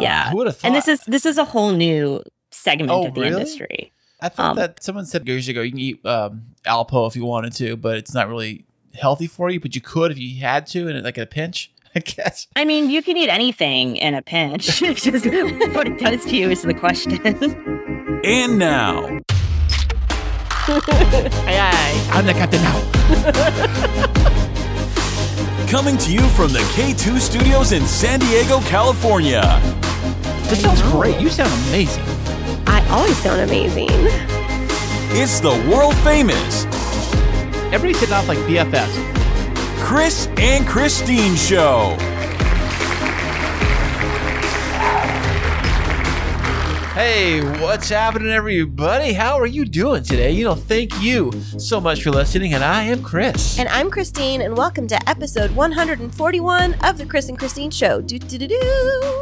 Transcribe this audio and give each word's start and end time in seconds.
Yeah. 0.00 0.30
Who 0.30 0.36
would 0.38 0.46
have 0.46 0.56
thought? 0.56 0.66
And 0.68 0.74
this 0.76 0.88
is 0.88 1.00
this 1.06 1.24
is 1.26 1.38
a 1.38 1.44
whole 1.44 1.72
new 1.72 2.22
segment 2.50 2.90
Oh, 2.90 3.06
of 3.06 3.14
the 3.14 3.20
really? 3.20 3.34
industry. 3.34 3.92
I 4.20 4.28
thought 4.28 4.50
um, 4.50 4.56
that 4.56 4.82
someone 4.82 5.06
said 5.06 5.26
years 5.26 5.48
ago 5.48 5.62
you 5.62 5.70
can 5.70 5.80
eat 5.80 6.04
um, 6.06 6.42
Alpo 6.66 7.06
if 7.08 7.16
you 7.16 7.24
wanted 7.24 7.52
to, 7.54 7.76
but 7.76 7.96
it's 7.96 8.12
not 8.12 8.28
really 8.28 8.64
healthy 9.00 9.26
for 9.26 9.48
you. 9.50 9.60
But 9.60 9.74
you 9.74 9.80
could 9.80 10.10
if 10.12 10.18
you 10.18 10.40
had 10.40 10.66
to, 10.68 10.88
and 10.88 11.02
like 11.04 11.16
a 11.18 11.24
pinch, 11.26 11.72
I 11.94 12.00
guess. 12.00 12.46
I 12.56 12.64
mean, 12.64 12.90
you 12.90 13.02
can 13.02 13.16
eat 13.16 13.28
anything 13.30 13.96
in 13.96 14.14
a 14.14 14.22
pinch. 14.22 14.66
Just 14.80 15.06
what 15.74 15.86
it 15.88 15.98
does 15.98 16.24
to 16.26 16.36
you 16.36 16.50
is 16.50 16.62
the 16.62 16.74
question. 16.74 17.18
And 18.22 18.58
now, 18.58 19.18
aye, 20.68 21.56
aye. 21.72 22.08
I'm 22.12 22.26
the 22.26 22.34
captain 22.34 22.60
now. 22.62 22.80
coming 25.66 25.96
to 25.98 26.12
you 26.12 26.20
from 26.30 26.52
the 26.52 26.58
K2 26.74 27.18
studios 27.18 27.72
in 27.72 27.86
San 27.86 28.18
Diego, 28.20 28.60
California, 28.62 29.40
This 30.50 30.62
sounds 30.62 30.82
great. 30.82 31.20
You 31.20 31.30
sound 31.30 31.52
amazing. 31.68 32.02
I 32.66 32.84
always 32.90 33.16
sound 33.18 33.40
amazing. 33.40 33.88
it's 35.12 35.38
the 35.38 35.50
world 35.70 35.94
famous 35.98 36.64
Everybody's 37.72 38.00
hitting 38.00 38.14
off 38.16 38.26
like 38.26 38.38
BFFs. 38.38 38.96
Kris 39.80 40.26
and 40.38 40.66
Kristine 40.66 41.36
Show. 41.36 41.96
Hey, 47.00 47.40
what's 47.62 47.88
happening, 47.88 48.28
everybody? 48.28 49.14
How 49.14 49.38
are 49.38 49.46
you 49.46 49.64
doing 49.64 50.02
today? 50.02 50.32
You 50.32 50.44
know, 50.44 50.54
thank 50.54 51.00
you 51.00 51.32
so 51.56 51.80
much 51.80 52.02
for 52.02 52.10
listening, 52.10 52.52
and 52.52 52.62
I 52.62 52.82
am 52.82 53.02
Kris. 53.02 53.58
And 53.58 53.70
I'm 53.70 53.90
Kristine, 53.90 54.44
and 54.44 54.54
welcome 54.54 54.86
to 54.88 55.08
episode 55.08 55.50
141 55.52 56.74
of 56.84 56.98
the 56.98 57.06
Kris 57.06 57.30
and 57.30 57.38
Kristine 57.38 57.72
Show. 57.72 58.02
Do 58.02 58.18
do 58.18 58.36
do 58.36 58.46
do. 58.46 58.60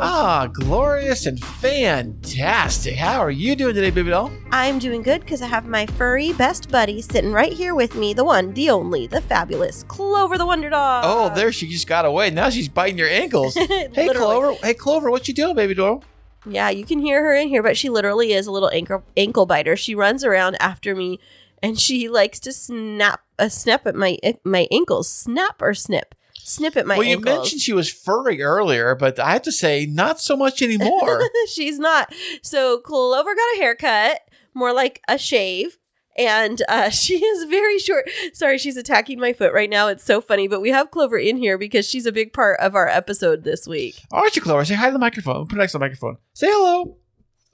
ah, 0.03 0.49
glorious 0.53 1.27
and 1.27 1.39
fantastic. 1.39 2.97
How 2.97 3.21
are 3.21 3.31
you 3.31 3.55
doing 3.55 3.77
today, 3.77 3.91
baby 3.91 4.11
doll? 4.11 4.33
I'm 4.51 4.81
doing 4.81 5.01
good 5.01 5.21
because 5.21 5.41
I 5.41 5.47
have 5.47 5.65
my 5.65 5.87
furry 5.87 6.33
best 6.33 6.73
buddy 6.73 7.01
sitting 7.01 7.31
right 7.31 7.53
here 7.53 7.77
with 7.77 7.95
me. 7.95 8.13
The 8.13 8.25
one, 8.25 8.55
the 8.55 8.71
only, 8.71 9.07
the 9.07 9.21
fabulous 9.21 9.85
Clover 9.85 10.37
the 10.37 10.47
Wonder 10.47 10.69
Dog. 10.69 11.05
Oh, 11.07 11.33
there 11.33 11.53
she 11.53 11.69
just 11.69 11.87
got 11.87 12.05
away. 12.05 12.31
Now 12.31 12.51
she's 12.51 12.69
biting 12.69 12.99
your 12.99 13.09
ankles. 13.09 13.55
hey, 13.55 14.11
Clover. 14.13 14.55
Hey, 14.55 14.75
Clover, 14.75 15.13
what 15.13 15.29
you 15.29 15.35
doing, 15.35 15.55
baby 15.55 15.75
doll? 15.75 16.03
Yeah, 16.47 16.71
you 16.71 16.85
can 16.85 17.01
hear 17.01 17.23
her 17.25 17.35
in 17.35 17.49
here, 17.49 17.63
but 17.63 17.77
she 17.77 17.89
literally 17.89 18.33
is 18.33 18.47
a 18.47 18.53
little 18.53 18.71
ankle 18.71 19.05
ankle 19.17 19.47
biter. 19.47 19.77
She 19.77 19.95
runs 19.95 20.25
around 20.25 20.57
after 20.61 20.95
me, 20.95 21.19
and 21.63 21.79
she 21.79 22.09
likes 22.09 22.41
to 22.41 22.53
snap 22.53 23.23
a 23.39 23.51
snap 23.51 23.87
at 23.87 23.95
my 23.95 24.19
uh, 24.23 24.35
my 24.45 24.69
ankles. 24.71 25.11
Snap 25.11 25.61
or 25.61 25.75
snip? 25.75 26.15
Snip 26.35 26.77
at 26.77 26.87
my 26.87 26.97
well, 26.97 27.07
you 27.07 27.17
ankles. 27.17 27.37
mentioned 27.37 27.61
she 27.61 27.75
was 27.75 27.91
furry 27.93 28.41
earlier, 28.41 28.95
but 28.95 29.19
I 29.19 29.33
have 29.33 29.43
to 29.43 29.53
say, 29.53 29.85
not 29.85 30.21
so 30.21 30.37
much 30.37 30.63
anymore. 30.63 31.21
She's 31.49 31.79
not. 31.79 32.13
So 32.43 32.79
Clover 32.79 33.35
got 33.35 33.55
a 33.55 33.59
haircut, 33.59 34.21
more 34.55 34.73
like 34.73 35.03
a 35.09 35.19
shave. 35.19 35.77
And 36.19 36.61
uh, 36.69 36.91
she 36.91 37.25
is 37.25 37.49
very 37.49 37.79
short. 37.79 38.11
Sorry, 38.35 38.59
she's 38.59 38.77
attacking 38.77 39.21
my 39.21 39.33
foot 39.33 39.53
right 39.53 39.71
now. 39.71 39.89
It's 39.89 40.05
so 40.05 40.21
funny, 40.21 40.49
but 40.49 40.61
we 40.61 40.71
have 40.71 40.91
Clover 40.91 41.17
in 41.17 41.37
here 41.37 41.57
because 41.57 41.89
she's 41.89 42.07
a 42.07 42.13
big 42.13 42.33
part 42.33 42.59
of 42.61 42.75
our 42.75 42.89
episode 42.89 43.45
this 43.45 43.67
week. 43.67 44.03
Aren't 44.11 44.37
you, 44.37 44.43
Clover? 44.43 44.65
Say 44.65 44.75
hi 44.75 44.87
to 44.87 44.93
the 44.93 44.99
microphone. 44.99 45.47
Put 45.47 45.57
it 45.57 45.61
next 45.61 45.73
to 45.73 45.79
the 45.79 45.85
microphone. 45.85 46.19
Say 46.35 46.49
hello. 46.51 46.97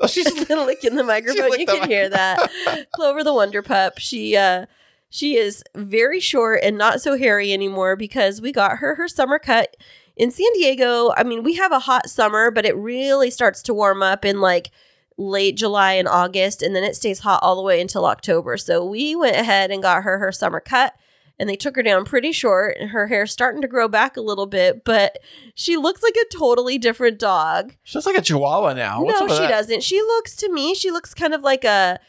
Oh, 0.00 0.06
she's 0.06 0.26
licking 0.50 0.96
the 0.96 1.04
microphone. 1.04 1.60
You 1.60 1.66
can 1.66 1.88
hear 1.88 2.08
that. 2.08 2.88
Clover 2.94 3.22
the 3.22 3.34
Wonder 3.34 3.62
Pup. 3.62 3.98
She 3.98 4.36
uh 4.36 4.66
she 5.10 5.36
is 5.36 5.62
very 5.76 6.18
short 6.18 6.60
and 6.64 6.76
not 6.76 7.00
so 7.00 7.16
hairy 7.16 7.52
anymore 7.52 7.94
because 7.94 8.40
we 8.40 8.50
got 8.50 8.78
her 8.78 8.96
her 8.96 9.06
summer 9.06 9.38
cut 9.38 9.76
in 10.16 10.30
San 10.30 10.52
Diego. 10.54 11.12
I 11.16 11.22
mean, 11.22 11.42
we 11.44 11.54
have 11.54 11.70
a 11.70 11.78
hot 11.78 12.08
summer, 12.10 12.50
but 12.50 12.66
it 12.66 12.76
really 12.76 13.30
starts 13.30 13.62
to 13.62 13.74
warm 13.74 14.02
up 14.02 14.24
in 14.24 14.40
like 14.40 14.70
late 15.16 15.56
July 15.56 15.92
and 15.92 16.08
August 16.08 16.62
and 16.62 16.74
then 16.74 16.84
it 16.84 16.96
stays 16.96 17.20
hot 17.20 17.40
all 17.42 17.56
the 17.56 17.62
way 17.62 17.80
until 17.80 18.04
October. 18.04 18.56
So 18.56 18.84
we 18.84 19.14
went 19.14 19.36
ahead 19.36 19.70
and 19.70 19.82
got 19.82 20.02
her 20.02 20.18
her 20.18 20.32
summer 20.32 20.60
cut 20.60 20.94
and 21.38 21.48
they 21.48 21.56
took 21.56 21.76
her 21.76 21.82
down 21.82 22.04
pretty 22.04 22.32
short 22.32 22.76
and 22.78 22.90
her 22.90 23.06
hair's 23.06 23.32
starting 23.32 23.62
to 23.62 23.68
grow 23.68 23.88
back 23.88 24.16
a 24.16 24.20
little 24.20 24.46
bit, 24.46 24.84
but 24.84 25.18
she 25.54 25.76
looks 25.76 26.02
like 26.02 26.16
a 26.16 26.36
totally 26.36 26.78
different 26.78 27.18
dog 27.18 27.74
she 27.84 27.96
looks 27.96 28.06
like 28.06 28.18
a 28.18 28.22
chihuahua 28.22 28.74
now. 28.74 29.02
What's 29.02 29.20
no, 29.20 29.28
she 29.28 29.34
that? 29.34 29.48
doesn't. 29.48 29.82
She 29.82 30.00
looks 30.00 30.36
to 30.36 30.52
me, 30.52 30.74
she 30.74 30.90
looks 30.90 31.14
kind 31.14 31.34
of 31.34 31.42
like 31.42 31.64
a 31.64 32.00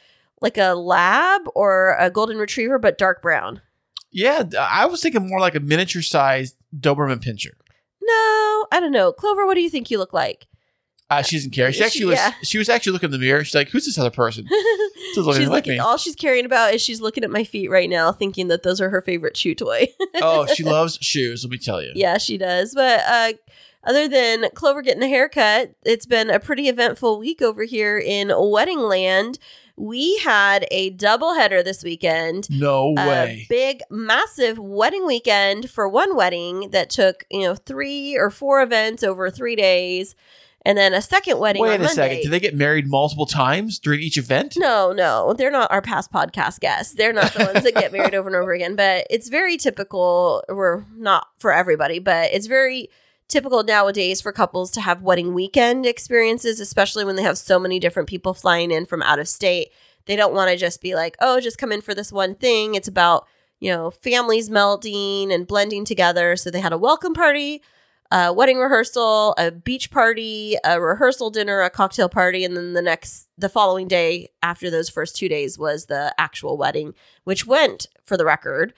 like 0.42 0.58
a 0.58 0.74
lab 0.74 1.42
or 1.56 1.96
a 2.00 2.10
golden 2.10 2.38
retriever, 2.38 2.78
but 2.78 2.98
dark 2.98 3.22
brown. 3.22 3.62
Yeah, 4.12 4.44
I 4.60 4.86
was 4.86 5.02
thinking 5.02 5.28
more 5.28 5.40
like 5.40 5.56
a 5.56 5.60
miniature 5.60 6.02
sized 6.02 6.56
Doberman 6.78 7.24
Pinscher. 7.24 7.54
No, 8.02 8.68
I 8.72 8.80
don't 8.80 8.92
know. 8.92 9.12
Clover, 9.12 9.46
what 9.46 9.56
do 9.56 9.62
you 9.62 9.70
think 9.70 9.90
you 9.90 9.98
look 9.98 10.14
like? 10.14 10.48
Uh, 11.10 11.22
she 11.22 11.36
doesn't 11.36 11.52
care. 11.52 11.72
She 11.72 11.78
She- 11.80 11.84
actually 11.84 12.06
was. 12.06 12.16
yeah. 12.16 12.32
She 12.44 12.58
was 12.58 12.68
actually 12.68 12.94
looking 12.94 13.08
in 13.08 13.12
the 13.12 13.18
mirror. 13.20 13.44
She's 13.44 13.54
like, 13.54 13.70
"Who's 13.70 13.86
this 13.86 13.98
other 14.00 14.10
person?" 14.10 14.48
She's 15.14 15.18
looking 15.18 15.42
she's 15.42 15.50
like 15.50 15.66
looking. 15.66 15.74
me. 15.74 15.80
All 15.80 15.98
she's 15.98 16.16
caring 16.16 16.46
about 16.46 16.74
is 16.74 16.82
she's 16.82 17.00
looking 17.00 17.24
at 17.24 17.30
my 17.30 17.44
feet 17.44 17.70
right 17.70 17.90
now, 17.90 18.12
thinking 18.12 18.48
that 18.48 18.64
those 18.64 18.82
are 18.82 18.90
her 18.90 19.02
favorite 19.02 19.38
shoe 19.38 19.54
toy. 19.56 19.88
oh, 20.16 20.46
she 20.48 20.64
loves 20.64 20.98
shoes. 21.02 21.44
Let 21.44 21.52
me 21.52 21.58
tell 21.60 21.82
you. 21.82 21.92
yeah, 21.96 22.18
she 22.18 22.38
does. 22.38 22.74
But 22.74 23.02
uh, 23.08 23.34
other 23.84 24.08
than 24.08 24.46
Clover 24.56 24.82
getting 24.82 25.04
a 25.04 25.08
haircut, 25.08 25.76
it's 25.86 26.08
been 26.08 26.30
a 26.32 26.40
pretty 26.40 26.68
eventful 26.70 27.20
week 27.20 27.42
over 27.42 27.64
here 27.66 28.00
in 28.00 28.32
Wedding 28.36 28.80
Land. 28.80 29.38
We 29.78 30.18
had 30.20 30.66
a 30.72 30.90
double 30.90 31.36
header 31.36 31.62
this 31.62 31.84
weekend. 31.84 32.50
No 32.50 32.96
a 32.98 33.08
way. 33.08 33.46
big, 33.48 33.82
massive 33.92 34.58
wedding 34.58 35.06
weekend 35.06 35.70
for 35.70 35.88
one 35.88 36.16
wedding 36.16 36.72
that 36.72 36.90
took, 36.90 37.26
you 37.30 37.42
know, 37.42 37.56
three 37.56 38.18
or 38.18 38.30
four 38.32 38.62
events 38.64 39.04
over 39.04 39.30
three 39.30 39.56
days. 39.56 40.16
And 40.66 40.76
then 40.76 40.96
a 40.96 41.02
second 41.02 41.38
wedding 41.38 41.62
Wait 41.62 41.76
a 41.76 41.78
Monday. 41.78 41.94
second. 41.94 42.22
Did 42.24 42.32
they 42.32 42.40
get 42.40 42.56
married 42.56 42.88
multiple 42.88 43.28
times 43.28 43.78
during 43.78 44.00
each 44.02 44.18
event? 44.18 44.56
No, 44.58 44.92
no, 44.92 45.34
they're 45.34 45.52
not 45.52 45.72
our 45.72 45.82
past 45.82 46.12
podcast 46.12 46.60
guests. 46.60 46.96
They're 46.96 47.14
not 47.14 47.34
the 47.34 47.46
ones 47.46 47.64
that 47.64 47.76
get 47.76 47.92
married 47.94 48.16
over 48.16 48.28
and 48.28 48.36
over 48.36 48.52
again. 48.52 48.76
But 48.86 49.06
it's 49.10 49.30
very 49.30 49.58
typical. 49.58 50.44
We're 50.50 50.84
not 50.98 51.28
for 51.38 51.54
everybody, 51.54 52.00
but 52.00 52.32
it's 52.34 52.48
very 52.48 52.90
typical 53.28 53.64
nowadays 53.64 54.22
for 54.22 54.32
couples 54.32 54.72
to 54.72 54.82
have 54.82 55.02
wedding 55.02 55.34
weekend 55.34 55.86
experiences, 55.86 56.60
especially 56.60 57.06
when 57.06 57.16
they 57.16 57.24
have 57.24 57.38
so 57.38 57.60
many 57.60 57.80
different 57.80 58.10
people 58.10 58.34
flying 58.34 58.72
in 58.72 58.86
from 58.86 59.02
out 59.04 59.20
of 59.20 59.28
state. 59.28 59.70
They 60.08 60.16
don't 60.16 60.34
want 60.34 60.50
to 60.52 60.58
just 60.58 60.82
be 60.82 60.96
like, 60.96 61.16
oh, 61.22 61.40
just 61.40 61.58
come 61.58 61.72
in 61.72 61.82
for 61.82 61.94
this 61.96 62.12
one 62.12 62.36
thing. 62.36 62.76
It's 62.76 62.88
about, 62.88 63.28
you 63.60 63.72
know, 63.72 63.92
families 63.92 64.50
melding 64.50 65.34
and 65.34 65.48
blending 65.48 65.86
together. 65.86 66.36
So 66.36 66.50
they 66.52 66.60
had 66.60 66.74
a 66.74 66.78
welcome 66.78 67.14
party, 67.14 67.62
a 68.12 68.32
wedding 68.34 68.58
rehearsal, 68.58 69.34
a 69.38 69.52
beach 69.52 69.92
party, 69.92 70.56
a 70.64 70.80
rehearsal 70.80 71.30
dinner, 71.30 71.62
a 71.62 71.70
cocktail 71.70 72.08
party, 72.10 72.44
and 72.46 72.56
then 72.56 72.74
the 72.74 72.82
next, 72.82 73.28
the 73.38 73.50
following 73.50 73.88
day 73.88 74.30
after 74.44 74.70
those 74.70 74.90
first 74.90 75.16
two 75.16 75.28
days 75.28 75.58
was 75.58 75.86
the 75.88 76.14
actual 76.18 76.58
wedding, 76.58 76.94
which 77.24 77.46
went, 77.48 77.88
for 78.04 78.16
the 78.18 78.26
record, 78.26 78.74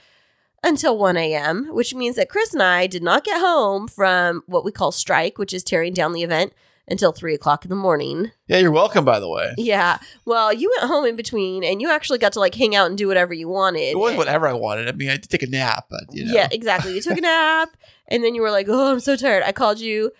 until 0.63 0.97
1 0.97 1.17
a.m., 1.17 1.67
which 1.73 1.93
means 1.93 2.15
that 2.15 2.29
Kris 2.29 2.53
and 2.53 2.63
I 2.63 2.87
did 2.87 3.03
not 3.03 3.23
get 3.23 3.39
home 3.39 3.87
from 3.87 4.43
what 4.47 4.65
we 4.65 4.71
call 4.71 4.91
strike, 4.91 5.37
which 5.37 5.53
is 5.53 5.63
tearing 5.63 5.93
down 5.93 6.13
the 6.13 6.23
event, 6.23 6.53
until 6.89 7.11
3 7.11 7.33
o'clock 7.33 7.65
in 7.65 7.69
the 7.69 7.75
morning. 7.75 8.31
Yeah, 8.47 8.59
you're 8.59 8.71
welcome. 8.71 9.03
By 9.03 9.19
the 9.19 9.27
way, 9.29 9.53
Yeah. 9.57 9.99
Well, 10.23 10.53
you 10.53 10.73
went 10.79 10.89
home 10.89 11.05
in 11.05 11.17
between 11.17 11.65
and 11.65 11.81
you 11.81 11.91
actually 11.91 12.17
got 12.17 12.31
to 12.33 12.39
like 12.39 12.55
hang 12.55 12.75
out 12.77 12.87
and 12.87 12.97
do 12.97 13.09
whatever 13.09 13.33
you 13.33 13.49
wanted. 13.49 13.81
it 13.89 13.99
was 13.99 14.15
whatever 14.15 14.47
I 14.47 14.53
wanted. 14.53 14.87
I 14.87 14.93
mean, 14.93 15.09
I 15.09 15.17
did 15.17 15.29
take 15.29 15.43
a 15.43 15.47
nap, 15.47 15.87
but 15.89 16.03
you 16.11 16.23
know. 16.25 16.31
Yeah, 16.33 16.47
exactly. 16.49 16.95
You 16.95 17.01
took 17.01 17.17
a 17.17 17.21
nap 17.33 17.75
and 18.07 18.23
then 18.23 18.35
you 18.35 18.41
were 18.41 18.51
like, 18.51 18.67
oh, 18.69 18.91
I'm 18.91 18.99
so 18.99 19.15
tired. 19.15 19.43
I 19.43 19.51
called 19.51 19.79
you 19.79 20.11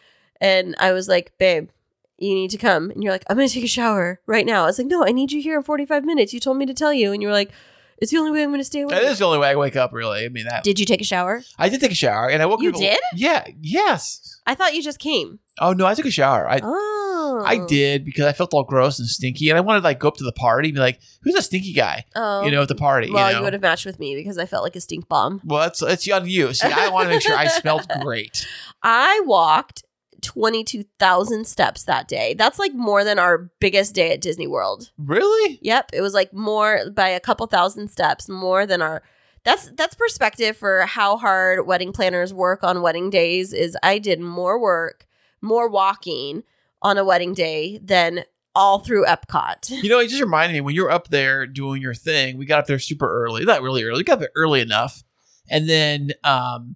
and 0.42 0.76
I 0.80 0.92
was 0.92 1.08
like, 1.08 1.34
babe, 1.38 1.70
you 2.18 2.34
need 2.34 2.50
to 2.52 2.58
come. 2.58 2.92
And 2.92 3.04
you're 3.04 3.12
like, 3.12 3.24
I'm 3.30 3.38
going 3.38 3.48
to 3.48 3.54
take 3.54 3.64
a 3.64 3.68
shower 3.68 4.20
right 4.26 4.46
now. 4.46 4.64
I 4.64 4.66
was 4.68 4.78
like, 4.80 4.88
no, 4.88 5.06
I 5.06 5.12
need 5.12 5.32
you 5.32 5.42
here 5.42 5.58
in 5.58 5.64
45 5.64 6.04
minutes. 6.04 6.34
You 6.34 6.40
told 6.40 6.58
me 6.58 6.66
to 6.66 6.74
tell 6.74 6.94
you. 6.94 7.12
And 7.12 7.22
you 7.22 7.28
were 7.28 7.34
like, 7.34 7.52
it's 8.00 8.12
the 8.12 8.18
only 8.18 8.32
way 8.32 8.44
I'm 8.44 8.50
going 8.50 8.60
to 8.60 8.64
stay 8.66 8.82
awake. 8.82 8.96
That 8.96 9.04
is 9.04 9.20
the 9.20 9.26
only 9.26 9.40
way 9.40 9.50
I 9.50 9.56
wake 9.56 9.76
up. 9.76 9.92
Really, 9.94 10.26
I 10.26 10.30
mean 10.30 10.46
that. 10.46 10.64
Did 10.64 10.80
you 10.80 10.86
take 10.86 11.02
a 11.02 11.04
shower? 11.04 11.44
I 11.58 11.70
did 11.70 11.82
take 11.82 11.92
a 11.92 11.96
shower, 11.96 12.30
and 12.30 12.44
I 12.44 12.46
woke 12.46 12.62
You 12.62 12.70
up. 12.70 12.76
did? 12.76 13.00
Yeah. 13.16 13.48
Yes. 13.60 14.27
I 14.48 14.56
thought 14.56 14.74
you 14.74 14.82
just 14.82 14.98
came. 14.98 15.40
Oh 15.60 15.74
no, 15.74 15.86
I 15.86 15.94
took 15.94 16.06
a 16.06 16.12
shower. 16.12 16.50
I 16.50 16.62
Oh. 16.64 17.44
I 17.46 17.58
did 17.68 18.06
because 18.06 18.26
I 18.26 18.32
felt 18.32 18.54
all 18.54 18.64
gross 18.64 18.98
and 19.00 19.08
stinky, 19.08 19.50
and 19.50 19.58
I 19.58 19.62
wanted 19.62 19.82
to 19.82 19.84
like 19.84 20.00
go 20.00 20.08
up 20.08 20.18
to 20.18 20.24
the 20.24 20.32
party 20.32 20.70
and 20.70 20.76
be 20.76 20.80
like, 20.82 21.00
"Who's 21.22 21.36
a 21.36 21.42
stinky 21.42 21.74
guy?" 21.74 22.06
Oh. 22.16 22.44
You 22.46 22.52
know, 22.52 22.62
at 22.62 22.70
the 22.70 22.76
party. 22.76 23.12
well, 23.12 23.30
you 23.30 23.38
you, 23.38 23.44
would 23.44 23.54
have 23.54 23.62
matched 23.62 23.86
with 23.86 24.00
me 24.00 24.16
because 24.16 24.38
I 24.38 24.46
felt 24.46 24.64
like 24.64 24.76
a 24.76 24.82
stink 24.82 25.10
bomb. 25.10 25.42
Well, 25.44 25.62
that's 25.62 25.82
it's 25.82 26.10
on 26.10 26.28
you. 26.28 26.54
See, 26.54 26.68
I 26.68 26.90
want 26.90 27.08
to 27.08 27.10
make 27.10 27.22
sure 27.22 27.36
I 27.36 27.48
smelled 27.48 27.86
great. 28.02 28.48
I 28.82 29.22
walked 29.26 29.84
22,000 30.22 31.46
steps 31.46 31.84
that 31.84 32.08
day. 32.08 32.34
That's 32.34 32.60
like 32.60 32.74
more 32.74 33.04
than 33.04 33.20
our 33.20 33.50
biggest 33.60 33.94
day 33.94 34.14
at 34.14 34.22
Disney 34.22 34.48
World. 34.48 34.92
Really? 34.98 35.60
Yep, 35.62 35.92
it 35.94 36.02
was 36.02 36.14
like 36.14 36.34
more 36.34 36.90
by 36.90 37.10
a 37.10 37.20
couple 37.20 37.46
thousand 37.48 37.90
steps 37.90 38.28
more 38.30 38.66
than 38.66 38.82
our 38.82 39.04
That's 39.48 39.72
that's 39.78 39.96
perspective 39.96 40.58
for 40.58 40.82
how 40.82 41.16
hard 41.16 41.66
wedding 41.66 41.94
planners 41.94 42.34
work 42.34 42.66
on 42.66 42.82
wedding 42.82 43.10
days 43.10 43.54
is 43.54 43.78
I 43.82 43.98
did 43.98 44.20
more 44.20 44.60
work, 44.60 45.08
more 45.42 45.70
walking 45.70 46.44
on 46.82 46.98
a 46.98 47.06
wedding 47.06 47.34
day 47.34 47.80
than 47.82 48.26
all 48.54 48.80
through 48.80 49.06
Epcot. 49.06 49.72
You 49.82 49.90
know, 49.90 50.00
it 50.00 50.10
just 50.10 50.22
reminded 50.22 50.52
me 50.52 50.60
when 50.60 50.76
you 50.76 50.84
were 50.84 50.92
up 50.92 51.08
there 51.08 51.48
doing 51.48 51.82
your 51.82 51.94
thing. 51.94 52.38
We 52.38 52.46
got 52.46 52.60
up 52.60 52.68
there 52.68 52.78
super 52.78 53.08
early, 53.08 53.46
not 53.46 53.62
really 53.62 53.86
early. 53.86 54.00
We 54.00 54.04
got 54.04 54.16
up 54.16 54.20
there 54.20 54.32
early 54.36 54.60
enough, 54.60 55.06
and 55.50 55.70
then 55.70 56.12
um, 56.26 56.76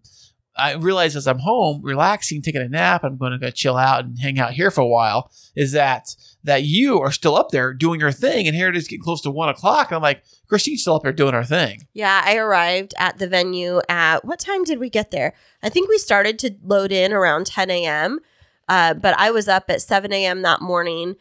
I 0.56 0.76
realized 0.76 1.18
as 1.18 1.28
I'm 1.28 1.40
home, 1.40 1.82
relaxing, 1.82 2.42
taking 2.42 2.62
a 2.62 2.70
nap, 2.70 3.04
I'm 3.04 3.18
going 3.18 3.34
to 3.34 3.38
go 3.38 3.50
chill 3.50 3.76
out 3.76 4.06
and 4.06 4.18
hang 4.20 4.40
out 4.40 4.54
here 4.54 4.72
for 4.72 4.80
a 4.80 4.88
while. 4.88 5.30
Is 5.58 5.74
that 5.74 6.16
that 6.44 6.64
you 6.64 7.00
are 7.02 7.12
still 7.12 7.36
up 7.36 7.50
there 7.50 7.74
doing 7.74 8.00
your 8.00 8.14
thing, 8.14 8.48
and 8.48 8.56
here 8.56 8.70
it 8.70 8.78
is 8.78 8.88
getting 8.88 9.04
close 9.04 9.22
to 9.22 9.32
one 9.32 9.50
o'clock, 9.50 9.88
and 9.90 9.98
I'm 9.98 10.02
like, 10.02 10.24
Kristine's 10.52 10.82
still 10.82 10.96
up 10.96 11.04
there 11.04 11.14
doing 11.14 11.34
her 11.34 11.44
thing. 11.46 11.88
Yeah, 11.94 12.22
I 12.26 12.36
arrived 12.36 12.94
at 12.98 13.18
the 13.20 13.28
venue 13.28 13.80
at 13.88 14.26
what 14.26 14.40
time 14.40 14.64
did 14.66 14.80
we 14.80 14.90
get 14.90 15.12
there? 15.12 15.34
I 15.64 15.70
think 15.70 15.88
we 15.90 15.98
started 15.98 16.38
to 16.40 16.56
load 16.64 16.92
in 16.92 17.14
around 17.14 17.46
10 17.48 17.70
a.m., 17.72 18.20
uh, 18.68 18.94
but 18.94 19.16
I 19.18 19.32
was 19.32 19.48
up 19.48 19.70
at 19.70 19.82
7 19.82 20.12
a.m. 20.12 20.42
that 20.42 20.62
morning. 20.62 21.16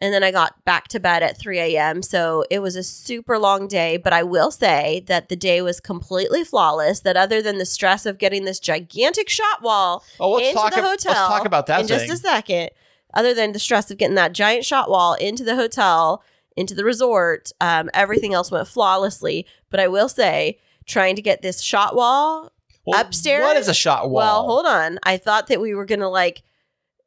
And 0.00 0.14
then 0.14 0.22
I 0.22 0.30
got 0.30 0.64
back 0.64 0.86
to 0.88 1.00
bed 1.00 1.24
at 1.24 1.36
3 1.36 1.58
a.m. 1.58 2.02
So 2.02 2.44
it 2.52 2.60
was 2.60 2.76
a 2.76 2.84
super 2.84 3.36
long 3.36 3.66
day. 3.66 3.96
But 3.96 4.12
I 4.12 4.22
will 4.22 4.52
say 4.52 5.02
that 5.08 5.28
the 5.28 5.34
day 5.34 5.60
was 5.60 5.80
completely 5.80 6.44
flawless. 6.44 7.00
That 7.00 7.16
other 7.16 7.42
than 7.42 7.58
the 7.58 7.66
stress 7.66 8.06
of 8.06 8.16
getting 8.18 8.44
this 8.44 8.60
gigantic 8.60 9.28
shot 9.28 9.60
wall 9.60 10.04
Oh, 10.20 10.30
let's 10.34 10.48
into 10.50 10.60
talk. 10.60 10.70
the 10.74 10.82
hotel 10.82 11.12
let's 11.14 11.28
talk 11.34 11.44
about 11.46 11.66
that 11.66 11.80
in 11.80 11.88
thing. 11.88 11.98
just 11.98 12.12
a 12.12 12.16
second. 12.16 12.70
Other 13.12 13.34
than 13.34 13.50
the 13.50 13.58
stress 13.58 13.90
of 13.90 13.98
getting 13.98 14.14
that 14.14 14.32
giant 14.34 14.64
shot 14.64 14.88
wall 14.88 15.14
into 15.14 15.42
the 15.42 15.56
hotel, 15.56 16.22
into 16.58 16.74
the 16.74 16.84
resort, 16.84 17.50
um, 17.60 17.88
everything 17.94 18.34
else 18.34 18.50
went 18.50 18.68
flawlessly. 18.68 19.46
But 19.70 19.80
I 19.80 19.88
will 19.88 20.08
say, 20.08 20.58
trying 20.86 21.16
to 21.16 21.22
get 21.22 21.42
this 21.42 21.60
shot 21.62 21.94
wall. 21.94 22.52
Well, 22.86 23.00
upstairs? 23.00 23.42
What 23.42 23.56
is 23.56 23.68
a 23.68 23.74
shot 23.74 24.10
wall? 24.10 24.14
Well, 24.22 24.42
hold 24.46 24.66
on. 24.66 24.98
I 25.02 25.16
thought 25.18 25.48
that 25.48 25.60
we 25.60 25.74
were 25.74 25.84
gonna 25.84 26.08
like 26.08 26.42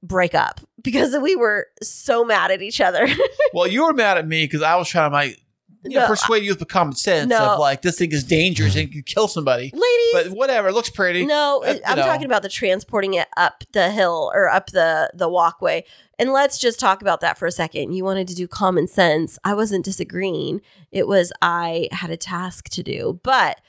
break 0.04 0.34
up 0.36 0.62
because 0.84 1.16
we 1.18 1.36
were 1.36 1.68
so 1.82 2.24
mad 2.24 2.52
at 2.52 2.62
each 2.62 2.82
other. 2.82 3.08
Well, 3.54 3.68
you 3.68 3.84
were 3.84 3.92
mad 3.92 4.18
at 4.18 4.26
me 4.26 4.46
because 4.46 4.62
I 4.62 4.78
was 4.78 4.88
trying 4.88 5.10
to 5.12 5.14
like 5.14 5.38
you 5.84 5.96
know, 5.96 6.02
No, 6.02 6.08
persuade 6.08 6.44
you 6.44 6.52
with 6.52 6.60
the 6.60 6.66
common 6.66 6.94
sense 6.96 7.28
No. 7.30 7.38
of 7.54 7.60
like 7.60 7.82
this 7.82 7.98
thing 7.98 8.12
is 8.14 8.24
dangerous 8.24 8.78
and 8.78 8.90
can 8.90 9.02
kill 9.04 9.28
somebody. 9.28 9.74
Ladies, 9.74 10.14
But 10.14 10.38
whatever, 10.38 10.70
it 10.70 10.74
looks 10.74 10.90
pretty. 10.90 11.26
No, 11.26 11.64
Uh, 11.66 11.76
I'm 11.86 11.98
know. 11.98 12.04
talking 12.06 12.26
about 12.26 12.44
the 12.44 12.50
transporting 12.50 13.16
it 13.16 13.28
up 13.36 13.64
the 13.74 13.90
hill 13.92 14.32
or 14.34 14.48
up 14.48 14.68
the 14.70 15.12
the 15.14 15.28
walkway. 15.28 15.84
And 16.22 16.32
let's 16.32 16.60
just 16.60 16.80
talk 16.80 17.02
about 17.02 17.22
that 17.22 17.40
for 17.40 17.48
a 17.48 17.52
second. 17.52 17.94
You 17.94 18.04
wanted 18.04 18.28
to 18.28 18.36
do 18.36 18.48
common 18.48 18.86
sense. 18.86 19.40
I 19.44 19.56
wasn't 19.56 19.84
disagreeing. 19.84 20.62
It 20.92 21.08
was 21.08 21.34
I 21.42 21.90
had 21.92 22.12
a 22.12 22.16
task 22.16 22.70
to 22.70 22.84
do. 22.84 23.20
But 23.24 23.60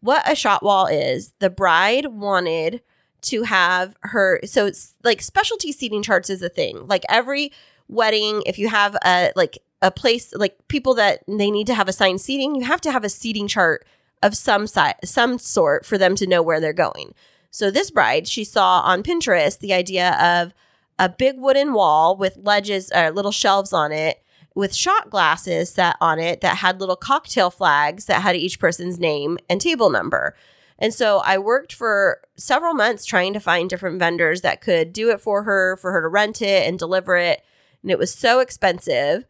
what 0.00 0.30
a 0.30 0.34
shot 0.34 0.62
wall 0.62 0.86
is, 0.86 1.32
the 1.38 1.48
bride 1.48 2.08
wanted 2.08 2.82
to 3.22 3.44
have 3.44 3.96
her 4.02 4.40
so 4.44 4.66
it's 4.66 4.94
like 5.04 5.22
specialty 5.22 5.72
seating 5.72 6.02
charts 6.02 6.28
is 6.28 6.42
a 6.42 6.50
thing. 6.50 6.86
Like 6.86 7.04
every 7.08 7.50
wedding, 7.88 8.42
if 8.44 8.58
you 8.58 8.68
have 8.68 8.94
a 9.06 9.32
like 9.34 9.56
a 9.80 9.90
place 9.90 10.34
like 10.34 10.58
people 10.68 10.92
that 10.94 11.22
they 11.26 11.50
need 11.50 11.66
to 11.68 11.74
have 11.74 11.88
assigned 11.88 12.20
seating, 12.20 12.54
you 12.54 12.64
have 12.64 12.82
to 12.82 12.92
have 12.92 13.04
a 13.04 13.08
seating 13.08 13.48
chart 13.48 13.86
of 14.22 14.36
some 14.36 14.66
size, 14.66 14.96
some 15.02 15.38
sort 15.38 15.86
for 15.86 15.96
them 15.96 16.14
to 16.16 16.26
know 16.26 16.42
where 16.42 16.60
they're 16.60 16.74
going. 16.74 17.14
So 17.50 17.70
this 17.70 17.90
bride, 17.90 18.28
she 18.28 18.44
saw 18.44 18.80
on 18.80 19.02
Pinterest 19.02 19.60
the 19.60 19.72
idea 19.72 20.12
of 20.20 20.52
a 20.98 21.08
big 21.08 21.38
wooden 21.38 21.72
wall 21.72 22.16
with 22.16 22.38
ledges, 22.40 22.90
uh, 22.94 23.10
little 23.14 23.32
shelves 23.32 23.72
on 23.72 23.92
it, 23.92 24.22
with 24.54 24.74
shot 24.74 25.10
glasses 25.10 25.70
set 25.70 25.96
on 26.00 26.18
it 26.18 26.40
that 26.42 26.58
had 26.58 26.80
little 26.80 26.96
cocktail 26.96 27.50
flags 27.50 28.06
that 28.06 28.22
had 28.22 28.36
each 28.36 28.58
person's 28.58 28.98
name 28.98 29.38
and 29.48 29.60
table 29.60 29.90
number. 29.90 30.34
And 30.78 30.92
so 30.92 31.22
I 31.24 31.38
worked 31.38 31.72
for 31.72 32.20
several 32.36 32.74
months 32.74 33.04
trying 33.04 33.32
to 33.34 33.40
find 33.40 33.70
different 33.70 33.98
vendors 33.98 34.40
that 34.42 34.60
could 34.60 34.92
do 34.92 35.10
it 35.10 35.20
for 35.20 35.44
her, 35.44 35.76
for 35.76 35.92
her 35.92 36.02
to 36.02 36.08
rent 36.08 36.42
it 36.42 36.66
and 36.66 36.78
deliver 36.78 37.16
it. 37.16 37.42
And 37.82 37.90
it 37.90 37.98
was 37.98 38.12
so 38.14 38.40
expensive. 38.40 39.24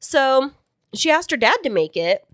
So 0.00 0.50
she 0.94 1.10
asked 1.10 1.30
her 1.30 1.36
dad 1.36 1.56
to 1.62 1.70
make 1.70 1.96
it 1.96 2.26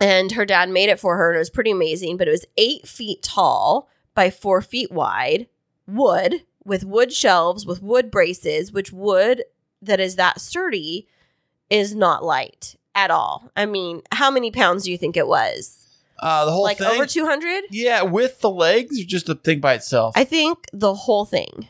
and 0.00 0.32
her 0.32 0.44
dad 0.44 0.68
made 0.68 0.88
it 0.88 1.00
for 1.00 1.16
her 1.16 1.30
and 1.30 1.36
it 1.36 1.38
was 1.38 1.50
pretty 1.50 1.70
amazing 1.70 2.16
but 2.16 2.28
it 2.28 2.32
was 2.32 2.46
eight 2.56 2.86
feet 2.86 3.22
tall 3.22 3.88
by 4.14 4.30
four 4.30 4.60
feet 4.60 4.90
wide 4.90 5.46
wood 5.86 6.42
with 6.64 6.84
wood 6.84 7.12
shelves 7.12 7.66
with 7.66 7.82
wood 7.82 8.10
braces 8.10 8.72
which 8.72 8.92
wood 8.92 9.42
that 9.80 10.00
is 10.00 10.16
that 10.16 10.40
sturdy 10.40 11.06
is 11.70 11.94
not 11.94 12.24
light 12.24 12.76
at 12.94 13.10
all 13.10 13.50
i 13.56 13.64
mean 13.66 14.02
how 14.12 14.30
many 14.30 14.50
pounds 14.50 14.84
do 14.84 14.90
you 14.90 14.98
think 14.98 15.16
it 15.16 15.26
was 15.26 15.78
Uh, 16.20 16.44
the 16.44 16.52
whole 16.52 16.66
thing. 16.68 16.76
like 16.78 16.78
thing. 16.78 17.00
over 17.00 17.06
200 17.06 17.64
yeah, 17.70 18.02
with 18.02 18.40
the 18.40 18.50
legs, 18.50 19.00
or 19.00 19.04
just 19.04 19.26
the 19.26 19.34
thing 19.34 19.58
by 19.60 19.74
itself. 19.74 20.14
i 20.16 20.24
think 20.24 20.66
the 20.72 20.94
whole 20.94 21.24
thing 21.24 21.68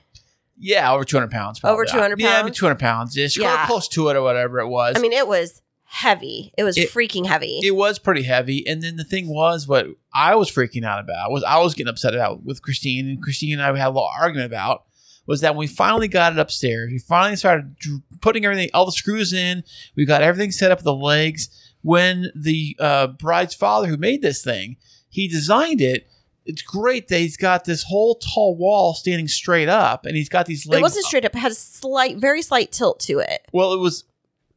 yeah, 0.64 0.92
over 0.92 1.02
200 1.04 1.28
pounds. 1.28 1.58
Over 1.64 1.84
probably. 1.84 1.90
200 1.92 2.20
Yeah, 2.20 2.26
maybe 2.36 2.42
pounds? 2.50 2.58
200 2.58 2.78
pounds. 2.78 3.16
Yeah, 3.16 3.26
Yeah. 3.36 3.66
close 3.66 3.88
to 3.88 4.08
it 4.10 4.16
or 4.16 4.22
whatever 4.22 4.60
it 4.60 4.68
was. 4.68 4.94
i 4.96 5.00
mean 5.00 5.12
it 5.12 5.26
was 5.26 5.60
heavy 5.92 6.50
it 6.56 6.64
was 6.64 6.78
It- 6.78 6.90
freaking 6.90 7.26
heavy 7.26 7.60
it 7.62 7.76
was 7.76 7.98
pretty 7.98 8.22
heavy. 8.22 8.66
And 8.66 8.82
then 8.82 8.96
the 8.96 9.04
thing 9.04 9.28
was, 9.28 9.68
what 9.68 9.88
I 10.14 10.34
was 10.34 10.50
freaking 10.50 10.84
out 10.84 11.00
about 11.00 11.30
was 11.30 11.44
I 11.44 11.58
was 11.58 11.74
getting 11.74 11.90
upset 11.90 12.14
about 12.14 12.44
with 12.44 12.62
Kristine, 12.62 13.00
and 13.10 13.22
Kristine 13.22 13.52
and 13.52 13.62
I 13.62 13.66
had 13.76 13.88
a 13.88 13.90
little 13.90 14.08
argument 14.18 14.46
about 14.46 14.84
was 15.26 15.42
that 15.42 15.50
when 15.52 15.58
we 15.60 15.66
finally 15.66 16.08
got 16.08 16.32
it 16.32 16.38
upstairs, 16.38 16.90
we 16.90 16.98
finally 16.98 17.36
started 17.36 17.76
putting 18.22 18.44
everything, 18.46 18.70
all 18.72 18.86
the 18.86 18.92
screws 18.92 19.34
in, 19.34 19.64
we 19.94 20.06
got 20.06 20.22
everything 20.22 20.50
set 20.50 20.70
up 20.72 20.78
with 20.78 20.84
the 20.84 20.94
legs. 20.94 21.48
When 21.82 22.32
the 22.34 22.74
uh, 22.80 23.06
bride's 23.08 23.54
father, 23.54 23.86
who 23.88 23.96
made 23.98 24.22
this 24.22 24.42
thing, 24.42 24.76
he 25.10 25.28
designed 25.28 25.80
it. 25.82 26.08
It's 26.46 26.62
great 26.62 27.08
that 27.08 27.18
he's 27.18 27.36
got 27.36 27.64
this 27.66 27.84
whole 27.84 28.14
tall 28.16 28.56
wall 28.56 28.94
standing 28.94 29.28
straight 29.28 29.68
up, 29.68 30.06
and 30.06 30.16
he's 30.16 30.28
got 30.30 30.46
these 30.46 30.66
legs. 30.66 30.78
it 30.78 30.82
wasn't 30.82 31.04
straight 31.04 31.24
up 31.24 31.34
it 31.34 31.38
had 31.38 31.52
a 31.52 31.54
slight 31.54 32.16
very 32.16 32.40
slight 32.42 32.72
tilt 32.72 32.98
to 33.00 33.18
it 33.18 33.46
Well, 33.52 33.74
it 33.74 33.78
was. 33.78 34.04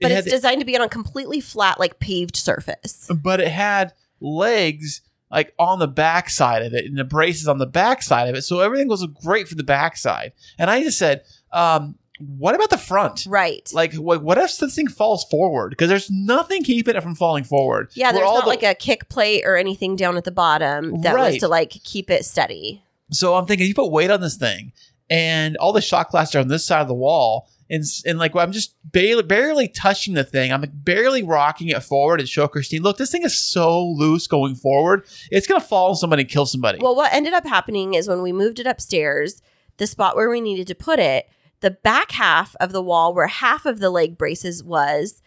But 0.01 0.12
it 0.12 0.15
it's 0.18 0.25
had- 0.25 0.31
designed 0.36 0.59
to 0.62 0.65
be 0.65 0.75
on 0.75 0.81
a 0.83 0.89
completely 0.89 1.39
flat 1.39 1.80
like 1.80 2.00
paved 2.00 2.36
surface 2.36 3.09
but 3.24 3.39
it 3.39 3.50
had 3.50 3.94
legs 4.19 5.01
like 5.31 5.53
on 5.59 5.80
the 5.80 5.88
back 5.88 6.30
side 6.30 6.62
of 6.62 6.74
it 6.74 6.86
and 6.86 6.97
the 6.97 7.03
braces 7.03 7.47
on 7.47 7.57
the 7.57 7.65
back 7.65 8.01
side 8.03 8.30
of 8.30 8.36
it. 8.36 8.44
So 8.44 8.59
everything 8.59 8.88
was 8.88 9.06
great 9.24 9.47
for 9.47 9.56
the 9.56 9.63
backside. 9.63 10.31
And 10.57 10.69
I 10.69 10.81
just 10.83 10.97
said, 11.00 11.24
um, 11.51 11.95
what 12.19 12.56
about 12.56 12.69
the 12.69 12.77
front? 12.77 13.25
right 13.27 13.68
Like, 13.74 13.94
what, 13.95 14.21
what 14.24 14.38
if 14.38 14.56
this 14.57 14.75
thing 14.75 14.88
falls 14.88 15.25
forward? 15.25 15.71
Because 15.71 15.89
there's 15.89 16.09
nothing 16.12 16.63
keeping 16.63 16.95
it 16.95 17.01
from 17.03 17.15
falling 17.15 17.44
forward. 17.44 17.89
Yeah, 17.95 18.07
Where 18.07 18.13
there's 18.19 18.27
all 18.27 18.36
not 18.36 18.44
the- 18.44 18.50
like 18.50 18.63
a 18.63 18.75
kick 18.75 19.09
plate 19.09 19.44
or 19.45 19.57
anything 19.57 19.95
down 19.95 20.15
at 20.15 20.24
the 20.24 20.31
bottom 20.31 21.01
that 21.01 21.15
was 21.18 21.38
to 21.39 21.48
like 21.50 21.71
keep 21.71 22.09
it 22.09 22.24
steady. 22.24 22.83
So 23.12 23.36
I'm 23.36 23.45
thinking, 23.48 23.68
you 23.68 23.75
put 23.75 23.91
weight 23.91 24.12
on 24.12 24.21
this 24.21 24.38
thing, 24.38 24.71
and 25.09 25.57
all 25.57 25.73
the 25.73 25.81
shot 25.81 26.09
glasses 26.09 26.35
are 26.35 26.39
on 26.39 26.47
this 26.47 26.65
side 26.65 26.81
of 26.81 26.87
the 26.87 26.93
wall, 26.93 27.49
and 27.69 27.83
and 28.05 28.17
like 28.19 28.35
I'm 28.35 28.51
just 28.51 28.75
barely 28.83 29.23
barely 29.23 29.67
touching 29.67 30.13
the 30.13 30.23
thing. 30.23 30.51
I'm 30.51 30.61
like 30.61 30.83
barely 30.83 31.23
rocking 31.23 31.69
it 31.69 31.83
forward 31.83 32.19
and 32.19 32.29
show 32.29 32.47
Kristine, 32.47 32.81
look, 32.81 32.97
this 32.97 33.11
thing 33.11 33.23
is 33.23 33.37
so 33.37 33.85
loose 33.87 34.27
going 34.27 34.55
forward, 34.55 35.05
it's 35.31 35.47
gonna 35.47 35.61
fall 35.61 35.89
on 35.89 35.95
somebody 35.95 36.23
and 36.23 36.29
kill 36.29 36.45
somebody. 36.45 36.79
Well, 36.81 36.95
what 36.95 37.13
ended 37.13 37.33
up 37.33 37.45
happening 37.45 37.93
is 37.93 38.07
when 38.07 38.21
we 38.21 38.31
moved 38.31 38.59
it 38.59 38.67
upstairs, 38.67 39.41
the 39.77 39.87
spot 39.87 40.15
where 40.15 40.29
we 40.29 40.41
needed 40.41 40.67
to 40.67 40.75
put 40.75 40.99
it, 40.99 41.29
the 41.61 41.71
back 41.71 42.11
half 42.11 42.55
of 42.59 42.71
the 42.71 42.81
wall 42.81 43.13
where 43.13 43.27
half 43.27 43.65
of 43.65 43.79
the 43.79 43.89
leg 43.89 44.17
braces 44.17 44.63
was 44.63 45.21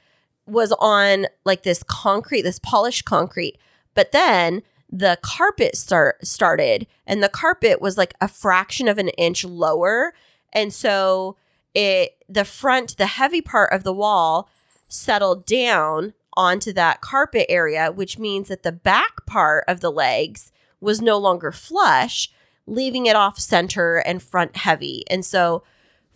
was 0.47 0.73
on 0.78 1.26
like 1.44 1.62
this 1.62 1.82
concrete, 1.82 2.42
this 2.42 2.58
polished 2.58 3.04
concrete. 3.04 3.58
But 3.94 4.12
then 4.12 4.62
the 4.90 5.18
carpet 5.23 5.76
start 5.76 6.26
started 6.26 6.87
and 7.07 7.23
the 7.23 7.28
carpet 7.28 7.80
was 7.80 7.99
like 7.99 8.14
a 8.21 8.28
fraction 8.28 8.88
of 8.88 8.99
an 8.99 9.11
inch 9.11 9.45
lower. 9.45 10.14
And 10.52 10.73
so 10.73 11.37
it 11.75 12.16
the 12.28 12.45
front, 12.45 12.97
the 12.97 13.07
heavy 13.07 13.40
part 13.40 13.73
of 13.73 13.85
the 13.85 13.92
wall 13.92 14.49
settled 14.88 15.45
down 15.45 16.14
onto 16.35 16.73
that 16.73 17.00
carpet 17.00 17.47
area, 17.49 17.90
which 17.92 18.18
means 18.18 18.49
that 18.49 18.62
the 18.62 18.73
back 18.73 19.26
part 19.26 19.64
of 19.68 19.80
the 19.80 19.90
legs 19.90 20.52
was 20.80 21.02
no 21.02 21.18
longer 21.18 21.52
flush, 21.52 22.30
leaving 22.66 23.07
it 23.07 23.16
off 23.16 23.38
center 23.38 23.97
and 23.97 24.23
front 24.23 24.57
heavy. 24.57 25.04
And 25.11 25.25
so, 25.25 25.62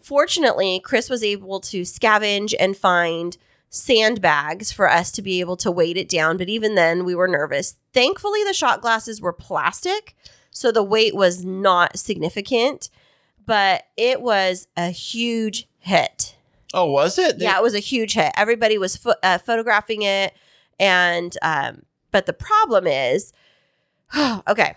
fortunately, 0.01 0.81
Kris 0.81 1.11
was 1.11 1.25
able 1.25 1.61
to 1.61 1.83
scavenge 1.83 2.55
and 2.59 2.77
find 2.77 3.37
sandbags 3.75 4.71
for 4.71 4.89
us 4.89 5.11
to 5.11 5.23
be 5.23 5.41
able 5.41 5.57
to 5.57 5.71
weight 5.71 5.97
it 5.97 6.07
down. 6.09 6.37
But 6.37 6.51
even 6.51 6.75
then, 6.75 7.05
we 7.05 7.15
were 7.15 7.27
nervous. 7.27 7.77
Thankfully, 7.95 8.45
the 8.45 8.53
shot 8.53 8.83
glasses 8.83 9.21
were 9.21 9.33
plastic, 9.33 10.15
so 10.51 10.71
the 10.71 10.83
weight 10.83 11.17
was 11.17 11.43
not 11.43 11.99
significant, 11.99 12.91
but 13.45 13.85
it 13.97 14.21
was 14.21 14.69
a 14.77 14.91
huge 14.91 15.67
hit. 15.79 16.37
oh, 16.75 16.91
was 16.91 17.19
it? 17.19 17.37
Yeah, 17.39 17.57
it 17.57 17.63
was 17.63 17.75
a 17.75 17.81
huge 17.81 18.13
hit. 18.13 18.33
Everybody 18.37 18.77
was 18.77 18.97
pho- 18.97 19.15
uh, 19.23 19.39
photographing 19.39 20.03
it, 20.03 20.35
and 20.79 21.35
um, 21.41 21.83
but 22.11 22.27
the 22.27 22.33
problem 22.35 22.87
is, 22.87 23.33
okay, 24.49 24.75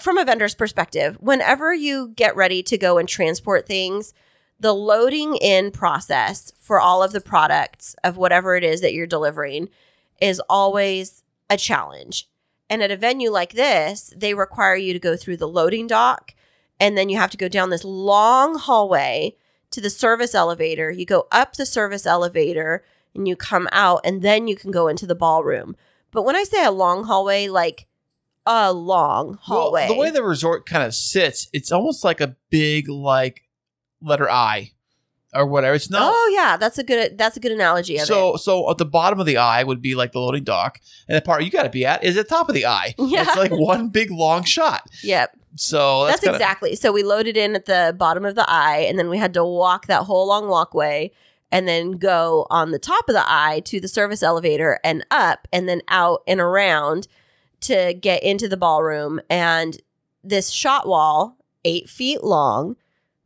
from 0.00 0.16
a 0.16 0.24
vendor's 0.24 0.54
perspective, 0.54 1.16
whenever 1.20 1.74
you 1.74 2.12
get 2.16 2.34
ready 2.34 2.62
to 2.62 2.78
go 2.78 2.96
and 2.96 3.08
transport 3.08 3.66
things, 3.66 4.14
the 4.58 4.72
loading 4.72 5.36
in 5.36 5.70
process 5.70 6.52
for 6.58 6.80
all 6.80 7.02
of 7.02 7.12
the 7.12 7.20
products 7.20 7.96
of 8.04 8.16
whatever 8.16 8.56
it 8.56 8.64
is 8.64 8.80
that 8.80 8.94
you're 8.94 9.06
delivering 9.06 9.68
is 10.20 10.40
always 10.48 11.22
a 11.50 11.56
challenge. 11.56 12.28
And 12.70 12.82
at 12.82 12.90
a 12.90 12.96
venue 12.96 13.30
like 13.30 13.52
this, 13.52 14.12
they 14.16 14.32
require 14.32 14.76
you 14.76 14.92
to 14.92 14.98
go 14.98 15.16
through 15.16 15.36
the 15.36 15.48
loading 15.48 15.86
dock 15.86 16.34
and 16.80 16.98
then 16.98 17.08
you 17.08 17.16
have 17.18 17.30
to 17.30 17.36
go 17.36 17.48
down 17.48 17.70
this 17.70 17.84
long 17.84 18.58
hallway 18.58 19.36
to 19.70 19.80
the 19.80 19.90
service 19.90 20.34
elevator. 20.34 20.90
You 20.90 21.06
go 21.06 21.26
up 21.30 21.54
the 21.54 21.66
service 21.66 22.06
elevator 22.06 22.84
and 23.14 23.28
you 23.28 23.36
come 23.36 23.68
out, 23.70 24.00
and 24.04 24.22
then 24.22 24.48
you 24.48 24.56
can 24.56 24.72
go 24.72 24.88
into 24.88 25.06
the 25.06 25.14
ballroom. 25.14 25.76
But 26.10 26.24
when 26.24 26.34
I 26.34 26.42
say 26.42 26.64
a 26.64 26.72
long 26.72 27.04
hallway, 27.04 27.46
like 27.48 27.86
a 28.44 28.72
long 28.72 29.38
hallway. 29.40 29.86
Well, 29.86 29.94
the 29.94 30.00
way 30.00 30.10
the 30.10 30.24
resort 30.24 30.66
kind 30.66 30.82
of 30.82 30.94
sits, 30.94 31.48
it's 31.52 31.70
almost 31.70 32.02
like 32.02 32.20
a 32.20 32.36
big 32.50 32.88
like 32.88 33.43
letter 34.04 34.30
I 34.30 34.72
or 35.34 35.46
whatever. 35.46 35.74
It's 35.74 35.90
not. 35.90 36.12
oh 36.14 36.32
yeah, 36.34 36.56
that's 36.56 36.78
a 36.78 36.84
good 36.84 37.18
that's 37.18 37.36
a 37.36 37.40
good 37.40 37.52
analogy 37.52 37.96
of 37.96 38.02
it. 38.02 38.06
so 38.06 38.36
so 38.36 38.70
at 38.70 38.78
the 38.78 38.84
bottom 38.84 39.18
of 39.18 39.26
the 39.26 39.36
eye 39.38 39.64
would 39.64 39.82
be 39.82 39.94
like 39.94 40.12
the 40.12 40.20
loading 40.20 40.44
dock, 40.44 40.80
and 41.08 41.16
the 41.16 41.22
part 41.22 41.42
you 41.42 41.50
got 41.50 41.64
to 41.64 41.70
be 41.70 41.84
at 41.84 42.04
is 42.04 42.16
at 42.16 42.28
the 42.28 42.34
top 42.34 42.48
of 42.48 42.54
the 42.54 42.66
eye. 42.66 42.94
Yeah. 43.04 43.22
It's 43.22 43.36
like 43.36 43.50
one 43.50 43.88
big 43.88 44.10
long 44.10 44.44
shot. 44.44 44.88
Yep. 45.02 45.36
So 45.56 46.06
that's, 46.06 46.20
That's, 46.20 46.24
kinda- 46.24 46.36
exactly. 46.36 46.76
So 46.76 46.90
we 46.90 47.02
loaded 47.04 47.36
in 47.36 47.54
at 47.54 47.66
the 47.66 47.94
bottom 47.96 48.24
of 48.24 48.34
the 48.34 48.44
eye, 48.48 48.86
and 48.88 48.98
then 48.98 49.08
we 49.08 49.18
had 49.18 49.34
to 49.34 49.44
walk 49.44 49.86
that 49.86 50.02
whole 50.02 50.26
long 50.26 50.48
walkway, 50.48 51.12
and 51.52 51.68
then 51.68 51.92
go 51.92 52.46
on 52.50 52.72
the 52.72 52.78
top 52.80 53.08
of 53.08 53.14
the 53.14 53.22
eye 53.24 53.60
to 53.66 53.78
the 53.80 53.86
service 53.86 54.22
elevator 54.22 54.80
and 54.82 55.06
up, 55.12 55.46
and 55.52 55.68
then 55.68 55.80
out 55.88 56.22
and 56.26 56.40
around 56.40 57.06
to 57.60 57.94
get 57.94 58.22
into 58.24 58.48
the 58.48 58.56
ballroom. 58.56 59.20
And 59.30 59.80
this 60.24 60.50
shot 60.50 60.88
wall, 60.88 61.36
eight 61.64 61.88
feet 61.88 62.24
long, 62.24 62.76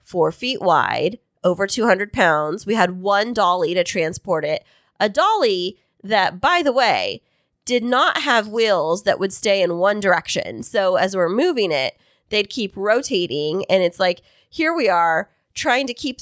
four 0.08 0.32
feet 0.32 0.62
wide, 0.62 1.18
over 1.44 1.66
200 1.66 2.14
pounds. 2.14 2.64
We 2.64 2.74
had 2.74 3.02
one 3.02 3.34
dolly 3.34 3.74
to 3.74 3.84
transport 3.84 4.42
it. 4.42 4.64
A 4.98 5.08
dolly 5.10 5.78
that, 6.02 6.40
by 6.40 6.62
the 6.62 6.72
way, 6.72 7.20
did 7.66 7.84
not 7.84 8.22
have 8.22 8.48
wheels 8.48 9.02
that 9.02 9.20
would 9.20 9.34
stay 9.34 9.60
in 9.60 9.76
one 9.76 10.00
direction. 10.00 10.62
So 10.62 10.96
as 10.96 11.14
we're 11.14 11.28
moving 11.28 11.70
it, 11.70 11.98
they'd 12.30 12.48
keep 12.48 12.74
rotating. 12.74 13.66
And 13.68 13.82
it's 13.82 14.00
like, 14.00 14.22
here 14.48 14.74
we 14.74 14.88
are 14.88 15.28
trying 15.52 15.86
to 15.86 15.94
keep, 15.94 16.20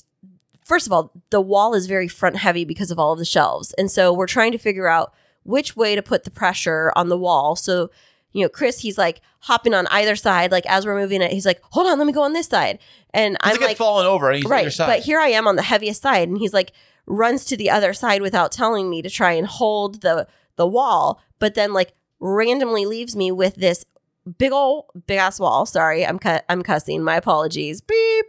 first 0.64 0.88
of 0.88 0.92
all, 0.92 1.12
the 1.30 1.40
wall 1.40 1.72
is 1.72 1.86
very 1.86 2.08
front 2.08 2.38
heavy 2.38 2.64
because 2.64 2.90
of 2.90 2.98
all 2.98 3.12
of 3.12 3.20
the 3.20 3.24
shelves. 3.24 3.72
And 3.74 3.88
so 3.88 4.12
we're 4.12 4.26
trying 4.26 4.50
to 4.50 4.58
figure 4.58 4.88
out 4.88 5.14
which 5.44 5.76
way 5.76 5.94
to 5.94 6.02
put 6.02 6.24
the 6.24 6.30
pressure 6.32 6.92
on 6.96 7.08
the 7.08 7.16
wall. 7.16 7.54
So, 7.54 7.90
you 8.36 8.42
know, 8.42 8.48
Kris, 8.50 8.80
he's 8.80 8.98
like 8.98 9.22
hopping 9.40 9.72
on 9.72 9.86
either 9.86 10.14
side. 10.14 10.52
Like 10.52 10.66
as 10.66 10.84
we're 10.84 10.98
moving 10.98 11.22
it, 11.22 11.32
he's 11.32 11.46
like, 11.46 11.60
hold 11.70 11.86
on, 11.86 11.98
let 11.98 12.06
me 12.06 12.12
go 12.12 12.22
on 12.22 12.34
this 12.34 12.48
side. 12.48 12.78
And 13.14 13.36
I'm 13.40 13.56
like 13.60 13.78
falling 13.78 14.06
over 14.06 14.30
on 14.30 14.36
each 14.36 14.44
right. 14.44 14.70
side. 14.70 14.86
But 14.86 15.00
here 15.00 15.18
I 15.18 15.28
am 15.28 15.46
on 15.46 15.56
the 15.56 15.62
heaviest 15.62 16.02
side. 16.02 16.28
And 16.28 16.36
he's 16.36 16.52
like, 16.52 16.72
runs 17.06 17.44
to 17.46 17.56
the 17.56 17.70
other 17.70 17.94
side 17.94 18.20
without 18.20 18.52
telling 18.52 18.90
me 18.90 19.00
to 19.00 19.08
try 19.08 19.32
and 19.32 19.46
hold 19.46 20.02
the 20.02 20.26
the 20.56 20.66
wall, 20.66 21.22
but 21.38 21.54
then 21.54 21.72
like 21.72 21.94
randomly 22.20 22.84
leaves 22.84 23.14
me 23.14 23.30
with 23.30 23.54
this 23.56 23.84
big 24.38 24.52
old 24.52 24.86
big 25.06 25.18
ass 25.18 25.40
wall. 25.40 25.64
Sorry, 25.66 26.04
I'm 26.04 26.18
cu- 26.18 26.40
I'm 26.48 26.62
cussing. 26.62 27.02
My 27.02 27.16
apologies. 27.16 27.80
Beep. 27.80 28.26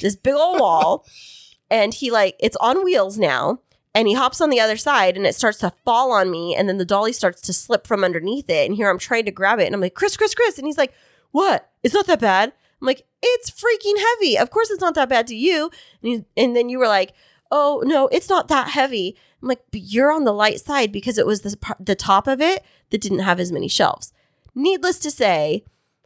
This 0.00 0.16
big 0.16 0.34
old 0.34 0.60
wall, 0.60 1.04
and 1.70 1.92
he 1.92 2.10
like 2.10 2.36
it's 2.38 2.56
on 2.60 2.84
wheels 2.84 3.18
now, 3.18 3.60
and 3.94 4.06
he 4.06 4.14
hops 4.14 4.40
on 4.40 4.50
the 4.50 4.60
other 4.60 4.76
side, 4.76 5.16
and 5.16 5.26
it 5.26 5.34
starts 5.34 5.58
to 5.58 5.72
fall 5.84 6.12
on 6.12 6.30
me, 6.30 6.54
and 6.54 6.68
then 6.68 6.78
the 6.78 6.84
dolly 6.84 7.12
starts 7.12 7.40
to 7.42 7.52
slip 7.52 7.86
from 7.86 8.04
underneath 8.04 8.48
it, 8.48 8.66
and 8.66 8.74
here 8.74 8.88
I'm 8.88 8.98
trying 8.98 9.24
to 9.24 9.30
grab 9.30 9.58
it, 9.58 9.66
and 9.66 9.74
I'm 9.74 9.80
like 9.80 9.94
Kris, 9.94 10.16
Kris, 10.16 10.34
Kris, 10.34 10.58
and 10.58 10.66
he's 10.66 10.78
like, 10.78 10.92
"What? 11.32 11.70
It's 11.82 11.94
not 11.94 12.06
that 12.06 12.20
bad." 12.20 12.52
I'm 12.80 12.86
like, 12.86 13.06
"It's 13.22 13.50
freaking 13.50 13.98
heavy. 13.98 14.38
Of 14.38 14.50
course 14.50 14.70
it's 14.70 14.80
not 14.80 14.94
that 14.94 15.08
bad 15.08 15.26
to 15.28 15.36
you." 15.36 15.70
And 16.02 16.12
he, 16.12 16.24
and 16.42 16.56
then 16.56 16.68
you 16.68 16.78
were 16.78 16.88
like, 16.88 17.12
"Oh 17.50 17.82
no, 17.84 18.08
it's 18.08 18.28
not 18.28 18.48
that 18.48 18.68
heavy." 18.68 19.16
I'm 19.42 19.48
like, 19.48 19.62
"But 19.72 19.82
you're 19.82 20.12
on 20.12 20.24
the 20.24 20.32
light 20.32 20.60
side 20.60 20.92
because 20.92 21.18
it 21.18 21.26
was 21.26 21.40
the 21.40 21.56
the 21.80 21.96
top 21.96 22.26
of 22.26 22.40
it 22.40 22.64
that 22.90 23.00
didn't 23.00 23.20
have 23.20 23.40
as 23.40 23.52
many 23.52 23.68
shelves." 23.68 24.12
Needless 24.54 24.98
to 25.00 25.10
say, 25.10 25.64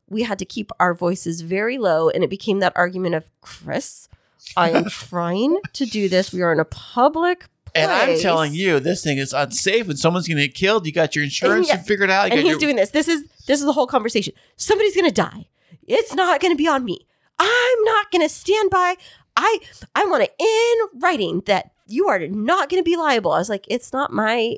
we 0.09 0.23
had 0.23 0.39
to 0.39 0.45
keep 0.45 0.71
our 0.79 0.95
voices 0.95 1.41
very 1.41 1.79
low, 1.79 2.09
and 2.09 2.23
it 2.23 2.31
became 2.31 2.61
that 2.61 2.77
argument 2.77 3.15
of 3.15 3.31
Kris. 3.41 4.09
I 4.57 4.71
am 4.71 4.85
trying 4.89 5.59
to 5.73 5.87
do 5.87 6.09
this. 6.09 6.33
We 6.33 6.43
are 6.43 6.53
in 6.53 6.61
a 6.61 6.65
public 6.65 7.47
and 7.75 7.91
I'm 7.91 8.19
telling 8.21 8.55
you, 8.55 8.81
this 8.81 9.03
thing 9.03 9.19
is 9.19 9.33
unsafe. 9.33 9.89
When 9.89 9.97
someone's 9.97 10.29
going 10.29 10.39
to 10.39 10.47
get 10.47 10.55
killed, 10.55 10.87
you 10.87 10.93
got 10.93 11.17
your 11.17 11.25
insurance 11.25 11.69
yeah. 11.69 11.77
figured 11.77 12.11
out. 12.11 12.27
You 12.27 12.33
and 12.33 12.41
he's 12.41 12.51
your, 12.51 12.59
doing 12.61 12.77
this. 12.77 12.91
This 12.91 13.09
is 13.09 13.25
this 13.47 13.61
is 13.61 13.67
the 13.67 13.73
whole 13.73 13.87
conversation. 13.87 14.35
Somebody's 14.57 14.97
gonna 14.97 15.11
die. 15.11 15.49
It's 15.87 16.15
not 16.15 16.41
gonna 16.41 16.57
be 16.57 16.69
on 16.69 16.85
me. 16.85 17.07
I'm 17.39 17.85
not 17.85 18.11
gonna 18.11 18.29
stand 18.29 18.71
by. 18.71 18.97
I 19.37 19.59
I 19.95 20.05
want 20.07 20.23
it 20.23 20.35
in 20.39 21.01
writing 21.01 21.43
that 21.47 21.73
you 21.87 22.09
are 22.09 22.27
not 22.29 22.69
gonna 22.71 22.83
be 22.83 22.97
liable. 22.97 23.33
I 23.33 23.39
was 23.39 23.49
like, 23.49 23.67
it's 23.69 23.93
not 23.93 24.13
my 24.13 24.57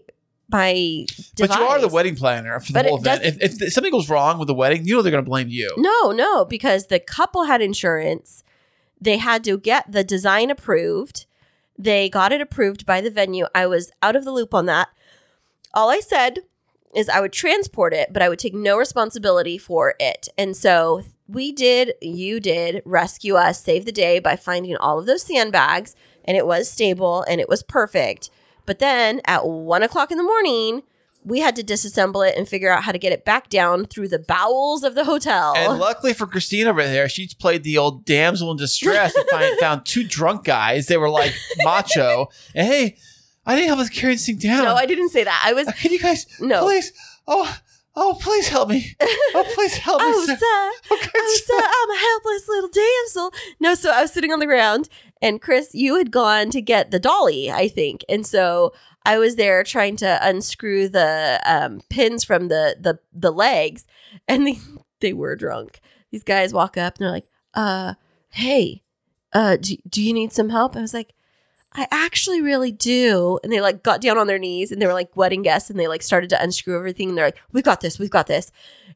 my. 0.51 1.07
But 1.39 1.57
you 1.57 1.65
are 1.65 1.81
the 1.81 1.89
wedding 1.89 2.17
planner 2.17 2.61
for 2.61 2.67
the 2.67 2.73
But 2.73 2.87
whole 2.87 2.99
event. 2.99 3.25
If, 3.25 3.63
if 3.63 3.73
something 3.73 3.93
goes 3.93 4.09
wrong 4.09 4.39
with 4.39 4.49
the 4.49 4.55
wedding, 4.55 4.87
you 4.87 4.95
know 4.95 5.03
they're 5.03 5.13
going 5.13 5.25
to 5.25 5.29
blame 5.29 5.49
you. 5.49 5.73
No, 5.77 6.13
no, 6.13 6.45
because 6.45 6.87
the 6.87 7.01
couple 7.01 7.45
had 7.45 7.61
insurance. 7.61 8.45
They 9.01 9.19
had 9.19 9.45
to 9.45 9.59
get 9.59 9.91
the 9.91 10.05
design 10.05 10.51
approved. 10.51 11.25
They 11.78 12.09
got 12.09 12.33
it 12.33 12.40
approved 12.40 12.87
by 12.87 13.00
the 13.00 13.11
venue. 13.11 13.47
I 13.54 13.66
was 13.66 13.90
out 14.02 14.16
of 14.16 14.25
the 14.25 14.33
loop 14.33 14.54
on 14.54 14.66
that. 14.66 14.88
All 15.75 15.90
I 15.90 16.00
said 16.00 16.40
is 16.95 17.09
I 17.09 17.21
would 17.21 17.33
transport 17.33 17.92
it, 17.92 18.12
but 18.12 18.23
I 18.23 18.28
would 18.28 18.38
take 18.38 18.54
no 18.54 18.78
responsibility 18.78 19.59
for 19.59 19.95
it. 20.00 20.28
And 20.38 20.56
so 20.56 21.02
we 21.28 21.52
did, 21.52 21.95
you 22.00 22.40
did 22.40 22.83
rescue 22.85 23.35
us, 23.35 23.62
save 23.62 23.85
the 23.85 23.92
day 23.92 24.18
by 24.18 24.37
finding 24.37 24.76
all 24.76 24.99
of 24.99 25.06
those 25.06 25.23
sandbags, 25.23 25.95
and 26.25 26.37
it 26.37 26.47
was 26.47 26.71
stable 26.71 27.25
and 27.28 27.40
it 27.40 27.49
was 27.49 27.62
perfect. 27.62 28.30
But 28.64 28.78
then 28.78 29.21
at 29.26 29.47
one 29.47 29.83
o'clock 29.83 30.11
in 30.11 30.18
the 30.18 30.25
morning, 30.25 30.83
we 31.26 31.40
had 31.40 31.56
to 31.56 31.62
disassemble 31.64 32.26
it 32.26 32.37
and 32.38 32.49
figure 32.49 32.71
out 32.71 32.85
how 32.85 32.92
to 32.92 32.99
get 32.99 33.12
it 33.12 33.25
back 33.25 33.49
down 33.50 33.85
through 33.85 34.06
the 34.09 34.18
bowels 34.21 34.85
of 34.85 34.95
the 34.95 35.04
hotel. 35.04 35.54
And 35.56 35.78
luckily 35.78 36.14
for 36.14 36.26
Kristine 36.26 36.66
over 36.66 36.83
there, 36.85 37.09
she's 37.09 37.35
played 37.35 37.64
the 37.64 37.76
old 37.78 38.04
damsel 38.04 38.50
in 38.52 38.56
distress 38.56 39.14
and 39.14 39.28
find, 39.28 39.59
found 39.61 39.85
two 39.85 40.04
drunk 40.06 40.45
guys. 40.45 40.87
They 40.87 40.97
were 40.97 41.11
like 41.11 41.35
macho. 41.64 42.28
And 42.54 42.66
hey, 42.66 42.97
I 43.45 43.56
need 43.56 43.66
help 43.66 43.78
with 43.80 43.92
carrying 43.92 44.16
this 44.16 44.26
thing 44.26 44.38
down. 44.38 44.64
no, 44.64 44.75
I 44.76 44.87
didn't 44.87 45.09
say 45.11 45.25
that. 45.25 45.42
I 45.45 45.52
was 45.52 45.66
Can 45.73 45.92
you 45.92 45.99
guys, 45.99 46.26
No. 46.40 46.62
please? 46.64 46.92
Oh, 47.26 47.59
oh, 47.97 48.16
please 48.21 48.49
help 48.49 48.68
me. 48.68 48.95
Oh, 49.00 49.45
please 49.54 49.76
help 49.76 50.00
me. 50.00 50.06
Oh, 50.14 50.26
sir. 50.26 50.37
sir. 50.37 50.38
Oh, 50.42 50.99
okay, 51.02 51.11
Oh, 51.16 51.37
sir. 51.45 51.52
sir, 51.54 51.66
I'm 51.66 51.90
a 51.90 51.99
helpless 51.99 52.49
little 52.49 52.71
damsel. 52.71 53.33
No, 53.59 53.75
so 53.75 53.90
I 53.90 54.02
was 54.02 54.12
sitting 54.12 54.33
on 54.33 54.38
the 54.38 54.47
ground, 54.47 54.88
and 55.21 55.42
Kris, 55.42 55.75
you 55.75 55.97
had 55.97 56.11
gone 56.12 56.50
to 56.50 56.61
get 56.62 56.90
the 56.92 57.00
dolly, 57.00 57.50
I 57.50 57.66
think, 57.68 58.04
and 58.09 58.25
so 58.26 58.73
I 59.07 59.19
was 59.19 59.37
there 59.37 59.63
trying 59.63 59.95
to 59.99 60.19
unscrew 60.21 60.89
the 60.89 61.41
um, 61.45 61.81
pins 61.89 62.25
from 62.25 62.49
the 62.49 62.77
the 62.79 62.99
the 63.13 63.31
legs, 63.31 63.87
and 64.29 64.47
they 64.47 64.59
they 65.01 65.13
were 65.13 65.37
drunk. 65.37 65.81
These 66.11 66.25
guys 66.25 66.53
walk 66.53 66.77
up 66.77 66.97
and 66.97 67.05
they're 67.05 67.13
like, 67.13 67.29
"Uh, 67.55 67.95
hey, 68.31 68.83
uh, 69.33 69.57
do, 69.57 69.77
do 69.89 70.03
you 70.03 70.13
need 70.13 70.33
some 70.33 70.51
help?" 70.51 70.77
I 70.77 70.81
was 70.81 70.93
like. 70.95 71.13
I 71.79 71.87
actually 71.91 72.41
really 72.41 72.73
do. 72.73 73.39
And 73.43 73.53
they 73.53 73.61
like 73.61 73.83
got 73.83 74.01
down 74.01 74.17
on 74.17 74.29
their 74.29 74.39
knees 74.39 74.73
and 74.73 74.81
they 74.81 74.87
were 74.87 74.95
like 74.95 75.15
wedding 75.15 75.43
guests 75.43 75.69
and 75.69 75.79
they 75.79 75.89
like 75.89 76.01
started 76.01 76.31
to 76.31 76.43
unscrew 76.43 76.75
everything. 76.75 77.11
And 77.11 77.19
they're 77.19 77.27
like, 77.27 77.37
we've 77.53 77.65
got 77.65 77.83
this, 77.83 77.99
we've 77.99 78.09
got 78.09 78.29
this. 78.29 78.51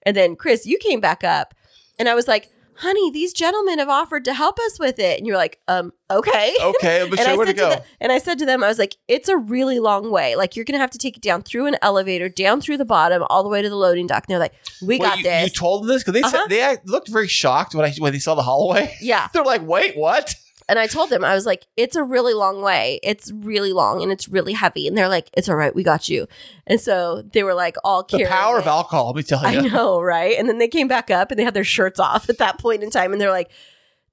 And 0.04 0.16
then 0.16 0.34
Kris, 0.34 0.64
you 0.64 0.78
came 0.78 0.98
back 0.98 1.22
up 1.22 1.52
and 1.98 2.08
I 2.08 2.14
was 2.14 2.26
like, 2.26 2.48
honey, 2.80 3.10
these 3.10 3.32
gentlemen 3.32 3.78
have 3.78 3.88
offered 3.88 4.24
to 4.26 4.34
help 4.34 4.58
us 4.58 4.78
with 4.78 4.98
it. 4.98 5.18
And 5.18 5.26
you're 5.26 5.36
like, 5.36 5.60
um, 5.68 5.92
okay. 6.10 6.54
Okay, 6.62 7.06
but 7.08 7.20
I 7.26 7.36
where 7.36 7.46
to 7.46 7.50
said 7.50 7.56
to 7.56 7.62
go. 7.62 7.68
the- 7.70 7.84
and 8.00 8.10
I 8.12 8.18
said 8.18 8.38
to 8.40 8.46
them, 8.46 8.64
I 8.64 8.68
was 8.68 8.78
like, 8.78 8.96
it's 9.08 9.28
a 9.28 9.36
really 9.36 9.78
long 9.78 10.10
way. 10.10 10.34
Like 10.36 10.56
you're 10.56 10.64
gonna 10.64 10.78
have 10.78 10.90
to 10.90 10.98
take 10.98 11.16
it 11.16 11.22
down 11.22 11.42
through 11.42 11.66
an 11.66 11.76
elevator, 11.82 12.28
down 12.28 12.60
through 12.60 12.78
the 12.78 12.84
bottom, 12.84 13.22
all 13.30 13.42
the 13.42 13.48
way 13.48 13.62
to 13.62 13.68
the 13.68 13.76
loading 13.76 14.06
dock. 14.06 14.24
And 14.26 14.32
they're 14.32 14.38
like, 14.38 14.54
we 14.82 14.98
Well, 14.98 15.10
got 15.10 15.18
you, 15.18 15.24
this. 15.24 15.44
You 15.44 15.50
told 15.50 15.82
them 15.82 15.88
this 15.88 16.02
because 16.02 16.14
they 16.14 16.22
Uh-huh. 16.22 16.30
said 16.30 16.50
they 16.50 16.76
looked 16.90 17.08
very 17.08 17.28
shocked 17.28 17.74
when 17.74 17.84
I 17.84 17.92
when 17.98 18.12
they 18.12 18.18
saw 18.18 18.34
the 18.34 18.42
hallway. 18.42 18.94
yeah. 19.00 19.28
They're 19.32 19.44
like, 19.44 19.62
"Wait, 19.66 19.96
what?" 19.96 20.34
And 20.70 20.78
I 20.78 20.86
told 20.86 21.10
them, 21.10 21.24
I 21.24 21.34
was 21.34 21.46
like, 21.46 21.66
it's 21.76 21.96
a 21.96 22.02
really 22.04 22.32
long 22.32 22.62
way. 22.62 23.00
It's 23.02 23.32
really 23.32 23.72
long 23.72 24.02
and 24.02 24.12
it's 24.12 24.28
really 24.28 24.52
heavy. 24.52 24.86
And 24.86 24.96
they're 24.96 25.08
like, 25.08 25.28
it's 25.34 25.48
all 25.48 25.56
right, 25.56 25.74
we 25.74 25.82
got 25.82 26.08
you. 26.08 26.28
And 26.66 26.80
so 26.80 27.22
they 27.22 27.42
were 27.42 27.54
like 27.54 27.76
all 27.82 28.04
The 28.04 28.30
power 28.30 28.58
of 28.58 28.68
alcohol. 28.68 29.08
Let 29.08 29.16
me 29.16 29.22
tell 29.24 29.42
you. 29.52 29.58
I 29.58 29.68
know, 29.68 30.00
right? 30.00 30.36
And 30.38 30.48
then 30.48 30.58
they 30.58 30.68
came 30.68 30.86
back 30.86 31.10
up 31.10 31.30
and 31.32 31.38
they 31.38 31.44
had 31.44 31.54
their 31.54 31.64
shirts 31.64 31.98
off 31.98 32.30
at 32.30 32.38
that 32.38 32.58
point 32.58 32.84
in 32.84 32.90
time, 32.90 33.12
and 33.12 33.20
they're 33.20 33.30
like, 33.30 33.50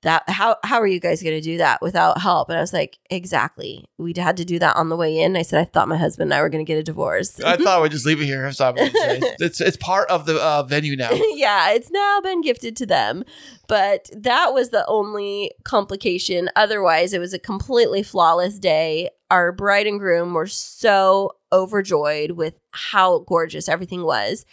"That 0.04 0.24
how 0.28 0.58
how 0.64 0.80
are 0.80 0.88
you 0.88 1.00
guys 1.00 1.24
going 1.24 1.36
to 1.36 1.42
do 1.42 1.58
that 1.58 1.82
without 1.82 2.22
help?" 2.22 2.50
And 2.50 2.58
I 2.58 2.62
was 2.62 2.74
like, 2.74 3.00
"Exactly. 3.10 3.86
We 3.98 4.14
had 4.16 4.38
to 4.38 4.46
do 4.46 4.60
that 4.60 4.76
on 4.76 4.90
the 4.90 4.96
way 4.96 5.20
in." 5.20 5.36
I 5.36 5.42
said, 5.42 5.60
"I 5.60 5.66
thought 5.66 5.88
my 5.88 5.98
husband 5.98 6.32
and 6.32 6.38
I 6.38 6.42
were 6.42 6.50
going 6.50 6.66
to 6.66 6.68
get 6.68 6.80
a 6.80 6.84
divorce." 6.84 7.40
I 7.40 7.58
thought 7.64 7.82
we'd 7.82 7.92
just 7.92 8.06
leave 8.06 8.22
it 8.22 8.26
here. 8.26 8.44
That's 8.44 8.62
I 8.62 8.72
was 8.72 8.90
gonna. 8.90 9.20
It's 9.40 9.62
it's 9.62 9.78
part 9.78 10.10
of 10.10 10.26
the 10.26 10.42
uh, 10.42 10.64
venue 10.64 10.96
now. 10.96 11.10
yeah, 11.34 11.72
it's 11.72 11.92
now 11.92 12.22
been 12.22 12.42
gifted 12.42 12.76
to 12.78 12.86
them. 12.86 13.24
But 13.68 14.10
that 14.16 14.54
was 14.54 14.70
the 14.70 14.86
only 14.88 15.52
complication. 15.64 16.50
Otherwise, 16.56 17.14
it 17.14 17.20
was 17.20 17.34
a 17.34 17.40
completely 17.40 18.04
flawless 18.04 18.60
day. 18.60 19.10
Our 19.30 19.52
bride 19.52 19.88
and 19.88 20.00
groom 20.00 20.34
were 20.34 20.48
so 20.48 21.32
overjoyed 21.52 22.32
with 22.32 22.56
how 22.72 23.20
gorgeous 23.20 23.68
everything 23.68 24.04
was. 24.04 24.46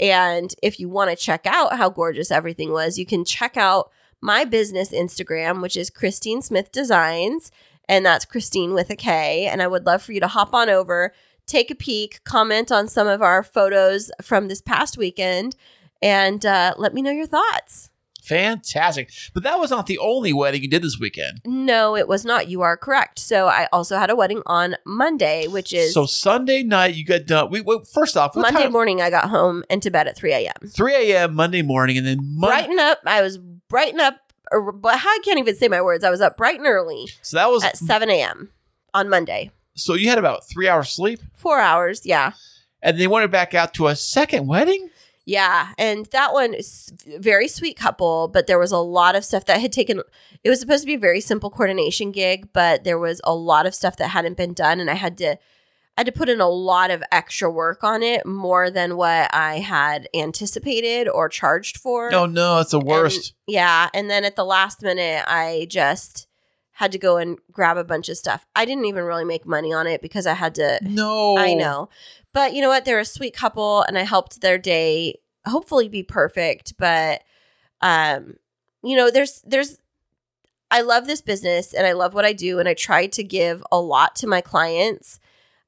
And 0.00 0.54
if 0.62 0.80
you 0.80 0.88
want 0.88 1.10
to 1.10 1.16
check 1.16 1.46
out 1.46 1.76
how 1.76 1.90
gorgeous 1.90 2.30
everything 2.30 2.72
was, 2.72 2.98
you 2.98 3.06
can 3.06 3.24
check 3.24 3.56
out 3.56 3.90
my 4.22 4.44
business 4.44 4.90
Instagram, 4.92 5.60
which 5.60 5.76
is 5.76 5.90
Kristine 5.90 6.42
Smith 6.42 6.72
Designs. 6.72 7.50
And 7.88 8.06
that's 8.06 8.24
Kristine 8.24 8.72
with 8.72 8.88
a 8.88 8.96
K. 8.96 9.46
And 9.46 9.60
I 9.60 9.66
would 9.66 9.84
love 9.84 10.02
for 10.02 10.12
you 10.12 10.20
to 10.20 10.28
hop 10.28 10.54
on 10.54 10.70
over, 10.70 11.12
take 11.46 11.70
a 11.70 11.74
peek, 11.74 12.22
comment 12.24 12.72
on 12.72 12.88
some 12.88 13.08
of 13.08 13.20
our 13.20 13.42
photos 13.42 14.10
from 14.22 14.48
this 14.48 14.62
past 14.62 14.96
weekend, 14.96 15.56
and 16.00 16.46
uh, 16.46 16.74
let 16.78 16.94
me 16.94 17.02
know 17.02 17.10
your 17.10 17.26
thoughts. 17.26 17.91
Fantastic. 18.22 19.10
But 19.34 19.42
that 19.42 19.58
was 19.58 19.70
not 19.70 19.86
the 19.86 19.98
only 19.98 20.32
wedding 20.32 20.62
you 20.62 20.68
did 20.68 20.82
this 20.82 20.98
weekend. 20.98 21.40
No, 21.44 21.96
it 21.96 22.08
was 22.08 22.24
not. 22.24 22.48
You 22.48 22.62
are 22.62 22.76
correct. 22.76 23.18
So 23.18 23.46
I 23.48 23.68
also 23.72 23.98
had 23.98 24.10
a 24.10 24.16
wedding 24.16 24.42
on 24.46 24.76
Monday, 24.86 25.46
which 25.48 25.72
is 25.72 25.92
So 25.94 26.06
Sunday 26.06 26.62
night 26.62 26.94
you 26.94 27.04
got 27.04 27.26
done. 27.26 27.50
We, 27.50 27.60
we 27.60 27.80
first 27.92 28.16
off, 28.16 28.34
what 28.36 28.42
Monday 28.42 28.62
time? 28.64 28.72
morning. 28.72 29.00
I 29.00 29.10
got 29.10 29.28
home 29.28 29.64
and 29.70 29.82
to 29.82 29.90
bed 29.90 30.06
at 30.08 30.16
3 30.16 30.32
a.m. 30.32 30.68
3 30.68 30.94
a.m. 31.12 31.34
Monday 31.34 31.62
morning, 31.62 31.98
and 31.98 32.06
then 32.06 32.18
Monday. 32.22 32.56
Brighten 32.66 32.78
up. 32.78 32.98
I 33.06 33.22
was 33.22 33.38
brighten 33.68 34.00
up. 34.00 34.16
Or, 34.50 34.70
but 34.72 34.94
I 34.96 35.18
can't 35.24 35.38
even 35.38 35.56
say 35.56 35.68
my 35.68 35.80
words. 35.80 36.04
I 36.04 36.10
was 36.10 36.20
up 36.20 36.36
bright 36.36 36.58
and 36.58 36.66
early 36.66 37.08
So 37.22 37.36
that 37.38 37.48
was 37.50 37.64
at 37.64 37.76
7 37.78 38.10
a.m. 38.10 38.50
on 38.92 39.08
Monday. 39.08 39.50
so 39.74 39.94
you 39.94 40.08
had 40.10 40.18
about 40.18 40.46
three 40.46 40.68
hours 40.68 40.90
sleep, 40.90 41.20
Four 41.34 41.58
hours. 41.58 42.04
Yeah. 42.04 42.32
and 42.82 42.98
then 43.00 43.08
went 43.10 43.30
back 43.30 43.54
out 43.54 43.72
to 43.74 43.86
a 43.86 43.96
second 43.96 44.46
wedding. 44.46 44.90
Yeah, 45.32 45.72
and 45.78 46.04
that 46.12 46.34
one 46.34 46.52
is 46.52 46.92
very 47.18 47.48
sweet 47.48 47.74
couple, 47.74 48.28
but 48.28 48.46
there 48.46 48.58
was 48.58 48.70
a 48.70 48.76
lot 48.76 49.16
of 49.16 49.24
stuff 49.24 49.46
that 49.46 49.62
had 49.62 49.72
taken. 49.72 50.02
It 50.44 50.50
was 50.50 50.60
supposed 50.60 50.82
to 50.82 50.86
be 50.86 50.96
a 50.96 50.98
very 50.98 51.22
simple 51.22 51.48
coordination 51.48 52.12
gig, 52.12 52.50
but 52.52 52.84
there 52.84 52.98
was 52.98 53.18
a 53.24 53.34
lot 53.34 53.64
of 53.64 53.74
stuff 53.74 53.96
that 53.96 54.08
hadn't 54.08 54.36
been 54.36 54.52
done, 54.52 54.78
and 54.78 54.90
I 54.90 54.94
had 54.94 55.16
to, 55.18 55.38
I 55.96 56.00
had 56.00 56.06
to 56.06 56.12
put 56.12 56.28
in 56.28 56.42
a 56.42 56.50
lot 56.50 56.90
of 56.90 57.02
extra 57.10 57.50
work 57.50 57.82
on 57.82 58.02
it, 58.02 58.26
more 58.26 58.68
than 58.68 58.98
what 58.98 59.34
I 59.34 59.60
had 59.60 60.06
anticipated 60.14 61.08
or 61.08 61.30
charged 61.30 61.78
for. 61.78 62.08
Oh, 62.08 62.26
no, 62.26 62.26
no, 62.26 62.58
it's 62.60 62.72
the 62.72 62.80
worst. 62.80 63.32
Yeah, 63.46 63.88
and 63.94 64.10
then 64.10 64.26
at 64.26 64.36
the 64.36 64.44
last 64.44 64.82
minute, 64.82 65.24
I 65.26 65.66
just 65.70 66.26
had 66.72 66.92
to 66.92 66.98
go 66.98 67.16
and 67.16 67.38
grab 67.50 67.78
a 67.78 67.84
bunch 67.84 68.10
of 68.10 68.18
stuff. 68.18 68.44
I 68.54 68.66
didn't 68.66 68.84
even 68.84 69.04
really 69.04 69.24
make 69.24 69.46
money 69.46 69.72
on 69.72 69.86
it 69.86 70.02
because 70.02 70.26
I 70.26 70.34
had 70.34 70.54
to 70.56 70.78
no, 70.82 71.38
I 71.38 71.54
know. 71.54 71.88
But 72.34 72.54
you 72.54 72.60
know 72.60 72.68
what? 72.68 72.84
They're 72.84 72.98
a 72.98 73.04
sweet 73.04 73.34
couple 73.34 73.82
and 73.82 73.96
I 73.96 74.02
helped 74.02 74.40
their 74.40 74.58
day 74.58 75.20
hopefully 75.46 75.88
be 75.88 76.02
perfect. 76.02 76.74
But 76.78 77.22
um, 77.80 78.36
you 78.82 78.96
know, 78.96 79.10
there's 79.10 79.42
there's 79.46 79.78
I 80.70 80.80
love 80.80 81.06
this 81.06 81.20
business 81.20 81.74
and 81.74 81.86
I 81.86 81.92
love 81.92 82.14
what 82.14 82.24
I 82.24 82.32
do 82.32 82.58
and 82.58 82.68
I 82.68 82.74
try 82.74 83.06
to 83.06 83.22
give 83.22 83.62
a 83.70 83.78
lot 83.78 84.16
to 84.16 84.26
my 84.26 84.40
clients. 84.40 85.20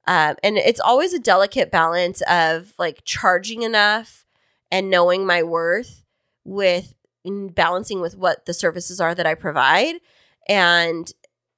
Um, 0.07 0.37
and 0.43 0.57
it's 0.57 0.81
always 0.81 1.13
a 1.13 1.19
delicate 1.19 1.71
balance 1.71 2.23
of 2.23 2.73
like 2.79 3.03
charging 3.05 3.63
enough 3.63 4.25
and 4.71 4.91
knowing 4.91 5.27
my 5.27 5.43
worth 5.43 6.05
with 6.45 6.95
in 7.25 7.49
balancing 7.49 8.01
with 8.01 8.17
what 8.17 8.47
the 8.47 8.55
services 8.55 9.01
are 9.01 9.15
that 9.15 9.27
I 9.27 9.35
provide. 9.35 9.97
And 10.49 11.11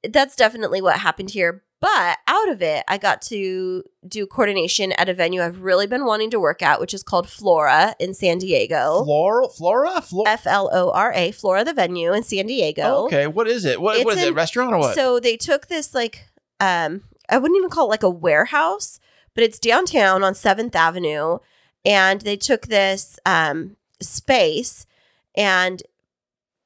that's 0.08 0.36
definitely 0.36 0.80
what 0.80 0.98
happened 1.00 1.30
here. 1.30 1.62
But 1.78 2.18
out 2.26 2.48
of 2.48 2.62
it, 2.62 2.84
I 2.88 2.96
got 2.96 3.20
to 3.22 3.82
do 4.08 4.26
coordination 4.26 4.92
at 4.92 5.10
a 5.10 5.14
venue 5.14 5.42
I've 5.42 5.60
really 5.60 5.86
been 5.86 6.06
wanting 6.06 6.30
to 6.30 6.40
work 6.40 6.62
at, 6.62 6.80
which 6.80 6.94
is 6.94 7.02
called 7.02 7.28
Flora 7.28 7.94
in 8.00 8.14
San 8.14 8.38
Diego. 8.38 9.04
Flora, 9.04 9.48
Flora, 9.48 10.00
Flora. 10.00 10.30
F 10.30 10.46
L 10.46 10.70
O 10.72 10.90
R 10.90 11.12
A, 11.14 11.32
Flora, 11.32 11.64
the 11.64 11.74
venue 11.74 12.14
in 12.14 12.22
San 12.22 12.46
Diego. 12.46 13.04
okay, 13.06 13.26
what 13.26 13.46
is 13.46 13.64
it? 13.66 13.80
What, 13.80 14.02
what 14.06 14.16
is 14.16 14.24
it? 14.24 14.34
Restaurant 14.34 14.72
or 14.72 14.78
what? 14.78 14.94
So 14.94 15.20
they 15.20 15.36
took 15.36 15.66
this 15.66 15.94
like 15.94 16.28
um 16.60 17.02
I 17.28 17.36
wouldn't 17.38 17.58
even 17.58 17.70
call 17.70 17.86
it 17.86 17.90
like 17.90 18.02
a 18.02 18.10
warehouse, 18.10 18.98
but 19.34 19.44
it's 19.44 19.58
downtown 19.58 20.24
on 20.24 20.32
7th 20.32 20.74
Avenue 20.74 21.38
and 21.84 22.22
they 22.22 22.36
took 22.36 22.68
this 22.68 23.18
um 23.26 23.76
space 24.00 24.86
and 25.34 25.82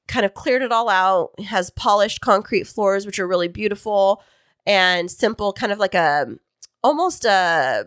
kind 0.06 0.24
of 0.24 0.34
cleared 0.34 0.62
it 0.62 0.70
all 0.70 0.88
out. 0.88 1.32
It 1.36 1.44
has 1.44 1.70
polished 1.70 2.20
concrete 2.20 2.68
floors 2.68 3.06
which 3.06 3.18
are 3.18 3.26
really 3.26 3.48
beautiful 3.48 4.22
and 4.66 5.10
simple 5.10 5.52
kind 5.52 5.72
of 5.72 5.78
like 5.78 5.94
a 5.94 6.26
almost 6.82 7.24
a 7.24 7.86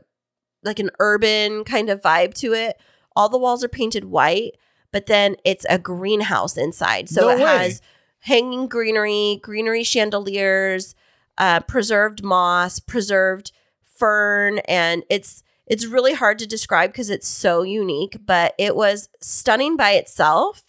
like 0.64 0.80
an 0.80 0.90
urban 1.00 1.64
kind 1.64 1.90
of 1.90 2.02
vibe 2.02 2.34
to 2.36 2.54
it. 2.54 2.78
All 3.16 3.30
the 3.30 3.38
walls 3.38 3.64
are 3.64 3.70
painted 3.70 4.06
white, 4.06 4.54
but 4.92 5.06
then 5.08 5.36
it's 5.44 5.66
a 5.70 5.78
greenhouse 5.78 6.58
inside. 6.58 7.10
So 7.10 7.22
No 7.22 7.30
it 7.30 7.36
way. 7.40 7.42
has 7.44 7.82
hanging 8.20 8.68
greenery, 8.68 9.40
greenery 9.44 9.84
chandeliers, 9.84 10.96
uh, 11.38 11.60
preserved 11.62 12.24
moss, 12.24 12.80
preserved 12.80 13.52
fern, 13.84 14.60
and 14.60 15.04
it's 15.10 15.44
it's 15.66 15.86
really 15.86 16.14
hard 16.14 16.40
to 16.40 16.48
describe 16.48 16.92
because 16.92 17.10
it's 17.10 17.28
so 17.28 17.64
unique. 17.64 18.18
But 18.26 18.54
it 18.58 18.76
was 18.76 19.10
stunning 19.22 19.76
by 19.78 19.92
itself. 19.92 20.64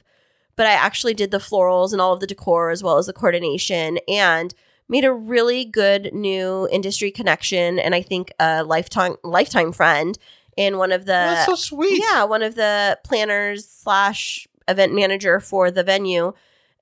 But 0.57 0.67
I 0.67 0.73
actually 0.73 1.15
did 1.15 1.33
the 1.33 1.39
florals 1.39 1.91
and 1.93 2.01
all 2.01 2.13
of 2.13 2.21
the 2.21 2.29
decor 2.29 2.71
as 2.71 2.81
well 2.81 2.97
as 2.99 3.07
the 3.07 3.13
coordination 3.13 3.99
and 4.07 4.55
made 4.89 5.05
a 5.05 5.13
really 5.13 5.65
good 5.65 6.13
new 6.13 6.69
industry 6.71 7.11
connection 7.11 7.79
and 7.79 7.95
I 7.95 8.03
think 8.03 8.33
a 8.39 8.63
lifetime 8.65 9.17
lifetime 9.23 9.73
friend 9.73 10.19
in 10.57 10.79
one 10.79 10.93
of 10.93 11.03
the 11.07 11.13
That's 11.13 11.47
so 11.47 11.55
sweet. 11.55 12.01
yeah, 12.01 12.25
one 12.25 12.43
of 12.43 12.55
the 12.55 12.99
planners 13.05 13.69
slash 13.69 14.47
event 14.69 14.95
manager 14.95 15.41
for 15.41 15.71
the 15.71 15.83
venue, 15.83 16.33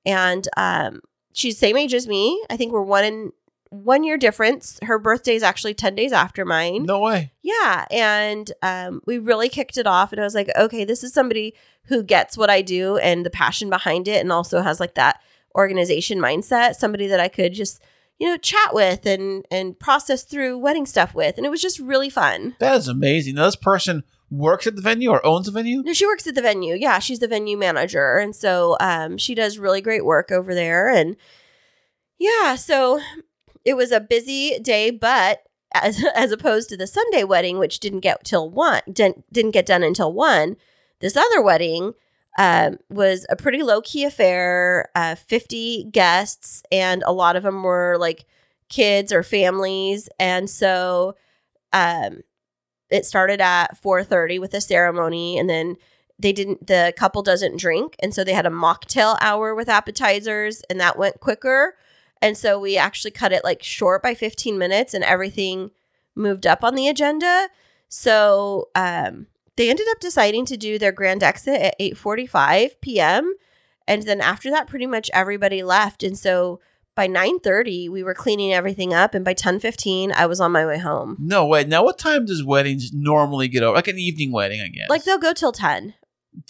and 0.05 0.46
um, 0.57 1.00
she's 1.33 1.59
same 1.59 1.77
age 1.77 1.94
as 1.94 2.07
me. 2.07 2.42
I 2.50 2.57
think 2.57 2.72
we're 2.72 2.83
one 2.83 3.05
in 3.05 3.33
one 3.70 4.05
year 4.05 4.18
difference. 4.18 4.79
Her 4.83 4.98
birthday 4.98 5.35
is 5.35 5.42
actually 5.42 5.74
ten 5.74 5.94
days 5.94 6.12
after 6.12 6.44
mine. 6.44 6.85
No 6.85 7.00
way. 7.00 7.33
Yeah, 7.42 7.87
and 7.90 8.53
um, 8.62 9.00
we 9.07 9.18
really 9.18 9.48
kicked 9.48 9.79
it 9.79 9.87
off, 9.87 10.12
and 10.12 10.20
I 10.20 10.24
was 10.24 10.35
like, 10.35 10.50
okay, 10.57 10.85
this 10.85 11.03
is 11.03 11.12
somebody 11.12 11.55
who 11.85 12.03
gets 12.03 12.37
what 12.37 12.50
I 12.50 12.62
do 12.62 12.98
and 12.98 13.24
the 13.24 13.31
passion 13.31 13.70
behind 13.70 14.07
it, 14.07 14.20
and 14.20 14.31
also 14.31 14.61
has 14.61 14.81
like 14.81 14.94
that 14.94 15.20
organization 15.55 16.19
mindset. 16.19 16.75
Somebody 16.75 17.07
that 17.07 17.21
I 17.21 17.29
could 17.29 17.53
just 17.53 17.83
you 18.19 18.29
know 18.29 18.37
chat 18.37 18.73
with 18.73 19.05
and 19.07 19.45
and 19.51 19.79
process 19.79 20.23
through 20.23 20.59
wedding 20.59 20.87
stuff 20.87 21.15
with, 21.15 21.37
and 21.37 21.47
it 21.47 21.51
was 21.51 21.62
just 21.62 21.79
really 21.79 22.11
fun. 22.11 22.57
That 22.61 22.77
is 22.77 22.88
amazing. 22.88 23.35
Now, 23.35 23.47
this 23.47 23.57
person 23.57 24.05
works 24.31 24.67
at 24.67 24.77
the 24.77 24.83
venue 24.83 25.11
or 25.11 25.25
owns 25.27 25.47
the 25.47 25.53
venue. 25.53 25.83
No, 25.83 25.93
she 25.93 26.07
works 26.07 26.27
at 26.27 26.35
the 26.35 26.43
venue. 26.43 26.75
Yeah, 26.75 27.01
she's 27.01 27.19
the 27.19 27.29
venue 27.29 27.57
manager, 27.57 28.19
and 28.19 28.35
so 28.35 28.77
um, 28.81 29.19
she 29.19 29.35
does 29.35 29.59
really 29.59 29.81
great 29.81 30.05
work 30.05 30.31
over 30.31 30.55
there. 30.55 30.88
And 30.88 31.17
yeah, 32.19 32.55
so 32.55 33.01
it 33.65 33.75
was 33.75 33.91
a 33.91 34.01
busy 34.01 34.59
day, 34.61 34.91
but 34.91 35.43
as 35.75 36.05
as 36.15 36.33
opposed 36.33 36.69
to 36.69 36.77
the 36.77 36.87
Sunday 36.87 37.25
wedding, 37.25 37.59
which 37.59 37.81
didn't 37.81 38.01
get 38.01 38.25
till 38.25 38.49
one, 38.49 38.83
didn't 38.91 39.25
didn't 39.33 39.51
get 39.51 39.67
done 39.67 39.83
until 39.83 40.12
one. 40.12 40.57
This 41.01 41.17
other 41.17 41.43
wedding 41.43 41.95
um, 42.38 42.79
was 42.88 43.27
a 43.29 43.37
pretty 43.37 43.62
low 43.62 43.81
key 43.83 44.05
affair. 44.05 44.90
Uh, 44.95 45.14
Fifty 45.14 45.85
guests, 45.85 46.62
and 46.73 47.03
a 47.07 47.12
lot 47.12 47.37
of 47.37 47.42
them 47.42 47.62
were 47.62 47.97
like 47.99 48.25
kids 48.68 49.12
or 49.12 49.23
families, 49.23 50.09
and 50.18 50.49
so 50.49 51.14
um, 51.73 52.21
it 52.92 53.07
started 53.07 53.40
at 53.40 53.81
4.30 53.83 54.38
with 54.38 54.55
a 54.55 54.61
ceremony 54.61 55.38
and 55.38 55.49
then 55.49 55.77
they 56.18 56.33
didn't 56.33 56.66
the 56.66 56.92
couple 56.97 57.23
doesn't 57.23 57.59
drink 57.59 57.97
and 58.01 58.14
so 58.14 58.23
they 58.23 58.35
had 58.35 58.47
a 58.47 58.51
mocktail 58.51 59.16
hour 59.21 59.55
with 59.55 59.68
appetizers 59.68 60.62
and 60.68 60.79
that 60.79 60.99
went 60.99 61.18
quicker 61.18 61.75
and 62.21 62.37
so 62.37 62.61
we 62.61 62.77
actually 62.77 63.11
cut 63.11 63.33
it 63.33 63.42
like 63.42 63.62
short 63.62 64.03
by 64.03 64.14
15 64.14 64.57
minutes 64.59 64.95
and 64.95 65.03
everything 65.03 65.71
moved 66.14 66.47
up 66.47 66.62
on 66.62 66.75
the 66.75 66.87
agenda 66.87 67.49
so 67.88 68.68
um, 68.75 69.27
they 69.62 69.70
ended 69.70 69.87
up 69.90 70.01
deciding 70.01 70.44
to 70.46 70.57
do 70.57 70.79
their 70.79 70.92
grand 70.92 71.22
exit 71.22 71.61
at 71.61 71.79
8.45 71.79 72.81
p.m 72.81 73.35
and 73.87 74.03
then 74.03 74.20
after 74.20 74.51
that 74.51 74.66
pretty 74.66 74.87
much 74.87 75.11
everybody 75.14 75.62
left 75.62 76.03
and 76.03 76.18
so 76.18 76.61
by 76.94 77.07
9.30 77.09 77.88
we 77.90 78.03
were 78.03 78.14
cleaning 78.14 78.53
everything 78.53 78.92
up 78.92 79.14
and 79.14 79.25
by 79.25 79.35
10.15 79.35 80.12
i 80.12 80.27
was 80.27 80.40
on 80.40 80.53
my 80.53 80.66
way 80.66 80.79
home 80.79 81.16
No 81.18 81.46
way. 81.46 81.64
Now, 81.64 81.85
what 81.85 81.98
time 81.98 82.27
does 82.27 82.44
weddings 82.44 82.92
normally 82.92 83.48
get 83.48 83.62
over? 83.62 83.75
Like 83.77 83.88
an 83.88 83.98
evening 83.98 84.33
wedding, 84.33 84.61
I 84.61 84.68
guess. 84.68 84.90
like 84.90 85.05
they'll 85.05 85.18
go 85.18 85.33
till 85.33 85.53
10 85.53 85.94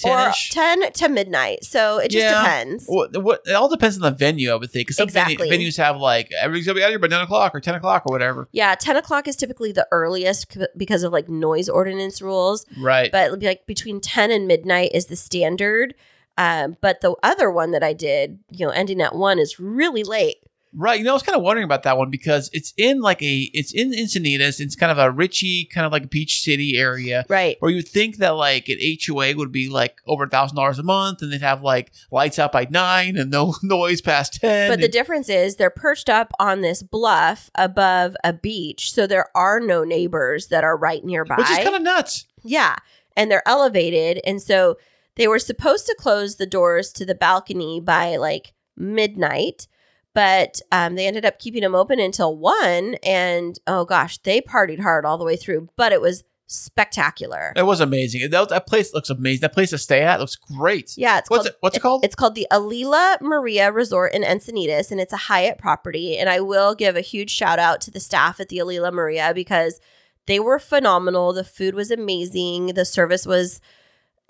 or 0.05 0.11
10-ish? 0.17 0.51
10 0.51 0.93
to 0.93 1.09
midnight. 1.09 1.65
So 1.65 1.99
it 1.99 2.11
just 2.11 2.25
Yeah. 2.25 2.41
depends. 2.43 2.85
What, 2.87 3.17
what, 3.23 3.41
it 3.47 3.53
all 3.53 3.69
depends 3.69 3.97
on 3.97 4.03
the 4.03 4.11
venue, 4.17 4.51
I 4.51 4.55
would 4.55 4.71
think. 4.71 4.87
Because 4.87 4.97
some 4.97 5.05
Exactly. 5.09 5.49
venues 5.51 5.77
have 5.77 5.97
like 5.97 6.31
everything's 6.41 6.67
gonna 6.67 6.79
be 6.79 6.85
out 6.85 6.91
here 6.91 6.99
by 6.99 7.09
nine 7.09 7.23
o'clock 7.25 7.55
or 7.55 7.61
ten 7.61 7.75
o'clock 7.75 8.05
or 8.07 8.13
whatever. 8.13 8.49
Yeah, 8.53 8.75
10 8.75 8.97
o'clock 8.97 9.27
is 9.29 9.37
typically 9.37 9.73
the 9.73 9.87
earliest 9.91 10.57
because 10.77 11.03
of 11.03 11.13
like 11.13 11.29
noise 11.29 11.69
ordinance 11.69 12.23
rules. 12.23 12.65
Right. 12.79 13.11
But 13.11 13.27
it'll 13.27 13.39
be 13.39 13.47
like 13.47 13.67
between 13.67 14.01
10 14.01 14.31
and 14.31 14.47
midnight 14.47 14.91
is 14.95 15.07
the 15.07 15.17
standard. 15.17 15.95
Um, 16.39 16.77
but 16.81 17.01
the 17.03 17.15
other 17.23 17.51
one 17.51 17.73
that 17.73 17.83
I 17.83 17.93
did, 17.93 18.39
you 18.51 18.65
know, 18.65 18.73
ending 18.73 19.03
at 19.03 19.15
one 19.15 19.39
is 19.39 19.61
really 19.61 20.03
late. 20.03 20.37
Right. 20.75 20.99
You 20.99 21.05
know, 21.05 21.11
I 21.11 21.15
was 21.15 21.23
kind 21.23 21.37
of 21.37 21.43
wondering 21.43 21.65
about 21.65 21.83
that 21.83 21.99
one 21.99 22.11
because 22.11 22.49
it's 22.53 22.73
in 22.77 23.01
like 23.01 23.23
a 23.23 23.51
it's 23.53 23.73
in 23.73 23.93
Encinitas. 23.93 24.61
It's 24.61 24.75
kind 24.75 24.91
of 24.91 24.99
a 24.99 25.13
richy, 25.15 25.69
kind 25.71 25.85
of 25.85 25.93
like 25.93 26.05
a 26.05 26.09
beach 26.09 26.41
city 26.41 26.79
area. 26.79 27.25
Right. 27.29 27.57
Where 27.61 27.71
you 27.71 27.79
would 27.79 27.89
think 27.89 28.17
that 28.19 28.31
like 28.31 28.69
an 28.69 28.79
HOA 29.07 29.35
would 29.37 29.53
be 29.53 29.69
like 29.69 29.99
over 30.07 30.25
a 30.25 30.29
thousand 30.29 30.57
dollars 30.57 30.79
a 30.79 30.83
month, 30.83 31.21
and 31.23 31.33
they'd 31.33 31.43
have 31.43 31.63
like 31.63 31.93
lights 32.11 32.39
out 32.39 32.53
by 32.53 32.67
nine 32.71 33.17
and 33.17 33.31
no 33.31 33.55
noise 33.63 34.01
past 34.01 34.41
ten. 34.41 34.71
But 34.71 34.81
the 34.81 34.89
difference 34.89 35.29
is 35.29 35.57
they're 35.57 35.71
perched 35.71 36.09
up 36.09 36.33
on 36.39 36.63
this 36.63 36.83
bluff 36.83 37.51
above 37.55 38.17
a 38.25 38.33
beach. 38.33 38.93
So 38.93 39.07
there 39.07 39.27
are 39.35 39.61
no 39.61 39.85
neighbors 39.85 40.49
that 40.49 40.65
are 40.65 40.77
right 40.77 41.05
nearby. 41.05 41.37
which 41.37 41.51
is 41.51 41.59
kind 41.59 41.77
of 41.77 41.83
nuts. 41.83 42.27
Yeah. 42.43 42.77
And 43.17 43.31
they're 43.31 43.47
elevated. 43.47 44.21
And 44.25 44.41
so 44.41 44.79
they 45.17 45.29
were 45.29 45.39
supposed 45.39 45.87
to 45.87 45.97
close 45.99 46.37
the 46.37 46.47
doors 46.47 46.93
to 46.95 47.05
the 47.05 47.15
balcony 47.15 47.81
by 47.81 48.17
like 48.17 48.55
midnight, 48.77 49.67
but 50.15 50.61
um, 50.71 50.95
they 50.95 51.07
ended 51.07 51.25
up 51.25 51.39
keeping 51.39 51.63
them 51.63 51.75
open 51.75 51.99
until 51.99 52.37
one. 52.37 52.97
And 53.03 53.59
oh 53.67 53.85
gosh, 53.85 54.19
they 54.19 54.41
partied 54.41 54.81
hard 54.81 55.05
all 55.05 55.19
the 55.19 55.25
way 55.25 55.37
through, 55.37 55.69
but 55.77 55.93
it 55.93 56.01
was 56.01 56.25
spectacular. 56.47 57.53
It 57.57 57.65
was 57.65 57.81
amazing. 57.81 58.29
That, 58.31 58.49
that 58.51 58.67
place 58.67 58.93
looks 58.93 59.11
amazing. 59.11 59.41
That 59.41 59.55
place 59.55 59.71
to 59.71 59.79
stay 59.79 60.03
at 60.03 60.21
looks 60.21 60.37
great. 60.37 60.93
Yeah, 60.97 61.19
it's 61.19 61.31
What's 61.31 61.45
called, 61.45 61.47
it? 61.47 61.57
What's 61.61 61.77
it 61.77 61.81
called? 61.81 62.05
It's 62.05 62.15
called 62.15 62.35
the 62.35 62.47
Alila 62.51 63.19
Marea 63.21 63.75
Resort 63.75 64.13
in 64.13 64.23
Encinitas, 64.23 64.91
and 64.91 65.01
it's 65.01 65.13
a 65.13 65.17
Hyatt 65.19 65.59
property. 65.59 66.19
And 66.19 66.29
I 66.29 66.41
will 66.41 66.75
give 66.75 66.97
a 66.97 67.01
huge 67.01 67.31
shout 67.31 67.59
out 67.59 67.81
to 67.83 67.91
the 67.91 68.01
staff 68.01 68.39
at 68.39 68.49
the 68.49 68.59
Alila 68.59 68.93
Marea 68.93 69.35
because 69.35 69.81
they 70.27 70.39
were 70.39 70.59
phenomenal. 70.59 71.33
The 71.33 71.45
food 71.45 71.75
was 71.75 71.91
amazing. 71.91 72.69
The 72.69 72.85
service 72.85 73.27
was 73.27 73.61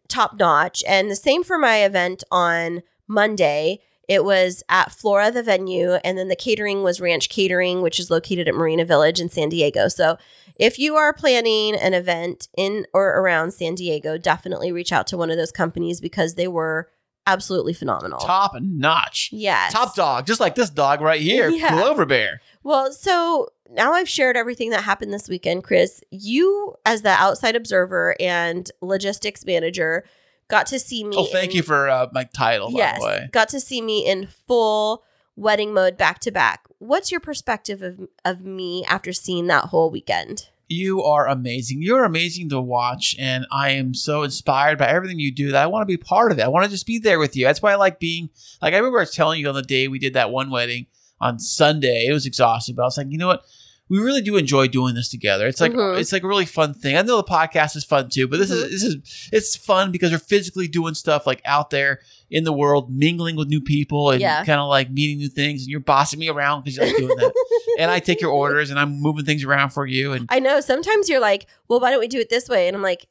top 0.09 0.39
notch. 0.39 0.85
And 0.87 1.11
the 1.11 1.17
same 1.17 1.43
for 1.43 1.59
my 1.59 1.79
event 1.79 2.23
on 2.31 2.83
Monday. 3.09 3.81
It 4.09 4.25
was 4.25 4.63
at 4.69 4.91
Flora, 4.93 5.31
the 5.31 5.43
venue, 5.43 5.93
and 6.05 6.19
then 6.19 6.29
the 6.29 6.37
catering 6.37 6.83
was 6.83 7.01
Ranch 7.01 7.29
Catering, 7.29 7.83
which 7.83 8.01
is 8.01 8.11
located 8.11 8.49
at 8.49 8.55
Marina 8.55 8.85
Village 8.85 9.21
in 9.21 9.29
San 9.29 9.49
Diego. 9.49 9.89
So 9.89 10.19
if 10.57 10.79
you 10.79 10.97
are 10.97 11.13
planning 11.13 11.77
an 11.77 11.95
event 11.95 12.49
in 12.57 12.87
or 12.93 13.09
around 13.21 13.53
San 13.53 13.75
Diego, 13.75 14.19
definitely 14.19 14.73
reach 14.73 14.93
out 14.93 15.07
to 15.09 15.17
one 15.17 15.31
of 15.31 15.37
those 15.37 15.53
companies 15.53 16.01
because 16.01 16.35
they 16.35 16.49
were 16.49 16.89
absolutely 17.27 17.73
phenomenal. 17.73 18.19
top 18.19 18.53
notch. 18.61 19.31
yes. 19.33 19.73
Top 19.73 19.95
dog, 19.95 20.27
just 20.27 20.41
like 20.41 20.57
this 20.57 20.71
dog 20.71 21.01
right 21.01 21.21
here, 21.21 21.49
Yeah. 21.49 21.69
Clover 21.69 22.05
Bear. 22.05 22.41
Well, 22.65 22.91
so 22.93 23.49
now 23.71 23.93
I've 23.93 24.09
shared 24.09 24.37
everything 24.37 24.71
that 24.71 24.83
happened 24.83 25.13
this 25.13 25.29
weekend, 25.29 25.63
Kris. 25.63 26.03
You, 26.11 26.75
as 26.85 27.03
the 27.03 27.11
outside 27.11 27.55
observer 27.55 28.17
and 28.19 28.69
logistics 28.81 29.47
manager, 29.47 30.05
got 30.49 30.67
to 30.69 30.79
see 30.79 31.05
me. 31.05 31.17
Oh, 31.17 31.25
thank 31.25 31.53
in- 31.53 31.59
you 31.59 31.63
for 31.63 31.89
uh, 31.89 32.09
my 32.13 32.25
title, 32.25 32.71
yes, 32.73 32.99
by 32.99 32.99
the 32.99 33.07
way. 33.07 33.29
got 33.33 33.49
to 33.51 33.61
see 33.61 33.81
me 33.81 34.07
in 34.07 34.27
full 34.27 35.05
wedding 35.37 35.73
mode 35.73 35.97
back 35.97 36.19
to 36.21 36.31
back. 36.31 36.67
What's 36.79 37.11
your 37.11 37.21
perspective 37.21 37.83
of 37.83 38.09
of 38.25 38.43
me 38.43 38.85
after 38.87 39.13
seeing 39.13 39.47
that 39.49 39.67
whole 39.67 39.91
weekend? 39.91 40.49
You 40.69 41.03
are 41.03 41.29
amazing. 41.29 41.83
You're 41.83 42.05
amazing 42.05 42.49
to 42.49 42.61
watch, 42.61 43.15
and 43.19 43.47
I 43.53 43.71
am 43.71 43.93
so 43.95 44.23
inspired 44.23 44.79
by 44.79 44.87
everything 44.87 45.19
you 45.19 45.31
do 45.31 45.53
that 45.53 45.63
I 45.63 45.67
want 45.67 45.83
to 45.83 45.87
be 45.87 45.99
part 45.99 46.33
of 46.33 46.39
it. 46.39 46.43
I 46.43 46.49
want 46.49 46.65
to 46.65 46.71
just 46.71 46.87
be 46.87 46.99
there 46.99 47.19
with 47.19 47.37
you. 47.37 47.45
That's 47.45 47.61
why 47.61 47.73
I 47.73 47.77
like 47.77 48.01
being 48.01 48.31
like 48.61 48.73
I 48.75 48.79
remember 48.79 48.99
I 48.99 49.03
was 49.03 49.15
telling 49.15 49.41
you 49.41 49.49
on 49.49 49.55
the 49.55 49.63
day 49.63 49.89
we 49.89 49.99
did 49.99 50.15
that 50.15 50.31
one 50.31 50.51
wedding 50.51 50.87
on 51.21 51.39
Sunday. 51.39 52.07
It 52.07 52.13
was 52.13 52.27
exhausting, 52.27 52.75
but 52.75 52.83
I 52.83 52.87
was 52.87 52.97
like, 52.97 53.09
you 53.11 53.19
know 53.19 53.29
what? 53.29 53.45
We 53.93 53.99
really 53.99 54.23
do 54.23 54.37
enjoy 54.39 54.69
doing 54.69 54.95
this 54.95 55.11
together. 55.11 55.47
It's 55.47 55.61
like 55.61 55.73
Mhm. 55.73 55.99
it's 56.01 56.13
like 56.13 56.23
a 56.23 56.27
really 56.27 56.47
fun 56.47 56.73
thing. 56.73 56.97
I 56.97 57.03
know 57.03 57.19
the 57.19 57.25
podcast 57.25 57.77
is 57.77 57.85
fun 57.85 58.09
too, 58.09 58.27
but 58.27 58.39
this 58.39 58.51
Mhm. 58.51 58.65
is 58.65 58.71
this 58.71 58.83
is 58.83 59.29
it's 59.33 59.55
fun 59.55 59.93
because 59.93 60.11
we're 60.13 60.19
physically 60.19 60.67
doing 60.67 60.95
stuff 60.95 61.27
like 61.27 61.43
out 61.45 61.69
there 61.71 62.01
in 62.31 62.45
the 62.45 62.53
world, 62.55 62.91
mingling 62.91 63.37
with 63.37 63.49
new 63.49 63.61
people 63.61 64.11
and 64.11 64.21
Yeah. 64.21 64.45
kind 64.47 64.59
of 64.61 64.69
like 64.69 64.91
meeting 64.91 65.19
new 65.19 65.29
things. 65.29 65.63
And 65.63 65.71
you're 65.71 65.81
bossing 65.81 66.19
me 66.19 66.29
around 66.31 66.65
because 66.65 66.77
you 66.79 66.85
like 66.87 66.97
doing 66.97 67.17
that. 67.19 67.33
and 67.79 67.91
I 67.91 67.99
take 67.99 68.21
your 68.23 68.31
orders 68.43 68.71
and 68.71 68.79
I'm 68.81 68.93
moving 69.01 69.25
things 69.27 69.45
around 69.45 69.71
for 69.71 69.85
you. 69.87 70.13
And 70.15 70.27
I 70.31 70.39
know 70.41 70.61
sometimes 70.63 71.11
you're 71.11 71.21
like, 71.21 71.47
well, 71.69 71.79
why 71.79 71.91
don't 71.91 72.01
we 72.01 72.09
do 72.09 72.19
it 72.19 72.31
this 72.31 72.49
way? 72.49 72.69
And 72.69 72.75
I'm 72.77 72.83
like, 72.83 73.07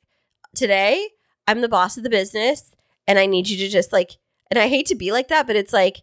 today 0.55 1.09
I'm 1.47 1.61
the 1.61 1.69
boss 1.69 1.95
of 1.97 2.03
the 2.03 2.09
business 2.09 2.71
and 3.07 3.19
I 3.19 3.25
need 3.27 3.47
you 3.49 3.57
to 3.57 3.69
just 3.69 3.93
like, 3.93 4.17
and 4.49 4.59
I 4.59 4.67
hate 4.67 4.87
to 4.87 4.95
be 4.95 5.11
like 5.11 5.27
that, 5.27 5.45
but 5.47 5.55
it's 5.55 5.73
like 5.73 6.01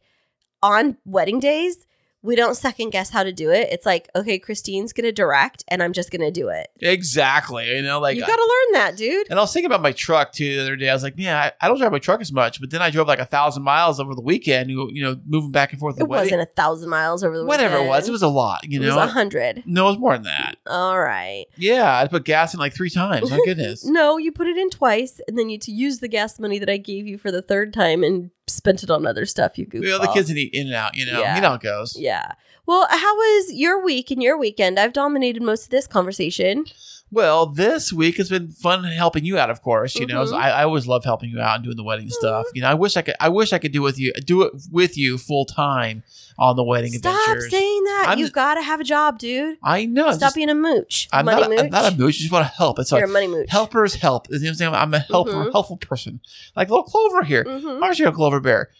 on 0.62 0.96
wedding 1.04 1.40
days, 1.40 1.86
we 2.22 2.34
don't 2.34 2.56
second 2.56 2.90
guess 2.90 3.10
how 3.10 3.22
to 3.22 3.32
do 3.32 3.50
it. 3.50 3.68
It's 3.70 3.86
like, 3.86 4.08
okay, 4.16 4.40
Kristine's 4.40 4.92
going 4.92 5.04
to 5.04 5.12
direct 5.12 5.62
and 5.68 5.82
I'm 5.82 5.92
just 5.92 6.10
going 6.10 6.20
to 6.20 6.32
do 6.32 6.48
it. 6.48 6.66
Exactly. 6.80 7.76
You 7.76 7.82
know, 7.82 8.00
like 8.00 8.16
you 8.16 8.22
got 8.22 8.34
to 8.36 8.42
learn 8.42 8.72
that, 8.80 8.96
dude. 8.96 9.28
and 9.30 9.38
I 9.38 9.42
was 9.42 9.52
thinking 9.52 9.66
about 9.66 9.82
my 9.82 9.92
truck 9.92 10.32
too 10.32 10.56
the 10.56 10.62
other 10.62 10.74
day. 10.76 10.90
I 10.90 10.94
was 10.94 11.02
like, 11.04 11.14
yeah, 11.16 11.38
I, 11.60 11.64
I 11.64 11.68
don't 11.68 11.78
drive 11.78 11.92
my 11.92 12.00
truck 12.00 12.20
as 12.20 12.32
much, 12.32 12.60
but 12.60 12.70
then 12.70 12.82
I 12.82 12.90
drove 12.90 13.06
like 13.06 13.20
a 13.20 13.24
thousand 13.24 13.62
miles 13.62 14.00
over 14.00 14.14
the 14.14 14.20
weekend. 14.20 14.68
You, 14.70 14.90
you 14.92 15.02
know, 15.04 15.16
moving 15.26 15.52
back 15.52 15.70
and 15.72 15.78
forth. 15.80 15.98
It 16.00 16.08
wedding. 16.08 16.24
wasn't 16.26 16.42
a 16.42 16.52
thousand 16.54 16.88
miles 16.88 17.22
over 17.22 17.36
the 17.38 17.44
weekend. 17.44 17.62
whatever 17.72 17.84
it 17.84 17.88
was. 17.88 18.08
It 18.08 18.12
was 18.12 18.22
a 18.22 18.28
lot. 18.28 18.60
You 18.64 18.82
It 18.82 18.86
was 18.86 18.96
know, 18.96 19.02
a 19.02 19.06
hundred. 19.06 19.62
no, 19.64 19.86
it 19.86 19.90
was 19.90 19.98
more 19.98 20.14
than 20.14 20.24
that. 20.24 20.56
All 20.66 20.98
right. 20.98 21.46
Yeah, 21.56 21.96
I 21.98 22.08
put 22.08 22.24
gas 22.24 22.52
in 22.52 22.58
like 22.60 22.74
three 22.74 22.90
times. 22.90 23.30
My 23.30 23.38
goodness. 23.44 23.84
No, 23.86 24.18
you 24.18 24.32
put 24.32 24.48
it 24.48 24.56
in 24.56 24.70
twice, 24.70 25.20
and 25.28 25.38
then 25.38 25.50
you 25.50 25.58
to 25.58 25.70
use 25.70 25.98
the 26.00 26.08
gas 26.08 26.38
money 26.38 26.58
that 26.58 26.68
I 26.68 26.78
gave 26.78 27.06
you 27.06 27.16
for 27.16 27.30
the 27.30 27.42
third 27.42 27.72
time 27.72 28.02
and 28.02 28.30
spent 28.48 28.82
it 28.82 28.90
on 28.90 29.06
other 29.06 29.26
stuff. 29.26 29.58
You 29.58 29.66
goofball. 29.66 29.82
Well, 29.82 30.00
the 30.00 30.08
kids 30.08 30.30
need 30.30 30.54
in 30.54 30.66
and 30.66 30.74
out. 30.76 30.96
You 30.96 31.06
know, 31.06 31.20
Yeah. 31.20 31.34
you 31.36 31.40
know 31.40 31.48
how 31.50 31.54
it 31.54 31.60
goes. 31.62 31.96
Yeah. 31.98 32.32
Well, 32.66 32.86
how 32.90 33.14
was 33.16 33.52
your 33.52 33.82
week 33.82 34.10
and 34.10 34.22
your 34.22 34.36
weekend? 34.38 34.78
I've 34.78 34.92
dominated 34.92 35.42
most 35.42 35.64
of 35.64 35.70
this 35.70 35.86
conversation. 35.86 36.66
Well, 37.10 37.46
this 37.46 37.90
week 37.90 38.18
has 38.18 38.28
been 38.28 38.48
fun 38.50 38.84
helping 38.84 39.24
you 39.24 39.38
out. 39.38 39.48
Of 39.48 39.62
course, 39.62 39.94
you 39.94 40.06
know, 40.06 40.24
Mhm. 40.26 40.34
I, 40.34 40.50
I 40.50 40.64
always 40.64 40.86
love 40.86 41.04
helping 41.06 41.30
you 41.30 41.40
out 41.40 41.54
and 41.56 41.64
doing 41.64 41.76
the 41.78 41.82
wedding 41.82 42.10
stuff. 42.10 42.44
You 42.54 42.60
know, 42.60 42.68
I 42.68 42.74
wish 42.74 42.98
I 42.98 43.02
could. 43.02 43.14
I 43.18 43.30
wish 43.30 43.54
I 43.54 43.58
could 43.58 43.72
do 43.72 43.80
with 43.80 43.98
you 43.98 44.12
do 44.26 44.42
it 44.42 44.52
with 44.70 44.98
you 44.98 45.16
full 45.16 45.46
time 45.46 46.02
on 46.38 46.54
the 46.56 46.62
wedding 46.62 46.92
Stop 46.92 47.18
adventures. 47.20 47.50
saying 47.50 47.84
that. 47.84 48.04
I'm 48.08 48.18
You've 48.18 48.26
just- 48.28 48.34
got 48.34 48.54
to 48.54 48.62
have 48.62 48.80
a 48.80 48.84
job, 48.84 49.18
dude. 49.18 49.58
I 49.62 49.86
know. 49.86 50.12
Stop 50.12 50.34
being 50.34 50.48
a 50.50 50.54
mooch. 50.54 51.08
I'm 51.12 51.24
money 51.24 51.40
not, 51.40 51.46
a, 51.46 51.50
mooch. 51.50 51.60
I'm 51.64 51.70
not 51.70 51.92
a 51.92 51.96
mooch. 51.96 52.14
I 52.14 52.18
just 52.18 52.32
want 52.32 52.46
to 52.46 52.52
help. 52.52 52.78
It's 52.78 52.92
like 52.92 53.00
You're 53.00 53.08
a 53.08 53.12
money 53.12 53.26
mooch. 53.26 53.50
helpers 53.50 53.94
help. 53.94 54.28
You 54.30 54.38
know 54.38 54.42
what 54.44 54.48
I'm 54.50 54.54
saying? 54.54 54.74
I'm 54.74 54.94
a 54.94 54.98
helper, 55.00 55.32
Mhm. 55.32 55.52
helpful 55.52 55.76
person. 55.78 56.20
Like 56.54 56.68
little 56.70 56.84
Clover 56.84 57.24
here. 57.24 57.44
Mhm. 57.44 57.82
Aren't 57.82 57.98
you 57.98 58.06
a 58.08 58.12
Clover 58.12 58.40
Bear? 58.40 58.70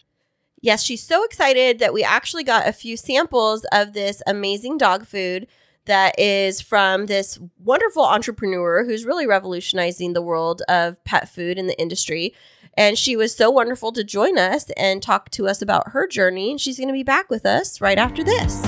Yes, 0.60 0.82
she's 0.82 1.02
so 1.02 1.24
excited 1.24 1.78
that 1.78 1.92
we 1.94 2.02
actually 2.02 2.44
got 2.44 2.66
a 2.66 2.72
few 2.72 2.96
samples 2.96 3.64
of 3.72 3.92
this 3.92 4.22
amazing 4.26 4.76
dog 4.78 5.06
food 5.06 5.46
that 5.88 6.18
is 6.18 6.60
from 6.60 7.06
this 7.06 7.38
wonderful 7.58 8.04
entrepreneur 8.04 8.84
who's 8.84 9.04
really 9.04 9.26
revolutionizing 9.26 10.12
the 10.12 10.22
world 10.22 10.62
of 10.68 11.02
pet 11.04 11.28
food 11.28 11.58
in 11.58 11.66
the 11.66 11.78
industry. 11.80 12.34
And 12.76 12.96
she 12.96 13.16
was 13.16 13.34
so 13.34 13.50
wonderful 13.50 13.90
to 13.92 14.04
join 14.04 14.38
us 14.38 14.70
and 14.76 15.02
talk 15.02 15.30
to 15.30 15.48
us 15.48 15.60
about 15.60 15.88
her 15.88 16.06
journey. 16.06 16.50
And 16.52 16.60
she's 16.60 16.76
going 16.76 16.88
to 16.88 16.92
be 16.92 17.02
back 17.02 17.28
with 17.28 17.44
us 17.44 17.80
right 17.80 17.98
after 17.98 18.22
this. 18.22 18.64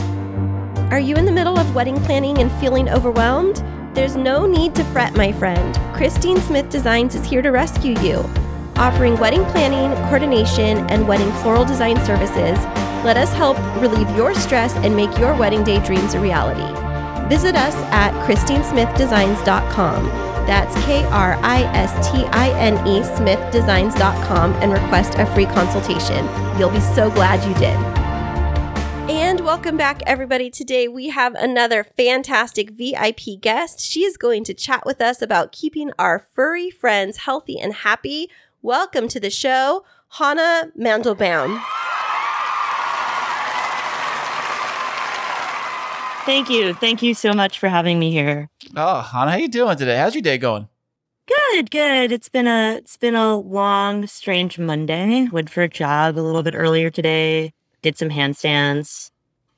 Are 0.90 0.98
you 0.98 1.14
in 1.14 1.26
the 1.26 1.32
middle 1.32 1.58
of 1.58 1.74
wedding 1.74 2.00
planning 2.00 2.38
and 2.38 2.50
feeling 2.52 2.88
overwhelmed? 2.88 3.62
There's 3.94 4.16
no 4.16 4.46
need 4.46 4.74
to 4.76 4.84
fret, 4.86 5.14
my 5.14 5.30
friend. 5.30 5.74
Kristine 5.94 6.40
Smith 6.40 6.68
Designs 6.70 7.14
is 7.14 7.24
here 7.24 7.42
to 7.42 7.50
rescue 7.50 8.00
you. 8.00 8.28
Offering 8.76 9.18
wedding 9.18 9.44
planning, 9.46 9.94
coordination, 10.08 10.78
and 10.90 11.06
wedding 11.06 11.30
floral 11.42 11.66
design 11.66 11.96
services, 12.04 12.58
let 13.04 13.16
us 13.16 13.32
help 13.34 13.58
relieve 13.80 14.08
your 14.16 14.34
stress 14.34 14.74
and 14.76 14.96
make 14.96 15.16
your 15.18 15.36
wedding 15.36 15.62
day 15.62 15.84
dreams 15.84 16.14
a 16.14 16.20
reality. 16.20 16.89
Visit 17.30 17.54
us 17.54 17.76
at 17.92 18.12
kristinesmithdesigns.com. 18.26 20.06
That's 20.48 20.74
K 20.84 21.04
R 21.04 21.38
I 21.40 21.62
S 21.76 22.10
T 22.10 22.24
I 22.24 22.50
N 22.58 22.74
E 22.84 23.02
smithdesigns.com 23.02 24.54
and 24.54 24.72
request 24.72 25.14
a 25.14 25.26
free 25.26 25.46
consultation. 25.46 26.28
You'll 26.58 26.70
be 26.70 26.80
so 26.80 27.08
glad 27.08 27.46
you 27.46 27.54
did. 27.54 27.76
And 29.08 29.42
welcome 29.42 29.76
back, 29.76 30.02
everybody. 30.08 30.50
Today 30.50 30.88
we 30.88 31.10
have 31.10 31.36
another 31.36 31.84
fantastic 31.84 32.70
VIP 32.70 33.40
guest. 33.40 33.78
She 33.78 34.00
is 34.00 34.16
going 34.16 34.42
to 34.42 34.52
chat 34.52 34.84
with 34.84 35.00
us 35.00 35.22
about 35.22 35.52
keeping 35.52 35.92
our 36.00 36.18
furry 36.18 36.68
friends 36.68 37.18
healthy 37.18 37.60
and 37.60 37.72
happy. 37.72 38.28
Welcome 38.60 39.06
to 39.06 39.20
the 39.20 39.30
show, 39.30 39.84
Hanna 40.18 40.72
Mandelbaum. 40.76 41.62
Thank 46.30 46.48
you. 46.48 46.74
Thank 46.74 47.02
you 47.02 47.12
so 47.12 47.32
much 47.32 47.58
for 47.58 47.68
having 47.68 47.98
me 47.98 48.12
here. 48.12 48.48
Oh, 48.76 49.00
Hanna, 49.00 49.32
how 49.32 49.36
you 49.36 49.48
doing 49.48 49.76
today? 49.76 49.96
How's 49.96 50.14
your 50.14 50.22
day 50.22 50.38
going? 50.38 50.68
Good, 51.26 51.72
good. 51.72 52.12
It's 52.12 52.28
been 52.28 52.46
a 52.46 52.76
it's 52.76 52.96
been 52.96 53.16
a 53.16 53.36
long, 53.36 54.06
strange 54.06 54.56
Monday. 54.56 55.26
Went 55.32 55.50
for 55.50 55.62
a 55.62 55.68
jog 55.68 56.16
a 56.16 56.22
little 56.22 56.44
bit 56.44 56.54
earlier 56.54 56.88
today. 56.88 57.52
Did 57.82 57.98
some 57.98 58.10
handstands. 58.10 59.10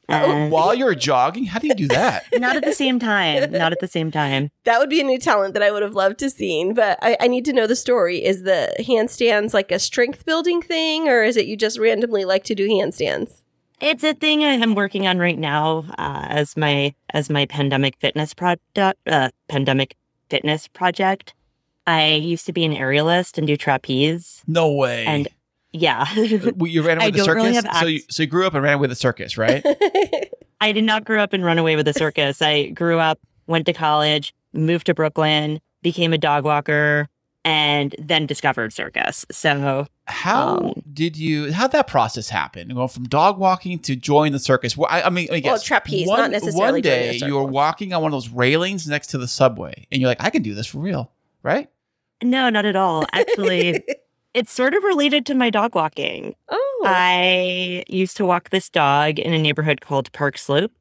Uh, 0.09 0.23
oh, 0.25 0.33
and 0.33 0.51
While 0.51 0.75
you're 0.75 0.95
jogging, 0.95 1.45
how 1.45 1.59
do 1.59 1.67
you 1.67 1.75
do 1.75 1.89
that? 1.89 2.25
not 2.41 2.57
at 2.57 2.65
the 2.65 2.73
same 2.73 2.99
time. 2.99 3.53
Not 3.53 3.73
at 3.73 3.81
the 3.81 3.87
same 3.87 4.11
time. 4.11 4.49
That 4.65 4.79
would 4.79 4.89
be 4.89 5.03
a 5.03 5.05
new 5.05 5.19
talent 5.19 5.53
that 5.53 5.63
I 5.63 5.71
would 5.71 5.83
have 5.83 5.95
loved 5.95 6.21
to 6.21 6.31
seen, 6.31 6.73
but 6.73 6.99
I, 7.03 7.19
I 7.21 7.29
need 7.29 7.45
to 7.45 7.53
know 7.53 7.67
the 7.67 7.77
story. 7.77 8.25
Is 8.25 8.45
the 8.45 8.75
handstands 8.81 9.53
like 9.53 9.71
a 9.71 9.79
strength 9.79 10.25
building 10.25 10.63
thing, 10.63 11.07
or 11.07 11.23
is 11.23 11.37
it 11.37 11.45
you 11.45 11.55
just 11.55 11.79
randomly 11.79 12.25
like 12.25 12.45
to 12.45 12.55
do 12.55 12.67
handstands? 12.67 13.42
It's 13.83 14.05
a 14.05 14.15
thing 14.15 14.45
I'm 14.45 14.77
working 14.77 15.09
on 15.09 15.19
right 15.19 15.37
now 15.37 15.85
uh, 15.99 16.27
as 16.29 16.57
my 16.57 16.95
as 17.11 17.29
my 17.29 17.47
pandemic 17.47 17.97
fitness 17.97 18.33
project. 18.33 18.97
Uh, 19.07 19.31
pandemic 19.49 19.97
fitness 20.31 20.69
project. 20.69 21.35
I 21.85 22.13
used 22.13 22.47
to 22.47 22.53
be 22.53 22.65
an 22.65 22.73
aerialist 22.73 23.39
and 23.39 23.47
do 23.47 23.57
trapeze, 23.57 24.45
no 24.47 24.71
way. 24.73 25.05
and 25.05 25.27
yeah, 25.73 26.07
Well, 26.55 26.69
you 26.71 26.83
ran 26.83 26.99
away 26.99 27.07
with 27.07 27.17
the 27.17 27.25
circus. 27.25 27.45
really 27.45 27.61
so, 27.81 27.87
you, 27.87 28.01
so 28.09 28.23
you 28.23 28.29
grew 28.29 28.47
up 28.47 28.55
and 28.55 28.63
ran 28.63 28.75
away 28.75 28.83
with 28.83 28.91
the 28.91 28.97
circus, 28.97 29.37
right? 29.37 29.65
I 30.61 30.71
did 30.71 30.85
not 30.85 31.05
grow 31.05 31.21
up 31.21 31.33
and 31.33 31.45
run 31.45 31.59
away 31.59 31.75
with 31.75 31.89
a 31.89 31.93
circus. 31.93 32.41
I 32.41 32.69
grew 32.69 33.01
up, 33.01 33.19
went 33.49 33.67
to 33.67 33.73
college, 33.73 34.33
moved 34.53 34.87
to 34.87 34.95
Brooklyn, 34.95 35.61
became 35.83 36.13
a 36.13 36.19
dog 36.19 36.45
walker, 36.45 37.09
and 37.45 37.95
then 37.99 38.27
discovered 38.27 38.73
circus. 38.73 39.27
So 39.31 39.87
How 40.07 40.59
Um, 40.59 40.83
did 40.93 41.17
you? 41.17 41.53
How'd 41.53 41.73
that 41.73 41.87
process 41.89 42.29
happen? 42.29 42.69
Going 42.69 42.89
from 42.89 43.05
dog 43.09 43.39
walking 43.39 43.79
to 43.81 43.97
join 43.97 44.33
the 44.33 44.39
circus. 44.39 44.77
Well, 44.77 44.89
I, 44.91 45.03
I 45.03 45.11
mean, 45.11 45.29
I 45.33 45.41
Well, 45.45 45.59
trapeze, 45.59 46.07
one, 46.07 46.19
not 46.21 46.31
necessarily 46.31 46.73
One 46.75 46.83
day 46.83 47.17
you 47.17 47.35
were 47.35 47.45
walking 47.45 47.93
on 47.93 48.03
one 48.03 48.13
of 48.13 48.17
those 48.17 48.29
railings 48.29 48.87
next 48.89 49.09
to 49.09 49.19
the 49.19 49.29
subway, 49.29 49.87
and 49.91 50.01
you're 50.01 50.09
like, 50.09 50.23
"I 50.23 50.31
can 50.31 50.43
do 50.43 50.55
this 50.55 50.67
for 50.67 50.79
real," 50.79 51.11
right? 51.43 51.69
no, 52.23 52.49
not 52.51 52.65
at 52.65 52.77
all. 52.77 53.05
Actually, 53.13 53.83
it's 54.35 54.53
sort 54.53 54.75
of 54.75 54.85
related 54.85 55.27
to 55.27 55.35
my 55.35 55.51
dog 55.51 55.75
walking. 55.75 56.37
oh, 56.49 56.83
I 56.87 57.83
used 57.89 58.17
to 58.19 58.25
walk 58.25 58.51
this 58.51 58.69
dog 58.71 59.19
in 59.19 59.33
a 59.35 59.39
neighborhood 59.39 59.81
called 59.81 60.13
Park 60.13 60.39
Slope, 60.39 60.73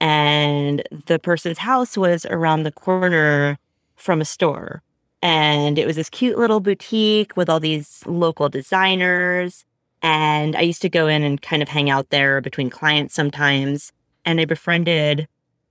and 0.00 0.82
the 1.06 1.18
person's 1.18 1.58
house 1.58 1.96
was 1.96 2.26
around 2.26 2.62
the 2.64 2.72
corner 2.72 3.58
from 3.96 4.20
a 4.20 4.24
store. 4.24 4.82
And 5.22 5.78
it 5.78 5.86
was 5.86 5.96
this 5.96 6.08
cute 6.08 6.38
little 6.38 6.60
boutique 6.60 7.36
with 7.36 7.48
all 7.50 7.60
these 7.60 8.02
local 8.06 8.48
designers. 8.48 9.64
And 10.02 10.56
I 10.56 10.62
used 10.62 10.80
to 10.82 10.88
go 10.88 11.06
in 11.08 11.22
and 11.22 11.40
kind 11.42 11.62
of 11.62 11.68
hang 11.68 11.90
out 11.90 12.08
there 12.10 12.40
between 12.40 12.70
clients 12.70 13.14
sometimes. 13.14 13.92
And 14.24 14.40
I 14.40 14.46
befriended 14.46 15.28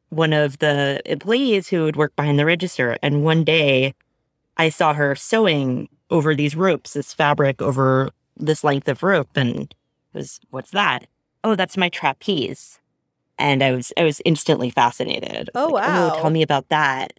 one 0.10 0.34
of 0.34 0.60
the 0.60 1.02
employees 1.06 1.70
who 1.70 1.84
would 1.84 1.96
work 1.96 2.16
behind 2.16 2.38
the 2.38 2.46
register. 2.46 2.98
And 3.02 3.24
one 3.24 3.44
day 3.44 3.96
I 4.58 4.70
saw 4.70 4.94
her 4.94 5.16
sewing 5.16 5.90
over 6.12 6.36
these 6.36 6.56
ropes, 6.56 6.94
this 6.94 7.14
fabric 7.14 7.62
over 7.62 8.10
this 8.38 8.64
length 8.64 8.88
of 8.88 9.02
rope. 9.04 9.30
And 9.36 9.56
it 9.62 10.18
was, 10.18 10.40
what's 10.52 10.72
that? 10.72 11.08
Oh, 11.44 11.56
that's 11.56 11.78
my 11.78 11.90
trapeze. 11.90 12.80
And 13.38 13.64
I 13.64 13.72
was 13.72 13.94
I 13.98 14.04
was 14.04 14.22
instantly 14.26 14.70
fascinated. 14.70 15.50
I 15.56 15.60
was 15.64 15.70
Oh, 15.70 15.74
like, 15.74 15.88
oh, 15.88 16.08
wow. 16.10 16.22
tell 16.22 16.30
me 16.30 16.42
about 16.42 16.68
that. 16.70 17.14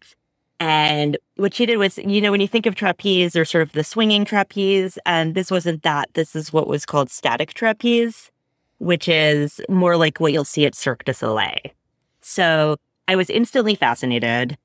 And 0.60 1.16
what 1.36 1.54
she 1.54 1.64
did 1.64 1.78
was, 1.78 1.96
you 1.96 2.20
know, 2.20 2.30
when 2.30 2.42
you 2.42 2.46
think 2.46 2.66
of 2.66 2.74
trapeze, 2.74 3.32
there's 3.32 3.50
sort 3.50 3.62
of 3.62 3.72
the 3.72 3.82
swinging 3.82 4.26
trapeze, 4.26 4.98
and 5.06 5.34
this 5.34 5.50
wasn't 5.50 5.82
that. 5.84 6.12
This 6.12 6.36
is 6.36 6.52
what 6.52 6.68
was 6.68 6.84
called 6.84 7.10
static 7.10 7.54
trapeze, 7.54 8.30
which 8.78 9.08
is 9.08 9.62
more 9.70 9.96
like 9.96 10.20
what 10.20 10.34
you'll 10.34 10.44
see 10.44 10.66
at 10.66 10.74
Cirque 10.74 11.04
du 11.04 11.14
Soleil. 11.14 11.58
So 12.20 12.76
I 13.08 13.16
was 13.16 13.30
instantly 13.30 13.74
fascinated, 13.74 14.58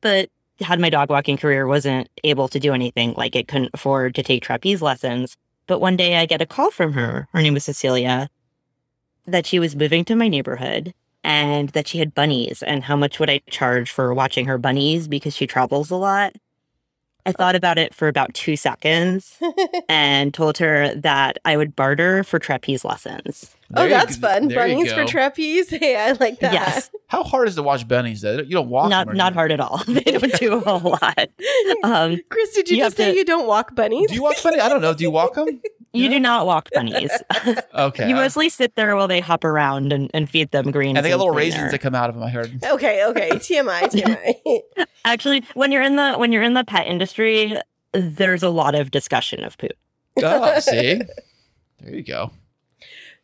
but 0.00 0.30
had 0.62 0.80
my 0.80 0.88
dog 0.88 1.10
walking 1.10 1.36
career, 1.36 1.66
wasn't 1.66 2.08
able 2.24 2.48
to 2.48 2.58
do 2.58 2.72
anything. 2.72 3.12
Like 3.14 3.36
it 3.36 3.48
couldn't 3.48 3.70
afford 3.74 4.14
to 4.14 4.22
take 4.22 4.42
trapeze 4.42 4.80
lessons. 4.80 5.36
But 5.66 5.80
one 5.80 5.96
day 5.96 6.16
I 6.16 6.24
get 6.24 6.40
a 6.40 6.46
call 6.46 6.70
from 6.70 6.94
her. 6.94 7.28
Her 7.32 7.42
name 7.42 7.54
was 7.54 7.64
Cecilia, 7.64 8.30
that 9.26 9.44
she 9.44 9.58
was 9.58 9.76
moving 9.76 10.06
to 10.06 10.16
my 10.16 10.28
neighborhood 10.28 10.94
and 11.24 11.68
that 11.70 11.88
she 11.88 11.98
had 11.98 12.14
bunnies 12.14 12.62
and 12.62 12.84
how 12.84 12.96
much 12.96 13.18
would 13.18 13.30
I 13.30 13.40
charge 13.50 13.90
for 13.90 14.12
watching 14.14 14.46
her 14.46 14.58
bunnies 14.58 15.08
because 15.08 15.36
she 15.36 15.46
travels 15.46 15.90
a 15.90 15.96
lot. 15.96 16.34
I 17.24 17.30
oh. 17.30 17.32
thought 17.32 17.54
about 17.54 17.78
it 17.78 17.94
for 17.94 18.08
about 18.08 18.34
two 18.34 18.56
seconds 18.56 19.38
and 19.88 20.34
told 20.34 20.58
her 20.58 20.94
that 20.94 21.38
I 21.44 21.56
would 21.56 21.76
barter 21.76 22.24
for 22.24 22.38
trapeze 22.38 22.84
lessons. 22.84 23.54
Oh, 23.74 23.80
There 23.80 23.84
you 23.88 23.94
that's 23.94 24.16
go- 24.16 24.28
fun. 24.28 24.48
there 24.48 24.58
Bunnies 24.58 24.92
for 24.92 25.04
trapeze. 25.04 25.70
Hey, 25.82 25.96
I 25.96 26.12
like 26.12 26.40
that. 26.40 26.52
Yes, 26.52 26.90
How 27.06 27.22
hard 27.24 27.48
is 27.48 27.54
to 27.56 27.62
watch 27.62 27.86
bunnies? 27.88 28.20
Though 28.20 28.38
you 28.38 28.50
don't 28.50 28.68
walk. 28.68 28.90
not 28.90 29.06
them 29.06 29.16
not 29.16 29.32
hard 29.34 29.50
at 29.52 29.60
all. 29.60 29.82
they 29.88 30.00
don't 30.02 30.32
do 30.34 30.54
a 30.54 30.60
whole 30.78 30.90
lot. 30.92 31.28
Um, 31.82 32.20
Kris, 32.28 32.54
did 32.54 32.68
you, 32.70 32.76
You 32.78 32.82
just 32.84 32.96
say 32.96 33.12
to- 33.12 33.16
you 33.16 33.24
don't 33.24 33.46
walk 33.46 33.74
bunnies? 33.74 34.08
Do 34.08 34.14
you 34.14 34.22
walk 34.22 34.42
bunny? 34.42 34.60
I 34.60 34.68
don't 34.68 34.80
know. 34.82 34.92
Do 34.94 35.02
you 35.04 35.10
walk 35.10 35.34
them? 35.34 35.60
you 35.94 36.08
do 36.08 36.18
not 36.18 36.46
walk 36.46 36.70
bunnies. 36.72 37.10
Okay. 37.74 38.08
you 38.08 38.14
mostly 38.14 38.48
sit 38.48 38.76
there 38.76 38.96
while 38.96 39.08
they 39.08 39.20
hop 39.20 39.44
around 39.44 39.92
and, 39.92 40.10
and 40.14 40.28
feed 40.30 40.50
them 40.50 40.70
greens. 40.70 40.96
and 40.96 41.04
they 41.04 41.10
got 41.10 41.18
little 41.18 41.32
clean 41.32 41.44
raisins 41.46 41.62
their- 41.64 41.70
that 41.72 41.78
come 41.80 41.94
out 41.94 42.08
of 42.08 42.14
them. 42.14 42.24
I 42.24 42.30
heard. 42.30 42.64
okay, 42.64 43.04
okay. 43.06 43.30
TMI, 43.32 43.82
TMI. 43.92 44.86
Actually, 45.04 45.44
when 45.54 45.70
you're 45.72 45.82
in 45.82 45.96
the 45.96 46.14
when 46.14 46.32
you're 46.32 46.42
in 46.42 46.54
the 46.54 46.64
pet 46.64 46.86
industry, 46.86 47.56
there's 47.92 48.42
a 48.42 48.48
lot 48.48 48.74
of 48.74 48.90
discussion 48.90 49.44
of 49.44 49.58
poop. 49.58 49.72
Oh, 50.22 50.58
see, 50.60 51.00
there 51.80 51.94
you 51.94 52.02
go. 52.02 52.30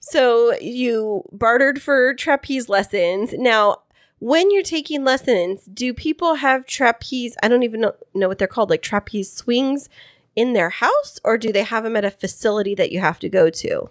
So 0.01 0.55
you 0.61 1.25
bartered 1.33 1.83
for 1.83 2.15
trapeze 2.15 2.69
lessons. 2.69 3.33
Now, 3.33 3.83
when 4.21 4.51
you're 4.51 4.63
taking 4.63 5.05
lessons, 5.05 5.65
do 5.73 5.95
people 5.95 6.37
have 6.37 6.67
trapeze? 6.67 7.37
I 7.43 7.49
don't 7.49 7.63
even 7.63 7.81
know, 7.81 7.95
know 8.15 8.29
what 8.29 8.39
they're 8.39 8.49
called, 8.49 8.71
like 8.71 8.83
trapeze 8.83 9.33
swings 9.33 9.89
in 10.35 10.53
their 10.53 10.71
house, 10.71 11.19
or 11.25 11.39
do 11.39 11.53
they 11.53 11.63
have 11.63 11.85
them 11.85 11.97
at 11.97 12.05
a 12.05 12.11
facility 12.11 12.75
that 12.75 12.93
you 12.93 13.01
have 13.01 13.19
to 13.21 13.29
go 13.29 13.51
to? 13.51 13.91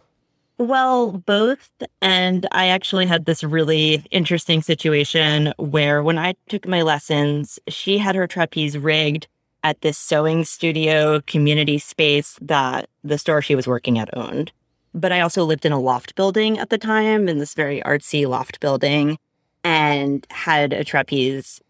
Well, 0.58 1.12
both. 1.12 1.70
And 2.02 2.48
I 2.52 2.68
actually 2.68 3.06
had 3.06 3.26
this 3.26 3.44
really 3.44 4.04
interesting 4.10 4.62
situation 4.62 5.54
where 5.58 6.02
when 6.02 6.18
I 6.18 6.34
took 6.50 6.68
my 6.68 6.82
lessons, 6.82 7.60
she 7.68 8.00
had 8.00 8.16
her 8.16 8.28
trapeze 8.28 8.78
rigged 8.78 9.28
at 9.64 9.82
this 9.82 9.98
sewing 9.98 10.46
studio 10.46 11.22
community 11.28 11.78
space 11.78 12.40
that 12.42 12.90
the 13.04 13.18
store 13.18 13.42
she 13.42 13.56
was 13.56 13.68
working 13.68 14.00
at 14.00 14.16
owned. 14.18 14.52
But 14.98 15.12
I 15.12 15.22
also 15.22 15.44
lived 15.44 15.64
in 15.64 15.72
a 15.72 15.80
loft 15.80 16.16
building 16.16 16.58
at 16.58 16.72
the 16.72 16.78
time, 16.80 17.30
in 17.30 17.38
this 17.38 17.54
very 17.54 17.82
artsy 17.82 18.28
loft 18.28 18.60
building, 18.60 19.20
and 19.64 20.26
had 20.32 20.74
a 20.74 20.84
trapeze 20.84 21.62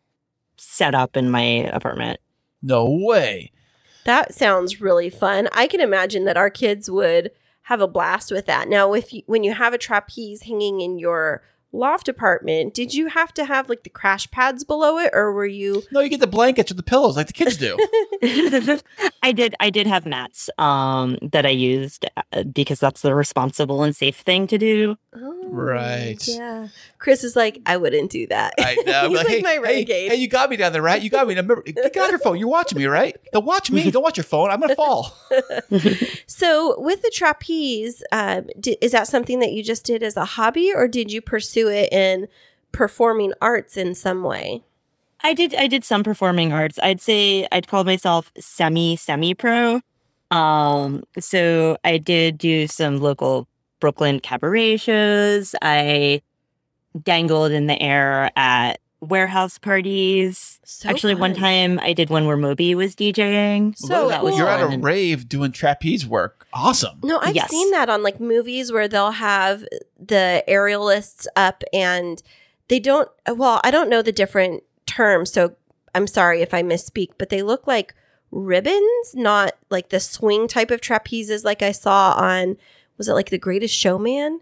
set 0.56 0.96
up 0.96 1.18
in 1.18 1.30
my 1.30 1.42
apartment. 1.42 2.22
No 2.62 2.90
way. 2.90 3.52
That 4.06 4.34
sounds 4.34 4.80
really 4.80 5.10
fun. 5.10 5.50
I 5.52 5.68
can 5.68 5.82
imagine 5.82 6.24
that 6.24 6.38
our 6.38 6.50
kids 6.50 6.90
would 6.90 7.32
have 7.64 7.82
a 7.82 7.88
blast 7.88 8.32
with 8.32 8.46
that. 8.46 8.70
Now, 8.70 8.94
if 8.94 9.14
you, 9.14 9.24
when 9.26 9.44
you 9.44 9.54
have 9.54 9.74
a 9.74 9.78
trapeze 9.78 10.44
hanging 10.44 10.80
in 10.80 10.98
your 10.98 11.44
loft 11.72 12.08
apartment, 12.08 12.74
did 12.74 12.94
you 12.94 13.08
have 13.08 13.34
to 13.36 13.46
have 13.46 13.70
like 13.70 13.84
the 13.84 13.90
crash 13.90 14.30
pads 14.32 14.64
below 14.64 14.98
it, 14.98 15.12
or 15.14 15.34
were 15.34 15.46
you? 15.46 15.84
No, 15.92 16.00
you 16.00 16.10
get 16.10 16.20
the 16.20 16.28
blankets 16.28 16.72
or 16.72 16.76
the 16.76 16.84
pillows 16.84 17.16
like 17.18 17.28
the 17.28 17.34
kids 17.34 17.58
do. 17.58 17.78
I 19.24 19.32
did 19.32 19.56
I 19.60 19.70
did 19.70 19.88
have 19.88 20.06
mats 20.06 20.50
um 20.58 21.18
that 21.22 21.46
I 21.46 21.50
used 21.50 22.06
uh, 22.34 22.44
because 22.44 22.80
that's 22.80 23.02
the 23.02 23.14
responsible 23.14 23.84
and 23.84 23.96
safe 23.96 24.18
thing 24.18 24.48
to 24.48 24.58
do. 24.58 24.96
Oh, 25.16 25.34
Right. 25.50 26.22
Yeah. 26.28 26.68
Kris 27.00 27.24
is 27.24 27.36
like, 27.36 27.62
I 27.66 27.78
wouldn't 27.78 28.12
do 28.12 28.28
that. 28.28 28.54
I 28.60 28.76
know. 28.86 28.92
I'm 29.06 29.10
He's 29.12 29.18
like, 29.20 29.28
hey, 29.28 29.42
my 29.42 29.50
hey, 29.52 29.60
renegade. 29.60 30.12
hey, 30.12 30.18
you 30.18 30.28
got 30.28 30.50
me 30.50 30.58
down 30.58 30.74
there, 30.74 30.82
right? 30.82 31.02
You 31.02 31.10
got 31.10 31.26
me. 31.28 31.36
Now, 31.36 31.42
Remember, 31.42 31.62
get 31.64 31.98
off 31.98 32.10
your 32.10 32.20
phone. 32.20 32.38
You're 32.38 32.50
watching 32.50 32.78
me, 32.78 32.86
right? 32.86 33.16
Now 33.34 33.40
watch 33.40 33.72
me. 33.72 33.90
Don't 33.90 34.04
watch 34.04 34.18
your 34.18 34.26
phone. 34.26 34.50
I'm 34.50 34.60
gonna 34.60 34.76
fall. 34.76 35.16
So, 36.28 36.80
with 36.80 37.02
the 37.02 37.12
trapeze, 37.14 38.04
um, 38.12 38.48
di- 38.60 38.78
is 38.82 38.92
that 38.92 39.08
something 39.08 39.40
that 39.40 39.52
you 39.52 39.64
just 39.64 39.86
did 39.86 40.04
as 40.04 40.18
a 40.18 40.26
hobby, 40.26 40.72
or 40.74 40.88
did 40.88 41.12
you 41.12 41.22
pursue 41.22 41.57
it 41.66 41.92
in 41.92 42.28
performing 42.72 43.34
arts 43.42 43.78
in 43.78 43.96
some 43.96 44.24
way? 44.24 44.64
I 45.24 45.34
did 45.34 45.56
I 45.56 45.68
did 45.68 45.84
some 45.84 46.04
performing 46.04 46.54
arts. 46.54 46.78
I'd 46.84 47.02
say 47.02 47.48
I'd 47.52 47.68
call 47.68 47.84
myself 47.84 48.32
semi 48.40 48.96
semi 48.96 49.34
pro. 49.34 49.82
Um 50.30 51.04
so 51.20 51.78
I 51.84 51.98
did 51.98 52.38
do 52.38 52.68
some 52.68 52.98
local 52.98 53.48
Brooklyn 53.80 54.20
cabaret 54.20 54.78
shows. 54.78 55.56
I 55.62 56.22
dangled 57.04 57.52
in 57.52 57.68
the 57.68 57.82
air 57.82 58.32
at 58.36 58.80
warehouse 59.00 59.58
parties. 59.58 60.60
So 60.64 60.90
Actually 60.90 61.16
one 61.16 61.34
time 61.36 61.80
I 61.80 61.94
did 61.94 62.10
one 62.10 62.26
where 62.26 62.38
Moby 62.38 62.74
was 62.76 62.96
DJing. 62.96 63.78
So 63.78 64.10
that 64.10 64.24
was. 64.24 64.38
You're 64.38 64.48
at 64.50 64.62
a 64.62 64.78
rave 64.78 65.30
doing 65.30 65.52
trapeze 65.52 66.06
work. 66.06 66.48
Awesome. 66.54 67.00
No, 67.04 67.20
I've 67.20 67.36
Yes. 67.36 67.50
seen 67.50 67.70
that 67.72 67.90
on 67.90 68.02
like 68.04 68.20
movies 68.20 68.72
where 68.72 68.88
they'll 68.88 69.12
have 69.12 69.66
the 70.00 70.44
aerialists 70.48 71.28
up 71.36 71.64
and 71.72 72.22
they 72.70 72.80
don't, 72.80 73.10
well, 73.34 73.62
I 73.64 73.72
don't 73.72 73.90
know 73.90 74.02
the 74.02 74.12
different 74.12 74.64
terms. 74.86 75.32
So 75.32 75.56
I'm 75.94 76.08
sorry 76.08 76.42
if 76.42 76.54
I 76.54 76.64
misspeak, 76.64 77.10
but 77.18 77.30
they 77.30 77.44
look 77.44 77.68
like 77.68 77.94
ribbons, 78.32 79.14
not 79.14 79.54
like 79.70 79.90
the 79.90 80.00
swing 80.00 80.48
type 80.48 80.72
of 80.72 80.82
trapezes 80.82 81.44
like 81.46 81.62
I 81.62 81.72
saw 81.72 82.14
on, 82.14 82.58
was 82.98 83.08
it 83.08 83.14
like 83.14 83.30
The 83.30 83.38
Greatest 83.38 83.76
Showman? 83.76 84.42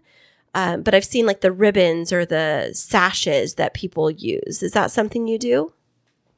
Um, 0.56 0.82
but 0.82 0.94
I've 0.94 1.04
seen 1.04 1.26
like 1.26 1.42
the 1.42 1.52
ribbons 1.52 2.12
or 2.12 2.24
the 2.24 2.70
sashes 2.72 3.54
that 3.56 3.74
people 3.74 4.10
use. 4.10 4.62
Is 4.62 4.72
that 4.72 4.90
something 4.90 5.28
you 5.28 5.38
do? 5.38 5.72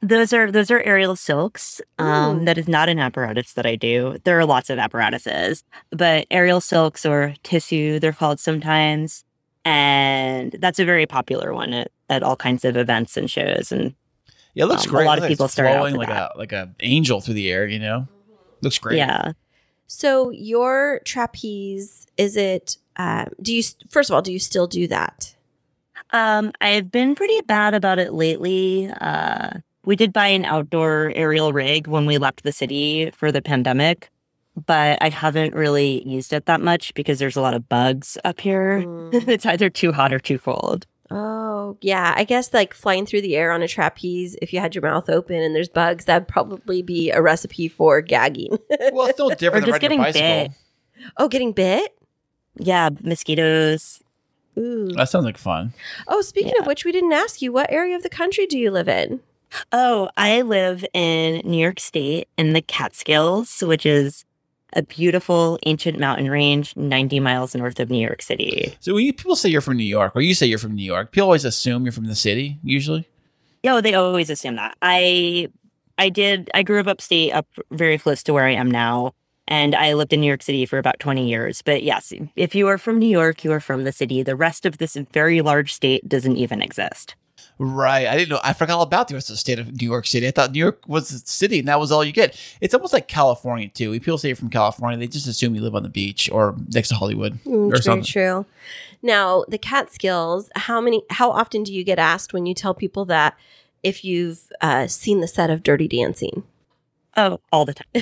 Those 0.01 0.31
are 0.33 0.51
those 0.51 0.69
are 0.71 0.81
aerial 0.83 1.15
silks. 1.15 1.81
Um, 1.97 2.45
that 2.45 2.57
is 2.57 2.67
not 2.67 2.87
an 2.89 2.99
apparatus 2.99 3.53
that 3.53 3.65
I 3.65 3.75
do. 3.75 4.17
There 4.25 4.37
are 4.39 4.45
lots 4.45 4.69
of 4.69 4.77
apparatuses, 4.77 5.63
but 5.89 6.25
aerial 6.31 6.61
silks 6.61 7.05
or 7.05 7.33
tissue, 7.43 7.99
they're 7.99 8.13
called 8.13 8.39
sometimes, 8.39 9.23
and 9.65 10.53
that's 10.59 10.79
a 10.79 10.85
very 10.85 11.05
popular 11.05 11.53
one 11.53 11.73
at, 11.73 11.91
at 12.09 12.23
all 12.23 12.35
kinds 12.35 12.63
of 12.65 12.77
events 12.77 13.17
and 13.17 13.29
shows. 13.29 13.71
And 13.73 13.93
Yeah, 14.53 14.65
it 14.65 14.67
looks 14.67 14.87
Um, 14.87 14.95
a 14.95 15.01
lot 15.03 15.17
of 15.17 15.27
people 15.27 15.45
like 15.45 15.47
it's 15.47 15.53
start 15.53 15.67
out 15.69 15.77
flowing 15.79 15.95
like 15.95 16.07
that. 16.09 16.31
a 16.35 16.37
like 16.37 16.51
a 16.53 16.73
angel 16.81 17.19
through 17.21 17.35
the 17.35 17.51
air. 17.51 17.67
You 17.67 17.79
know, 17.79 18.07
looks 18.61 18.77
great. 18.79 18.97
yeah, 18.97 19.33
So 19.87 20.29
your 20.31 21.01
trapeze, 21.05 22.07
is 22.17 22.37
it, 22.37 22.77
um, 22.99 23.29
do 23.41 23.51
you, 23.55 23.63
first 23.89 24.09
of 24.11 24.13
all, 24.13 24.21
do 24.21 24.31
you 24.31 24.37
still 24.39 24.67
do 24.67 24.85
that? 24.87 25.33
um, 26.11 26.51
I've 26.61 26.91
been 26.91 27.15
pretty 27.15 27.41
bad 27.41 27.73
about 27.73 27.97
it 27.99 28.13
lately. 28.13 28.89
Uh, 29.01 29.51
we 29.85 29.95
did 29.95 30.11
buy 30.13 30.27
an 30.27 30.45
outdoor 30.45 31.11
aerial 31.15 31.51
rig 31.53 31.87
when 31.87 32.05
we 32.05 32.17
left 32.17 32.43
the 32.43 32.51
city 32.51 33.09
for 33.11 33.31
the 33.31 33.41
pandemic, 33.41 34.09
but 34.65 34.97
I 35.01 35.09
haven't 35.09 35.53
really 35.55 36.07
used 36.07 36.33
it 36.33 36.45
that 36.47 36.61
much 36.61 36.93
because 36.93 37.19
there's 37.19 37.35
a 37.37 37.41
lot 37.41 37.53
of 37.53 37.67
bugs 37.69 38.17
up 38.23 38.39
here. 38.39 38.83
Mm. 39.09 39.27
it's 39.27 39.45
either 39.45 39.69
too 39.69 39.91
hot 39.91 40.13
or 40.13 40.19
too 40.19 40.37
cold. 40.39 40.85
Oh, 41.11 41.77
yeah. 41.81 42.13
I 42.15 42.23
guess 42.23 42.53
like 42.53 42.73
flying 42.75 43.05
through 43.07 43.21
the 43.21 43.35
air 43.35 43.51
on 43.51 43.63
a 43.63 43.67
trapeze, 43.67 44.35
if 44.41 44.53
you 44.53 44.59
had 44.59 44.75
your 44.75 44.83
mouth 44.83 45.09
open 45.09 45.37
and 45.41 45.55
there's 45.55 45.69
bugs, 45.69 46.05
that'd 46.05 46.27
probably 46.27 46.81
be 46.83 47.09
a 47.09 47.19
recipe 47.21 47.67
for 47.67 48.01
gagging. 48.01 48.57
Well, 48.93 49.07
it's 49.07 49.17
no 49.17 49.29
different 49.35 49.63
Or 49.65 49.71
than 49.71 49.71
just 49.71 49.71
riding 49.71 49.75
a 49.75 49.79
getting 49.79 49.99
bicycle. 49.99 50.43
bit. 50.49 51.11
oh, 51.17 51.27
getting 51.27 51.51
bit? 51.53 51.95
Yeah, 52.59 52.89
mosquitoes. 53.01 54.03
Ooh. 54.57 54.89
That 54.93 55.09
sounds 55.09 55.25
like 55.25 55.37
fun. 55.37 55.73
Oh, 56.07 56.21
speaking 56.21 56.53
of 56.59 56.67
which, 56.67 56.85
we 56.85 56.91
didn't 56.91 57.13
ask 57.13 57.41
you, 57.41 57.51
what 57.51 57.71
area 57.71 57.95
of 57.95 58.03
the 58.03 58.09
country 58.09 58.45
do 58.45 58.57
you 58.57 58.71
live 58.71 58.89
in? 58.89 59.21
Oh, 59.71 60.09
I 60.17 60.41
live 60.41 60.85
in 60.93 61.41
New 61.43 61.57
York 61.57 61.79
State 61.79 62.27
in 62.37 62.53
the 62.53 62.61
Catskills, 62.61 63.61
which 63.61 63.85
is 63.85 64.25
a 64.73 64.83
beautiful 64.83 65.57
ancient 65.65 65.97
mountain 65.97 66.29
range 66.29 66.75
90 66.75 67.19
miles 67.19 67.55
north 67.55 67.79
of 67.79 67.89
New 67.89 68.05
York 68.05 68.21
City. 68.21 68.75
So 68.79 68.93
when 68.93 69.05
you, 69.05 69.13
people 69.13 69.35
say 69.35 69.49
you're 69.49 69.61
from 69.61 69.77
New 69.77 69.83
York, 69.83 70.15
or 70.15 70.21
you 70.21 70.35
say 70.35 70.45
you're 70.45 70.59
from 70.59 70.75
New 70.75 70.83
York, 70.83 71.11
people 71.11 71.25
always 71.25 71.45
assume 71.45 71.85
you're 71.85 71.91
from 71.91 72.05
the 72.05 72.15
city. 72.15 72.59
Usually, 72.63 73.07
Yo, 73.63 73.77
oh, 73.77 73.81
they 73.81 73.93
always 73.93 74.29
assume 74.29 74.55
that. 74.55 74.77
I 74.81 75.49
I 75.97 76.09
did. 76.09 76.49
I 76.53 76.63
grew 76.63 76.79
up 76.79 76.87
upstate, 76.87 77.33
up 77.33 77.45
very 77.71 77.97
close 77.97 78.23
to 78.23 78.33
where 78.33 78.45
I 78.45 78.51
am 78.51 78.71
now, 78.71 79.13
and 79.49 79.75
I 79.75 79.93
lived 79.93 80.13
in 80.13 80.21
New 80.21 80.27
York 80.27 80.41
City 80.43 80.65
for 80.65 80.77
about 80.77 80.99
twenty 81.01 81.27
years. 81.27 81.61
But 81.61 81.83
yes, 81.83 82.13
if 82.37 82.55
you 82.55 82.67
are 82.69 82.77
from 82.77 82.99
New 82.99 83.09
York, 83.09 83.43
you 83.43 83.51
are 83.51 83.59
from 83.59 83.83
the 83.83 83.91
city. 83.91 84.23
The 84.23 84.37
rest 84.37 84.65
of 84.65 84.77
this 84.77 84.95
very 85.11 85.41
large 85.41 85.73
state 85.73 86.07
doesn't 86.07 86.37
even 86.37 86.61
exist. 86.61 87.15
Right. 87.61 88.07
I 88.07 88.15
didn't 88.15 88.29
know. 88.29 88.39
I 88.41 88.53
forgot 88.53 88.75
all 88.75 88.83
about 88.83 89.09
the 89.09 89.15
rest 89.15 89.29
of 89.29 89.33
the 89.33 89.37
state 89.37 89.59
of 89.59 89.81
New 89.81 89.89
York 89.89 90.07
City. 90.07 90.25
I 90.25 90.31
thought 90.31 90.53
New 90.53 90.59
York 90.59 90.79
was 90.87 91.09
the 91.09 91.17
city 91.27 91.59
and 91.59 91.67
that 91.67 91.77
was 91.77 91.91
all 91.91 92.05
you 92.05 92.13
get. 92.13 92.39
It's 92.61 92.73
almost 92.73 92.93
like 92.93 93.09
California, 93.09 93.67
too. 93.67 93.89
When 93.89 93.99
people 93.99 94.17
say 94.17 94.29
you're 94.29 94.37
from 94.37 94.49
California, 94.49 94.97
they 94.97 95.07
just 95.07 95.27
assume 95.27 95.55
you 95.55 95.61
live 95.61 95.75
on 95.75 95.83
the 95.83 95.89
beach 95.89 96.29
or 96.31 96.55
next 96.73 96.87
to 96.87 96.95
Hollywood 96.95 97.33
Mm, 97.43 97.67
or 97.67 97.71
true, 97.71 97.81
something. 97.81 98.03
true. 98.05 98.45
Now, 99.01 99.43
the 99.49 99.57
Catskills. 99.57 100.49
How 100.55 100.79
many? 100.79 101.03
How 101.09 101.31
often 101.31 101.63
do 101.63 101.73
you 101.73 101.83
get 101.83 101.99
asked 101.99 102.31
when 102.31 102.45
you 102.45 102.53
tell 102.53 102.73
people 102.73 103.03
that 103.05 103.35
if 103.83 104.05
you've 104.05 104.39
uh, 104.61 104.87
seen 104.87 105.19
the 105.19 105.27
set 105.27 105.49
of 105.49 105.61
Dirty 105.61 105.89
Dancing? 105.89 106.43
Oh, 107.19 107.41
all 107.51 107.65
the 107.65 107.73
time. 107.73 107.85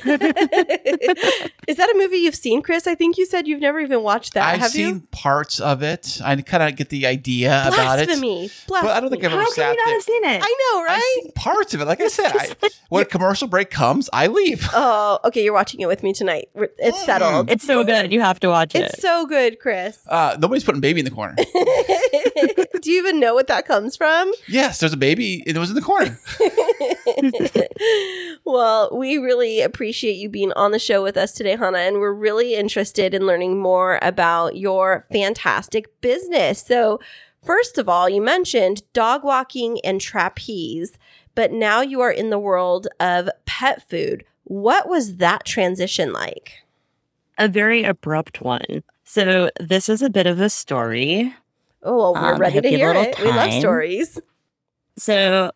Is 1.67 1.77
that 1.77 1.89
a 1.89 1.97
movie 1.97 2.17
you've 2.17 2.35
seen, 2.35 2.61
Kris? 2.61 2.85
I 2.85 2.93
think 2.93 3.17
you 3.17 3.25
said 3.25 3.47
you've 3.47 3.61
never 3.61 3.79
even 3.79 4.03
watched 4.03 4.33
that. 4.35 4.53
I've 4.53 4.59
Have 4.59 4.71
seen 4.71 4.87
you? 4.95 5.01
parts 5.11 5.59
of 5.59 5.81
it. 5.81 6.19
I 6.23 6.35
kind 6.41 6.61
of 6.61 6.75
get 6.75 6.89
the 6.89 7.07
idea 7.07 7.63
about 7.67 7.99
it. 7.99 8.05
Blasphemy. 8.07 8.51
But 8.67 8.85
I 8.85 8.99
don't 8.99 9.09
think 9.09 9.23
I've 9.23 9.31
How 9.31 9.37
ever 9.37 9.45
can 9.45 9.53
sat 9.55 9.71
you 9.71 9.77
not 9.77 9.85
there. 9.85 9.93
have 9.95 10.03
seen 10.03 10.23
it? 10.23 10.41
I 10.43 10.55
know, 10.73 10.81
I've 10.81 10.87
right? 10.89 11.11
seen 11.23 11.31
parts 11.31 11.73
of 11.73 11.81
it. 11.81 11.85
Like 11.85 12.01
I 12.01 12.07
said, 12.09 12.31
I, 12.35 12.69
when 12.89 13.01
a 13.01 13.05
commercial 13.05 13.47
break 13.47 13.71
comes, 13.71 14.09
I 14.13 14.27
leave. 14.27 14.67
Oh, 14.79 15.19
okay. 15.25 15.43
You're 15.43 15.53
watching 15.53 15.79
it 15.79 15.87
with 15.87 16.03
me 16.03 16.13
tonight. 16.13 16.49
It's 16.53 17.03
settled. 17.03 17.49
It's 17.49 17.65
so 17.65 17.83
good. 17.83 18.11
You 18.13 18.21
have 18.21 18.39
to 18.41 18.47
watch 18.49 18.75
it. 18.75 18.83
It's 18.85 19.01
so 19.01 19.25
good, 19.25 19.59
Kris. 19.59 19.99
Uh, 20.07 20.37
nobody's 20.39 20.63
putting 20.63 20.81
baby 20.81 20.99
in 20.99 21.05
the 21.05 21.11
corner. 21.11 21.35
Do 22.81 22.91
you 22.91 22.99
even 22.99 23.19
know 23.19 23.33
what 23.33 23.47
that 23.47 23.65
comes 23.65 23.95
from? 23.95 24.31
yes, 24.47 24.79
there's 24.79 24.93
a 24.93 24.97
baby. 24.97 25.43
It 25.45 25.57
was 25.57 25.69
in 25.69 25.75
the 25.75 25.81
corner. 25.81 26.19
well, 28.45 28.89
we 28.95 29.17
really 29.17 29.61
appreciate 29.61 30.13
you 30.13 30.29
being 30.29 30.53
on 30.53 30.71
the 30.71 30.79
show 30.79 31.03
with 31.03 31.17
us 31.17 31.33
today, 31.33 31.55
Hanna, 31.55 31.79
and 31.79 31.97
we're 31.97 32.13
really 32.13 32.55
interested 32.55 33.13
in 33.13 33.25
learning 33.25 33.59
more 33.59 33.99
about 34.01 34.55
your 34.55 35.05
fantastic 35.11 35.99
business. 36.01 36.61
So, 36.61 36.99
first 37.43 37.77
of 37.77 37.89
all, 37.89 38.09
you 38.09 38.21
mentioned 38.21 38.83
dog 38.93 39.23
walking 39.23 39.79
and 39.83 39.99
trapeze, 39.99 40.97
but 41.35 41.51
now 41.51 41.81
you 41.81 42.01
are 42.01 42.11
in 42.11 42.29
the 42.29 42.39
world 42.39 42.87
of 42.99 43.29
pet 43.45 43.87
food. 43.89 44.23
What 44.43 44.87
was 44.87 45.17
that 45.17 45.45
transition 45.45 46.13
like? 46.13 46.63
a 47.37 47.47
very 47.47 47.83
abrupt 47.83 48.41
one. 48.41 48.83
So 49.03 49.49
this 49.59 49.89
is 49.89 50.01
a 50.01 50.09
bit 50.09 50.27
of 50.27 50.41
a 50.41 50.49
story. 50.49 51.33
Oh, 51.87 52.11
well, 52.11 52.13
we're 52.13 52.33
Um, 52.33 52.39
ready 52.41 52.59
to 52.61 52.69
hear 52.69 52.87
little 52.87 53.03
it. 53.03 53.19
We 53.19 53.31
love 53.31 53.53
stories. 53.53 54.19
So 54.97 55.51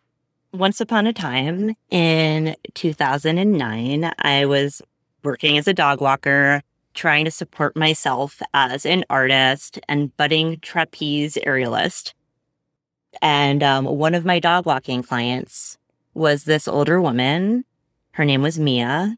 once 0.52 0.80
upon 0.80 1.06
a 1.06 1.12
time 1.12 1.76
in 1.90 2.56
2009, 2.74 4.10
I 4.18 4.46
was 4.46 4.80
working 5.22 5.58
as 5.58 5.68
a 5.68 5.74
dog 5.74 6.00
walker, 6.00 6.62
trying 6.94 7.24
to 7.26 7.30
support 7.30 7.76
myself 7.76 8.40
as 8.54 8.86
an 8.86 9.04
artist 9.10 9.78
and 9.88 10.16
budding 10.16 10.58
trapeze 10.60 11.36
aerialist. 11.46 12.14
And 13.20 13.62
um, 13.62 13.84
one 13.84 14.14
of 14.14 14.24
my 14.24 14.38
dog 14.38 14.64
walking 14.64 15.02
clients 15.02 15.76
was 16.14 16.44
this 16.44 16.66
older 16.66 17.00
woman. 17.00 17.64
Her 18.12 18.24
name 18.24 18.40
was 18.42 18.58
Mia. 18.58 19.16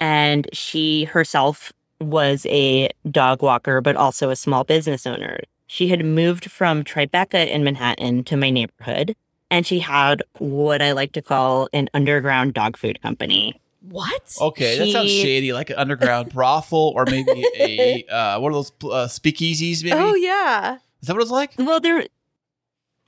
And 0.00 0.48
she 0.52 1.04
herself 1.04 1.72
was 2.00 2.46
a 2.46 2.88
dog 3.10 3.42
walker, 3.42 3.80
but 3.80 3.96
also 3.96 4.30
a 4.30 4.36
small 4.36 4.64
business 4.64 5.06
owner. 5.06 5.38
She 5.70 5.88
had 5.88 6.02
moved 6.04 6.50
from 6.50 6.82
Tribeca 6.82 7.46
in 7.46 7.62
Manhattan 7.62 8.24
to 8.24 8.36
my 8.38 8.48
neighborhood, 8.48 9.14
and 9.50 9.66
she 9.66 9.80
had 9.80 10.22
what 10.38 10.80
I 10.80 10.92
like 10.92 11.12
to 11.12 11.22
call 11.22 11.68
an 11.74 11.90
underground 11.92 12.54
dog 12.54 12.78
food 12.78 13.02
company. 13.02 13.60
What? 13.82 14.34
Okay, 14.40 14.78
that 14.78 14.88
sounds 14.90 15.10
shady, 15.10 15.52
like 15.52 15.68
an 15.68 15.76
underground 15.76 16.32
brothel 16.34 16.92
or 16.96 17.04
maybe 17.04 17.44
a 17.58 18.04
uh, 18.10 18.40
one 18.40 18.50
of 18.52 18.56
those 18.56 18.72
uh, 18.90 19.06
speakeasies. 19.08 19.84
Maybe 19.84 19.92
Oh, 19.94 20.14
yeah. 20.14 20.78
is 21.02 21.06
that 21.06 21.14
what 21.14 21.22
it's 21.22 21.30
like? 21.30 21.52
Well, 21.58 21.80
there, 21.80 22.06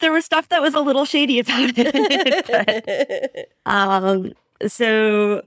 there 0.00 0.12
was 0.12 0.26
stuff 0.26 0.50
that 0.50 0.60
was 0.60 0.74
a 0.74 0.80
little 0.80 1.06
shady 1.06 1.40
about 1.40 1.72
it. 1.76 3.48
but, 3.64 3.72
um, 3.72 4.32
so 4.68 5.42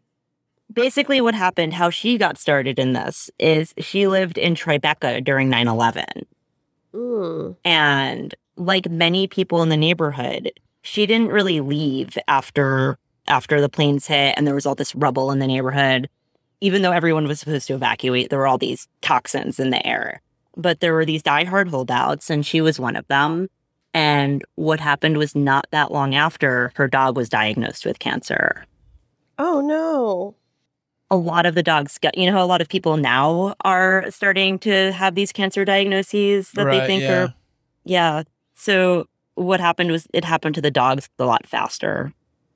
basically, 0.71 1.21
what 1.21 1.35
happened, 1.35 1.73
how 1.75 1.91
she 1.91 2.17
got 2.17 2.39
started 2.39 2.79
in 2.79 2.93
this, 2.93 3.29
is 3.37 3.73
she 3.77 4.07
lived 4.07 4.39
in 4.39 4.55
Tribeca 4.55 5.23
during 5.23 5.47
9 5.49 5.67
11. 5.67 6.05
Mm. 6.93 7.55
And 7.65 8.35
like 8.55 8.89
many 8.89 9.27
people 9.27 9.63
in 9.63 9.69
the 9.69 9.77
neighborhood, 9.77 10.51
she 10.81 11.05
didn't 11.05 11.29
really 11.29 11.59
leave 11.61 12.17
after 12.27 12.97
after 13.27 13.61
the 13.61 13.69
planes 13.69 14.07
hit 14.07 14.33
and 14.35 14.45
there 14.45 14.55
was 14.55 14.65
all 14.65 14.75
this 14.75 14.93
rubble 14.95 15.31
in 15.31 15.39
the 15.39 15.47
neighborhood. 15.47 16.09
Even 16.59 16.81
though 16.81 16.91
everyone 16.91 17.27
was 17.27 17.39
supposed 17.39 17.67
to 17.67 17.73
evacuate, 17.73 18.29
there 18.29 18.39
were 18.39 18.47
all 18.47 18.57
these 18.57 18.87
toxins 19.01 19.59
in 19.59 19.69
the 19.69 19.85
air. 19.85 20.21
But 20.55 20.79
there 20.79 20.93
were 20.93 21.05
these 21.05 21.23
diehard 21.23 21.69
holdouts, 21.69 22.29
and 22.29 22.45
she 22.45 22.61
was 22.61 22.79
one 22.79 22.95
of 22.95 23.07
them. 23.07 23.49
And 23.93 24.43
what 24.55 24.79
happened 24.79 25.17
was 25.17 25.35
not 25.35 25.67
that 25.71 25.91
long 25.91 26.15
after 26.15 26.71
her 26.75 26.87
dog 26.87 27.17
was 27.17 27.29
diagnosed 27.29 27.85
with 27.85 27.99
cancer. 27.99 28.65
Oh, 29.37 29.61
no. 29.61 30.35
A 31.13 31.17
lot 31.17 31.45
of 31.45 31.53
the 31.53 31.61
dogs 31.63 31.97
got, 31.99 32.17
you 32.17 32.25
know, 32.25 32.31
how 32.37 32.43
a 32.43 32.47
lot 32.47 32.59
of 32.61 32.67
people 32.67 32.97
now 32.97 33.53
are 33.63 34.09
starting 34.09 34.57
to 34.59 34.91
have 34.93 35.13
these 35.15 35.31
cancer 35.31 35.63
diagnoses 35.63 36.51
that 36.53 36.65
they 36.65 36.85
think 36.87 37.03
yeah. 37.03 37.11
are 37.23 37.33
yeah. 37.83 38.23
So 38.55 39.05
what 39.35 39.59
happened 39.59 39.91
was 39.91 40.07
it 40.13 40.25
happened 40.25 40.55
to 40.55 40.61
the 40.61 40.71
dogs 40.71 41.09
a 41.19 41.25
lot 41.25 41.45
faster. 41.45 42.11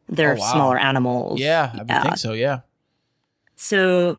They're 0.10 0.34
Oh, 0.34 0.40
wow. 0.40 0.52
smaller 0.54 0.78
animals. 0.80 1.40
Yeah, 1.40 1.72
I 1.74 1.84
Yeah. 1.88 2.02
think 2.04 2.18
so. 2.18 2.34
Yeah. 2.34 2.60
So 3.56 4.18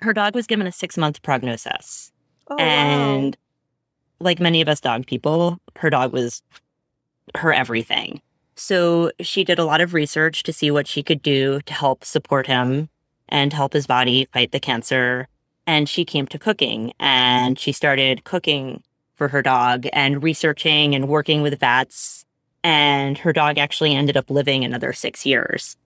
her 0.00 0.12
dog 0.12 0.34
was 0.34 0.46
given 0.46 0.66
a 0.66 0.72
six 0.72 0.96
month 0.96 1.22
prognosis. 1.22 2.12
Oh, 2.48 2.56
and 2.56 3.36
like 4.20 4.38
many 4.40 4.60
of 4.60 4.68
us 4.68 4.80
dog 4.80 5.06
people, 5.06 5.58
her 5.76 5.90
dog 5.90 6.12
was 6.12 6.42
her 7.36 7.52
everything. 7.52 8.20
So 8.56 9.10
she 9.20 9.42
did 9.44 9.58
a 9.58 9.64
lot 9.64 9.80
of 9.80 9.94
research 9.94 10.42
to 10.44 10.52
see 10.52 10.70
what 10.70 10.86
she 10.86 11.02
could 11.02 11.22
do 11.22 11.60
to 11.62 11.72
help 11.72 12.04
support 12.04 12.46
him 12.46 12.88
and 13.34 13.52
help 13.52 13.72
his 13.72 13.88
body 13.88 14.26
fight 14.26 14.52
the 14.52 14.60
cancer. 14.60 15.26
And 15.66 15.88
she 15.88 16.04
came 16.04 16.26
to 16.28 16.38
cooking 16.38 16.92
and 17.00 17.58
she 17.58 17.72
started 17.72 18.22
cooking 18.22 18.82
for 19.14 19.26
her 19.28 19.42
dog 19.42 19.86
and 19.92 20.22
researching 20.22 20.94
and 20.94 21.08
working 21.08 21.42
with 21.42 21.58
vets. 21.58 22.24
And 22.62 23.18
her 23.18 23.32
dog 23.32 23.58
actually 23.58 23.92
ended 23.92 24.16
up 24.16 24.30
living 24.30 24.64
another 24.64 24.92
six 24.92 25.26
years. 25.26 25.76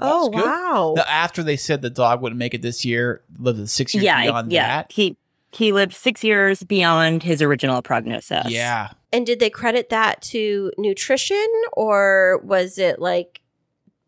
Oh, 0.00 0.28
wow. 0.28 0.94
Now, 0.96 1.04
after 1.08 1.42
they 1.42 1.56
said 1.56 1.82
the 1.82 1.90
dog 1.90 2.22
wouldn't 2.22 2.38
make 2.38 2.54
it 2.54 2.62
this 2.62 2.84
year, 2.84 3.22
lived 3.36 3.68
six 3.68 3.92
years 3.92 4.04
yeah, 4.04 4.22
beyond 4.22 4.52
yeah. 4.52 4.68
that. 4.68 4.92
He 4.92 5.16
he 5.50 5.72
lived 5.72 5.92
six 5.92 6.22
years 6.22 6.62
beyond 6.62 7.24
his 7.24 7.42
original 7.42 7.82
prognosis. 7.82 8.50
Yeah. 8.50 8.90
And 9.12 9.26
did 9.26 9.40
they 9.40 9.50
credit 9.50 9.88
that 9.90 10.20
to 10.22 10.72
nutrition 10.78 11.46
or 11.72 12.40
was 12.44 12.78
it 12.78 13.00
like 13.00 13.40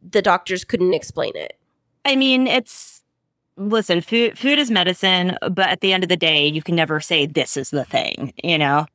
the 0.08 0.22
doctors 0.22 0.64
couldn't 0.64 0.94
explain 0.94 1.36
it? 1.36 1.55
I 2.06 2.14
mean, 2.14 2.46
it's 2.46 3.02
listen, 3.56 4.00
food 4.00 4.38
food 4.38 4.60
is 4.60 4.70
medicine, 4.70 5.36
but 5.50 5.68
at 5.68 5.80
the 5.80 5.92
end 5.92 6.04
of 6.04 6.08
the 6.08 6.16
day, 6.16 6.46
you 6.46 6.62
can 6.62 6.76
never 6.76 7.00
say 7.00 7.26
this 7.26 7.56
is 7.56 7.70
the 7.70 7.84
thing, 7.84 8.32
you 8.42 8.56
know. 8.56 8.86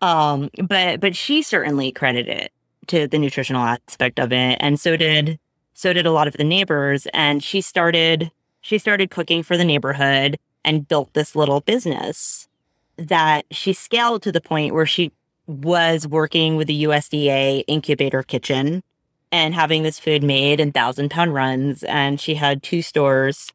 Um, 0.00 0.50
but 0.62 1.00
but 1.00 1.16
she 1.16 1.42
certainly 1.42 1.90
credited 1.90 2.28
it 2.28 2.52
to 2.86 3.08
the 3.08 3.18
nutritional 3.18 3.62
aspect 3.62 4.20
of 4.20 4.32
it, 4.32 4.56
and 4.60 4.78
so 4.78 4.96
did 4.96 5.38
so 5.74 5.92
did 5.92 6.06
a 6.06 6.12
lot 6.12 6.28
of 6.28 6.34
the 6.34 6.44
neighbors. 6.44 7.08
And 7.12 7.42
she 7.42 7.60
started 7.60 8.30
she 8.60 8.78
started 8.78 9.10
cooking 9.10 9.42
for 9.42 9.56
the 9.56 9.64
neighborhood 9.64 10.38
and 10.64 10.86
built 10.86 11.12
this 11.12 11.34
little 11.34 11.60
business 11.60 12.48
that 12.96 13.46
she 13.50 13.72
scaled 13.72 14.22
to 14.22 14.30
the 14.30 14.40
point 14.40 14.74
where 14.74 14.86
she 14.86 15.10
was 15.48 16.06
working 16.06 16.54
with 16.54 16.68
the 16.68 16.84
USDA 16.84 17.64
incubator 17.66 18.22
kitchen 18.22 18.84
and 19.32 19.54
having 19.54 19.82
this 19.82 19.98
food 19.98 20.22
made 20.22 20.60
in 20.60 20.72
thousand 20.72 21.10
pound 21.10 21.34
runs. 21.34 21.82
And 21.84 22.20
she 22.20 22.34
had 22.34 22.62
two 22.62 22.82
stores, 22.82 23.52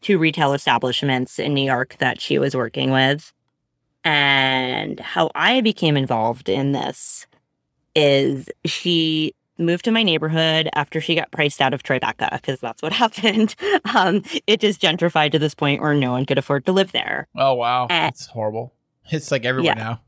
two 0.00 0.18
retail 0.18 0.52
establishments 0.52 1.38
in 1.38 1.54
New 1.54 1.64
York 1.64 1.96
that 1.98 2.20
she 2.20 2.38
was 2.38 2.54
working 2.56 2.90
with. 2.90 3.32
And 4.04 4.98
how 5.00 5.30
I 5.34 5.60
became 5.60 5.96
involved 5.96 6.48
in 6.48 6.72
this 6.72 7.26
is 7.94 8.48
she 8.64 9.34
moved 9.58 9.84
to 9.84 9.92
my 9.92 10.02
neighborhood 10.02 10.68
after 10.74 11.00
she 11.00 11.14
got 11.14 11.30
priced 11.30 11.60
out 11.60 11.72
of 11.72 11.82
Tribeca, 11.84 12.32
because 12.32 12.58
that's 12.58 12.82
what 12.82 12.92
happened. 13.04 13.54
Um, 13.94 14.24
it 14.46 14.60
just 14.60 14.80
gentrified 14.80 15.30
to 15.32 15.38
this 15.38 15.54
point 15.54 15.80
where 15.82 15.94
no 15.94 16.10
one 16.10 16.24
could 16.26 16.38
afford 16.38 16.66
to 16.66 16.72
live 16.72 16.90
there. 16.92 17.28
Oh 17.36 17.54
wow, 17.54 17.84
Eh. 17.84 17.88
that's 18.06 18.26
horrible. 18.26 18.72
It's 19.10 19.30
like 19.30 19.44
everywhere 19.44 19.74
Yeah. 19.76 19.82
now. 19.82 20.00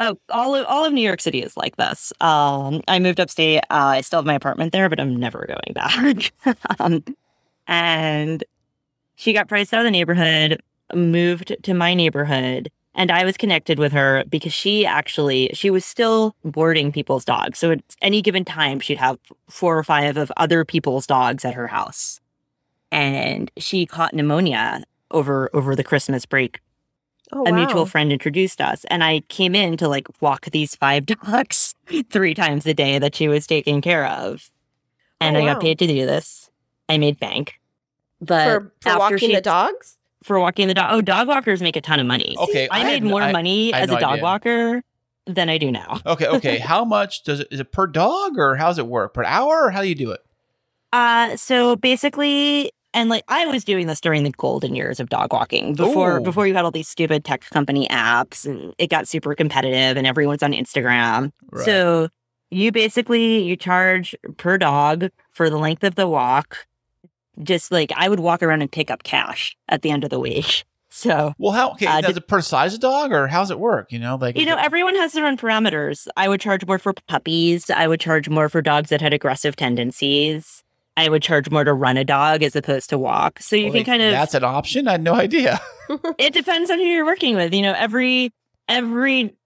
Oh, 0.00 0.18
all 0.30 0.54
of 0.54 0.66
all 0.66 0.84
of 0.84 0.92
New 0.92 1.02
York 1.02 1.20
City 1.20 1.42
is 1.42 1.56
like 1.56 1.76
this. 1.76 2.12
Um, 2.20 2.82
I 2.88 2.98
moved 2.98 3.20
upstate. 3.20 3.60
Uh, 3.70 3.98
I 3.98 4.00
still 4.00 4.18
have 4.18 4.26
my 4.26 4.34
apartment 4.34 4.72
there, 4.72 4.88
but 4.88 5.00
I'm 5.00 5.16
never 5.16 5.46
going 5.46 5.74
back. 5.74 6.32
um, 6.80 7.04
and 7.66 8.44
she 9.16 9.32
got 9.32 9.48
priced 9.48 9.74
out 9.74 9.80
of 9.80 9.84
the 9.84 9.90
neighborhood, 9.90 10.62
moved 10.94 11.56
to 11.62 11.74
my 11.74 11.94
neighborhood, 11.94 12.70
And 12.94 13.10
I 13.10 13.24
was 13.24 13.36
connected 13.36 13.78
with 13.78 13.92
her 13.92 14.24
because 14.28 14.52
she 14.54 14.86
actually 14.86 15.50
she 15.54 15.70
was 15.70 15.84
still 15.84 16.34
boarding 16.44 16.92
people's 16.92 17.24
dogs. 17.24 17.58
So 17.58 17.72
at 17.72 17.82
any 18.02 18.22
given 18.22 18.44
time 18.44 18.80
she'd 18.80 18.98
have 18.98 19.18
four 19.48 19.78
or 19.78 19.84
five 19.84 20.16
of 20.16 20.32
other 20.36 20.64
people's 20.64 21.06
dogs 21.06 21.44
at 21.44 21.54
her 21.54 21.68
house. 21.68 22.20
And 22.90 23.50
she 23.58 23.86
caught 23.86 24.14
pneumonia 24.14 24.82
over 25.10 25.50
over 25.54 25.76
the 25.76 25.84
Christmas 25.84 26.26
break. 26.26 26.60
Oh, 27.32 27.44
a 27.46 27.52
mutual 27.52 27.84
friend 27.84 28.10
introduced 28.12 28.60
us 28.60 28.84
and 28.86 29.04
I 29.04 29.20
came 29.28 29.54
in 29.54 29.76
to 29.78 29.88
like 29.88 30.06
walk 30.22 30.46
these 30.46 30.74
five 30.74 31.04
dogs 31.06 31.74
three 32.10 32.34
times 32.34 32.64
a 32.66 32.72
day 32.74 32.98
that 32.98 33.14
she 33.14 33.28
was 33.28 33.46
taking 33.46 33.80
care 33.82 34.06
of. 34.06 34.50
And 35.20 35.36
Oh, 35.36 35.40
I 35.40 35.42
wow. 35.44 35.52
got 35.54 35.62
paid 35.62 35.78
to 35.80 35.86
do 35.86 36.06
this. 36.06 36.50
I 36.88 36.96
made 36.96 37.20
bank. 37.20 37.60
But 38.20 38.44
for, 38.46 38.72
for 38.80 38.88
after 38.88 38.98
walking 39.00 39.18
she- 39.18 39.34
the 39.34 39.40
dogs. 39.42 39.98
for 40.22 40.40
walking 40.40 40.68
the 40.68 40.74
dog. 40.74 40.88
Oh, 40.92 41.00
dog 41.02 41.28
walkers 41.28 41.60
make 41.60 41.76
a 41.76 41.80
ton 41.80 42.00
of 42.00 42.06
money. 42.06 42.34
Okay, 42.38 42.66
I, 42.70 42.78
had 42.78 42.86
made 42.86 43.02
no- 43.04 43.10
more 43.10 43.22
I- 43.22 43.32
money 43.32 43.72
I 43.74 43.78
had 43.80 43.84
as 43.84 43.90
a 43.90 43.94
no 43.96 44.00
dog 44.00 44.12
idea. 44.14 44.22
walker 44.24 44.82
than 45.26 45.50
I 45.50 45.58
do 45.58 45.70
now. 45.70 46.00
Okay, 46.06 46.26
okay. 46.26 46.58
How 46.72 46.84
much 46.84 47.24
does 47.24 47.40
it 47.40 47.48
is 47.50 47.60
it 47.60 47.70
per 47.72 47.86
dog 47.86 48.38
or 48.38 48.56
how 48.56 48.68
does 48.68 48.78
it 48.78 48.86
work? 48.86 49.12
Per 49.12 49.22
hour 49.24 49.64
or 49.64 49.70
how 49.70 49.82
do 49.82 49.88
you 49.88 49.94
do 49.94 50.10
it? 50.12 50.20
Uh, 50.94 51.36
so 51.36 51.76
basically, 51.76 52.72
and 52.98 53.08
like 53.10 53.24
I 53.28 53.46
was 53.46 53.64
doing 53.64 53.86
this 53.86 54.00
during 54.00 54.24
the 54.24 54.30
golden 54.30 54.74
years 54.74 55.00
of 55.00 55.08
dog 55.08 55.32
walking 55.32 55.74
before 55.74 56.18
Ooh. 56.18 56.22
before 56.22 56.46
you 56.46 56.54
had 56.54 56.64
all 56.64 56.70
these 56.70 56.88
stupid 56.88 57.24
tech 57.24 57.48
company 57.50 57.86
apps 57.88 58.44
and 58.44 58.74
it 58.78 58.88
got 58.88 59.06
super 59.08 59.34
competitive 59.34 59.96
and 59.96 60.06
everyone's 60.06 60.42
on 60.42 60.52
Instagram. 60.52 61.30
Right. 61.50 61.64
So 61.64 62.08
you 62.50 62.72
basically 62.72 63.42
you 63.42 63.56
charge 63.56 64.14
per 64.36 64.58
dog 64.58 65.10
for 65.30 65.48
the 65.50 65.58
length 65.58 65.84
of 65.84 65.94
the 65.94 66.08
walk. 66.08 66.66
Just 67.42 67.70
like 67.70 67.92
I 67.94 68.08
would 68.08 68.20
walk 68.20 68.42
around 68.42 68.62
and 68.62 68.72
pick 68.72 68.90
up 68.90 69.04
cash 69.04 69.56
at 69.68 69.82
the 69.82 69.90
end 69.90 70.04
of 70.04 70.10
the 70.10 70.20
week. 70.20 70.64
So 70.90 71.34
Well, 71.38 71.52
how 71.52 71.72
okay? 71.72 71.86
Uh, 71.86 72.00
does 72.00 72.14
did- 72.14 72.16
it 72.16 72.28
per 72.28 72.40
size 72.40 72.72
of 72.72 72.80
dog 72.80 73.12
or 73.12 73.26
how's 73.26 73.50
it 73.50 73.60
work? 73.60 73.92
You 73.92 73.98
know, 73.98 74.16
like 74.16 74.38
You 74.38 74.46
know, 74.46 74.56
everyone 74.56 74.96
has 74.96 75.12
their 75.12 75.26
own 75.26 75.36
parameters. 75.36 76.08
I 76.16 76.28
would 76.30 76.40
charge 76.40 76.66
more 76.66 76.78
for 76.78 76.94
puppies. 77.06 77.68
I 77.68 77.86
would 77.86 78.00
charge 78.00 78.30
more 78.30 78.48
for 78.48 78.62
dogs 78.62 78.88
that 78.88 79.02
had 79.02 79.12
aggressive 79.12 79.54
tendencies. 79.54 80.64
I 80.98 81.08
would 81.08 81.22
charge 81.22 81.48
more 81.48 81.62
to 81.62 81.72
run 81.72 81.96
a 81.96 82.04
dog 82.04 82.42
as 82.42 82.56
opposed 82.56 82.90
to 82.90 82.98
walk. 82.98 83.40
So 83.40 83.54
you 83.54 83.66
Well, 83.66 83.72
can 83.72 83.78
like, 83.78 83.86
kind 83.86 84.02
of 84.02 84.10
that's 84.10 84.34
an 84.34 84.42
option. 84.42 84.88
I 84.88 84.92
had 84.92 85.02
no 85.02 85.14
idea. 85.14 85.60
it 86.18 86.32
depends 86.32 86.70
on 86.72 86.78
who 86.80 86.84
you're 86.84 87.06
working 87.06 87.36
with. 87.36 87.54
You 87.54 87.62
know, 87.62 87.74
every 87.76 88.32
every 88.68 89.36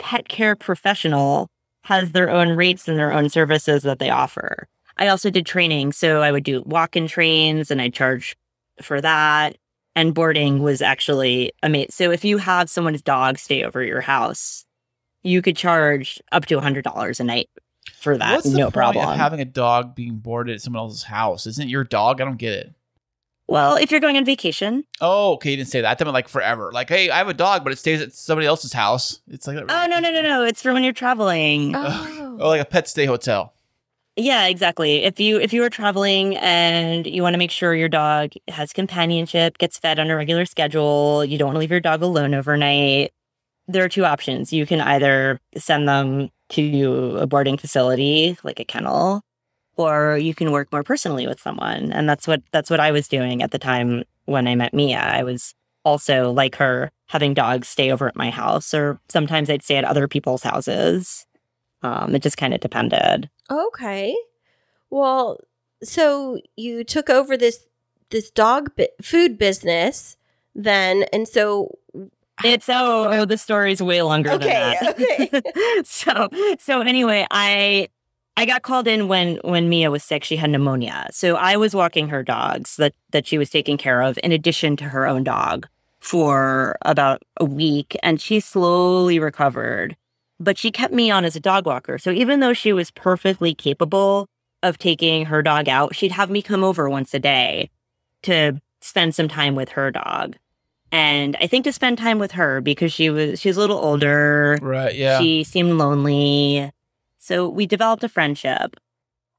pet 0.00 0.28
care 0.28 0.56
professional 0.56 1.48
has 1.84 2.10
their 2.10 2.28
own 2.28 2.50
rates 2.50 2.88
and 2.88 2.98
their 2.98 3.12
own 3.12 3.28
services 3.28 3.84
that 3.84 4.00
they 4.00 4.10
offer. 4.10 4.66
I 4.96 5.06
also 5.06 5.30
did 5.30 5.46
training, 5.46 5.92
so 5.92 6.20
I 6.20 6.32
would 6.32 6.42
do 6.42 6.62
walk-in 6.66 7.06
trains 7.06 7.70
and 7.70 7.80
I 7.80 7.90
charge 7.90 8.36
for 8.82 9.00
that. 9.00 9.56
And 9.94 10.12
boarding 10.14 10.64
was 10.64 10.82
actually 10.82 11.52
amazing. 11.62 11.90
So 11.90 12.10
if 12.10 12.24
you 12.24 12.38
have 12.38 12.68
someone's 12.68 13.02
dog 13.02 13.38
stay 13.38 13.62
over 13.62 13.84
your 13.84 14.00
house, 14.00 14.64
you 15.22 15.42
could 15.42 15.56
charge 15.56 16.20
up 16.32 16.46
to 16.46 16.58
hundred 16.58 16.82
dollars 16.82 17.20
a 17.20 17.24
night 17.24 17.48
for 18.00 18.16
that. 18.18 18.34
What's 18.36 18.50
the 18.50 18.58
no 18.58 18.64
point 18.66 18.74
problem. 18.74 19.08
of 19.08 19.16
having 19.16 19.40
a 19.40 19.44
dog 19.44 19.94
being 19.94 20.16
boarded 20.16 20.54
at 20.56 20.62
someone 20.62 20.80
else's 20.82 21.04
house? 21.04 21.46
Isn't 21.46 21.68
your 21.68 21.84
dog? 21.84 22.20
I 22.20 22.24
don't 22.24 22.36
get 22.38 22.52
it. 22.52 22.74
well, 23.46 23.76
if 23.76 23.90
you're 23.90 24.00
going 24.00 24.16
on 24.16 24.24
vacation, 24.24 24.84
Oh, 25.00 25.34
okay. 25.34 25.50
You 25.52 25.56
didn't 25.56 25.68
say 25.70 25.80
that. 25.80 26.00
I 26.00 26.04
meant 26.04 26.14
like 26.14 26.28
forever. 26.28 26.70
Like, 26.72 26.88
hey, 26.88 27.10
I 27.10 27.18
have 27.18 27.28
a 27.28 27.34
dog, 27.34 27.64
but 27.64 27.72
it 27.72 27.78
stays 27.78 28.00
at 28.00 28.12
somebody 28.12 28.46
else's 28.46 28.72
house. 28.72 29.20
It's 29.28 29.46
like 29.46 29.56
oh 29.58 29.86
no 29.86 29.98
no 30.00 30.10
no 30.10 30.22
no, 30.22 30.44
it's 30.44 30.62
for 30.62 30.72
when 30.72 30.84
you're 30.84 30.92
traveling. 30.92 31.74
Oh. 31.76 32.36
Oh, 32.40 32.48
like 32.50 32.60
a 32.60 32.64
pet 32.64 32.86
stay 32.86 33.04
hotel. 33.04 33.52
Yeah, 34.14 34.46
exactly. 34.46 35.04
If 35.04 35.18
you 35.18 35.40
if 35.40 35.52
you 35.52 35.62
are 35.64 35.70
traveling 35.70 36.36
and 36.36 37.04
you 37.06 37.22
want 37.22 37.34
to 37.34 37.38
make 37.38 37.50
sure 37.50 37.74
your 37.74 37.88
dog 37.88 38.32
has 38.48 38.72
companionship, 38.72 39.58
gets 39.58 39.78
fed 39.78 39.98
on 39.98 40.08
a 40.08 40.14
regular 40.16 40.44
schedule, 40.44 41.24
you 41.24 41.36
don't 41.38 41.46
want 41.46 41.56
to 41.56 41.60
leave 41.60 41.70
your 41.70 41.80
dog 41.80 42.02
alone 42.02 42.34
overnight, 42.34 43.12
there 43.66 43.84
are 43.84 43.88
two 43.88 44.04
options. 44.04 44.52
You 44.52 44.66
can 44.66 44.80
either 44.80 45.40
send 45.56 45.88
them 45.88 46.30
to 46.50 47.16
a 47.20 47.26
boarding 47.26 47.56
facility 47.56 48.36
like 48.42 48.60
a 48.60 48.64
kennel 48.64 49.22
or 49.78 50.18
you 50.18 50.34
can 50.34 50.50
work 50.50 50.70
more 50.72 50.82
personally 50.82 51.26
with 51.26 51.40
someone. 51.40 51.92
And 51.92 52.08
that's 52.08 52.26
what 52.26 52.42
that's 52.52 52.68
what 52.68 52.80
I 52.80 52.90
was 52.90 53.08
doing 53.08 53.42
at 53.42 53.52
the 53.52 53.58
time 53.58 54.04
when 54.26 54.46
I 54.46 54.54
met 54.54 54.74
Mia. 54.74 54.98
I 54.98 55.22
was 55.22 55.54
also 55.84 56.32
like 56.32 56.56
her 56.56 56.90
having 57.06 57.32
dogs 57.32 57.68
stay 57.68 57.90
over 57.90 58.08
at 58.08 58.16
my 58.16 58.28
house 58.28 58.74
or 58.74 59.00
sometimes 59.08 59.48
I'd 59.48 59.62
stay 59.62 59.76
at 59.76 59.84
other 59.84 60.06
people's 60.08 60.42
houses. 60.42 61.24
Um, 61.82 62.14
it 62.14 62.22
just 62.22 62.36
kind 62.36 62.52
of 62.52 62.60
depended. 62.60 63.30
Okay. 63.50 64.14
Well, 64.90 65.38
so 65.82 66.38
you 66.56 66.84
took 66.84 67.08
over 67.08 67.36
this 67.36 67.64
this 68.10 68.30
dog 68.30 68.74
bi- 68.74 68.88
food 69.00 69.38
business 69.38 70.16
then, 70.54 71.04
and 71.12 71.28
so 71.28 71.78
It's 72.44 72.68
oh, 72.68 73.08
oh 73.10 73.24
the 73.24 73.38
story's 73.38 73.82
way 73.82 74.02
longer 74.02 74.30
Okay, 74.32 74.76
than 74.80 74.94
that. 74.94 75.42
Okay. 75.42 75.82
so 75.84 76.28
so 76.58 76.80
anyway, 76.82 77.26
I 77.30 77.88
I 78.36 78.46
got 78.46 78.62
called 78.62 78.86
in 78.86 79.08
when 79.08 79.36
when 79.42 79.68
Mia 79.68 79.90
was 79.90 80.04
sick. 80.04 80.24
She 80.24 80.36
had 80.36 80.50
pneumonia. 80.50 81.08
So 81.10 81.36
I 81.36 81.56
was 81.56 81.74
walking 81.74 82.08
her 82.08 82.22
dogs 82.22 82.76
that 82.76 82.94
that 83.10 83.26
she 83.26 83.38
was 83.38 83.50
taking 83.50 83.76
care 83.76 84.02
of 84.02 84.18
in 84.22 84.32
addition 84.32 84.76
to 84.76 84.84
her 84.84 85.06
own 85.06 85.24
dog 85.24 85.66
for 86.00 86.76
about 86.82 87.22
a 87.38 87.44
week 87.44 87.96
and 88.02 88.20
she 88.20 88.40
slowly 88.40 89.18
recovered. 89.18 89.96
But 90.40 90.56
she 90.56 90.70
kept 90.70 90.94
me 90.94 91.10
on 91.10 91.24
as 91.24 91.34
a 91.34 91.40
dog 91.40 91.66
walker. 91.66 91.98
So 91.98 92.12
even 92.12 92.38
though 92.38 92.52
she 92.52 92.72
was 92.72 92.92
perfectly 92.92 93.54
capable 93.54 94.28
of 94.62 94.78
taking 94.78 95.26
her 95.26 95.42
dog 95.42 95.68
out, 95.68 95.96
she'd 95.96 96.12
have 96.12 96.30
me 96.30 96.42
come 96.42 96.62
over 96.62 96.88
once 96.88 97.12
a 97.14 97.18
day 97.18 97.70
to 98.22 98.60
spend 98.80 99.16
some 99.16 99.26
time 99.26 99.56
with 99.56 99.70
her 99.70 99.90
dog 99.90 100.36
and 100.92 101.36
I 101.40 101.46
think 101.46 101.64
to 101.64 101.72
spend 101.72 101.98
time 101.98 102.18
with 102.18 102.32
her 102.32 102.60
because 102.60 102.92
she 102.92 103.10
was 103.10 103.40
she 103.40 103.48
was 103.48 103.56
a 103.56 103.60
little 103.60 103.78
older. 103.78 104.58
Right. 104.60 104.94
Yeah. 104.94 105.20
She 105.20 105.44
seemed 105.44 105.72
lonely. 105.72 106.70
So 107.18 107.48
we 107.48 107.66
developed 107.66 108.04
a 108.04 108.08
friendship. 108.08 108.76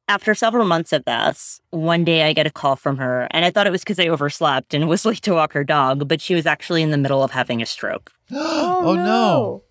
After 0.07 0.33
several 0.33 0.65
months 0.65 0.91
of 0.91 1.05
this, 1.05 1.61
one 1.69 2.03
day 2.03 2.23
I 2.23 2.33
get 2.33 2.47
a 2.47 2.51
call 2.51 2.75
from 2.75 2.97
her, 2.97 3.27
and 3.29 3.45
I 3.45 3.51
thought 3.51 3.67
it 3.67 3.71
was 3.71 3.81
because 3.81 3.99
I 3.99 4.07
overslept 4.07 4.73
and 4.73 4.89
was 4.89 5.05
late 5.05 5.21
to 5.23 5.33
walk 5.33 5.53
her 5.53 5.63
dog, 5.63 6.07
but 6.07 6.19
she 6.19 6.33
was 6.33 6.47
actually 6.47 6.81
in 6.81 6.89
the 6.89 6.97
middle 6.97 7.23
of 7.23 7.31
having 7.31 7.61
a 7.61 7.65
stroke. 7.65 8.11
oh, 8.31 8.95
no. 8.95 9.63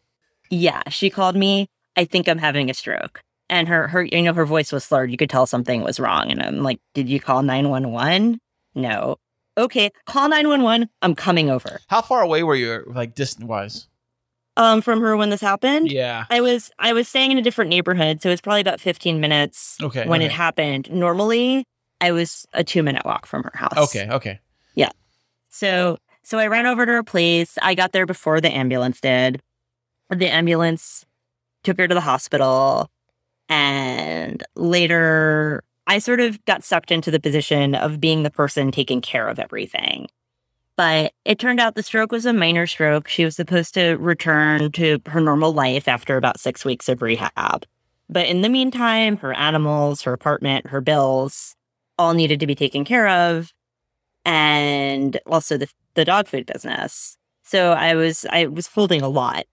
Yeah, 0.49 0.83
she 0.91 1.11
called 1.11 1.35
me. 1.35 1.69
I 1.97 2.05
think 2.05 2.29
I'm 2.29 2.39
having 2.39 2.71
a 2.71 2.75
stroke. 2.75 3.21
And 3.51 3.67
her 3.69 3.89
her 3.89 4.03
you 4.03 4.23
know 4.23 4.35
her 4.35 4.47
voice 4.47 4.73
was 4.73 4.85
slurred. 4.85 5.11
You 5.11 5.17
could 5.17 5.31
tell 5.31 5.47
something 5.47 5.83
was 5.83 5.99
wrong. 5.99 6.31
And 6.31 6.43
I'm 6.43 6.63
like, 6.63 6.81
"Did 6.95 7.09
you 7.09 7.19
call 7.19 7.43
911?" 7.43 8.39
No. 8.75 9.17
Okay, 9.59 9.91
call 10.07 10.29
911. 10.29 10.89
I'm 11.03 11.15
coming 11.15 11.51
over. 11.51 11.81
How 11.89 12.01
far 12.01 12.23
away 12.23 12.43
were 12.45 12.55
you, 12.55 12.85
like 12.87 13.15
distance 13.15 13.47
wise? 13.47 13.89
Um 14.57 14.81
from 14.83 15.01
her 15.01 15.17
when 15.17 15.31
this 15.31 15.41
happened? 15.41 15.91
Yeah. 15.91 16.25
I 16.31 16.41
was 16.41 16.71
I 16.79 16.93
was 16.93 17.07
staying 17.09 17.31
in 17.33 17.39
a 17.39 17.43
different 17.43 17.69
neighborhood, 17.69 18.23
so 18.23 18.31
it's 18.31 18.41
probably 18.41 18.61
about 18.61 18.81
15 18.81 19.21
minutes 19.21 19.77
Okay. 19.83 20.07
when 20.07 20.23
it 20.23 20.33
happened. 20.33 20.91
Normally, 20.91 21.65
I 22.01 22.11
was 22.13 22.47
a 22.53 22.65
2-minute 22.65 23.05
walk 23.05 23.27
from 23.27 23.43
her 23.45 23.53
house. 23.55 23.77
Okay. 23.77 24.09
Okay. 24.11 24.41
Yeah. 24.75 24.91
So 25.49 25.99
so 26.25 26.39
I 26.39 26.47
ran 26.49 26.67
over 26.67 26.87
to 26.87 26.93
her 26.93 27.03
place. 27.05 27.57
I 27.63 27.75
got 27.75 27.93
there 27.93 28.05
before 28.07 28.41
the 28.41 28.51
ambulance 28.51 29.01
did. 29.01 29.41
The 30.11 30.29
ambulance 30.29 31.05
took 31.63 31.79
her 31.79 31.87
to 31.89 31.95
the 31.95 32.01
hospital 32.01 32.91
and 33.49 34.43
later 34.57 35.63
I 35.89 35.99
sort 35.99 36.21
of 36.21 36.45
got 36.45 36.63
sucked 36.63 36.93
into 36.93 37.11
the 37.11 37.19
position 37.19 37.75
of 37.75 38.01
being 38.01 38.23
the 38.23 38.31
person 38.31 38.71
taking 38.71 39.01
care 39.01 39.27
of 39.27 39.39
everything. 39.39 40.09
But 40.77 41.13
it 41.25 41.41
turned 41.41 41.59
out 41.59 41.75
the 41.75 41.83
stroke 41.83 42.13
was 42.13 42.27
a 42.27 42.33
minor 42.33 42.67
stroke. 42.67 43.09
She 43.09 43.25
was 43.25 43.35
supposed 43.35 43.75
to 43.75 43.95
return 43.95 44.71
to 44.73 45.01
her 45.07 45.21
normal 45.21 45.53
life 45.53 45.89
after 45.89 46.17
about 46.17 46.39
6 46.39 46.65
weeks 46.65 46.89
of 46.89 47.03
rehab. 47.03 47.65
But 48.09 48.27
in 48.27 48.43
the 48.43 48.49
meantime, 48.49 49.17
her 49.17 49.35
animals, 49.35 50.03
her 50.03 50.13
apartment, 50.13 50.69
her 50.69 50.81
bills 50.81 51.57
all 51.99 52.15
needed 52.15 52.39
to 52.41 52.47
be 52.47 52.55
taken 52.55 52.85
care 52.85 53.09
of 53.09 53.53
and 54.25 55.19
also 55.27 55.57
the 55.57 55.69
the 55.95 56.05
dog 56.05 56.29
food 56.29 56.47
business. 56.47 57.17
So 57.43 57.73
I 57.73 57.95
was 57.95 58.27
I 58.31 58.47
was 58.47 58.69
holding 58.69 59.03
a 59.03 59.09
lot 59.09 59.47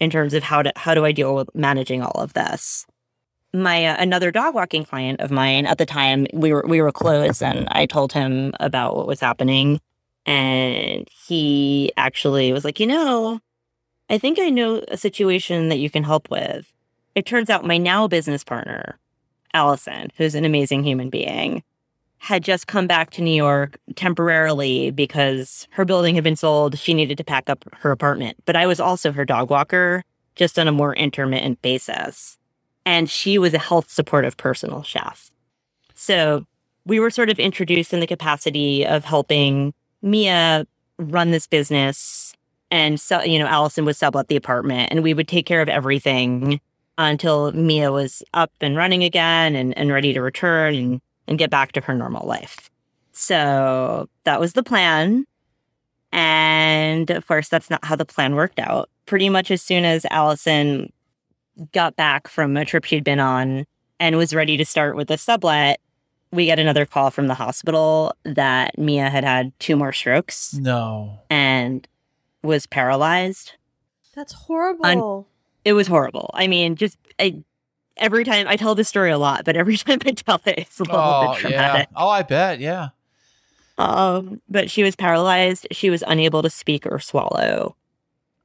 in 0.00 0.10
terms 0.10 0.34
of 0.34 0.42
how 0.42 0.62
to 0.62 0.72
how 0.76 0.94
do 0.94 1.04
I 1.04 1.12
deal 1.12 1.34
with 1.36 1.50
managing 1.54 2.02
all 2.02 2.20
of 2.20 2.32
this. 2.32 2.86
My 3.54 3.86
uh, 3.86 3.96
another 4.00 4.32
dog 4.32 4.52
walking 4.52 4.84
client 4.84 5.20
of 5.20 5.30
mine 5.30 5.64
at 5.64 5.78
the 5.78 5.86
time 5.86 6.26
we 6.32 6.52
were 6.52 6.64
we 6.66 6.82
were 6.82 6.90
close 6.90 7.40
and 7.40 7.68
I 7.70 7.86
told 7.86 8.12
him 8.12 8.52
about 8.58 8.96
what 8.96 9.06
was 9.06 9.20
happening 9.20 9.80
and 10.26 11.08
he 11.08 11.92
actually 11.96 12.52
was 12.52 12.64
like, 12.64 12.80
"You 12.80 12.88
know, 12.88 13.40
I 14.10 14.18
think 14.18 14.40
I 14.40 14.50
know 14.50 14.82
a 14.88 14.96
situation 14.96 15.68
that 15.68 15.78
you 15.78 15.88
can 15.88 16.02
help 16.02 16.30
with." 16.30 16.72
It 17.14 17.26
turns 17.26 17.48
out 17.48 17.64
my 17.64 17.78
now 17.78 18.08
business 18.08 18.42
partner, 18.42 18.98
Allison, 19.52 20.10
who's 20.16 20.34
an 20.34 20.44
amazing 20.44 20.82
human 20.82 21.08
being, 21.08 21.62
had 22.18 22.42
just 22.42 22.66
come 22.66 22.88
back 22.88 23.10
to 23.10 23.22
New 23.22 23.36
York 23.36 23.78
temporarily 23.94 24.90
because 24.90 25.68
her 25.70 25.84
building 25.84 26.16
had 26.16 26.24
been 26.24 26.34
sold. 26.34 26.76
She 26.76 26.92
needed 26.92 27.18
to 27.18 27.24
pack 27.24 27.48
up 27.48 27.64
her 27.82 27.92
apartment. 27.92 28.36
But 28.46 28.56
I 28.56 28.66
was 28.66 28.80
also 28.80 29.12
her 29.12 29.24
dog 29.24 29.48
walker, 29.48 30.02
just 30.34 30.58
on 30.58 30.66
a 30.66 30.72
more 30.72 30.96
intermittent 30.96 31.62
basis. 31.62 32.36
And 32.86 33.08
she 33.08 33.38
was 33.38 33.54
a 33.54 33.58
health 33.58 33.90
supportive 33.90 34.36
personal 34.36 34.82
chef. 34.82 35.30
So 35.94 36.46
we 36.84 37.00
were 37.00 37.10
sort 37.10 37.30
of 37.30 37.38
introduced 37.38 37.92
in 37.92 38.00
the 38.00 38.06
capacity 38.06 38.86
of 38.86 39.04
helping 39.04 39.72
Mia 40.02 40.66
run 40.98 41.30
this 41.30 41.46
business 41.46 42.34
and 42.74 43.00
so 43.00 43.22
you 43.22 43.38
know 43.38 43.46
Allison 43.46 43.84
would 43.84 43.94
sublet 43.94 44.26
the 44.26 44.34
apartment, 44.34 44.90
and 44.90 45.04
we 45.04 45.14
would 45.14 45.28
take 45.28 45.46
care 45.46 45.62
of 45.62 45.68
everything 45.68 46.60
until 46.98 47.52
Mia 47.52 47.92
was 47.92 48.20
up 48.34 48.50
and 48.60 48.76
running 48.76 49.04
again 49.04 49.54
and, 49.54 49.78
and 49.78 49.92
ready 49.92 50.12
to 50.12 50.20
return 50.20 50.74
and, 50.74 51.00
and 51.28 51.38
get 51.38 51.50
back 51.50 51.70
to 51.72 51.80
her 51.80 51.94
normal 51.94 52.26
life. 52.26 52.70
So 53.12 54.08
that 54.24 54.40
was 54.40 54.54
the 54.54 54.64
plan. 54.64 55.24
And 56.12 57.10
of 57.10 57.26
course, 57.28 57.48
that's 57.48 57.70
not 57.70 57.84
how 57.84 57.94
the 57.94 58.04
plan 58.04 58.34
worked 58.34 58.58
out. 58.58 58.90
Pretty 59.06 59.28
much 59.28 59.52
as 59.52 59.62
soon 59.62 59.84
as 59.84 60.04
Allison 60.10 60.92
got 61.72 61.96
back 61.96 62.28
from 62.28 62.56
a 62.56 62.64
trip 62.64 62.84
she'd 62.84 63.04
been 63.04 63.20
on 63.20 63.64
and 64.00 64.16
was 64.16 64.34
ready 64.34 64.56
to 64.56 64.64
start 64.64 64.96
with 64.96 65.08
the 65.08 65.16
sublet, 65.18 65.80
we 66.32 66.46
get 66.46 66.58
another 66.58 66.84
call 66.84 67.10
from 67.10 67.28
the 67.28 67.34
hospital 67.34 68.14
that 68.24 68.76
Mia 68.76 69.08
had 69.08 69.22
had 69.24 69.52
two 69.60 69.76
more 69.76 69.92
strokes 69.92 70.54
No. 70.54 71.20
and 71.30 71.86
was 72.42 72.66
paralyzed. 72.66 73.52
That's 74.14 74.32
horrible. 74.32 75.28
It 75.64 75.72
was 75.74 75.86
horrible. 75.86 76.30
I 76.34 76.46
mean, 76.48 76.74
just 76.76 76.98
I, 77.20 77.36
every 77.96 78.24
time 78.24 78.46
I 78.48 78.56
tell 78.56 78.74
this 78.74 78.88
story 78.88 79.10
a 79.12 79.18
lot, 79.18 79.44
but 79.44 79.56
every 79.56 79.76
time 79.78 79.98
I 80.04 80.10
tell 80.10 80.40
it, 80.44 80.58
it's 80.58 80.80
a 80.80 80.84
little 80.84 81.00
Oh, 81.00 81.38
bit 81.40 81.52
yeah. 81.52 81.84
Oh, 81.94 82.08
I 82.08 82.22
bet. 82.22 82.58
Yeah. 82.60 82.88
Um, 83.78 84.40
but 84.48 84.70
she 84.70 84.82
was 84.82 84.94
paralyzed. 84.96 85.66
She 85.72 85.90
was 85.90 86.02
unable 86.06 86.42
to 86.42 86.50
speak 86.50 86.86
or 86.86 86.98
swallow. 87.00 87.76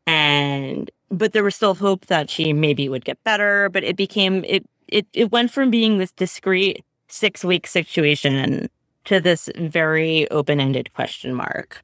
And 0.08 0.90
but 1.10 1.34
there 1.34 1.44
was 1.44 1.56
still 1.56 1.76
hope 1.76 2.08
that 2.08 2.30
she 2.30 2.54
maybe 2.54 2.90
would 2.90 3.06
get 3.06 3.24
better. 3.24 3.70
But 3.70 3.84
it 3.84 3.96
became 3.96 4.44
it 4.46 4.66
it 4.88 5.08
it 5.14 5.32
went 5.32 5.52
from 5.52 5.70
being 5.70 5.98
this 5.98 6.12
discrete 6.12 6.84
six 7.08 7.44
week 7.44 7.68
situation 7.68 8.70
to 9.06 9.20
this 9.20 9.50
very 9.58 10.30
open 10.30 10.60
ended 10.60 10.94
question 10.94 11.34
mark. 11.34 11.84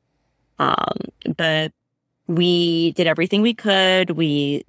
Um, 0.60 0.98
but 1.36 1.72
we 2.28 2.92
did 2.92 3.08
everything 3.08 3.42
we 3.42 3.54
could. 3.54 4.12
We 4.12 4.64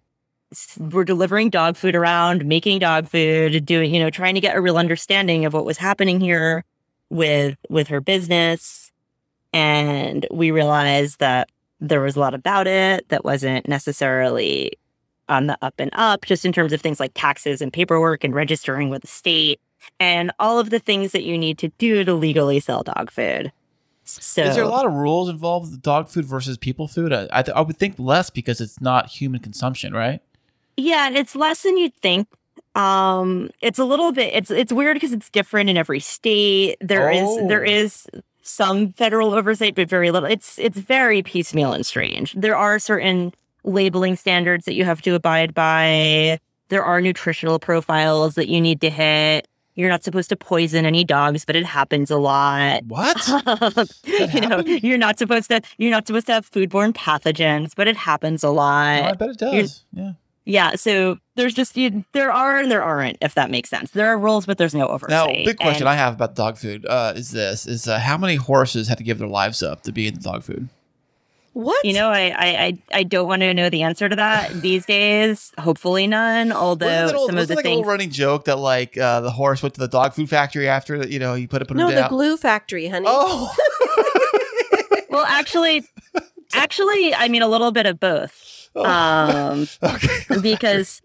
were 0.78 1.04
delivering 1.04 1.50
dog 1.50 1.76
food 1.76 1.94
around, 1.96 2.44
making 2.46 2.78
dog 2.78 3.08
food, 3.08 3.64
doing, 3.66 3.92
you 3.92 4.00
know, 4.00 4.10
trying 4.10 4.34
to 4.34 4.40
get 4.40 4.56
a 4.56 4.60
real 4.60 4.78
understanding 4.78 5.44
of 5.44 5.52
what 5.52 5.64
was 5.64 5.78
happening 5.78 6.20
here 6.20 6.64
with 7.10 7.56
with 7.68 7.88
her 7.88 8.00
business. 8.00 8.90
And 9.52 10.26
we 10.30 10.50
realized 10.50 11.18
that 11.20 11.48
there 11.80 12.00
was 12.00 12.16
a 12.16 12.20
lot 12.20 12.34
about 12.34 12.66
it 12.66 13.08
that 13.08 13.24
wasn't 13.24 13.68
necessarily 13.68 14.72
on 15.28 15.46
the 15.48 15.58
up 15.62 15.74
and 15.78 15.90
up, 15.94 16.24
just 16.24 16.44
in 16.44 16.52
terms 16.52 16.72
of 16.72 16.80
things 16.80 17.00
like 17.00 17.12
taxes 17.14 17.60
and 17.60 17.72
paperwork 17.72 18.22
and 18.24 18.34
registering 18.34 18.90
with 18.90 19.02
the 19.02 19.08
state 19.08 19.60
and 20.00 20.30
all 20.38 20.58
of 20.58 20.70
the 20.70 20.78
things 20.78 21.12
that 21.12 21.22
you 21.24 21.36
need 21.36 21.58
to 21.58 21.68
do 21.78 22.04
to 22.04 22.14
legally 22.14 22.60
sell 22.60 22.82
dog 22.82 23.10
food. 23.10 23.52
So 24.04 24.42
Is 24.44 24.54
there 24.54 24.62
a 24.64 24.68
lot 24.68 24.86
of 24.86 24.92
rules 24.92 25.28
involved 25.28 25.72
with 25.72 25.82
dog 25.82 26.08
food 26.08 26.24
versus 26.26 26.56
people 26.56 26.86
food? 26.86 27.12
I, 27.12 27.26
I, 27.32 27.42
th- 27.42 27.56
I 27.56 27.60
would 27.60 27.76
think 27.76 27.96
less 27.98 28.30
because 28.30 28.60
it's 28.60 28.80
not 28.80 29.06
human 29.08 29.40
consumption, 29.40 29.92
right? 29.92 30.20
Yeah, 30.76 31.10
it's 31.10 31.34
less 31.34 31.62
than 31.64 31.76
you'd 31.76 31.94
think. 31.96 32.28
Um, 32.76 33.50
it's 33.60 33.78
a 33.80 33.84
little 33.84 34.12
bit. 34.12 34.32
It's 34.34 34.50
it's 34.50 34.72
weird 34.72 34.94
because 34.96 35.12
it's 35.12 35.30
different 35.30 35.70
in 35.70 35.76
every 35.76 35.98
state. 35.98 36.76
There 36.80 37.10
is 37.10 37.22
Oh. 37.26 37.48
there 37.48 37.64
is 37.64 38.06
some 38.46 38.92
federal 38.92 39.34
oversight, 39.34 39.74
but 39.74 39.88
very 39.88 40.10
little. 40.10 40.28
It's 40.28 40.58
it's 40.58 40.78
very 40.78 41.22
piecemeal 41.22 41.72
and 41.72 41.84
strange. 41.84 42.32
There 42.34 42.56
are 42.56 42.78
certain 42.78 43.32
labeling 43.64 44.16
standards 44.16 44.64
that 44.66 44.74
you 44.74 44.84
have 44.84 45.02
to 45.02 45.14
abide 45.14 45.54
by. 45.54 46.38
There 46.68 46.84
are 46.84 47.00
nutritional 47.00 47.58
profiles 47.58 48.34
that 48.36 48.48
you 48.48 48.60
need 48.60 48.80
to 48.80 48.90
hit. 48.90 49.46
You're 49.74 49.90
not 49.90 50.02
supposed 50.04 50.30
to 50.30 50.36
poison 50.36 50.86
any 50.86 51.04
dogs, 51.04 51.44
but 51.44 51.54
it 51.54 51.66
happens 51.66 52.10
a 52.10 52.16
lot. 52.16 52.82
What? 52.86 53.16
you 54.04 54.40
know, 54.40 54.60
you're 54.60 54.96
not 54.98 55.18
supposed 55.18 55.48
to 55.50 55.60
you're 55.78 55.90
not 55.90 56.06
supposed 56.06 56.26
to 56.28 56.32
have 56.32 56.50
foodborne 56.50 56.92
pathogens, 56.94 57.72
but 57.76 57.86
it 57.86 57.96
happens 57.96 58.42
a 58.42 58.48
lot. 58.50 59.02
Oh, 59.02 59.04
I 59.06 59.12
bet 59.12 59.28
it 59.30 59.42
you're- 59.42 59.62
does. 59.62 59.84
Yeah. 59.92 60.12
Yeah, 60.48 60.76
so 60.76 61.18
there's 61.34 61.54
just 61.54 61.76
you, 61.76 62.04
there 62.12 62.30
are 62.30 62.58
and 62.58 62.70
there 62.70 62.82
aren't, 62.82 63.18
if 63.20 63.34
that 63.34 63.50
makes 63.50 63.68
sense. 63.68 63.90
There 63.90 64.06
are 64.06 64.16
rules, 64.16 64.46
but 64.46 64.58
there's 64.58 64.74
no 64.74 64.86
oversight. 64.86 65.10
Now, 65.10 65.26
big 65.26 65.56
question 65.58 65.82
And 65.82 65.88
I 65.88 65.96
have 65.96 66.14
about 66.14 66.36
dog 66.36 66.56
food 66.56 66.86
uh, 66.86 67.14
is 67.16 67.32
this: 67.32 67.66
is 67.66 67.88
uh, 67.88 67.98
how 67.98 68.16
many 68.16 68.36
horses 68.36 68.86
had 68.86 68.98
to 68.98 69.04
give 69.04 69.18
their 69.18 69.28
lives 69.28 69.60
up 69.62 69.82
to 69.82 69.92
be 69.92 70.06
in 70.06 70.14
the 70.14 70.20
dog 70.20 70.44
food? 70.44 70.68
what? 71.56 71.82
you 71.86 71.94
know, 71.94 72.10
I, 72.10 72.34
I 72.36 72.46
I 72.46 72.78
I 72.92 73.02
don't 73.02 73.26
want 73.26 73.40
to 73.40 73.54
know 73.54 73.70
the 73.70 73.82
answer 73.82 74.10
to 74.10 74.16
that 74.16 74.52
these 74.60 74.84
days. 74.84 75.52
Hopefully, 75.58 76.06
none. 76.06 76.52
Although 76.52 76.86
wasn't 76.86 77.18
old- 77.18 77.30
some 77.30 77.36
of 77.38 77.42
wasn't 77.42 77.48
the 77.48 77.56
like 77.56 77.64
a 77.64 77.68
things, 77.76 77.86
running 77.86 78.10
joke 78.10 78.44
that 78.44 78.56
like 78.56 78.98
uh, 78.98 79.22
the 79.22 79.30
horse 79.30 79.62
went 79.62 79.74
to 79.74 79.80
the 79.80 79.88
dog 79.88 80.12
food 80.12 80.28
factory 80.28 80.68
after 80.68 81.06
you 81.08 81.18
know 81.18 81.32
he 81.32 81.46
put 81.46 81.62
it 81.62 81.68
put 81.68 81.78
no, 81.78 81.88
him 81.88 81.94
the 81.94 82.00
down? 82.02 82.10
glue 82.10 82.36
factory, 82.36 82.88
honey. 82.88 83.06
Oh, 83.08 83.54
well, 85.10 85.24
actually, 85.24 85.82
actually, 86.52 87.14
I 87.14 87.28
mean 87.28 87.40
a 87.40 87.48
little 87.48 87.72
bit 87.72 87.86
of 87.86 87.98
both. 87.98 88.55
Oh. 88.76 88.84
Um, 88.84 89.66
okay. 89.82 90.40
because 90.40 91.00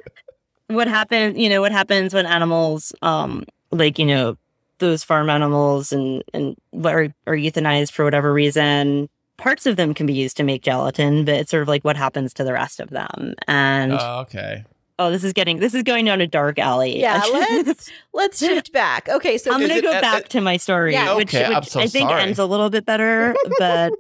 what 0.68 0.88
happened 0.88 1.40
you 1.42 1.50
know 1.50 1.62
what 1.62 1.72
happens 1.72 2.14
when 2.14 2.26
animals 2.26 2.94
um 3.02 3.44
like 3.72 3.98
you 4.00 4.06
know 4.06 4.38
those 4.80 5.04
farm 5.04 5.30
animals 5.30 5.92
and 5.92 6.24
and 6.34 6.56
what 6.72 6.94
are, 6.94 7.14
are 7.28 7.36
euthanized 7.36 7.92
for 7.92 8.04
whatever 8.06 8.32
reason 8.34 9.10
parts 9.38 9.66
of 9.66 9.76
them 9.76 9.94
can 9.94 10.06
be 10.06 10.14
used 10.14 10.38
to 10.38 10.44
make 10.44 10.62
gelatin 10.64 11.26
but 11.26 11.36
it's 11.36 11.52
sort 11.52 11.62
of 11.62 11.68
like 11.68 11.84
what 11.84 11.96
happens 11.98 12.34
to 12.34 12.44
the 12.44 12.54
rest 12.54 12.80
of 12.80 12.90
them 12.90 13.34
and 13.48 13.94
Oh, 13.94 14.20
okay. 14.22 14.64
oh 15.00 15.12
this 15.12 15.24
is 15.24 15.34
getting 15.34 15.60
this 15.60 15.74
is 15.74 15.84
going 15.84 16.06
down 16.06 16.22
a 16.22 16.28
dark 16.28 16.58
alley 16.60 17.00
Yeah, 17.02 17.22
let's 17.34 17.92
let's 18.14 18.40
shift 18.40 18.72
back. 18.72 19.10
Okay, 19.10 19.38
so 19.38 19.52
i'm 19.52 19.60
gonna 19.62 19.82
go 19.82 19.92
at- 19.92 20.02
back 20.02 20.24
at- 20.26 20.30
to 20.32 20.42
my 20.42 20.58
story 20.58 20.94
Yeah. 20.94 21.16
which, 21.16 21.34
Okay, 21.36 21.46
I'm 21.46 21.56
which 21.56 21.70
so 21.70 21.80
i 21.82 21.88
think 21.88 22.10
sorry. 22.10 22.22
ends 22.22 22.40
a 22.40 22.46
little 22.46 22.70
bit 22.70 22.86
better 22.86 23.36
but 23.60 23.92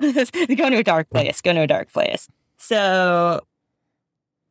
go 0.00 0.70
to 0.70 0.76
a 0.78 0.82
dark 0.84 1.10
place 1.10 1.40
go 1.40 1.52
to 1.52 1.60
a 1.60 1.66
dark 1.66 1.92
place 1.92 2.28
so 2.62 3.40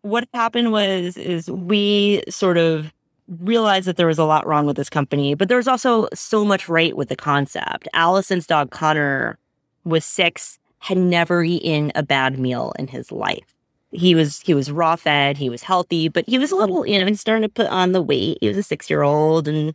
what 0.02 0.28
happened 0.34 0.72
was 0.72 1.16
is 1.16 1.50
we 1.50 2.22
sort 2.30 2.58
of 2.58 2.92
realized 3.40 3.88
that 3.88 3.96
there 3.96 4.08
was 4.08 4.20
a 4.20 4.26
lot 4.26 4.46
wrong 4.46 4.66
with 4.66 4.76
this 4.76 4.90
company 4.90 5.34
but 5.34 5.48
there 5.48 5.56
was 5.58 5.68
also 5.68 6.10
so 6.14 6.44
much 6.44 6.68
right 6.68 6.98
with 6.98 7.08
the 7.08 7.16
concept. 7.16 7.88
Allison's 7.94 8.46
dog 8.46 8.70
connor 8.72 9.38
was 9.86 10.04
six 10.04 10.60
had 10.80 10.98
never 10.98 11.42
eaten 11.44 11.92
a 11.96 12.04
bad 12.04 12.38
meal 12.38 12.74
in 12.78 12.88
his 12.88 13.12
life. 13.12 13.56
He 13.92 14.14
was 14.14 14.42
he 14.42 14.54
was 14.54 14.70
raw 14.72 14.98
fed 14.98 15.38
he 15.38 15.50
was 15.50 15.64
healthy 15.64 16.10
but 16.10 16.26
he 16.28 16.38
was 16.38 16.52
a 16.52 16.56
little 16.58 16.86
you 16.86 17.00
know 17.00 17.06
he's 17.06 17.22
starting 17.22 17.44
to 17.44 17.50
put 17.50 17.68
on 17.68 17.94
the 17.94 18.02
weight. 18.02 18.40
He 18.42 18.50
was 18.50 18.58
a 18.58 18.64
six 18.64 18.90
year 18.90 19.04
old 19.04 19.48
and 19.48 19.74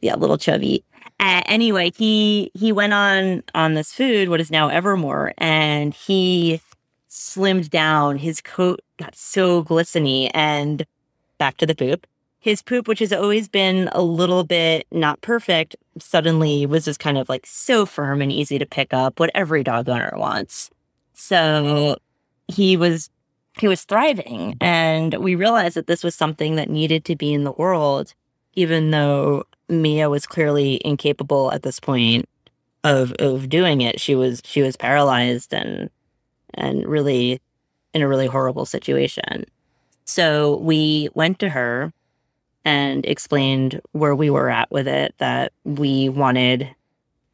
yeah 0.00 0.14
a 0.14 0.18
little 0.18 0.38
chubby. 0.38 0.82
Uh, 1.20 1.42
anyway 1.46 1.92
he 1.96 2.50
he 2.54 2.72
went 2.72 2.92
on 2.92 3.44
on 3.54 3.74
this 3.74 3.92
food 3.92 4.28
what 4.28 4.40
is 4.40 4.50
now 4.50 4.68
evermore 4.68 5.32
and 5.38 5.94
he 5.94 6.60
slimmed 7.14 7.70
down. 7.70 8.18
His 8.18 8.40
coat 8.40 8.80
got 8.98 9.14
so 9.14 9.62
glistening 9.62 10.28
and 10.28 10.84
back 11.38 11.56
to 11.58 11.66
the 11.66 11.74
poop. 11.74 12.06
His 12.40 12.60
poop 12.60 12.88
which 12.88 12.98
has 12.98 13.12
always 13.12 13.48
been 13.48 13.88
a 13.92 14.02
little 14.02 14.44
bit 14.44 14.86
not 14.90 15.20
perfect 15.20 15.76
suddenly 15.98 16.66
was 16.66 16.84
just 16.84 17.00
kind 17.00 17.16
of 17.16 17.28
like 17.28 17.46
so 17.46 17.86
firm 17.86 18.20
and 18.20 18.32
easy 18.32 18.58
to 18.58 18.66
pick 18.66 18.92
up 18.92 19.20
what 19.20 19.30
every 19.34 19.62
dog 19.62 19.88
owner 19.88 20.12
wants. 20.16 20.70
So 21.14 21.96
he 22.48 22.76
was 22.76 23.10
he 23.58 23.68
was 23.68 23.84
thriving. 23.84 24.56
And 24.60 25.14
we 25.14 25.36
realized 25.36 25.76
that 25.76 25.86
this 25.86 26.02
was 26.02 26.16
something 26.16 26.56
that 26.56 26.68
needed 26.68 27.04
to 27.04 27.16
be 27.16 27.32
in 27.32 27.44
the 27.44 27.52
world 27.52 28.12
even 28.56 28.90
though 28.90 29.44
Mia 29.68 30.10
was 30.10 30.26
clearly 30.26 30.80
incapable 30.84 31.52
at 31.52 31.62
this 31.62 31.80
point 31.80 32.28
of 32.82 33.12
of 33.20 33.48
doing 33.48 33.80
it. 33.80 34.00
She 34.00 34.16
was 34.16 34.42
she 34.44 34.62
was 34.62 34.76
paralyzed 34.76 35.54
and 35.54 35.90
and 36.54 36.86
really 36.86 37.40
in 37.92 38.02
a 38.02 38.08
really 38.08 38.26
horrible 38.26 38.66
situation. 38.66 39.44
So 40.04 40.56
we 40.58 41.08
went 41.14 41.38
to 41.38 41.48
her 41.48 41.92
and 42.64 43.04
explained 43.06 43.80
where 43.92 44.14
we 44.14 44.30
were 44.30 44.50
at 44.50 44.70
with 44.70 44.88
it 44.88 45.14
that 45.18 45.52
we 45.64 46.08
wanted 46.08 46.74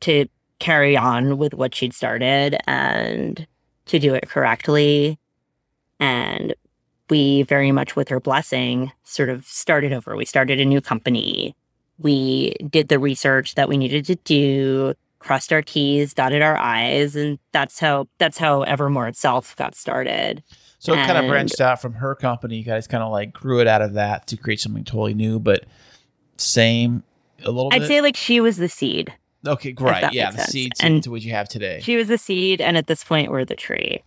to 0.00 0.26
carry 0.58 0.96
on 0.96 1.38
with 1.38 1.54
what 1.54 1.74
she'd 1.74 1.94
started 1.94 2.56
and 2.66 3.46
to 3.86 3.98
do 3.98 4.14
it 4.14 4.28
correctly. 4.28 5.18
And 5.98 6.54
we 7.08 7.42
very 7.42 7.72
much 7.72 7.96
with 7.96 8.08
her 8.08 8.20
blessing 8.20 8.92
sort 9.04 9.28
of 9.28 9.44
started 9.46 9.92
over. 9.92 10.16
We 10.16 10.24
started 10.24 10.60
a 10.60 10.64
new 10.64 10.80
company. 10.80 11.56
We 11.98 12.54
did 12.70 12.88
the 12.88 12.98
research 12.98 13.54
that 13.56 13.68
we 13.68 13.76
needed 13.76 14.04
to 14.06 14.14
do 14.16 14.94
crossed 15.20 15.52
our 15.52 15.62
t's 15.62 16.12
dotted 16.14 16.42
our 16.42 16.56
i's 16.56 17.14
and 17.14 17.38
that's 17.52 17.78
how 17.78 18.08
that's 18.18 18.38
how 18.38 18.62
evermore 18.62 19.06
itself 19.06 19.54
got 19.56 19.74
started 19.74 20.42
So 20.80 20.92
it 20.94 21.06
kind 21.06 21.18
of 21.18 21.28
branched 21.28 21.60
out 21.60 21.80
from 21.80 21.92
her 21.94 22.14
company. 22.14 22.56
You 22.56 22.64
guys 22.64 22.86
kind 22.86 23.02
of 23.04 23.12
like 23.12 23.32
grew 23.32 23.60
it 23.60 23.66
out 23.68 23.82
of 23.82 23.92
that 23.92 24.26
to 24.28 24.36
create 24.38 24.60
something 24.60 24.82
totally 24.82 25.12
new, 25.14 25.38
but 25.38 25.64
same 26.38 27.02
a 27.44 27.50
little 27.50 27.68
i'd 27.72 27.80
bit. 27.80 27.88
say 27.88 28.00
like 28.00 28.16
she 28.16 28.40
was 28.40 28.56
the 28.56 28.68
seed 28.68 29.12
okay, 29.46 29.74
right. 29.78 30.12
Yeah, 30.12 30.30
the 30.30 30.38
sense. 30.38 30.50
seed 30.50 30.72
to, 30.76 30.86
And- 30.86 31.02
to 31.04 31.10
what 31.10 31.22
you 31.22 31.30
have 31.32 31.48
today. 31.48 31.80
she 31.82 31.96
was 31.96 32.08
the 32.08 32.18
seed 32.18 32.60
and 32.60 32.76
at 32.76 32.86
this 32.86 33.04
point 33.04 33.30
we're 33.30 33.44
the 33.44 33.56
tree 33.56 34.02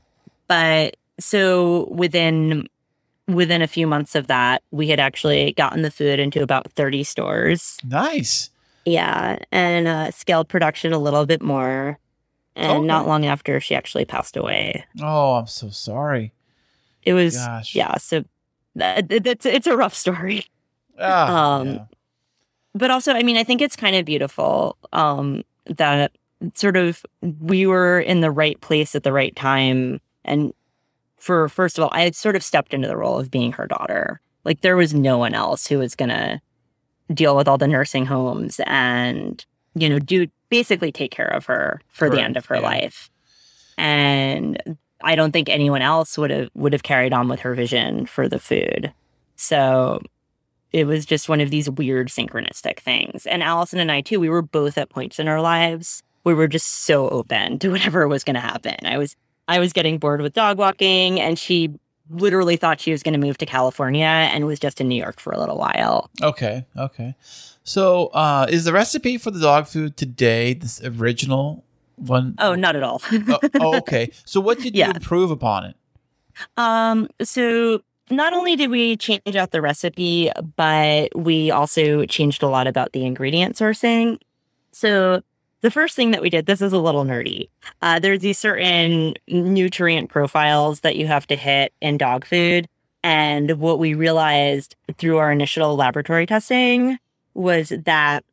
but 0.47 0.97
so 1.20 1.88
within 1.91 2.68
within 3.28 3.61
a 3.61 3.68
few 3.68 3.86
months 3.88 4.16
of 4.16 4.28
that 4.28 4.64
we 4.72 4.88
had 4.89 4.99
actually 4.99 5.53
gotten 5.53 5.82
the 5.84 5.91
food 5.91 6.20
into 6.20 6.41
about 6.43 6.72
30 6.74 7.03
stores 7.03 7.78
nice. 7.88 8.49
Yeah, 8.86 9.39
and 9.51 9.88
uh, 9.88 10.11
scaled 10.11 10.49
production 10.49 10.91
a 10.93 10.97
little 10.99 11.25
bit 11.25 11.41
more. 11.41 11.97
and 12.55 12.71
Okay. 12.71 12.86
not 12.86 13.07
long 13.07 13.25
after 13.25 13.59
she 13.59 13.73
actually 13.75 14.05
passed 14.05 14.38
away. 14.38 14.86
Oh, 15.01 15.34
I'm 15.36 15.47
so 15.47 15.69
sorry. 15.69 16.34
It 17.03 17.13
was 17.13 17.36
Gosh. 17.36 17.73
yeah, 17.75 17.97
so 17.97 18.23
that, 18.75 19.07
that's 19.23 19.45
it's 19.45 19.65
a 19.67 19.75
rough 19.75 19.93
story. 19.95 20.45
Ah, 20.99 21.55
Um, 21.57 21.67
yeah. 21.67 21.86
but 22.75 22.91
also 22.91 23.13
i 23.13 23.23
mean 23.23 23.36
i 23.36 23.43
think 23.43 23.61
it's 23.61 23.75
kind 23.75 23.95
of 23.95 24.05
beautiful 24.05 24.77
um 24.93 25.43
that 25.65 26.11
sort 26.53 26.77
of 26.77 27.03
we 27.41 27.65
were 27.65 27.99
in 27.99 28.21
the 28.21 28.29
right 28.29 28.61
place 28.61 28.93
at 28.93 29.01
the 29.01 29.11
right 29.11 29.36
time 29.36 29.99
and 30.23 30.53
for 31.17 31.49
first 31.49 31.79
of 31.79 31.84
all 31.84 31.89
i 31.93 32.01
had 32.01 32.15
sort 32.15 32.36
of 32.36 32.43
stepped 32.43 32.75
into 32.75 32.88
the 32.88 32.95
role 32.95 33.19
of 33.19 33.31
being 33.31 33.51
her 33.53 33.65
daughter 33.65 34.21
like 34.45 34.61
there 34.61 34.75
was 34.77 34.93
no 34.93 35.17
one 35.17 35.34
else 35.34 35.65
who 35.65 35.79
was 35.79 35.95
gonna 35.95 36.39
deal 37.14 37.36
with 37.36 37.47
all 37.47 37.57
the 37.57 37.68
nursing 37.68 38.05
homes 38.05 38.59
and 38.66 39.45
you 39.76 39.89
know 39.89 39.99
do 39.99 40.28
basically 40.49 40.91
take 40.91 41.11
care 41.11 41.28
of 41.28 41.45
her 41.45 41.82
for 41.89 42.09
the 42.09 42.22
end 42.22 42.38
of 42.38 42.45
her 42.45 42.55
yeah. 42.55 42.61
life 42.61 43.09
and 43.78 44.78
i 45.03 45.16
don't 45.16 45.32
think 45.32 45.49
anyone 45.49 45.82
else 45.82 46.18
would 46.18 46.30
have 46.30 46.49
would 46.53 46.74
have 46.74 46.84
carried 46.84 47.14
on 47.14 47.28
with 47.28 47.39
her 47.39 47.55
vision 47.55 48.05
for 48.05 48.28
the 48.28 48.39
food 48.39 48.93
so 49.36 49.99
it 50.72 50.86
was 50.86 51.05
just 51.05 51.30
one 51.30 51.39
of 51.39 51.51
these 51.51 51.70
weird 51.70 52.07
synchronistic 52.07 52.80
things. 52.80 53.28
And 53.28 53.43
Allison 53.43 53.78
and 53.78 53.91
I 53.91 54.01
too, 54.01 54.20
we 54.20 54.28
were 54.28 54.41
both 54.41 54.76
at 54.76 54.89
points 54.89 55.20
in 55.20 55.28
our 55.28 55.39
lives 55.39 56.01
we 56.24 56.34
were 56.34 56.47
just 56.47 56.68
so 56.86 57.09
open 57.09 57.59
to 57.59 57.70
whatever 57.70 58.07
was 58.07 58.24
going 58.24 58.36
to 58.36 58.39
happen. 58.39 58.76
I 58.86 58.97
was 58.97 59.16
I 59.47 59.59
was 59.59 59.74
getting 59.74 59.97
bored 59.97 60.22
with 60.22 60.34
dog 60.34 60.57
walking 60.57 61.20
and 61.20 61.38
she 61.38 61.72
literally 62.14 62.55
thought 62.57 62.80
she 62.80 62.91
was 62.91 63.03
going 63.03 63.14
to 63.14 63.20
move 63.20 63.38
to 63.39 63.45
California 63.45 64.05
and 64.05 64.45
was 64.45 64.59
just 64.59 64.80
in 64.82 64.88
New 64.88 64.95
York 65.01 65.20
for 65.20 65.32
a 65.34 65.39
little 65.39 65.57
while. 65.57 66.09
Okay, 66.22 66.66
okay. 66.78 67.16
So, 67.64 68.07
uh, 68.07 68.45
is 68.49 68.66
the 68.66 68.74
recipe 68.74 69.18
for 69.18 69.32
the 69.32 69.39
dog 69.39 69.68
food 69.68 69.97
today 69.97 70.53
this 70.53 70.82
original 70.84 71.64
one? 71.95 72.36
Oh, 72.39 72.55
not 72.55 72.76
at 72.76 72.84
all. 72.84 73.01
oh, 73.11 73.39
oh, 73.59 73.78
okay. 73.78 74.11
So, 74.26 74.39
what 74.41 74.59
did 74.59 74.76
Yeah. 74.76 74.88
you 74.88 74.93
improve 74.93 75.32
upon 75.32 75.66
it? 75.66 75.76
Um, 76.57 77.07
so 77.22 77.82
not 78.09 78.34
only 78.34 78.55
did 78.55 78.70
we 78.70 78.97
change 78.97 79.36
out 79.36 79.51
the 79.51 79.61
recipe, 79.61 80.32
but 80.55 81.16
we 81.16 81.51
also 81.51 82.05
changed 82.05 82.43
a 82.43 82.47
lot 82.47 82.68
about 82.68 82.91
the 82.93 83.05
ingredient 83.05 83.55
sourcing. 83.55 84.20
So 84.72 85.22
the 85.64 85.72
first 85.72 85.95
thing 85.95 86.11
that 86.11 86.22
we 86.22 86.30
did, 86.30 86.45
this 86.45 86.61
is 86.61 86.74
a 86.74 86.78
little 86.78 87.05
nerdy. 87.05 87.47
Uh, 87.82 87.97
there's 87.97 88.20
these 88.20 88.38
certain 88.38 89.14
nutrient 89.30 90.09
profiles 90.09 90.82
that 90.82 90.97
you 90.97 91.07
have 91.07 91.26
to 91.28 91.38
hit 91.38 91.74
in 91.82 91.97
dog 91.97 92.26
food. 92.26 92.68
And 93.01 93.51
what 93.59 93.80
we 93.80 93.93
realized 93.93 94.76
through 94.97 95.18
our 95.18 95.32
initial 95.32 95.76
laboratory 95.78 96.26
testing 96.26 96.99
was 97.34 97.70
that 97.86 98.26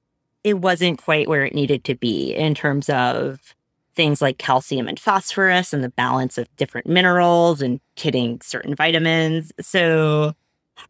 it 0.43 0.55
wasn't 0.55 1.01
quite 1.01 1.28
where 1.28 1.45
it 1.45 1.55
needed 1.55 1.85
to 1.85 1.95
be 1.95 2.35
in 2.35 2.55
terms 2.55 2.91
of 2.91 3.55
things 3.95 4.20
like 4.20 4.39
calcium 4.39 4.89
and 4.89 4.99
phosphorus 4.99 5.72
and 5.72 5.85
the 5.85 5.91
balance 5.91 6.37
of 6.37 6.49
different 6.57 6.89
minerals 6.89 7.62
and 7.62 7.81
hitting 7.95 8.41
certain 8.43 8.74
vitamins. 8.74 9.53
So, 9.61 10.33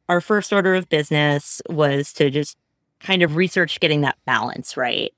our 0.08 0.20
first 0.20 0.52
order 0.52 0.74
of 0.74 0.88
business 0.88 1.60
was 1.68 2.12
to 2.14 2.30
just 2.30 2.56
kind 3.00 3.22
of 3.22 3.36
research 3.36 3.80
getting 3.80 4.02
that 4.02 4.18
balance 4.24 4.76
right. 4.76 5.12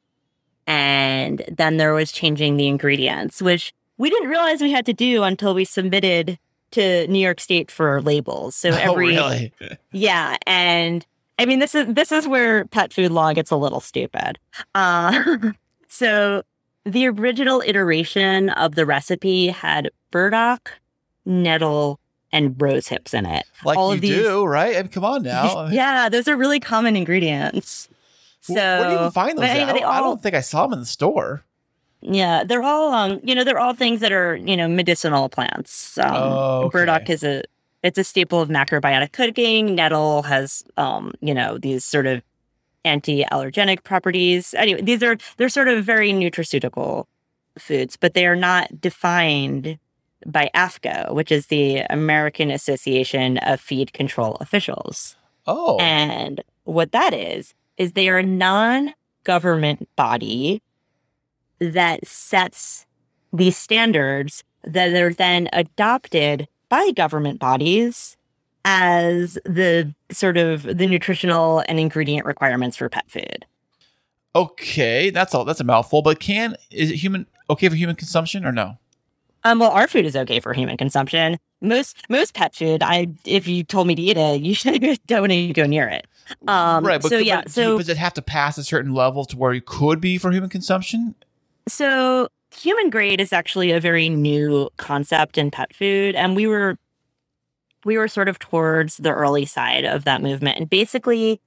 And 0.67 1.45
then 1.51 1.77
there 1.77 1.93
was 1.93 2.13
changing 2.13 2.57
the 2.57 2.69
ingredients, 2.69 3.43
which 3.43 3.75
we 3.99 4.11
didn't 4.11 4.29
realize 4.29 4.61
we 4.61 4.71
had 4.71 4.87
to 4.87 4.93
do 4.93 5.23
until 5.23 5.55
we 5.55 5.65
submitted 5.65 6.39
to 6.73 7.07
New 7.07 7.19
York 7.19 7.41
State 7.41 7.71
for 7.71 8.03
labels. 8.03 8.57
So 8.57 8.69
every 8.73 9.17
oh, 9.19 9.29
really? 9.29 9.53
yeah, 9.93 10.37
and 10.47 11.07
I 11.39 11.47
mean 11.47 11.59
this 11.59 11.75
is 11.75 11.93
this 11.95 12.13
is 12.13 12.27
where 12.27 12.65
pet 12.67 12.93
food 12.93 13.11
law 13.13 13.33
gets 13.33 13.51
a 13.51 13.57
little 13.57 13.81
stupid. 13.81 14.39
Uh, 14.75 15.51
so 15.89 16.43
the 16.85 17.07
original 17.07 17.63
iteration 17.65 18.51
of 18.51 18.75
the 18.75 18.85
recipe 18.87 19.49
had 19.49 19.91
burdock, 20.11 20.73
nettle, 21.25 22.01
and 22.33 22.61
rose 22.61 22.89
hips 22.89 23.15
in 23.15 23.27
it. 23.27 23.45
Like 23.65 23.79
all 23.79 23.91
you 23.91 23.95
of 23.95 24.01
these- 24.01 24.17
do, 24.17 24.45
right? 24.45 24.77
Mean, 24.77 24.89
come 24.89 25.05
on 25.05 25.23
now. 25.23 25.67
yeah, 25.71 26.09
those 26.09 26.29
are 26.29 26.37
really 26.37 26.61
common 26.61 26.97
ingredients. 26.97 27.89
So 28.43 28.55
Where 28.55 28.85
do 28.85 28.91
you 28.91 28.99
even 28.99 29.11
find 29.13 29.31
those? 29.39 29.43
but 29.43 29.51
at? 29.51 29.57
anyway, 29.57 29.71
I, 29.79 29.81
don't, 29.81 29.95
I 29.95 30.01
don't 30.01 30.23
think 30.23 30.35
I 30.35 30.41
saw 30.41 30.63
them 30.67 30.75
in 30.75 30.81
the 30.81 30.87
store. 30.87 31.45
Yeah, 32.01 32.43
they're 32.45 32.63
all 32.65 32.93
um, 32.93 33.21
you 33.23 33.35
know, 33.35 33.45
they're 33.45 33.61
all 33.61 33.75
things 33.75 34.01
that 34.01 34.13
are 34.13 34.37
you 34.37 34.57
know 34.57 34.69
medicinal 34.69 35.29
plants. 35.29 35.97
Um, 35.99 36.11
Oh, 36.13 36.61
okay. 36.65 36.73
Burdock 36.73 37.09
is 37.09 37.23
a 37.25 37.43
it's 37.83 37.99
a 37.99 38.05
staple 38.05 38.41
of 38.41 38.49
macrobiotic 38.49 39.13
cooking. 39.13 39.75
Nettle 39.77 40.23
has 40.23 40.65
um, 40.77 41.13
you 41.21 41.33
know, 41.35 41.59
these 41.59 41.85
sort 41.85 42.07
of 42.07 42.23
anti-allergenic 42.85 43.85
properties. 43.85 44.55
Anyway, 44.55 44.83
these 44.83 45.03
are 45.03 45.17
they're 45.37 45.49
sort 45.49 45.69
of 45.69 45.85
very 45.85 46.13
nutraceutical 46.13 47.07
foods, 47.59 47.97
but 47.97 48.15
they 48.15 48.27
are 48.27 48.37
not 48.37 48.81
defined 48.81 49.79
by 50.27 50.51
AAFCO, 50.55 51.13
which 51.15 51.31
is 51.33 51.47
the 51.47 51.79
American 51.91 52.51
Association 52.51 53.39
of 53.39 53.61
Feed 53.61 53.93
Control 53.93 54.37
Officials. 54.41 55.17
Oh, 55.47 55.77
And 55.79 56.43
what 56.65 56.93
that 56.93 57.13
is, 57.13 57.55
is 57.77 57.93
they 57.93 58.09
are 58.09 58.19
a 58.19 58.23
non 58.23 58.95
government 59.25 59.89
body 59.97 60.63
that 61.59 62.07
sets 62.07 62.87
these 63.33 63.57
standards 63.57 64.45
that 64.65 64.93
are 64.93 65.13
then 65.13 65.49
adopted 65.53 66.49
by 66.69 66.91
government 66.93 67.39
bodies 67.39 68.17
as 68.65 69.35
the 69.45 69.93
sort 70.11 70.37
of 70.37 70.63
the 70.63 70.87
nutritional 70.87 71.65
and 71.69 71.81
ingredient 71.81 72.27
requirements 72.27 72.77
for 72.77 72.89
pet 72.89 73.05
food. 73.11 73.45
okay. 74.35 75.11
That's 75.11 75.35
all. 75.35 75.45
That's 75.45 75.61
a 75.61 75.65
mouthful. 75.65 76.03
But 76.03 76.21
can 76.21 76.57
is 76.71 76.91
it 76.91 76.97
human 76.97 77.27
okay 77.51 77.69
for 77.69 77.75
human 77.75 77.97
consumption 77.97 78.45
or 78.45 78.53
no? 78.53 78.79
Um, 79.45 79.59
well, 79.59 79.73
our 79.73 79.89
food 79.89 80.07
is 80.07 80.15
okay 80.15 80.39
for 80.41 80.53
human 80.53 80.77
consumption. 80.77 81.39
Most 81.61 81.97
most 82.09 82.35
pet 82.35 82.55
food, 82.55 82.83
I 82.83 83.09
if 83.25 83.49
you 83.49 83.65
told 83.65 83.87
me 83.87 83.95
to 83.95 84.03
eat 84.03 84.17
it, 84.17 84.41
you 84.41 84.55
should 84.55 84.99
don't 85.07 85.29
to 85.29 85.53
go 85.53 85.67
near 85.67 85.89
it. 85.89 86.07
Um, 86.47 86.85
right. 86.85 87.01
But 87.01 87.09
so 87.11 87.19
but 87.19 87.27
yeah, 87.27 87.43
you- 87.47 87.51
so 87.51 87.79
does 87.79 87.89
it 87.89 87.97
have 87.97 88.15
to 88.15 88.23
pass 88.23 88.59
a 88.59 88.65
certain 88.65 88.95
level 88.95 89.25
to 89.27 89.37
where 89.37 89.53
it 89.53 89.67
could 89.67 90.01
be 90.01 90.19
for 90.19 90.31
human 90.33 90.51
consumption? 90.51 91.15
So, 91.69 92.29
human 92.55 92.91
grade 92.91 93.21
is 93.21 93.33
actually 93.33 93.71
a 93.71 93.81
very 93.81 94.09
new 94.09 94.69
concept 94.77 95.39
in 95.39 95.51
pet 95.51 95.75
food, 95.75 96.15
and 96.15 96.35
we 96.37 96.47
were 96.47 96.77
we 97.85 97.99
were 97.99 98.09
sort 98.09 98.29
of 98.29 98.39
towards 98.39 98.97
the 98.99 99.11
early 99.11 99.45
side 99.45 99.85
of 99.85 100.05
that 100.05 100.23
movement. 100.23 100.59
And 100.59 100.71
basically, 100.71 101.41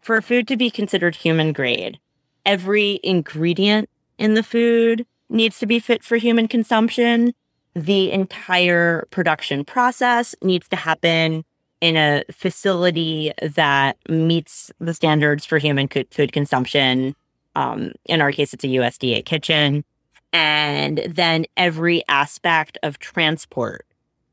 for 0.00 0.20
food 0.22 0.46
to 0.48 0.56
be 0.56 0.70
considered 0.70 1.16
human 1.16 1.52
grade, 1.52 1.98
every 2.46 3.00
ingredient 3.02 3.88
in 4.18 4.34
the 4.34 4.42
food 4.42 5.04
needs 5.28 5.58
to 5.58 5.66
be 5.66 5.78
fit 5.80 6.02
for 6.04 6.16
human 6.16 6.48
consumption. 6.48 7.34
The 7.74 8.10
entire 8.10 9.06
production 9.10 9.64
process 9.64 10.34
needs 10.42 10.68
to 10.68 10.76
happen 10.76 11.44
in 11.80 11.96
a 11.96 12.24
facility 12.32 13.32
that 13.54 13.96
meets 14.08 14.70
the 14.80 14.92
standards 14.94 15.44
for 15.46 15.58
human 15.58 15.88
co- 15.88 16.04
food 16.10 16.32
consumption 16.32 17.14
um, 17.56 17.92
in 18.04 18.20
our 18.20 18.30
case, 18.30 18.52
it's 18.54 18.62
a 18.62 18.68
USDA 18.68 19.24
kitchen. 19.24 19.84
And 20.32 20.98
then 21.08 21.44
every 21.56 22.02
aspect 22.08 22.78
of 22.84 22.98
transport 23.00 23.84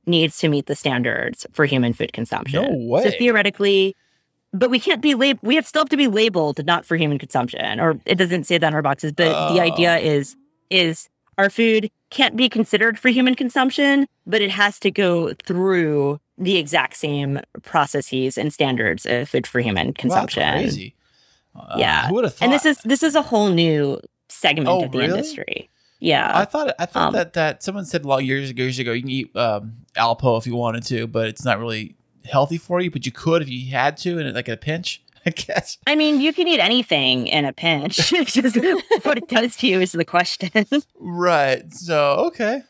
needs 0.06 0.38
to 0.40 0.48
meet 0.50 0.68
the 0.68 0.76
standards 0.76 1.48
for 1.52 1.66
human 1.66 1.94
food 1.94 2.14
consumption. 2.14 2.62
No 2.62 2.70
way. 2.92 3.04
So 3.04 3.12
theoretically, 3.18 3.96
but 4.54 4.70
we 4.70 4.80
can't 4.80 5.02
be 5.02 5.16
lab- 5.16 5.40
we 5.42 5.56
have 5.56 5.66
still 5.66 5.82
have 5.82 5.90
to 5.90 5.98
be 5.98 6.08
labeled 6.08 6.64
not 6.66 6.86
for 6.86 6.98
human 6.98 7.18
consumption, 7.18 7.80
or 7.80 8.00
it 8.06 8.16
doesn't 8.16 8.44
say 8.44 8.58
that 8.60 8.68
on 8.68 8.74
our 8.76 8.82
boxes. 8.84 9.12
But 9.12 9.54
the 9.54 9.60
idea 9.62 9.96
Oh. 10.00 10.06
is 10.06 10.36
is 10.70 11.10
our 11.40 11.50
food 11.50 11.90
can't 12.12 12.36
be 12.36 12.48
considered 12.48 13.00
for 13.00 13.10
human 13.10 13.34
consumption, 13.34 14.06
but 14.28 14.42
it 14.42 14.52
has 14.52 14.80
to 14.82 14.92
go 14.92 15.34
through 15.46 16.20
the 16.38 16.58
exact 16.58 16.96
same 16.98 17.40
processes 17.64 18.38
and 18.38 18.54
standards 18.54 19.06
of 19.06 19.30
food 19.30 19.48
for 19.48 19.60
human 19.62 19.88
Wow, 19.88 19.94
consumption. 19.98 20.52
crazy. 20.52 20.96
Uh, 21.56 21.76
Yeah. 21.78 22.08
Who 22.08 22.16
would 22.16 22.24
have 22.26 22.34
thought? 22.36 22.46
And 22.46 22.54
this 22.54 22.66
is 22.66 22.78
this 22.84 23.04
is 23.04 23.16
a 23.16 23.22
whole 23.22 23.50
new 23.50 24.00
segment 24.30 24.68
Oh, 24.70 24.84
of 24.86 24.92
the 24.92 24.98
really? 25.00 25.12
industry. 25.14 25.70
Yeah. 26.00 26.32
I 26.38 26.46
thought 26.46 26.74
I 26.78 26.86
thought 26.86 27.08
um, 27.08 27.14
that 27.14 27.34
that 27.34 27.64
someone 27.64 27.86
said 27.86 28.04
a 28.04 28.08
lot 28.08 28.26
years 28.26 28.50
ago 28.50 28.64
years 28.64 28.80
ago 28.80 28.92
you 28.92 29.02
can 29.02 29.10
eat 29.10 29.36
um, 29.36 29.74
Alpo 29.96 30.38
if 30.38 30.46
you 30.46 30.56
wanted 30.56 30.84
to, 30.88 31.08
but 31.08 31.28
it's 31.28 31.46
not 31.46 31.58
really 31.60 31.96
healthy 32.26 32.58
for 32.58 32.82
you. 32.82 32.92
But 32.92 33.06
you 33.06 33.12
could 33.14 33.42
if 33.42 33.48
you 33.50 33.72
had 33.72 33.96
to, 34.00 34.20
and 34.20 34.34
like 34.36 34.50
a 34.50 34.58
pinch, 34.58 35.02
I 35.26 35.30
guess. 35.30 35.78
I 35.88 35.96
mean, 35.96 36.20
you 36.20 36.34
can 36.34 36.48
eat 36.50 36.60
anything 36.60 37.28
in 37.28 37.46
a 37.46 37.54
pinch. 37.54 37.96
Just 38.26 38.58
what 39.04 39.18
it 39.18 39.30
does 39.30 39.56
to 39.58 39.68
you 39.68 39.80
is 39.80 39.94
the 39.94 40.04
question. 40.06 40.52
Right. 41.00 41.74
So 41.74 42.16
okay. 42.28 42.64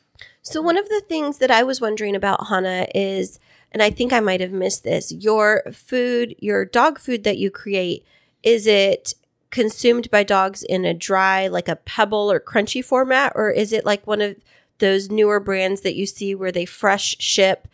So 0.43 0.61
one 0.61 0.77
of 0.77 0.87
the 0.87 1.01
things 1.09 1.39
that 1.39 1.49
I 1.49 1.63
was 1.63 1.81
wondering 1.81 2.15
about 2.15 2.45
Hanna 2.47 2.85
is, 2.93 3.39
and 3.75 3.83
I 3.83 3.89
think 3.89 4.13
I 4.13 4.21
might 4.21 4.39
have 4.39 4.53
missed 4.53 4.85
this, 4.85 5.11
your 5.11 5.61
food, 5.73 6.33
your 6.39 6.63
dog 6.63 6.97
food 6.97 7.25
that 7.25 7.37
you 7.37 7.51
create, 7.51 8.05
is 8.41 8.67
it 8.67 9.15
consumed 9.49 10.09
by 10.09 10.23
dogs 10.23 10.63
in 10.63 10.85
a 10.85 10.93
dry, 10.93 11.47
like 11.49 11.67
a 11.67 11.75
pebble 11.75 12.31
or 12.31 12.39
crunchy 12.39 12.81
format, 12.83 13.33
or 13.35 13.51
is 13.51 13.73
it 13.73 13.85
like 13.85 14.07
one 14.07 14.21
of 14.21 14.37
those 14.77 15.09
newer 15.09 15.41
brands 15.41 15.81
that 15.81 15.93
you 15.93 16.05
see 16.05 16.33
where 16.33 16.53
they 16.53 16.63
fresh 16.63 17.17
ship, 17.19 17.67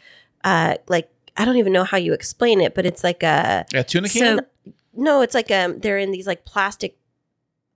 uh, 0.44 0.78
like 0.88 1.08
I 1.38 1.46
don't 1.46 1.58
even 1.58 1.72
know 1.72 1.84
how 1.84 1.98
you 1.98 2.14
explain 2.14 2.62
it, 2.62 2.74
but 2.74 2.88
it's 2.88 3.04
like 3.04 3.22
a 3.22 3.68
Yeah, 3.72 3.84
tuna 3.84 4.10
can. 4.10 4.40
So- 4.40 4.74
no, 4.94 5.22
it's 5.22 5.36
like 5.36 5.52
um 5.52 5.82
they're 5.82 6.00
in 6.00 6.10
these 6.10 6.26
like 6.26 6.46
plastic 6.46 6.98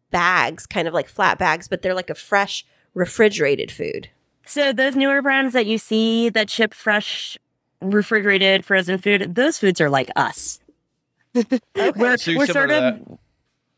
bags, 0.10 0.66
kind 0.66 0.88
of 0.88 0.96
like 0.96 1.08
flat 1.08 1.38
bags, 1.38 1.68
but 1.68 1.84
they're 1.84 1.94
like 1.94 2.10
a 2.10 2.16
fresh 2.16 2.66
refrigerated 2.96 3.72
food. 3.72 4.10
So 4.48 4.74
those 4.74 4.96
newer 4.96 5.22
brands 5.22 5.54
that 5.54 5.68
you 5.68 5.78
see 5.78 6.30
that 6.30 6.50
ship 6.50 6.74
fresh, 6.74 7.38
refrigerated, 7.82 8.66
frozen 8.66 8.98
food, 8.98 9.36
those 9.36 9.58
foods 9.58 9.80
are 9.82 9.90
like 9.90 10.10
us. 10.16 10.60
we're 11.34 12.18
So 12.18 12.36
we're 12.38 12.46
sort 12.48 12.70
to 12.70 12.88
of 12.88 13.20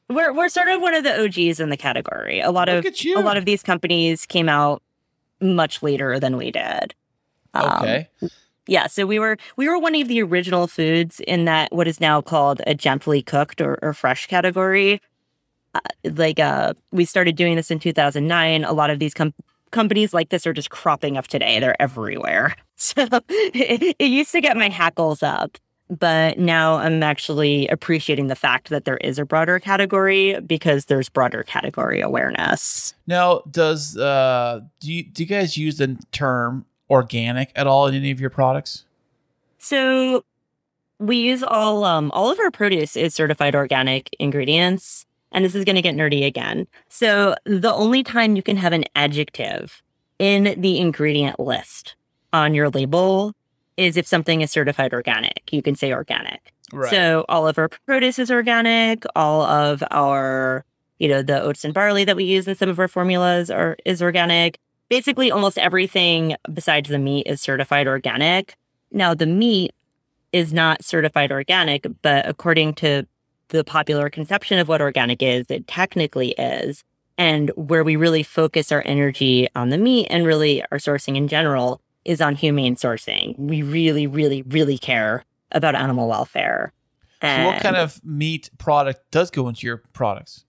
we're 0.10 0.34
we're 0.34 0.50
sort 0.50 0.70
of 0.70 0.82
one 0.82 0.93
of 0.93 1.04
the 1.04 1.24
OGs 1.24 1.60
in 1.60 1.70
the 1.70 1.78
category. 1.78 2.39
A 2.39 2.52
lot 2.52 2.70
Look 2.70 2.86
of 2.86 2.95
a 3.16 3.20
lot 3.22 3.38
of 3.38 3.45
these 3.45 3.64
companies 3.64 4.26
came 4.26 4.48
out 4.48 4.82
much 5.41 5.82
later 5.84 6.20
than 6.20 6.38
we 6.38 6.52
did. 6.52 6.93
Um, 7.54 7.70
Okay. 7.84 8.08
yeah, 8.68 8.88
so 8.88 9.06
we 9.06 9.20
were 9.20 9.38
we 9.56 9.68
were 9.68 9.80
one 9.80 9.95
of 9.95 10.08
the 10.08 10.22
original 10.22 10.68
foods 10.68 11.20
in 11.22 11.45
that 11.45 11.72
what 11.74 11.88
is 11.88 12.00
now 12.00 12.22
called 12.22 12.62
a 12.68 12.74
gently 12.76 13.22
cooked 13.22 13.60
or, 13.62 13.80
or 13.82 13.93
fresh 13.93 14.28
category. 14.28 15.02
Uh, 15.74 15.80
like 16.04 16.39
uh, 16.39 16.74
we 16.91 17.04
started 17.06 17.36
doing 17.36 17.56
this 17.56 17.70
in 17.72 17.80
2009. 17.80 18.64
A 18.64 18.74
lot 18.74 18.89
of 18.89 19.00
these 19.00 19.14
com- 19.14 19.34
companies 19.72 20.13
like 20.13 20.30
this 20.30 20.45
are 20.47 20.53
just 20.53 20.70
cropping 20.70 21.18
up 21.18 21.28
today. 21.28 21.59
They're 21.59 21.80
everywhere. 21.82 22.55
So 22.80 23.07
it, 23.28 23.95
it 23.97 24.05
used 24.05 24.32
to 24.34 24.39
get 24.39 24.55
my 24.55 24.70
hackles 24.70 25.24
up, 25.24 25.57
but 25.89 26.38
now 26.38 26.76
I'm 26.76 27.01
actually 27.01 27.68
appreciating 27.70 28.28
the 28.28 28.36
fact 28.36 28.70
that 28.70 28.86
there 28.86 28.97
is 28.97 29.18
a 29.18 29.26
broader 29.26 29.59
category 29.59 30.39
because 30.41 30.86
there's 30.86 31.09
broader 31.09 31.41
category 31.41 32.01
awareness. 32.01 32.93
Now, 33.07 33.41
does 33.49 33.97
uh 33.97 34.59
do 34.80 34.93
you 34.93 35.05
do 35.05 35.24
you 35.24 35.28
guys 35.28 35.57
use 35.57 35.78
the 35.78 35.97
term 36.11 36.68
organic 36.88 37.51
at 37.55 37.65
all 37.65 37.88
in 37.88 37.95
any 37.95 38.11
of 38.11 38.22
your 38.22 38.30
products? 38.30 38.86
So 39.57 40.24
we 40.99 41.18
use 41.18 41.41
all 41.41 41.84
um 41.84 42.11
all 42.11 42.30
of 42.30 42.39
our 42.39 42.51
produce 42.51 42.95
is 42.95 43.15
certified 43.15 43.55
organic 43.55 44.11
ingredients. 44.20 45.07
And 45.32 45.43
this 45.43 45.55
is 45.55 45.65
going 45.65 45.75
to 45.75 45.82
get 45.82 45.95
nerdy 45.95 46.25
again. 46.25 46.67
So 46.89 47.36
the 47.45 47.73
only 47.73 48.03
time 48.03 48.36
you 48.36 48.41
can 48.41 48.57
have 48.57 48.73
an 48.73 48.86
adjective 48.95 49.82
in 50.19 50.59
the 50.59 50.80
ingredient 50.80 51.39
list 51.39 51.95
on 52.34 52.53
your 52.53 52.69
label 52.69 53.34
is 53.75 53.97
if 53.97 54.07
something 54.07 54.41
is 54.41 54.51
certified 54.51 54.93
organic. 54.93 55.51
You 55.51 55.61
can 55.61 55.75
say 55.75 55.93
organic. 55.93 56.53
So 56.89 57.25
all 57.30 57.47
of 57.47 57.57
our 57.57 57.69
produce 57.86 58.19
is 58.19 58.30
organic. 58.32 59.05
All 59.15 59.41
of 59.43 59.84
our, 59.91 60.65
you 60.99 61.07
know, 61.07 61.21
the 61.21 61.41
oats 61.41 61.63
and 61.63 61.73
barley 61.73 62.03
that 62.03 62.15
we 62.15 62.25
use 62.25 62.47
in 62.47 62.55
some 62.55 62.69
of 62.69 62.80
our 62.80 62.88
formulas 62.88 63.49
are 63.49 63.78
is 63.86 64.01
organic. 64.01 64.57
Basically, 64.89 65.32
almost 65.32 65.57
everything 65.57 66.36
besides 66.53 66.89
the 66.89 66.99
meat 66.99 67.28
is 67.28 67.41
certified 67.41 67.88
organic. 67.88 68.55
Now, 68.91 69.13
the 69.13 69.28
meat 69.28 69.73
is 70.34 70.51
not 70.51 70.84
certified 70.84 71.32
organic, 71.32 71.86
but 72.01 72.28
according 72.28 72.73
to 72.75 73.05
the 73.50 73.64
popular 73.64 74.10
conception 74.10 74.60
of 74.60 74.68
what 74.68 74.82
organic 74.82 75.22
is, 75.22 75.45
it 75.50 75.68
technically 75.68 76.30
is. 76.38 76.84
And 77.18 77.50
where 77.56 77.84
we 77.84 77.95
really 77.95 78.22
focus 78.22 78.72
our 78.72 78.84
energy 78.86 79.48
on 79.56 79.70
the 79.70 79.78
meat 79.78 80.08
and 80.10 80.26
really 80.26 80.62
our 80.72 80.78
sourcing 80.78 81.16
in 81.18 81.28
general 81.28 81.82
is 82.06 82.22
on 82.22 82.36
humane 82.36 82.76
sourcing. 82.76 83.38
We 83.39 83.64
really, 83.64 84.06
really, 84.06 84.43
really 84.43 84.78
care 84.78 85.26
about 85.52 85.74
animal 85.74 86.08
welfare. 86.08 86.74
so 87.22 87.45
what 87.45 87.62
kind 87.62 87.76
of 87.76 88.00
meat 88.04 88.52
product 88.60 89.10
does 89.10 89.32
go 89.32 89.48
into 89.48 89.66
your 89.66 89.78
products? 89.93 90.45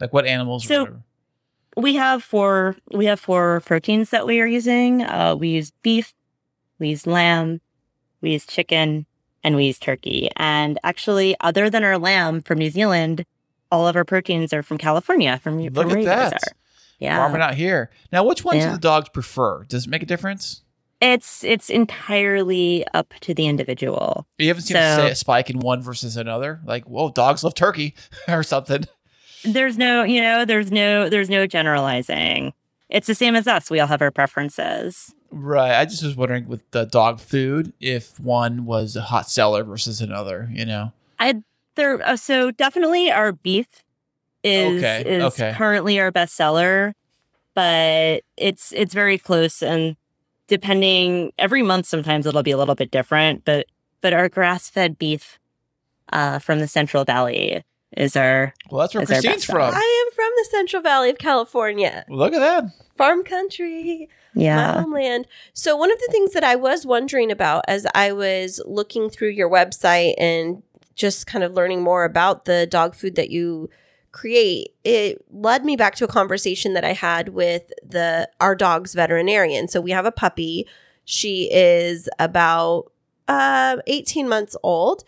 Like 0.00 0.12
what 0.12 0.24
animals 0.26 0.66
So- 0.66 1.02
we 1.76 1.96
have 1.96 2.22
four 2.22 2.74
we 2.92 3.04
have 3.04 3.20
four 3.20 3.60
proteins 3.66 4.08
that 4.08 4.26
we 4.26 4.40
are 4.40 4.46
using 4.46 5.02
uh, 5.02 5.36
we 5.38 5.48
use 5.48 5.72
beef 5.82 6.14
we 6.78 6.88
use 6.88 7.06
lamb 7.06 7.60
we 8.22 8.30
use 8.32 8.46
chicken 8.46 9.04
and 9.46 9.54
we 9.56 9.64
use 9.66 9.78
turkey 9.78 10.28
and 10.36 10.78
actually 10.82 11.36
other 11.40 11.70
than 11.70 11.84
our 11.84 11.96
lamb 11.98 12.42
from 12.42 12.58
new 12.58 12.68
zealand 12.70 13.24
all 13.70 13.86
of 13.88 13.94
our 13.96 14.04
proteins 14.04 14.52
are 14.52 14.62
from 14.62 14.76
california 14.76 15.38
from, 15.42 15.58
Look 15.58 15.88
from 15.90 15.98
at 16.00 16.04
that. 16.04 16.32
are 16.34 16.38
yeah 16.98 17.16
Farming 17.18 17.40
out 17.42 17.54
here. 17.54 17.90
Now, 18.10 18.24
which 18.24 18.42
ones 18.44 18.64
do 18.64 18.70
the 18.72 18.78
dogs 18.78 19.08
prefer? 19.10 19.64
Does 19.64 19.86
it 19.86 19.90
make 19.90 20.02
a 20.02 20.06
difference? 20.06 20.62
it's 21.00 21.44
it's 21.44 21.68
entirely 21.68 22.84
up 22.94 23.12
to 23.20 23.34
the 23.34 23.46
individual 23.46 24.26
You 24.38 24.48
haven't 24.48 24.62
seen 24.64 24.76
So- 24.76 25.06
a 25.06 25.14
spike 25.14 25.50
in 25.50 25.58
one 25.60 25.82
versus 25.82 26.16
another. 26.16 26.60
Like, 26.64 26.84
whoa, 26.84 27.10
dogs 27.10 27.44
love 27.44 27.54
turkey 27.54 27.94
or 28.28 28.42
something. 28.42 28.84
there's 29.44 29.76
no 29.78 30.02
you 30.04 30.20
know 30.22 30.44
there's 30.44 30.72
no 30.72 31.08
there's 31.10 31.28
no 31.30 31.46
generalizing 31.46 32.52
it's 32.88 33.06
the 33.06 33.14
same 33.14 33.36
as 33.36 33.46
us 33.46 33.70
we 33.70 33.78
all 33.78 33.86
have 33.86 34.00
our 34.02 34.10
preferences 34.10 35.14
Right. 35.38 35.78
I 35.78 35.84
just 35.84 36.02
was 36.02 36.16
wondering 36.16 36.48
with 36.48 36.68
the 36.70 36.84
dog 36.86 37.20
food 37.20 37.72
if 37.80 38.18
one 38.18 38.64
was 38.64 38.96
a 38.96 39.02
hot 39.02 39.28
seller 39.28 39.64
versus 39.64 40.00
another. 40.00 40.48
You 40.52 40.64
know. 40.64 40.92
I 41.18 41.42
there 41.74 42.00
uh, 42.06 42.16
so 42.16 42.50
definitely 42.50 43.10
our 43.10 43.32
beef 43.32 43.66
is 44.42 44.82
Okay, 44.82 45.02
is 45.06 45.22
okay. 45.24 45.52
currently 45.56 46.00
our 46.00 46.10
best 46.10 46.34
seller, 46.34 46.94
but 47.54 48.22
it's 48.36 48.72
it's 48.72 48.94
very 48.94 49.18
close 49.18 49.62
and 49.62 49.96
depending 50.48 51.32
every 51.38 51.62
month 51.62 51.86
sometimes 51.86 52.24
it'll 52.26 52.42
be 52.42 52.50
a 52.52 52.56
little 52.56 52.74
bit 52.74 52.90
different, 52.90 53.44
but 53.44 53.66
but 54.00 54.12
our 54.12 54.28
grass 54.28 54.70
fed 54.70 54.98
beef 54.98 55.38
uh 56.12 56.38
from 56.38 56.60
the 56.60 56.68
Central 56.68 57.04
Valley 57.04 57.62
is 57.96 58.16
our 58.16 58.54
Well, 58.70 58.80
that's 58.80 58.94
where 58.94 59.04
That's 59.04 59.24
our 59.24 59.32
Kristine's 59.32 59.46
best 59.46 59.50
from. 59.50 59.74
I 59.74 60.06
am 60.06 60.14
from 60.14 60.30
the 60.36 60.48
Central 60.50 60.82
Valley 60.82 61.10
of 61.10 61.18
California, 61.18 62.04
Look 62.08 62.32
at 62.32 62.38
that. 62.40 62.64
Farm 62.96 63.24
country. 63.24 64.08
yeah, 64.34 64.72
my 64.72 64.80
homeland. 64.82 65.26
So 65.52 65.76
one 65.76 65.92
of 65.92 65.98
the 65.98 66.08
things 66.10 66.32
that 66.32 66.44
I 66.44 66.56
was 66.56 66.86
wondering 66.86 67.30
about 67.30 67.64
as 67.68 67.86
I 67.94 68.12
was 68.12 68.60
looking 68.66 69.10
through 69.10 69.30
your 69.30 69.50
website 69.50 70.14
and 70.18 70.62
just 70.94 71.26
kind 71.26 71.44
of 71.44 71.52
learning 71.52 71.82
more 71.82 72.04
about 72.04 72.46
the 72.46 72.66
dog 72.66 72.94
food 72.94 73.16
that 73.16 73.30
you 73.30 73.70
create, 74.12 74.74
it 74.82 75.22
led 75.30 75.64
me 75.64 75.76
back 75.76 75.94
to 75.96 76.04
a 76.04 76.08
conversation 76.08 76.72
that 76.72 76.84
I 76.84 76.94
had 76.94 77.30
with 77.30 77.70
the 77.86 78.28
our 78.40 78.54
dog's 78.54 78.94
veterinarian. 78.94 79.68
So 79.68 79.80
we 79.80 79.90
have 79.90 80.06
a 80.06 80.12
puppy. 80.12 80.66
She 81.04 81.50
is 81.52 82.08
about 82.18 82.90
uh, 83.28 83.76
18 83.86 84.28
months 84.28 84.56
old. 84.62 85.04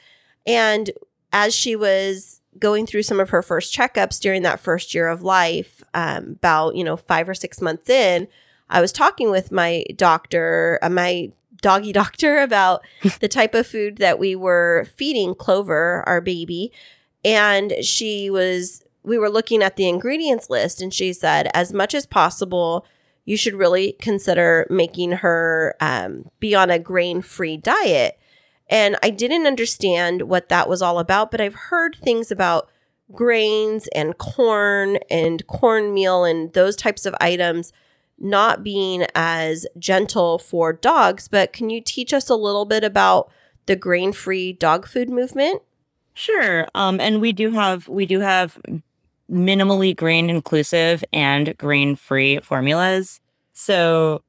And 0.47 0.91
as 1.32 1.55
she 1.55 1.76
was 1.76 2.38
going 2.59 2.86
through 2.86 3.02
some 3.02 3.20
of 3.20 3.30
her 3.30 3.42
first 3.42 3.74
checkups 3.74 4.20
during 4.20 4.42
that 4.42 4.61
first 4.61 4.94
year 4.94 5.09
of 5.09 5.22
life, 5.22 5.82
um, 5.94 6.36
about, 6.38 6.76
you 6.76 6.84
know, 6.84 6.96
five 6.96 7.28
or 7.28 7.34
six 7.34 7.61
months 7.61 7.88
in, 7.88 8.28
I 8.70 8.80
was 8.80 8.92
talking 8.92 9.30
with 9.30 9.50
my 9.50 9.84
doctor, 9.96 10.78
uh, 10.82 10.90
my 10.90 11.32
doggy 11.61 11.92
doctor, 12.02 12.40
about 12.40 12.82
the 13.20 13.28
type 13.28 13.54
of 13.54 13.66
food 13.66 13.98
that 13.98 14.18
we 14.18 14.36
were 14.36 14.86
feeding 14.96 15.34
Clover, 15.34 16.04
our 16.06 16.20
baby. 16.20 16.72
And 17.24 17.74
she 17.82 18.30
was, 18.30 18.84
we 19.02 19.18
were 19.18 19.30
looking 19.30 19.62
at 19.62 19.76
the 19.76 19.88
ingredients 19.88 20.50
list, 20.50 20.80
and 20.80 20.92
she 20.92 21.12
said, 21.12 21.50
as 21.54 21.72
much 21.72 21.94
as 21.94 22.06
possible, 22.06 22.86
you 23.24 23.36
should 23.36 23.54
really 23.54 23.92
consider 24.00 24.66
making 24.70 25.12
her 25.12 25.76
um, 25.80 26.30
be 26.40 26.54
on 26.54 26.70
a 26.70 26.78
grain 26.78 27.20
free 27.20 27.56
diet. 27.56 28.18
And 28.68 28.96
I 29.02 29.10
didn't 29.10 29.46
understand 29.46 30.22
what 30.22 30.48
that 30.48 30.68
was 30.68 30.82
all 30.82 30.98
about, 30.98 31.30
but 31.30 31.40
I've 31.40 31.54
heard 31.54 31.96
things 31.96 32.30
about 32.30 32.68
grains 33.12 33.88
and 33.94 34.18
corn 34.18 34.98
and 35.10 35.46
cornmeal 35.46 36.24
and 36.24 36.52
those 36.52 36.76
types 36.76 37.06
of 37.06 37.14
items 37.20 37.72
not 38.18 38.62
being 38.62 39.06
as 39.14 39.66
gentle 39.78 40.38
for 40.38 40.72
dogs. 40.72 41.28
But 41.28 41.52
can 41.52 41.70
you 41.70 41.80
teach 41.80 42.12
us 42.12 42.28
a 42.28 42.34
little 42.34 42.64
bit 42.64 42.84
about 42.84 43.30
the 43.66 43.76
grain 43.76 44.12
free 44.12 44.52
dog 44.52 44.86
food 44.86 45.08
movement? 45.08 45.62
Sure. 46.14 46.66
Um, 46.74 47.00
and 47.00 47.20
we 47.20 47.32
do 47.32 47.52
have 47.52 47.86
we 47.88 48.04
do 48.04 48.20
have 48.20 48.58
minimally 49.30 49.94
grain 49.94 50.30
inclusive 50.30 51.04
and 51.12 51.56
grain 51.58 51.94
free 51.94 52.40
formulas. 52.40 53.20
So 53.52 54.22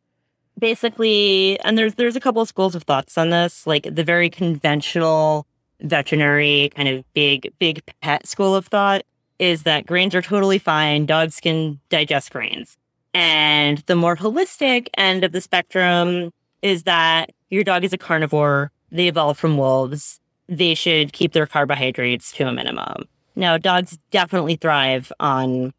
basically, 0.60 1.60
and 1.62 1.78
there's 1.78 1.96
there's 1.96 2.16
a 2.16 2.20
couple 2.20 2.42
of 2.42 2.48
schools 2.48 2.76
of 2.76 2.84
thoughts 2.84 3.18
on 3.18 3.30
this, 3.30 3.66
like 3.66 3.88
the 3.90 4.04
very 4.04 4.30
conventional 4.30 5.48
veterinary 5.82 6.72
kind 6.76 6.90
of 6.90 7.06
big 7.14 7.52
big 7.60 7.82
pet 8.02 8.28
school 8.28 8.56
of 8.56 8.68
thought 8.68 9.04
is 9.40 9.64
that 9.64 9.86
grains 9.86 10.14
are 10.14 10.22
totally 10.22 10.60
fine. 10.60 11.06
Dogs 11.06 11.40
can 11.40 11.80
digest 11.90 12.32
grains. 12.32 12.76
And 13.14 13.80
the 13.88 13.96
more 13.96 14.16
holistic 14.16 14.88
end 14.98 15.24
of 15.24 15.32
the 15.32 15.42
spectrum 15.42 16.32
is 16.62 16.84
that 16.84 17.32
your 17.50 17.64
dog 17.64 17.84
is 17.84 17.94
a 17.94 17.98
carnivore. 17.98 18.72
They 18.92 19.08
evolved 19.08 19.40
from 19.40 19.58
wolves 19.58 20.20
they 20.50 20.74
should 20.74 21.14
keep 21.14 21.34
their 21.34 21.46
carbohydrates 21.46 22.32
to 22.34 22.48
a 22.48 22.52
minimum. 22.52 23.04
Now, 23.36 23.58
dogs 23.58 23.98
definitely 24.12 24.56
thrive 24.56 25.12
on 25.20 25.74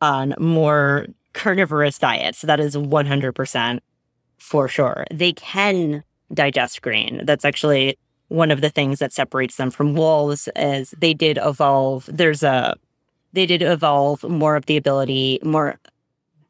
on 0.00 0.34
more 0.38 1.06
carnivorous 1.32 1.98
diets. 1.98 2.38
So 2.38 2.46
That 2.46 2.60
is 2.60 2.76
100% 2.76 3.80
for 4.38 4.68
sure. 4.68 5.04
They 5.12 5.32
can 5.32 6.04
digest 6.32 6.82
grain. 6.82 7.22
That's 7.24 7.44
actually 7.44 7.98
one 8.28 8.50
of 8.50 8.60
the 8.60 8.70
things 8.70 8.98
that 8.98 9.12
separates 9.12 9.56
them 9.56 9.70
from 9.70 9.94
wolves 9.94 10.48
is 10.56 10.94
they 10.98 11.14
did 11.14 11.38
evolve. 11.42 12.08
There's 12.12 12.42
a 12.42 12.76
they 13.32 13.46
did 13.46 13.62
evolve 13.62 14.22
more 14.24 14.56
of 14.56 14.66
the 14.66 14.76
ability, 14.76 15.38
more 15.42 15.78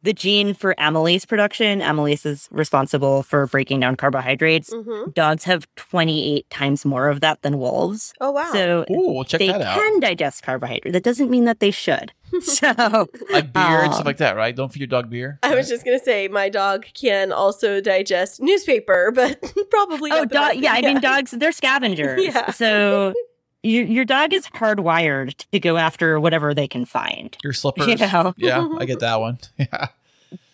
the 0.03 0.13
gene 0.13 0.55
for 0.55 0.75
amylase 0.79 1.27
production. 1.27 1.81
Amylase 1.81 2.25
is 2.25 2.49
responsible 2.51 3.23
for 3.23 3.47
breaking 3.47 3.81
down 3.81 3.97
carbohydrates. 3.97 4.73
Mm-hmm. 4.73 5.11
Dogs 5.11 5.45
have 5.45 5.67
28 5.77 6.49
times 6.51 6.85
more 6.85 7.09
of 7.09 7.21
that 7.21 7.43
than 7.43 7.59
wolves. 7.59 8.13
Oh, 8.21 8.31
wow. 8.31 8.51
So 8.53 8.85
Ooh, 8.91 9.13
we'll 9.15 9.25
check 9.25 9.41
they 9.41 9.49
that 9.49 9.61
out. 9.61 9.75
can 9.75 10.01
digest 10.01 10.43
carbohydrate. 10.43 10.93
That 10.93 11.03
doesn't 11.03 11.31
mean 11.31 11.45
that 11.47 11.61
they 11.61 11.71
should. 11.73 12.13
So 12.41 13.09
Like 13.31 13.53
beer 13.53 13.83
and 13.83 13.93
stuff 13.93 14.01
Um, 14.01 14.07
like 14.07 14.19
that, 14.19 14.37
right? 14.37 14.55
Don't 14.55 14.73
feed 14.73 14.81
your 14.81 14.87
dog 14.87 15.11
beer. 15.11 15.39
I 15.43 15.55
was 15.55 15.69
just 15.69 15.85
gonna 15.85 15.99
say 15.99 16.29
my 16.29 16.49
dog 16.49 16.87
can 16.95 17.33
also 17.33 17.81
digest 17.81 18.41
newspaper, 18.41 19.11
but 19.15 19.41
probably 19.71 20.11
oh, 20.13 20.25
dog. 20.25 20.53
best 20.53 20.59
Yeah, 20.59 20.73
I 20.73 20.83
mean, 20.83 21.01
dogs. 21.03 21.33
They're 21.33 21.53
scavengers. 21.53 22.25
Yeah. 22.25 22.51
So 22.51 23.15
your 23.63 23.85
your 23.85 24.05
dog 24.05 24.33
is 24.33 24.47
hardwired 24.49 25.45
to 25.53 25.61
go 25.61 25.77
after 25.77 26.21
whatever 26.21 26.55
they 26.55 26.69
can 26.69 26.85
find. 26.85 27.37
your 27.43 27.53
slippers. 27.53 27.87
You 27.87 27.97
know. 27.97 28.35
Yeah, 28.37 28.69
I 28.79 28.85
get 28.85 29.01
that 29.01 29.21
one. 29.21 29.39
Yeah. 29.57 29.89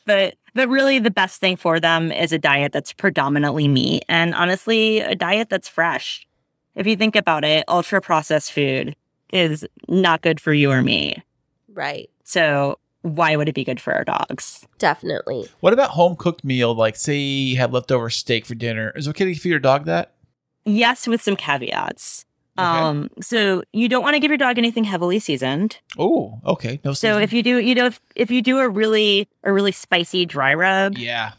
But 0.07 0.35
but 0.55 0.69
really, 0.69 0.99
the 0.99 1.11
best 1.11 1.41
thing 1.41 1.57
for 1.57 1.81
them 1.81 2.13
is 2.13 2.33
a 2.33 2.39
diet 2.39 2.73
that's 2.73 2.93
predominantly 2.93 3.69
meat, 3.69 4.05
and 4.09 4.35
honestly, 4.35 5.01
a 5.01 5.15
diet 5.15 5.49
that's 5.49 5.69
fresh. 5.69 6.27
If 6.75 6.87
you 6.87 6.97
think 6.97 7.17
about 7.17 7.45
it, 7.45 7.65
ultra 7.69 8.01
processed 8.01 8.53
food 8.53 8.97
is 9.33 9.67
not 9.89 10.23
good 10.23 10.41
for 10.41 10.53
you 10.53 10.71
or 10.71 10.83
me. 10.83 11.23
Right. 11.75 12.09
So 12.23 12.79
why 13.03 13.37
would 13.37 13.49
it 13.49 13.55
be 13.55 13.65
good 13.65 13.81
for 13.81 13.93
our 13.93 14.05
dogs? 14.05 14.67
Definitely. 14.79 15.47
What 15.61 15.73
about 15.75 15.91
home 15.91 16.17
cooked 16.17 16.43
meal? 16.45 16.75
Like, 16.75 16.97
say 16.97 17.19
you 17.19 17.59
have 17.59 17.73
leftover 17.73 18.09
steak 18.09 18.47
for 18.47 18.55
dinner. 18.55 18.93
Is 18.97 19.07
it 19.07 19.11
okay 19.11 19.27
to 19.27 19.35
feed 19.35 19.51
your 19.51 19.59
dog 19.59 19.85
that? 19.85 20.15
Yes, 20.65 21.07
with 21.07 21.21
some 21.21 21.37
caveats. 21.37 22.25
Okay. 22.59 22.65
Um, 22.67 23.11
so 23.21 23.63
you 23.73 23.89
don't 23.89 24.03
want 24.03 24.15
to 24.15 24.21
give 24.21 24.31
your 24.31 24.39
dog 24.39 24.57
anything 24.59 24.85
heavily 24.85 25.19
seasoned. 25.19 25.79
Oh, 25.99 26.41
okay. 26.47 26.81
No. 26.85 26.93
So 26.93 27.19
if 27.19 27.33
you 27.33 27.43
do, 27.43 27.59
you 27.59 27.75
know, 27.75 27.87
if, 27.87 28.01
if 28.15 28.31
you 28.31 28.41
do 28.41 28.59
a 28.59 28.69
really 28.69 29.29
a 29.43 29.53
really 29.53 29.73
spicy 29.73 30.25
dry 30.25 30.55
rub, 30.55 30.97
yeah. 30.97 31.33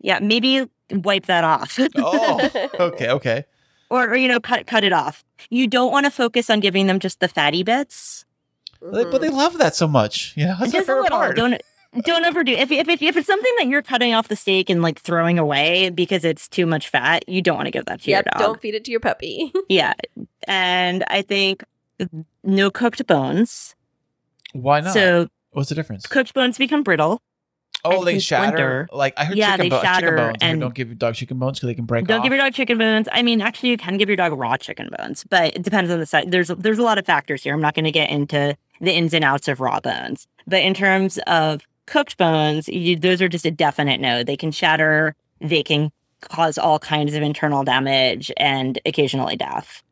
yeah, 0.00 0.18
maybe 0.18 0.66
wipe 0.90 1.26
that 1.26 1.44
off, 1.44 1.78
Oh, 1.96 2.68
okay, 2.80 3.10
okay. 3.10 3.44
or, 3.90 4.08
or 4.08 4.16
you 4.16 4.28
know, 4.28 4.40
cut 4.40 4.66
cut 4.66 4.82
it 4.82 4.92
off. 4.92 5.24
You 5.50 5.66
don't 5.68 5.92
want 5.92 6.06
to 6.06 6.10
focus 6.10 6.48
on 6.50 6.60
giving 6.60 6.86
them 6.88 6.98
just 7.00 7.20
the 7.20 7.28
fatty 7.28 7.62
bits. 7.62 8.24
But 8.80 9.10
but 9.10 9.20
they 9.20 9.28
mm-hmm. 9.28 9.36
love 9.36 9.58
that 9.58 9.74
so 9.74 9.86
much. 9.88 10.32
Yeah, 10.36 10.56
that's 10.58 10.72
their 10.72 10.80
just 10.80 10.88
a 10.88 10.92
favorite 10.92 11.02
little. 11.04 11.18
part. 11.18 11.36
Don't 11.36 11.60
don't 12.04 12.24
overdo. 12.26 12.52
If 12.52 12.70
if 12.70 12.88
it, 12.88 13.00
if 13.02 13.16
it's 13.16 13.26
something 13.26 13.52
that 13.58 13.68
you're 13.68 13.82
cutting 13.82 14.12
off 14.14 14.28
the 14.28 14.36
steak 14.36 14.68
and 14.68 14.82
like 14.82 15.00
throwing 15.00 15.38
away 15.38 15.90
because 15.90 16.24
it's 16.24 16.48
too 16.48 16.66
much 16.66 16.88
fat, 16.88 17.26
you 17.28 17.40
don't 17.42 17.56
want 17.56 17.66
to 17.66 17.70
give 17.70 17.86
that 17.86 18.02
to 18.02 18.10
Yep. 18.10 18.24
your 18.26 18.30
dog. 18.32 18.40
Don't 18.40 18.60
feed 18.60 18.74
it 18.74 18.84
to 18.84 18.90
your 18.90 19.00
puppy. 19.00 19.52
Yeah, 19.68 19.94
and 20.46 21.04
I 21.08 21.22
think 21.22 21.64
no 22.44 22.70
cooked 22.70 23.06
bones. 23.06 23.74
Why 24.52 24.80
not? 24.80 24.92
So 24.94 25.28
What's 25.52 25.68
the 25.70 25.74
difference? 25.74 26.06
cooked 26.06 26.34
bones 26.34 26.58
become 26.58 26.82
brittle. 26.82 27.22
Oh, 27.84 27.98
and 27.98 28.06
they 28.06 28.18
shatter. 28.18 28.46
splinter. 28.48 28.88
Like 28.92 29.14
I 29.16 29.24
heard 29.26 29.36
Yeah, 29.36 29.52
chicken, 29.52 29.64
they 29.64 29.68
bo- 29.70 29.76
chicken 29.76 29.94
shatter 29.94 30.16
bones. 30.16 30.36
And- 30.40 30.60
don't 30.60 30.74
give 30.74 30.88
your 30.88 30.96
dog 30.96 31.14
chicken 31.14 31.38
bones 31.38 31.58
because 31.58 31.68
they 31.68 31.74
can 31.74 31.84
break 31.84 32.06
Don't 32.06 32.18
off. 32.18 32.24
give 32.24 32.32
your 32.32 32.42
dog 32.42 32.52
chicken 32.52 32.78
bones. 32.78 33.08
I 33.12 33.22
mean, 33.22 33.40
actually, 33.40 33.70
you 33.70 33.76
can 33.76 33.96
give 33.96 34.08
your 34.08 34.16
dog 34.16 34.32
raw 34.32 34.56
chicken 34.56 34.88
bones, 34.98 35.24
but 35.28 35.54
it 35.56 35.62
depends 35.62 35.90
on 35.90 35.98
the 36.00 36.06
size. 36.06 36.24
There's 36.28 36.48
there's 36.48 36.78
a 36.78 36.82
lot 36.82 36.98
of 36.98 37.06
factors 37.06 37.42
here. 37.44 37.54
I'm 37.54 37.60
not 37.60 37.74
going 37.74 37.84
to 37.84 37.92
get 37.92 38.10
into 38.10 38.56
the 38.80 38.92
ins 38.92 39.14
and 39.14 39.24
outs 39.24 39.48
of 39.48 39.60
raw 39.60 39.80
bones, 39.80 40.26
but 40.46 40.62
in 40.62 40.74
terms 40.74 41.18
of 41.26 41.62
cooked 41.86 42.16
bones, 42.16 42.68
you, 42.68 42.96
those 42.96 43.22
are 43.22 43.28
just 43.28 43.46
a 43.46 43.50
definite 43.50 44.00
no. 44.00 44.22
They 44.22 44.36
can 44.36 44.50
shatter. 44.50 45.14
They 45.40 45.62
can 45.62 45.90
cause 46.20 46.58
all 46.58 46.78
kinds 46.78 47.14
of 47.14 47.22
internal 47.22 47.62
damage 47.62 48.32
and 48.36 48.78
occasionally 48.84 49.36
death. 49.36 49.82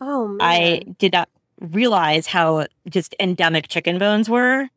Oh 0.00 0.28
man. 0.28 0.38
I 0.40 0.82
did 0.98 1.12
not 1.12 1.28
realize 1.60 2.26
how 2.26 2.66
just 2.88 3.14
endemic 3.20 3.68
chicken 3.68 3.98
bones 3.98 4.28
were 4.28 4.68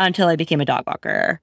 until 0.00 0.28
I 0.28 0.36
became 0.36 0.60
a 0.60 0.64
dog 0.64 0.84
walker. 0.86 1.40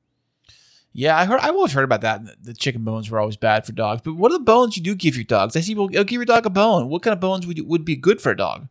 yeah, 0.93 1.17
I 1.17 1.25
heard. 1.25 1.39
I 1.41 1.49
always 1.49 1.73
heard 1.73 1.83
about 1.83 2.01
that. 2.01 2.43
The 2.43 2.53
chicken 2.53 2.83
bones 2.83 3.09
were 3.09 3.19
always 3.19 3.37
bad 3.37 3.65
for 3.65 3.71
dogs. 3.71 4.01
But 4.03 4.15
what 4.15 4.31
are 4.31 4.37
the 4.37 4.43
bones 4.43 4.77
you 4.77 4.83
do 4.83 4.95
give 4.95 5.15
your 5.15 5.25
dogs? 5.25 5.55
I 5.55 5.61
see 5.61 5.73
people 5.73 5.91
you'll 5.91 6.03
give 6.03 6.17
oh, 6.17 6.21
your 6.21 6.25
dog 6.25 6.45
a 6.45 6.49
bone. 6.49 6.89
What 6.89 7.03
kind 7.03 7.13
of 7.13 7.19
bones 7.19 7.45
would 7.45 7.67
would 7.67 7.85
be 7.85 7.95
good 7.95 8.21
for 8.21 8.31
a 8.31 8.37
dog? 8.37 8.67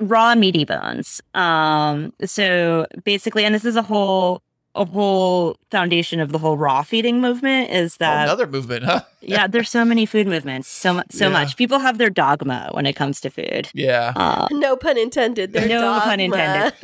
Raw 0.00 0.34
meaty 0.34 0.64
bones. 0.64 1.20
Um, 1.34 2.12
so 2.24 2.86
basically, 3.04 3.44
and 3.44 3.54
this 3.54 3.64
is 3.64 3.76
a 3.76 3.82
whole 3.82 4.42
a 4.74 4.84
whole 4.84 5.56
foundation 5.72 6.20
of 6.20 6.30
the 6.30 6.38
whole 6.38 6.56
raw 6.56 6.82
feeding 6.82 7.20
movement 7.20 7.68
is 7.70 7.94
Oh, 7.94 7.96
that 8.00 8.24
another 8.28 8.46
movement, 8.46 8.84
huh? 8.84 9.00
yeah, 9.20 9.48
there's 9.48 9.68
so 9.70 9.84
many 9.84 10.06
food 10.06 10.26
movements, 10.28 10.68
so 10.68 10.94
mu- 10.94 11.02
so 11.10 11.26
Yeah. 11.26 11.32
much. 11.32 11.56
People 11.56 11.80
have 11.80 11.98
their 11.98 12.10
dogma 12.10 12.68
when 12.72 12.86
it 12.86 12.92
comes 12.94 13.20
to 13.22 13.30
food. 13.30 13.70
Yeah. 13.74 14.12
Uh, 14.14 14.46
no 14.52 14.76
pun 14.76 14.96
intended. 14.96 15.52
Their 15.52 15.66
No 15.66 15.80
dogma. 15.80 16.00
pun 16.02 16.20
intended. 16.20 16.74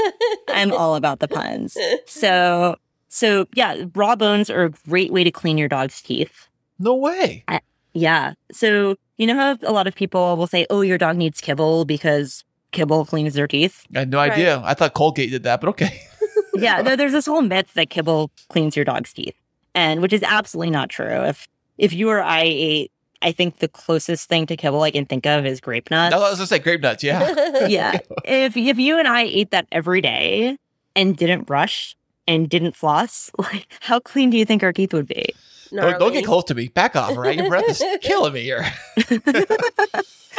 I'm 0.48 0.72
all 0.72 0.96
about 0.96 1.20
the 1.20 1.28
puns. 1.28 1.76
So 2.06 2.76
so 3.08 3.46
yeah, 3.54 3.84
raw 3.94 4.16
bones 4.16 4.50
are 4.50 4.64
a 4.64 4.70
great 4.88 5.12
way 5.12 5.22
to 5.22 5.30
clean 5.30 5.56
your 5.56 5.68
dog's 5.68 6.02
teeth. 6.02 6.48
No 6.80 6.94
way. 6.96 7.44
Yeah. 7.92 8.32
So 8.50 8.96
you 9.18 9.26
know 9.28 9.36
how 9.36 9.56
a 9.62 9.70
lot 9.72 9.86
of 9.86 9.94
people 9.94 10.36
will 10.36 10.48
say, 10.48 10.66
"Oh, 10.68 10.80
your 10.80 10.98
dog 10.98 11.16
needs 11.16 11.40
kibble 11.40 11.84
because 11.84 12.42
kibble 12.74 13.06
cleans 13.06 13.32
their 13.32 13.46
teeth." 13.48 13.86
I 13.96 14.00
had 14.00 14.10
no 14.10 14.18
Right. 14.18 14.32
idea. 14.32 14.60
I 14.64 14.74
thought 14.74 14.92
Colgate 14.92 15.30
did 15.30 15.42
that, 15.44 15.62
but 15.62 15.68
okay. 15.70 16.02
yeah, 16.54 16.82
there, 16.84 16.96
there's 16.96 17.12
this 17.12 17.24
whole 17.26 17.40
myth 17.42 17.72
that 17.74 17.88
kibble 17.88 18.30
cleans 18.50 18.76
your 18.76 18.84
dog's 18.84 19.12
teeth, 19.14 19.34
and 19.74 20.02
which 20.02 20.12
is 20.12 20.22
absolutely 20.22 20.70
not 20.70 20.90
true. 20.90 21.24
If 21.24 21.48
if 21.78 21.92
you 21.94 22.10
or 22.10 22.22
I 22.22 22.42
ate, 22.44 22.92
I 23.22 23.32
think 23.32 23.58
the 23.60 23.68
closest 23.68 24.28
thing 24.28 24.44
to 24.46 24.56
kibble 24.56 24.82
I 24.82 24.90
can 24.90 25.06
think 25.06 25.24
of 25.26 25.46
is 25.46 25.60
grape 25.60 25.90
nuts. 25.90 26.14
I 26.14 26.18
was 26.18 26.36
gonna 26.36 26.46
say 26.46 26.58
grape 26.58 26.82
nuts. 26.82 27.02
Yeah. 27.02 27.66
yeah, 27.66 27.98
if 28.24 28.56
if 28.56 28.78
you 28.78 28.98
and 28.98 29.08
I 29.08 29.22
ate 29.22 29.50
that 29.52 29.66
every 29.72 30.00
day 30.02 30.56
and 30.94 31.16
didn't 31.16 31.44
brush 31.44 31.96
and 32.28 32.48
didn't 32.48 32.76
floss, 32.76 33.30
like 33.38 33.66
how 33.80 33.98
clean 34.00 34.30
do 34.30 34.36
you 34.36 34.44
think 34.44 34.62
our 34.62 34.72
teeth 34.72 34.92
would 34.92 35.06
be? 35.06 35.26
Don't, 35.72 35.98
don't 35.98 36.12
get 36.12 36.24
close 36.24 36.44
to 36.44 36.54
me. 36.54 36.68
Back 36.68 36.96
off, 36.96 37.16
right? 37.16 37.36
Your 37.36 37.48
breath 37.48 37.68
is 37.68 37.82
killing 38.02 38.32
me 38.32 38.42
here. 38.42 38.64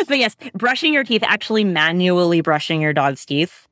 But 0.08 0.18
yes, 0.18 0.36
brushing 0.54 0.94
your 0.94 1.06
teeth, 1.06 1.24
actually 1.24 1.64
manually 1.64 2.42
brushing 2.42 2.82
your 2.82 2.92
dog's 2.92 3.26
teeth, 3.26 3.66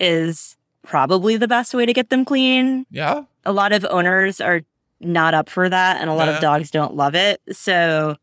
is 0.00 0.56
probably 0.82 1.36
the 1.36 1.46
best 1.46 1.72
way 1.72 1.86
to 1.86 1.92
get 1.92 2.10
them 2.10 2.24
clean. 2.24 2.84
Yeah. 2.90 3.22
a 3.44 3.52
lot 3.52 3.72
of 3.72 3.84
owners 3.88 4.40
are 4.40 4.62
not 5.00 5.34
up 5.34 5.48
for 5.48 5.68
that 5.68 6.00
and 6.00 6.10
a 6.10 6.14
lot 6.14 6.26
Yeah. 6.26 6.34
of 6.34 6.40
dogs 6.42 6.70
don't 6.72 6.94
love 6.96 7.14
it 7.14 7.40
so 7.52 8.16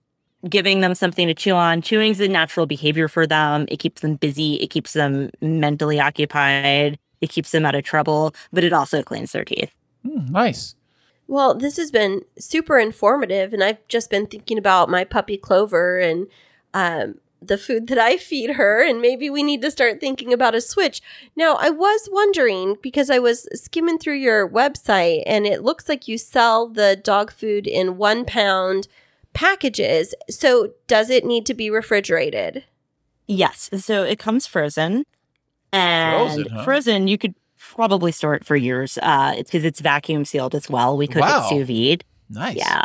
giving 0.50 0.82
them 0.82 0.94
something 0.94 1.26
to 1.28 1.34
chew 1.34 1.54
on 1.54 1.82
chewing 1.82 2.12
is 2.12 2.20
a 2.20 2.28
natural 2.28 2.66
behavior 2.66 3.08
for 3.08 3.26
them 3.26 3.66
it 3.70 3.78
keeps 3.78 4.02
them 4.02 4.16
busy 4.18 4.56
it 4.56 4.68
keeps 4.68 4.92
them 4.92 5.30
mentally 5.42 6.00
occupied 6.02 7.00
it 7.22 7.30
keeps 7.30 7.52
them 7.52 7.66
out 7.66 7.76
of 7.76 7.84
trouble 7.86 8.36
but 8.52 8.64
it 8.66 8.74
also 8.74 9.02
cleans 9.02 9.32
their 9.32 9.46
teeth 9.46 9.74
Hmm, 10.04 10.30
nice. 10.32 10.76
Well, 11.28 11.56
this 11.56 11.78
has 11.78 11.92
been 11.92 12.24
super 12.38 12.78
informative, 12.78 13.54
and 13.54 13.64
I've 13.64 13.86
just 13.88 14.10
been 14.10 14.28
thinking 14.28 14.58
about 14.58 14.90
my 14.90 15.04
puppy 15.04 15.38
Clover 15.38 15.98
and 15.98 16.28
um, 16.74 17.16
the 17.42 17.58
food 17.58 17.88
that 17.88 17.98
I 17.98 18.18
feed 18.18 18.52
her, 18.52 18.88
and 18.88 19.02
maybe 19.02 19.30
we 19.30 19.42
need 19.42 19.62
to 19.64 19.72
start 19.72 20.00
thinking 20.00 20.32
about 20.32 20.56
a 20.56 20.62
switch. 20.62 21.02
Now, 21.36 21.56
I 21.56 21.70
was 21.70 22.08
wondering 22.12 22.78
because 22.82 23.10
I 23.10 23.20
was 23.20 23.48
skimming 23.60 23.98
through 23.98 24.18
your 24.18 24.48
website, 24.48 25.24
and 25.26 25.48
it 25.48 25.64
looks 25.64 25.90
like 25.90 26.08
you 26.08 26.18
sell 26.18 26.68
the 26.68 26.96
dog 26.96 27.32
food 27.32 27.66
in 27.66 27.98
one 27.98 28.26
pound 28.26 28.88
packages. 29.34 30.14
So, 30.30 30.74
does 30.88 31.10
it 31.10 31.26
need 31.26 31.46
to 31.48 31.54
be 31.54 31.70
refrigerated? 31.70 32.66
yes 33.28 33.70
so 33.78 34.04
it 34.04 34.20
comes 34.20 34.46
frozen 34.46 35.04
and 35.72 36.32
Frozen, 36.32 36.54
huh? 36.54 36.64
frozen 36.64 37.08
you 37.08 37.18
could 37.18 37.36
probably 37.76 38.12
store 38.12 38.34
it 38.36 38.46
for 38.46 38.56
years 38.56 38.98
uh 39.02 39.34
it's 39.38 39.52
because 39.52 39.64
it's 39.66 39.82
vacuum 39.82 40.26
sealed 40.26 40.56
as 40.56 40.70
well 40.70 40.98
we 40.98 41.08
could 41.08 41.22
Wow. 41.22 41.48
sous 41.50 41.68
vide 41.68 42.04
Nice. 42.30 42.58
Yeah. 42.58 42.84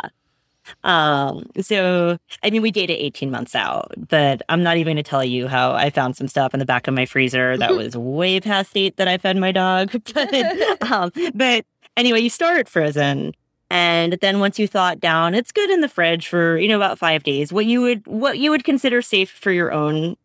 Um, 0.83 1.47
so 1.61 2.17
I 2.43 2.49
mean 2.51 2.61
we 2.61 2.69
dated 2.71 2.97
18 2.99 3.31
months 3.31 3.55
out, 3.55 3.91
but 4.09 4.41
I'm 4.49 4.61
not 4.63 4.77
even 4.77 4.93
gonna 4.93 5.03
tell 5.03 5.23
you 5.25 5.47
how 5.47 5.71
I 5.73 5.89
found 5.89 6.15
some 6.15 6.27
stuff 6.27 6.53
in 6.53 6.59
the 6.59 6.65
back 6.65 6.87
of 6.87 6.93
my 6.93 7.05
freezer 7.05 7.57
that 7.57 7.75
was 7.75 7.97
way 7.97 8.39
past 8.39 8.73
date 8.73 8.97
that 8.97 9.07
I 9.07 9.17
fed 9.17 9.37
my 9.37 9.51
dog. 9.51 9.91
but, 10.13 10.91
um, 10.91 11.11
but 11.33 11.65
anyway, 11.97 12.19
you 12.21 12.29
store 12.29 12.55
it 12.57 12.69
frozen. 12.69 13.33
And 13.71 14.17
then 14.19 14.41
once 14.41 14.59
you 14.59 14.67
thaw 14.67 14.91
it 14.91 14.99
down, 14.99 15.33
it's 15.33 15.53
good 15.53 15.69
in 15.69 15.79
the 15.79 15.87
fridge 15.87 16.27
for, 16.27 16.57
you 16.57 16.67
know, 16.67 16.75
about 16.75 16.99
five 16.99 17.23
days. 17.23 17.53
What 17.53 17.65
you 17.65 17.79
would 17.79 18.05
what 18.05 18.37
you 18.37 18.51
would 18.51 18.65
consider 18.65 19.01
safe 19.01 19.31
for 19.31 19.49
your 19.49 19.71
own 19.71 20.17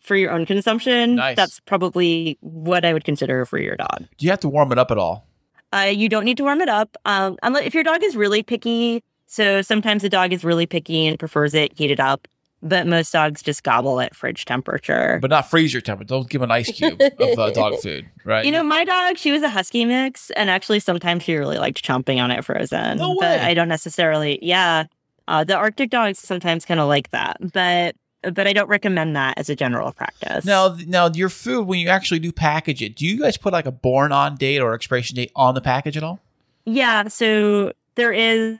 for 0.00 0.16
your 0.16 0.30
own 0.30 0.44
consumption. 0.44 1.14
Nice. 1.14 1.34
That's 1.34 1.60
probably 1.60 2.36
what 2.42 2.84
I 2.84 2.92
would 2.92 3.04
consider 3.04 3.46
for 3.46 3.58
your 3.58 3.74
dog. 3.74 4.04
Do 4.18 4.26
you 4.26 4.30
have 4.30 4.40
to 4.40 4.50
warm 4.50 4.70
it 4.70 4.78
up 4.78 4.90
at 4.90 4.98
all? 4.98 5.26
Uh, 5.72 5.90
you 5.90 6.10
don't 6.10 6.26
need 6.26 6.36
to 6.36 6.42
warm 6.42 6.60
it 6.60 6.68
up. 6.68 6.94
Um, 7.06 7.38
unless 7.42 7.64
if 7.64 7.72
your 7.72 7.84
dog 7.84 8.04
is 8.04 8.16
really 8.16 8.42
picky. 8.42 9.02
So 9.24 9.62
sometimes 9.62 10.02
the 10.02 10.10
dog 10.10 10.34
is 10.34 10.44
really 10.44 10.66
picky 10.66 11.06
and 11.06 11.18
prefers 11.18 11.54
it 11.54 11.78
heated 11.78 12.00
up, 12.00 12.28
but 12.62 12.86
most 12.86 13.12
dogs 13.12 13.42
just 13.42 13.62
gobble 13.62 14.00
at 14.00 14.14
fridge 14.14 14.44
temperature. 14.44 15.18
But 15.20 15.30
not 15.30 15.48
freezer 15.50 15.80
temperature. 15.80 16.08
Don't 16.08 16.28
give 16.28 16.42
an 16.42 16.50
ice 16.50 16.70
cube 16.70 17.00
of 17.00 17.38
uh, 17.38 17.50
dog 17.50 17.78
food, 17.82 18.08
right? 18.24 18.44
you 18.44 18.52
know, 18.52 18.62
my 18.62 18.84
dog, 18.84 19.16
she 19.16 19.32
was 19.32 19.42
a 19.42 19.48
husky 19.48 19.84
mix, 19.84 20.30
and 20.30 20.50
actually 20.50 20.80
sometimes 20.80 21.22
she 21.22 21.34
really 21.36 21.58
liked 21.58 21.84
chomping 21.84 22.22
on 22.22 22.30
it 22.30 22.44
frozen. 22.44 22.98
No 22.98 23.10
way. 23.10 23.16
But. 23.20 23.40
I 23.40 23.54
don't 23.54 23.68
necessarily. 23.68 24.38
Yeah, 24.42 24.84
uh, 25.28 25.44
the 25.44 25.56
Arctic 25.56 25.90
dogs 25.90 26.18
sometimes 26.18 26.64
kind 26.64 26.80
of 26.80 26.88
like 26.88 27.10
that, 27.10 27.38
but 27.52 27.96
but 28.22 28.46
I 28.46 28.52
don't 28.52 28.68
recommend 28.68 29.16
that 29.16 29.38
as 29.38 29.48
a 29.48 29.56
general 29.56 29.92
practice. 29.92 30.44
Now, 30.44 30.76
now 30.86 31.08
your 31.08 31.30
food 31.30 31.66
when 31.66 31.78
you 31.80 31.88
actually 31.88 32.18
do 32.18 32.32
package 32.32 32.82
it, 32.82 32.96
do 32.96 33.06
you 33.06 33.20
guys 33.20 33.36
put 33.36 33.52
like 33.52 33.66
a 33.66 33.72
born 33.72 34.12
on 34.12 34.36
date 34.36 34.58
or 34.58 34.74
expiration 34.74 35.16
date 35.16 35.32
on 35.34 35.54
the 35.54 35.60
package 35.60 35.96
at 35.96 36.02
all? 36.02 36.20
Yeah, 36.66 37.08
so 37.08 37.72
there 37.94 38.12
is 38.12 38.58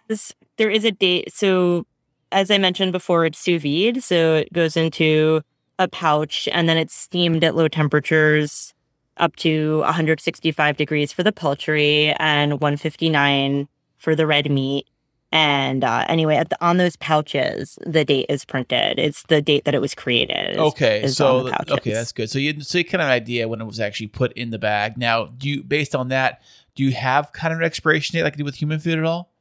there 0.57 0.71
is 0.71 0.85
a 0.85 0.91
date. 0.91 1.33
So 1.33 1.87
as 2.33 2.51
I 2.51 2.59
mentioned 2.59 2.93
before, 2.93 3.25
it's 3.27 3.39
sous 3.39 3.63
vide, 3.63 4.03
so 4.03 4.37
it 4.37 4.53
goes 4.53 4.77
into 4.77 5.43
a 5.79 5.89
pouch 5.89 6.49
and 6.53 6.69
then 6.69 6.77
it's 6.77 6.95
steamed 6.95 7.43
at 7.43 7.55
low 7.57 7.69
temperatures 7.69 8.75
up 9.17 9.37
to 9.37 9.79
165 9.81 10.77
degrees 10.77 11.13
for 11.13 11.23
the 11.23 11.33
poultry 11.33 12.13
and 12.19 12.61
159 12.61 13.69
for 13.99 14.15
the 14.15 14.27
red 14.27 14.51
meat. 14.51 14.87
And 15.33 15.85
uh, 15.85 16.05
anyway, 16.09 16.37
at 16.37 16.51
the, 16.51 16.57
on 16.65 16.79
those 16.79 16.97
pouches, 16.97 17.79
the 17.87 18.05
date 18.05 18.27
is 18.29 18.45
printed. 18.45 18.99
It's 18.99 19.23
the 19.25 19.41
date 19.41 19.65
that 19.65 19.75
it 19.75 19.81
was 19.81 19.95
created. 19.95 20.53
is- 20.53 20.59
Okay, 20.59 21.03
is 21.05 21.17
so 21.17 21.45
the 21.45 21.75
okay, 21.75 21.93
that's 21.93 22.11
good. 22.13 22.29
So 22.31 22.39
you 22.39 22.61
so 22.63 22.79
you 22.79 22.85
kind 22.85 23.01
of 23.01 23.09
idea 23.09 23.47
when 23.47 23.61
it 23.61 23.65
was 23.65 23.79
actually 23.79 24.09
put 24.09 24.33
in 24.33 24.51
the 24.51 24.59
bag. 24.59 24.97
Now, 24.99 25.27
do 25.27 25.49
you 25.49 25.63
based 25.63 25.95
on 25.95 26.09
that, 26.09 26.43
do 26.75 26.83
you 26.83 26.91
have 26.93 27.33
kind 27.33 27.53
of 27.53 27.61
an 27.61 27.65
expiration 27.65 28.15
date 28.17 28.25
like 28.25 28.35
you 28.35 28.39
do 28.39 28.45
with 28.45 28.57
human 28.57 28.81
food 28.81 28.99
at 28.99 29.05
all? 29.05 29.33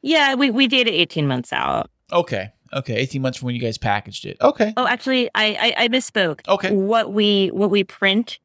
yeah, 0.00 0.34
we 0.34 0.50
we 0.50 0.66
date 0.66 0.86
it 0.86 0.92
18 0.94 1.26
months 1.26 1.52
out. 1.52 1.90
Okay, 2.12 2.52
okay, 2.72 2.94
eighteen 2.96 3.22
months 3.22 3.38
from 3.38 3.46
when 3.46 3.54
you 3.54 3.60
guys 3.60 3.78
packaged 3.78 4.24
it. 4.26 4.36
Okay, 4.40 4.72
Oh, 4.76 4.86
actually, 4.86 5.30
I 5.34 5.74
I, 5.78 5.84
I 5.84 5.88
misspoke. 5.88 6.40
okay, 6.48 6.70
What 6.70 7.12
we 7.12 7.48
what 7.48 7.70
we 7.70 7.84
print 7.84 8.38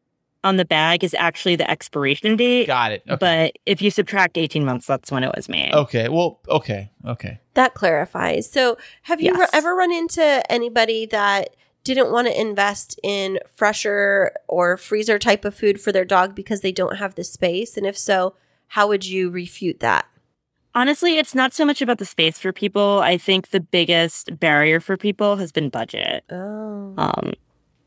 on 0.44 0.56
the 0.56 0.64
bag 0.64 1.04
is 1.04 1.14
actually 1.16 1.58
the 1.58 1.70
expiration 1.70 2.38
date. 2.38 2.66
got 2.66 2.94
it. 2.94 3.04
Okay, 3.10 3.18
But 3.20 3.58
if 3.66 3.82
you 3.82 3.92
subtract 3.92 4.38
18 4.38 4.64
months, 4.64 4.88
that's 4.88 5.12
when 5.12 5.22
it 5.26 5.32
was 5.36 5.50
made. 5.50 5.74
okay, 5.74 6.08
well, 6.08 6.40
okay, 6.48 6.92
okay. 7.06 7.40
That 7.56 7.74
clarifies. 7.74 8.50
So, 8.50 8.78
have 9.04 9.20
you 9.20 9.34
ru- 9.34 9.40
Yes. 9.42 9.50
ever 9.52 9.76
run 9.76 9.92
into 9.92 10.42
anybody 10.50 11.06
that 11.08 11.50
didn't 11.84 12.10
want 12.14 12.28
to 12.30 12.40
invest 12.40 12.98
in 13.04 13.40
fresher 13.54 14.32
or 14.48 14.78
freezer 14.78 15.20
type 15.20 15.44
of 15.44 15.54
food 15.54 15.82
for 15.82 15.92
their 15.92 16.06
dog 16.06 16.36
because 16.36 16.62
they 16.62 16.72
don't 16.72 16.96
have 16.96 17.16
the 17.16 17.26
space? 17.26 17.76
And 17.76 17.86
if 17.86 17.98
so, 17.98 18.34
how 18.68 18.88
would 18.88 19.06
you 19.06 19.30
refute 19.30 19.82
that? 19.82 20.06
Honestly, 20.80 21.18
it's 21.18 21.36
not 21.36 21.52
so 21.52 21.66
much 21.66 21.82
about 21.82 21.98
the 21.98 22.06
space 22.06 22.40
for 22.40 22.54
people. 22.54 23.02
I 23.04 23.18
think 23.18 23.50
the 23.50 23.60
biggest 23.60 24.40
barrier 24.40 24.80
for 24.80 24.96
people 24.96 25.36
has 25.36 25.52
been 25.52 25.68
budget. 25.68 26.24
Oh. 26.32 26.94
Um, 26.98 27.34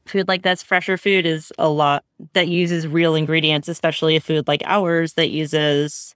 food 0.05 0.29
like 0.29 0.43
that's 0.43 0.63
fresher 0.63 0.99
food 0.99 1.25
is 1.25 1.55
a 1.59 1.71
lot 1.71 2.05
that 2.35 2.49
uses 2.49 2.87
real 2.87 3.15
ingredients, 3.15 3.67
especially 3.67 4.15
a 4.15 4.21
food 4.21 4.47
like 4.47 4.63
ours 4.67 5.15
that 5.15 5.31
uses 5.31 6.15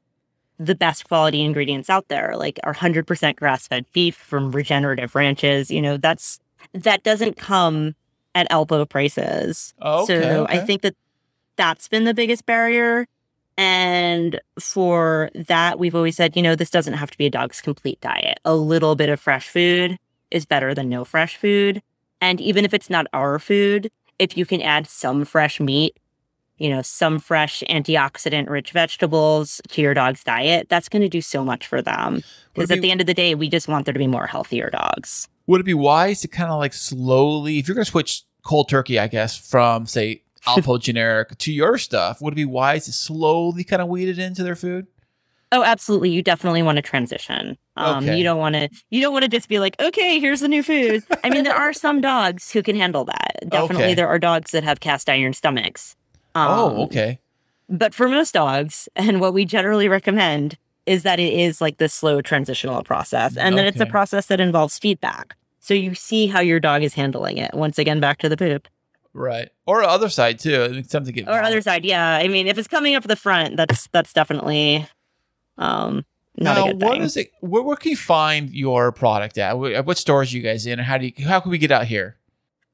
the 0.58 0.74
best 0.74 1.08
quality 1.08 1.40
ingredients 1.40 1.88
out 1.88 2.08
there, 2.08 2.34
like 2.36 2.60
our 2.62 2.74
100% 2.74 3.36
grass 3.36 3.66
fed 3.66 3.86
beef 3.94 4.14
from 4.14 4.52
regenerative 4.52 5.14
ranches. 5.14 5.70
You 5.70 5.80
know, 5.80 5.96
that's 5.96 6.40
that 6.74 7.02
doesn't 7.02 7.38
come 7.38 7.94
at 8.34 8.50
Alpo 8.50 8.86
prices. 8.86 9.72
Oh, 9.80 10.02
okay, 10.02 10.20
so 10.20 10.42
okay. 10.42 10.58
I 10.58 10.60
think 10.60 10.82
that 10.82 10.94
that's 11.56 11.88
been 11.88 12.04
the 12.04 12.12
biggest 12.12 12.44
barrier. 12.44 13.06
And 13.58 14.40
for 14.58 15.30
that, 15.34 15.78
we've 15.78 15.94
always 15.94 16.16
said, 16.16 16.36
you 16.36 16.42
know, 16.42 16.54
this 16.54 16.70
doesn't 16.70 16.94
have 16.94 17.10
to 17.10 17.18
be 17.18 17.26
a 17.26 17.30
dog's 17.30 17.60
complete 17.60 18.00
diet. 18.00 18.38
A 18.44 18.54
little 18.54 18.94
bit 18.96 19.08
of 19.08 19.20
fresh 19.20 19.48
food 19.48 19.98
is 20.30 20.44
better 20.44 20.74
than 20.74 20.88
no 20.88 21.04
fresh 21.04 21.36
food. 21.36 21.82
And 22.20 22.40
even 22.40 22.64
if 22.64 22.74
it's 22.74 22.90
not 22.90 23.06
our 23.12 23.38
food, 23.38 23.90
if 24.18 24.36
you 24.36 24.46
can 24.46 24.60
add 24.60 24.86
some 24.86 25.24
fresh 25.24 25.60
meat, 25.60 25.98
you 26.58 26.70
know, 26.70 26.82
some 26.82 27.18
fresh 27.18 27.62
antioxidant 27.68 28.48
rich 28.48 28.72
vegetables 28.72 29.60
to 29.68 29.82
your 29.82 29.94
dog's 29.94 30.24
diet, 30.24 30.68
that's 30.68 30.88
going 30.88 31.02
to 31.02 31.08
do 31.08 31.20
so 31.20 31.44
much 31.44 31.66
for 31.66 31.82
them. 31.82 32.22
Because 32.54 32.70
at 32.70 32.76
be- 32.76 32.80
the 32.80 32.90
end 32.90 33.00
of 33.00 33.06
the 33.06 33.14
day, 33.14 33.34
we 33.34 33.48
just 33.48 33.68
want 33.68 33.84
there 33.84 33.92
to 33.92 33.98
be 33.98 34.06
more 34.06 34.26
healthier 34.26 34.70
dogs. 34.70 35.28
Would 35.46 35.60
it 35.60 35.64
be 35.64 35.74
wise 35.74 36.22
to 36.22 36.28
kind 36.28 36.50
of 36.50 36.58
like 36.58 36.72
slowly, 36.72 37.58
if 37.58 37.68
you're 37.68 37.74
going 37.74 37.84
to 37.84 37.90
switch 37.90 38.24
cold 38.42 38.68
turkey, 38.68 38.98
I 38.98 39.06
guess, 39.06 39.36
from 39.36 39.86
say 39.86 40.22
Alpo 40.46 40.80
generic 40.80 41.36
to 41.38 41.52
your 41.52 41.78
stuff, 41.78 42.20
would 42.20 42.34
it 42.34 42.36
be 42.36 42.44
wise 42.44 42.84
to 42.86 42.92
slowly 42.92 43.64
kind 43.64 43.82
of 43.82 43.88
weed 43.88 44.08
it 44.08 44.18
into 44.18 44.42
their 44.42 44.56
food? 44.56 44.86
Oh, 45.52 45.62
absolutely. 45.62 46.10
You 46.10 46.22
definitely 46.22 46.62
want 46.62 46.76
to 46.76 46.82
transition. 46.82 47.56
Um, 47.76 48.02
Okay. 48.04 48.16
You 48.18 48.24
don't 48.24 48.38
want 48.38 48.56
to. 48.56 48.68
You 48.90 49.00
don't 49.00 49.12
want 49.12 49.22
to 49.22 49.28
just 49.28 49.48
be 49.48 49.58
like, 49.60 49.80
okay, 49.80 50.18
here's 50.18 50.40
the 50.40 50.48
new 50.48 50.62
food. 50.62 51.04
I 51.22 51.30
mean, 51.30 51.44
there 51.44 51.54
are 51.54 51.72
some 51.84 52.00
dogs 52.00 52.50
who 52.50 52.62
can 52.62 52.74
handle 52.76 53.04
that. 53.04 53.36
Definitely, 53.48 53.84
Okay. 53.84 53.94
there 53.94 54.08
are 54.08 54.18
dogs 54.18 54.50
that 54.50 54.64
have 54.64 54.80
cast 54.80 55.08
iron 55.08 55.32
stomachs. 55.34 55.94
Um, 56.34 56.48
oh, 56.50 56.82
okay. 56.84 57.20
But 57.68 57.94
for 57.94 58.08
most 58.08 58.34
dogs, 58.34 58.88
and 58.96 59.20
what 59.20 59.34
we 59.34 59.44
generally 59.44 59.88
recommend 59.88 60.58
is 60.84 61.02
that 61.04 61.18
it 61.20 61.32
is 61.32 61.60
like 61.60 61.78
this 61.78 61.94
slow 61.94 62.20
transitional 62.20 62.82
process, 62.82 63.36
and 63.36 63.56
that 63.56 63.66
it's 63.66 63.80
a 63.80 63.86
process 63.86 64.26
that 64.26 64.40
involves 64.40 64.78
feedback. 64.78 65.36
So 65.60 65.74
you 65.74 65.94
see 65.94 66.26
how 66.28 66.38
your 66.40 66.60
dog 66.60 66.82
is 66.82 66.94
handling 66.94 67.38
it. 67.38 67.54
Once 67.54 67.76
again, 67.78 67.98
back 67.98 68.18
to 68.18 68.28
the 68.28 68.36
poop. 68.36 68.68
Right. 69.16 69.48
Or 69.64 69.82
other 69.82 70.10
side 70.10 70.38
too. 70.38 70.62
I 70.62 70.68
mean, 70.68 70.84
something 70.84 71.12
to 71.14 71.22
get 71.22 71.28
Or 71.28 71.40
other 71.42 71.62
side, 71.62 71.86
yeah. 71.86 72.16
I 72.16 72.28
mean, 72.28 72.46
if 72.46 72.58
it's 72.58 72.68
coming 72.68 72.94
up 72.94 73.02
the 73.04 73.16
front, 73.16 73.56
that's 73.56 73.88
that's 73.88 74.12
definitely 74.12 74.86
um 75.56 76.04
not 76.36 76.56
now, 76.56 76.64
a 76.64 76.72
good 76.74 76.82
what 76.82 76.92
thing. 76.92 77.02
is 77.02 77.16
it? 77.16 77.32
Where, 77.40 77.62
where 77.62 77.76
can 77.76 77.92
you 77.92 77.96
find 77.96 78.50
your 78.50 78.92
product 78.92 79.38
at? 79.38 79.58
What 79.58 79.96
stores 79.96 80.32
are 80.32 80.36
you 80.36 80.42
guys 80.42 80.66
in, 80.66 80.78
and 80.78 80.82
how 80.82 80.98
do 80.98 81.06
you? 81.06 81.26
How 81.26 81.40
can 81.40 81.50
we 81.50 81.56
get 81.56 81.72
out 81.72 81.86
here? 81.86 82.18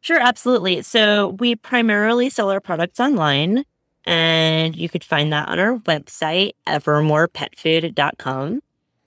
Sure, 0.01 0.19
absolutely. 0.19 0.83
So 0.83 1.37
we 1.39 1.55
primarily 1.55 2.29
sell 2.29 2.51
our 2.51 2.61
products 2.61 2.99
online, 2.99 3.65
and 4.05 4.75
you 4.75 4.89
could 4.89 5.05
find 5.05 5.33
that 5.33 5.49
on 5.49 5.61
our 5.61 5.79
website, 5.79 6.55
evermorepetfood.com. 6.67 8.63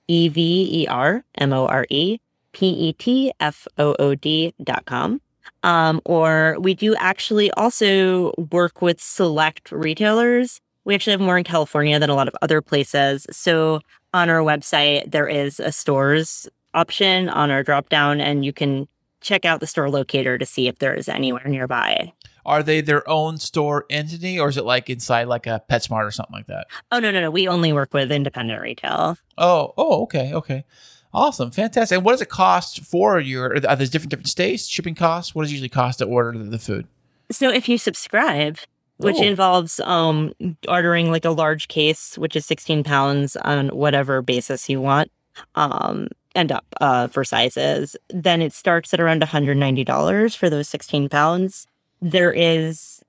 E 0.07 0.29
V 0.29 0.83
E 0.83 0.87
R 0.87 1.23
M 1.35 1.51
O 1.51 1.65
R 1.65 1.85
E 1.89 2.19
P 2.53 2.67
E 2.67 2.93
T 2.93 3.33
F 3.39 3.67
O 3.77 3.95
O 3.99 4.15
D 4.15 4.53
dot 4.63 4.85
com. 4.85 5.19
Um, 5.63 6.01
or 6.05 6.57
we 6.59 6.73
do 6.73 6.95
actually 6.95 7.51
also 7.51 8.33
work 8.51 8.81
with 8.81 9.01
select 9.01 9.71
retailers. 9.71 10.61
We 10.83 10.93
actually 10.93 11.11
have 11.11 11.21
more 11.21 11.37
in 11.37 11.43
California 11.43 11.99
than 11.99 12.09
a 12.09 12.15
lot 12.15 12.27
of 12.27 12.35
other 12.41 12.61
places. 12.61 13.25
So 13.31 13.81
on 14.13 14.29
our 14.29 14.39
website, 14.39 15.11
there 15.11 15.27
is 15.27 15.59
a 15.59 15.71
stores 15.71 16.47
option 16.73 17.29
on 17.29 17.51
our 17.51 17.63
drop 17.63 17.89
down, 17.89 18.21
and 18.21 18.45
you 18.45 18.53
can 18.53 18.87
check 19.21 19.45
out 19.45 19.59
the 19.59 19.67
store 19.67 19.89
locator 19.89 20.37
to 20.37 20.45
see 20.45 20.67
if 20.67 20.79
there 20.79 20.93
is 20.93 21.09
anywhere 21.09 21.47
nearby. 21.47 22.13
Are 22.45 22.61
they 22.61 22.81
their 22.81 23.07
own 23.09 23.39
store 23.39 23.85
entity, 23.89 24.39
or 24.39 24.49
is 24.49 24.57
it 24.57 24.65
like 24.65 24.87
inside 24.89 25.27
like 25.27 25.47
a 25.47 25.63
PetSmart 25.69 26.05
or 26.05 26.11
something 26.11 26.35
like 26.35 26.45
that? 26.45 26.67
Oh 26.91 26.99
no, 26.99 27.09
no, 27.09 27.19
no. 27.19 27.31
We 27.31 27.47
only 27.47 27.73
work 27.73 27.93
with 27.93 28.11
independent 28.11 28.61
retail. 28.61 29.17
Oh, 29.37 29.73
oh, 29.77 30.03
okay, 30.03 30.31
okay, 30.31 30.63
awesome, 31.15 31.49
fantastic. 31.51 31.95
And 31.95 32.05
what 32.05 32.11
does 32.11 32.21
it 32.21 32.29
cost 32.29 32.81
for 32.83 33.19
your? 33.19 33.55
Are 33.55 33.75
there 33.75 33.87
different 33.87 34.09
different 34.11 34.27
states 34.27 34.67
shipping 34.67 34.93
costs? 34.95 35.33
What 35.33 35.43
does 35.43 35.51
it 35.51 35.53
usually 35.53 35.69
cost 35.69 35.99
to 35.99 36.05
order 36.05 36.37
the, 36.37 36.43
the 36.45 36.59
food? 36.59 36.87
So 37.31 37.49
if 37.49 37.67
you 37.67 37.77
subscribe, 37.79 38.59
which 38.97 39.15
Oh. 39.19 39.23
involves 39.23 39.79
um 39.79 40.33
ordering 40.67 41.09
like 41.11 41.25
a 41.25 41.31
large 41.31 41.67
case, 41.67 42.17
which 42.17 42.35
is 42.35 42.45
16 42.45 42.83
pounds 42.83 43.35
on 43.37 43.69
whatever 43.69 44.21
basis 44.21 44.69
you 44.69 44.79
want, 44.81 45.09
um, 45.55 46.07
and 46.35 46.51
up 46.51 46.65
uh 46.81 47.07
for 47.07 47.23
sizes, 47.23 47.95
then 48.09 48.41
it 48.41 48.53
starts 48.53 48.93
at 48.93 48.99
around 48.99 49.21
$190 49.23 50.35
for 50.35 50.49
those 50.49 50.67
16 50.67 51.09
pounds. 51.09 51.65
There 52.01 52.31
is 52.31 53.01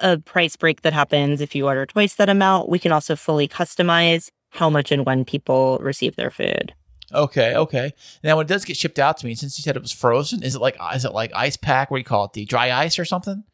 a 0.00 0.16
price 0.18 0.56
break 0.56 0.82
that 0.82 0.92
happens 0.94 1.40
if 1.42 1.54
you 1.54 1.66
order 1.66 1.84
twice 1.84 2.14
that 2.14 2.28
amount. 2.30 2.68
We 2.70 2.78
can 2.78 2.92
also 2.92 3.14
fully 3.16 3.46
customize 3.48 4.30
how 4.50 4.70
much 4.70 4.90
and 4.92 5.04
when 5.04 5.24
people 5.24 5.78
receive 5.82 6.16
their 6.16 6.30
food. 6.30 6.72
Okay, 7.14 7.54
okay. 7.54 7.92
Now 8.24 8.36
when 8.36 8.46
it 8.46 8.48
does 8.48 8.64
get 8.64 8.76
shipped 8.76 8.98
out 8.98 9.16
to 9.18 9.26
me, 9.26 9.34
since 9.34 9.58
you 9.58 9.62
said 9.62 9.76
it 9.76 9.82
was 9.82 9.92
frozen, 9.92 10.42
is 10.42 10.54
it 10.54 10.60
like 10.60 10.76
is 10.94 11.04
it 11.04 11.12
like 11.12 11.30
ice 11.34 11.56
pack? 11.56 11.90
What 11.90 11.98
do 11.98 12.00
you 12.00 12.04
call 12.04 12.24
it? 12.26 12.32
The 12.32 12.44
dry 12.44 12.70
ice 12.72 12.98
or 12.98 13.04
something? 13.04 13.44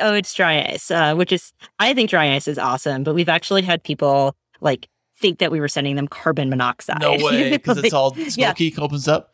Oh, 0.00 0.12
it's 0.14 0.34
dry 0.34 0.60
ice, 0.72 0.90
uh, 0.90 1.14
which 1.14 1.32
is 1.32 1.52
I 1.78 1.94
think 1.94 2.10
dry 2.10 2.34
ice 2.34 2.48
is 2.48 2.58
awesome, 2.58 3.04
but 3.04 3.14
we've 3.14 3.28
actually 3.28 3.62
had 3.62 3.82
people 3.84 4.34
like 4.60 4.88
think 5.18 5.38
that 5.38 5.50
we 5.52 5.60
were 5.60 5.68
sending 5.68 5.94
them 5.96 6.08
carbon 6.08 6.48
monoxide. 6.50 7.00
No 7.00 7.12
way, 7.20 7.50
because 7.50 7.78
it's 7.78 7.92
all 7.94 8.12
Yeah. 8.16 8.28
smoky. 8.28 8.74
Opens 8.76 9.06
up. 9.08 9.32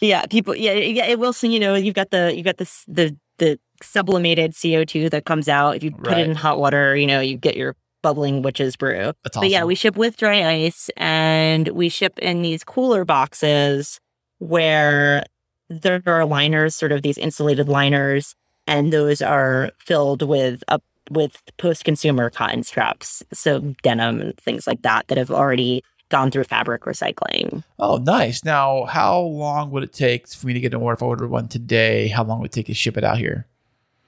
yeah, 0.00 0.26
people. 0.26 0.54
Yeah, 0.54 0.72
yeah. 0.74 1.06
It 1.06 1.18
will. 1.18 1.34
You 1.42 1.58
know, 1.60 1.74
you've 1.74 1.94
got 1.94 2.10
the 2.10 2.32
you've 2.34 2.44
got 2.44 2.58
this 2.58 2.84
the 2.88 3.16
the 3.38 3.58
sublimated 3.82 4.54
CO 4.60 4.84
two 4.84 5.08
that 5.10 5.24
comes 5.24 5.48
out 5.48 5.76
if 5.76 5.82
you 5.82 5.90
put 5.92 6.06
Right. 6.08 6.18
it 6.18 6.28
in 6.28 6.36
hot 6.36 6.58
water. 6.58 6.96
You 6.96 7.06
know, 7.06 7.20
you 7.20 7.36
get 7.36 7.56
your 7.56 7.74
bubbling 8.02 8.42
witch's 8.42 8.76
brew. 8.76 9.12
That's 9.22 9.36
But 9.36 9.48
yeah, 9.48 9.64
we 9.64 9.74
ship 9.74 9.96
with 9.96 10.16
dry 10.16 10.46
ice, 10.46 10.90
and 10.96 11.68
we 11.68 11.88
ship 11.88 12.18
in 12.18 12.42
these 12.42 12.64
cooler 12.64 13.04
boxes 13.04 14.00
where 14.38 15.24
there 15.68 16.02
are 16.06 16.24
liners, 16.24 16.76
sort 16.76 16.92
of 16.92 17.02
these 17.02 17.16
insulated 17.16 17.68
liners, 17.68 18.34
and 18.66 18.92
those 18.92 19.22
are 19.22 19.70
filled 19.78 20.22
with 20.22 20.62
up 20.68 20.82
with 21.10 21.42
post-consumer 21.58 22.30
cotton 22.30 22.62
straps, 22.62 23.22
so 23.32 23.74
denim 23.82 24.20
and 24.20 24.36
things 24.38 24.66
like 24.66 24.82
that 24.82 25.08
that 25.08 25.18
have 25.18 25.30
already 25.30 25.82
gone 26.08 26.30
through 26.30 26.44
fabric 26.44 26.82
recycling. 26.82 27.64
Oh, 27.78 27.96
nice. 27.96 28.44
Now, 28.44 28.84
how 28.84 29.18
long 29.18 29.70
would 29.70 29.82
it 29.82 29.92
take 29.92 30.28
for 30.28 30.46
me 30.46 30.52
to 30.52 30.60
get 30.60 30.74
an 30.74 30.80
order? 30.80 30.94
If 30.94 31.02
I 31.02 31.06
ordered 31.06 31.30
one 31.30 31.48
today, 31.48 32.08
how 32.08 32.22
long 32.22 32.40
would 32.40 32.50
it 32.50 32.52
take 32.52 32.66
to 32.66 32.74
ship 32.74 32.96
it 32.96 33.04
out 33.04 33.18
here? 33.18 33.46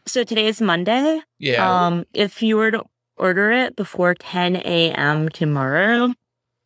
So 0.07 0.23
today 0.23 0.47
is 0.47 0.61
Monday. 0.61 1.21
Yeah. 1.39 1.87
Um, 1.87 2.05
if 2.13 2.43
you 2.43 2.57
were 2.57 2.71
to 2.71 2.85
order 3.17 3.51
it 3.51 3.77
before 3.77 4.15
10 4.15 4.57
a.m. 4.57 5.29
tomorrow, 5.29 6.13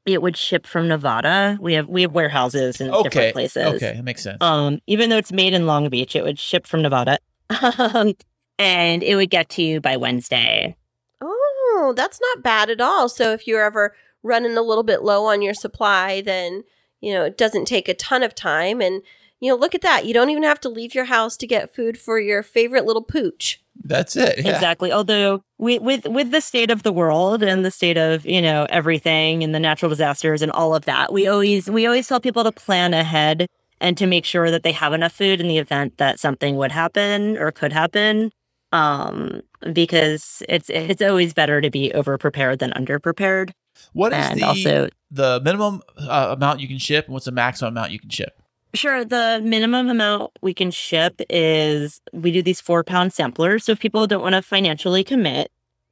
it 0.07 0.23
would 0.23 0.37
ship 0.37 0.67
from 0.67 0.89
Nevada. 0.89 1.59
We 1.61 1.75
have 1.75 1.89
we 1.89 2.03
have 2.03 2.13
warehouses 2.13 2.81
in 2.81 2.91
okay. 2.91 3.03
different 3.09 3.33
places. 3.35 3.67
Okay, 3.75 3.95
that 3.97 4.05
makes 4.05 4.23
sense. 4.23 4.39
Um, 4.41 4.81
even 4.87 5.11
though 5.11 5.19
it's 5.19 5.33
made 5.33 5.53
in 5.53 5.67
Long 5.67 5.89
Beach, 5.89 6.17
it 6.17 6.23
would 6.25 6.39
ship 6.39 6.67
from 6.67 6.83
Nevada. 6.83 7.19
Um, 7.79 8.13
and 8.59 9.03
it 9.03 9.15
would 9.15 9.31
get 9.31 9.49
to 9.51 9.63
you 9.63 9.81
by 9.81 9.97
Wednesday. 9.97 10.77
Oh, 11.23 11.95
that's 11.97 12.21
not 12.21 12.43
bad 12.43 12.71
at 12.71 12.81
all. 12.81 13.09
So 13.09 13.33
if 13.33 13.47
you're 13.47 13.65
ever 13.65 13.95
running 14.23 14.57
a 14.57 14.63
little 14.63 14.83
bit 14.83 15.03
low 15.03 15.27
on 15.27 15.43
your 15.43 15.55
supply, 15.55 16.21
then 16.21 16.65
you 17.01 17.15
know 17.15 17.25
it 17.25 17.39
doesn't 17.39 17.67
take 17.67 17.89
a 17.89 17.95
ton 17.95 18.23
of 18.23 18.35
time, 18.35 18.81
and 18.81 19.03
you 19.41 19.51
know, 19.51 19.57
look 19.57 19.75
at 19.75 19.83
that. 19.83 20.07
You 20.07 20.15
don't 20.15 20.31
even 20.31 20.43
have 20.43 20.61
to 20.61 20.69
leave 20.69 20.95
your 20.95 21.05
house 21.07 21.37
to 21.39 21.47
get 21.47 21.75
food 21.75 21.99
for 21.99 22.19
your 22.19 22.43
favorite 22.43 22.85
little 22.85 23.03
pooch. 23.03 23.63
That's 23.85 24.17
it. 24.17 24.45
Yeah. 24.45 24.55
Exactly. 24.55 24.93
Although 24.93 25.43
we, 25.59 25.79
with 25.79 26.07
with 26.07 26.31
the 26.31 26.41
state 26.41 26.71
of 26.71 26.83
the 26.83 26.93
world 26.93 27.43
and 27.43 27.65
the 27.65 27.71
state 27.71 27.97
of 27.97 28.27
you 28.27 28.43
know 28.43 28.67
everything 28.71 29.45
and 29.45 29.55
the 29.55 29.61
natural 29.61 29.89
disasters 29.89 30.43
and 30.43 30.51
all 30.53 30.75
of 30.75 30.85
that, 30.87 31.13
we 31.13 31.29
always 31.29 31.71
we 31.71 31.87
always 31.87 32.09
tell 32.09 32.21
people 32.21 32.45
to 32.45 32.53
plan 32.53 32.93
ahead 32.93 33.47
and 33.81 33.97
to 33.97 34.07
make 34.07 34.25
sure 34.25 34.51
that 34.51 34.65
they 34.65 34.73
have 34.73 34.93
enough 34.93 35.13
food 35.13 35.41
in 35.41 35.47
the 35.47 35.59
event 35.59 35.99
that 35.99 36.19
something 36.19 36.57
would 36.57 36.73
happen 36.73 37.37
or 37.39 37.53
could 37.53 37.73
happen. 37.73 38.31
Um, 38.71 39.41
because 39.73 40.43
it's 40.49 40.69
it's 40.69 41.01
always 41.01 41.33
better 41.33 41.61
to 41.61 41.71
be 41.71 41.93
over 41.93 42.19
prepared 42.19 42.59
than 42.59 42.73
under 42.75 42.99
prepared. 42.99 43.53
What 43.93 44.13
is 44.13 44.27
And 44.27 44.41
the 44.41 44.45
also, 44.45 44.89
the 45.11 45.41
minimum 45.43 45.83
uh, 45.97 46.35
amount 46.37 46.61
you 46.61 46.69
can 46.69 46.79
ship, 46.79 47.07
and 47.07 47.15
what's 47.15 47.27
the 47.27 47.33
maximum 47.33 47.75
amount 47.75 47.93
you 47.93 48.01
can 48.01 48.11
ship? 48.11 48.43
Sure. 48.75 49.05
The 49.05 49.41
minimum 49.43 49.89
amount 49.89 50.33
we 50.43 50.53
can 50.53 50.71
ship 50.71 51.21
is 51.31 52.01
we 52.13 52.31
do 52.31 52.43
these 52.43 52.61
four 52.61 52.85
pound 52.85 53.13
samplers. 53.13 53.65
So 53.65 53.73
if 53.73 53.81
people 53.81 54.07
don't 54.07 54.23
want 54.23 54.35
to 54.35 54.43
financially 54.43 55.05
commit 55.05 55.51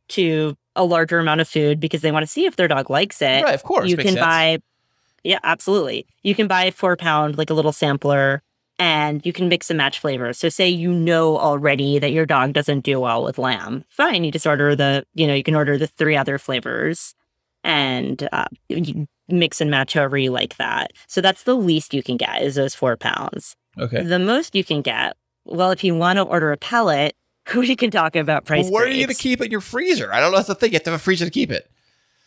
to 0.09 0.57
a 0.74 0.85
larger 0.85 1.18
amount 1.18 1.41
of 1.41 1.49
food 1.49 1.81
because 1.81 2.03
they 2.03 2.12
want 2.12 2.24
to 2.24 2.31
see 2.31 2.45
if 2.45 2.57
their 2.57 2.68
dog 2.68 2.91
likes 2.91 3.22
it, 3.22 3.43
right, 3.43 3.55
of 3.55 3.62
course. 3.62 3.89
you 3.89 3.97
can 3.97 4.09
sense. 4.09 4.20
buy, 4.20 4.59
yeah, 5.24 5.39
absolutely. 5.43 6.07
You 6.22 6.35
can 6.35 6.47
buy 6.47 6.64
a 6.64 6.72
four 6.72 6.97
pound, 6.97 7.39
like 7.39 7.51
a 7.51 7.55
little 7.55 7.72
sampler, 7.72 8.43
and 8.79 9.24
you 9.24 9.33
can 9.33 9.49
mix 9.49 9.70
and 9.70 9.79
match 9.79 9.99
flavors. 9.99 10.39
So 10.39 10.51
say 10.51 10.68
you 10.68 10.93
know 10.93 11.39
already 11.39 11.99
that 11.99 12.12
your 12.12 12.27
dog 12.27 12.53
doesn't 12.53 12.81
do 12.81 13.01
well 13.01 13.24
with 13.24 13.39
lamb. 13.39 13.85
Fine. 13.89 14.24
You 14.24 14.31
just 14.31 14.47
order 14.47 14.77
the, 14.77 15.07
you 15.14 15.27
know, 15.27 15.35
you 15.35 15.43
can 15.43 15.55
order 15.55 15.79
the 15.79 15.87
three 15.87 16.16
other 16.16 16.39
flavors 16.39 17.14
and 17.64 18.29
uh, 18.33 18.45
you 18.68 19.09
mix 19.29 19.61
and 19.61 19.70
match 19.70 19.95
however 19.95 20.16
you 20.18 20.31
like 20.31 20.57
that. 20.57 20.93
So 21.07 21.20
that's 21.20 21.43
the 21.45 21.55
least 21.55 21.95
you 21.95 22.03
can 22.03 22.16
get 22.16 22.43
is 22.43 22.55
those 22.55 22.74
four 22.74 22.97
pounds. 22.97 23.57
Okay. 23.79 24.03
The 24.03 24.18
most 24.18 24.55
you 24.55 24.64
can 24.64 24.83
get, 24.83 25.16
well, 25.45 25.70
if 25.70 25.83
you 25.85 25.95
want 25.95 26.16
to 26.18 26.22
order 26.22 26.53
a 26.53 26.57
pellet, 26.57 27.14
we 27.55 27.77
can 27.77 27.91
talk 27.91 28.16
about 28.16 28.45
price. 28.45 28.64
Well, 28.64 28.72
where 28.72 28.85
are 28.85 28.89
you 28.89 29.05
going 29.07 29.14
to 29.16 29.22
keep 29.22 29.41
it 29.41 29.47
in 29.47 29.51
your 29.51 29.61
freezer? 29.61 30.12
I 30.12 30.20
don't 30.20 30.31
know. 30.33 30.39
That's 30.39 30.49
the 30.49 30.55
thing. 30.55 30.70
You 30.72 30.77
have 30.77 30.83
to 30.85 30.91
have 30.93 31.01
a 31.01 31.03
freezer 31.03 31.24
to 31.24 31.31
keep 31.31 31.51
it. 31.51 31.70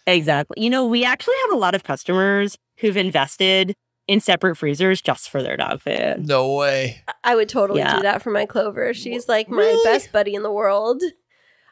Exactly. 0.07 0.61
You 0.63 0.69
know, 0.69 0.85
we 0.85 1.03
actually 1.05 1.35
have 1.43 1.51
a 1.51 1.59
lot 1.59 1.75
of 1.75 1.83
customers 1.83 2.57
who've 2.77 2.97
invested 2.97 3.75
in 4.07 4.19
separate 4.19 4.55
freezers 4.55 5.01
just 5.01 5.29
for 5.29 5.43
their 5.43 5.55
dog 5.55 5.81
food. 5.81 6.25
No 6.27 6.55
way. 6.55 7.03
I 7.23 7.35
would 7.35 7.47
totally 7.49 7.79
Yeah. 7.81 7.97
do 7.97 8.01
that 8.03 8.23
for 8.23 8.31
my 8.31 8.45
Clover. 8.47 8.91
She's 8.93 9.27
like 9.29 9.49
my 9.49 9.57
Really? 9.57 9.83
best 9.83 10.11
buddy 10.11 10.33
in 10.33 10.41
the 10.41 10.51
world. 10.51 11.03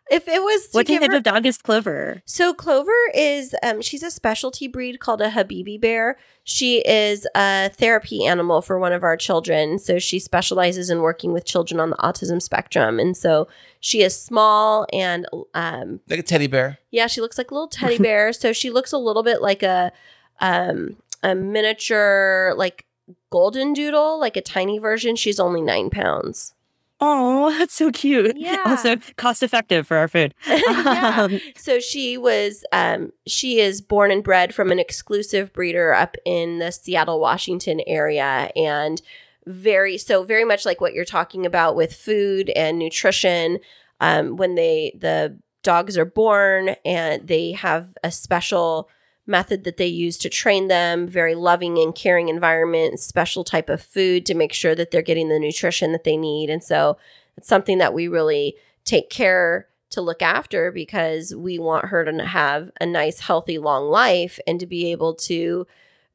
If 0.10 0.28
it 0.28 0.42
was 0.42 0.68
to 0.70 0.78
What 0.78 0.86
give 0.88 1.02
type 1.02 1.12
her- 1.12 1.18
of 1.18 1.24
dog 1.24 1.46
is 1.46 1.58
Clover? 1.58 2.22
So 2.26 2.54
Clover 2.54 2.92
is 3.14 3.54
um 3.64 3.82
she's 3.82 4.04
a 4.04 4.12
specialty 4.12 4.68
breed 4.68 5.00
called 5.00 5.22
a 5.22 5.30
Habibi 5.30 5.80
bear. 5.80 6.18
She 6.44 6.80
is 6.80 7.28
a 7.36 7.70
therapy 7.70 8.26
animal 8.26 8.62
for 8.62 8.80
one 8.80 8.94
of 8.94 9.04
our 9.04 9.18
children. 9.18 9.80
So 9.80 10.00
she 10.00 10.20
specializes 10.20 10.90
in 10.90 11.02
working 11.02 11.34
with 11.34 11.46
children 11.46 11.80
on 11.80 11.90
the 11.90 11.98
autism 11.98 12.42
spectrum. 12.42 13.00
And 13.00 13.18
so 13.18 13.48
she 13.82 14.02
is 14.02 14.18
small 14.20 14.86
and 14.94 15.26
um 15.54 16.00
Like 16.10 16.20
a 16.20 16.24
teddy 16.24 16.48
bear. 16.48 16.80
yeah, 16.92 17.08
she 17.08 17.20
looks 17.22 17.38
like 17.38 17.52
a 17.52 17.54
little 17.54 17.68
teddy 17.68 17.98
bear. 18.10 18.32
so 18.34 18.54
she 18.54 18.70
looks 18.70 18.92
a 18.94 18.98
little 18.98 19.24
bit 19.24 19.42
like 19.42 19.62
a 19.64 19.92
um 20.40 20.96
a 21.24 21.34
miniature 21.36 22.54
like 22.56 22.86
golden 23.30 23.74
doodle, 23.74 24.20
like 24.20 24.38
a 24.38 24.42
tiny 24.42 24.80
version. 24.80 25.16
She's 25.16 25.40
only 25.40 25.62
nine 25.62 25.90
pounds. 25.90 26.54
Oh, 27.00 27.52
that's 27.58 27.74
so 27.76 27.92
cute. 27.92 28.36
Yeah. 28.48 28.58
Also 28.66 28.96
cost 29.18 29.44
effective 29.44 29.86
for 29.86 29.98
our 29.98 30.08
food. 30.08 30.34
yeah. 30.48 31.16
Um, 31.20 31.40
So 31.56 31.80
she 31.80 32.18
was 32.18 32.64
um 32.72 33.12
she 33.28 33.60
is 33.60 33.82
born 33.82 34.12
and 34.12 34.24
bred 34.24 34.54
from 34.56 34.72
an 34.72 34.80
exclusive 34.80 35.52
breeder 35.54 35.94
up 35.94 36.16
in 36.26 36.60
the 36.60 36.72
Seattle, 36.72 37.20
Washington 37.20 37.82
area 37.86 38.50
and 38.56 39.02
very 39.46 39.98
so 39.98 40.24
very 40.24 40.44
much 40.44 40.66
like 40.66 40.82
what 40.82 40.94
you're 40.94 41.06
talking 41.06 41.46
about 41.46 41.76
with 41.76 41.94
food 41.94 42.50
and 42.52 42.78
nutrition 42.80 43.60
um 44.02 44.36
when 44.38 44.56
they 44.56 44.94
the 45.00 45.38
dogs 45.64 45.98
are 45.98 46.06
born 46.06 46.76
and 46.86 47.28
they 47.28 47.52
have 47.52 47.88
a 48.04 48.12
special 48.12 48.90
method 49.28 49.64
that 49.66 49.78
they 49.78 49.88
use 49.88 50.18
to 50.18 50.30
train 50.30 50.68
them 50.68 51.08
very 51.08 51.36
loving 51.36 51.78
and 51.78 51.94
caring 51.94 52.30
environment 52.30 53.00
special 53.00 53.44
type 53.44 53.70
of 53.70 53.82
food 53.82 54.26
to 54.26 54.34
make 54.34 54.54
sure 54.54 54.74
that 54.74 54.92
they're 54.92 55.02
getting 55.02 55.30
the 55.30 55.40
nutrition 55.40 55.92
that 55.92 56.04
they 56.04 56.18
need. 56.18 56.50
And 56.50 56.64
so 56.64 56.98
it's 57.36 57.48
something 57.48 57.78
that 57.78 57.94
we 57.94 58.08
really 58.08 58.56
take 58.86 59.10
care 59.10 59.68
to 59.90 60.02
look 60.02 60.22
after 60.22 60.72
because 60.72 61.36
we 61.36 61.60
want 61.60 61.86
her 61.86 62.04
to 62.04 62.26
have 62.26 62.72
a 62.82 62.86
nice 62.86 63.20
healthy 63.22 63.58
long 63.58 63.90
life 63.90 64.40
and 64.48 64.60
to 64.60 64.66
be 64.66 64.92
able 64.92 65.14
to 65.14 65.68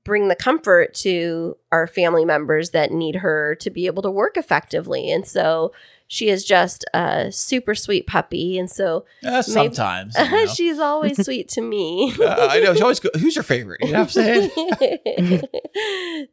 bring 0.05 0.29
the 0.29 0.35
comfort 0.35 0.95
to 0.95 1.57
our 1.71 1.87
family 1.87 2.25
members 2.25 2.71
that 2.71 2.91
need 2.91 3.17
her 3.17 3.55
to 3.55 3.71
be 3.71 3.87
able 3.87 4.03
to 4.03 4.11
work 4.11 4.37
effectively. 4.37 5.11
And 5.11 5.27
so 5.27 5.73
she 6.15 6.29
is 6.29 6.45
just 6.45 6.85
a 6.93 7.33
super 7.33 7.75
sweet 7.75 8.07
puppy 8.07 8.59
and 8.59 8.71
so 8.71 9.07
Uh, 9.25 9.41
sometimes. 9.41 10.15
you 10.19 10.31
know. 10.31 10.47
she's 10.47 10.79
always 10.79 11.17
sweet 11.25 11.49
to 11.49 11.63
me 11.63 12.13
Uh, 12.21 12.49
I 12.51 12.61
know. 12.61 12.75
She 12.75 12.83
always 12.83 13.01
go, 13.01 13.09
Who's 13.19 13.35
your 13.35 13.43
favorite? 13.45 13.81
You 13.83 13.93
know 13.93 14.01
what 14.01 14.17
I'm 14.17 14.51
saying? 14.51 14.51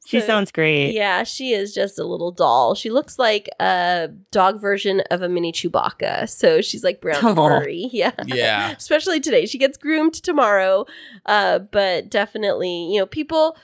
she 0.06 0.20
So- 0.20 0.26
sounds 0.28 0.52
great. 0.52 0.92
yeah, 0.92 1.24
she 1.24 1.54
is 1.54 1.74
just 1.74 1.98
a 1.98 2.04
little 2.04 2.32
doll. 2.32 2.76
She 2.76 2.90
looks 2.90 3.18
like 3.18 3.48
a 3.62 4.10
dog 4.32 4.60
version 4.60 5.02
of 5.12 5.22
a 5.22 5.30
mini 5.30 5.54
Chewbacca. 5.54 6.28
So 6.30 6.60
she's 6.62 6.84
like 6.84 7.00
brown 7.00 7.26
and 7.26 7.36
furry. 7.38 7.90
Yeah. 7.94 8.12
Yeah. 8.26 8.72
Especially 8.72 9.20
today. 9.22 9.46
She 9.46 9.58
gets 9.58 9.78
groomed 9.78 10.14
tomorrow. 10.16 10.86
Uh, 11.26 11.60
but 11.60 12.10
definitely, 12.10 12.92
you 12.92 13.00
know, 13.00 13.06
people, 13.06 13.56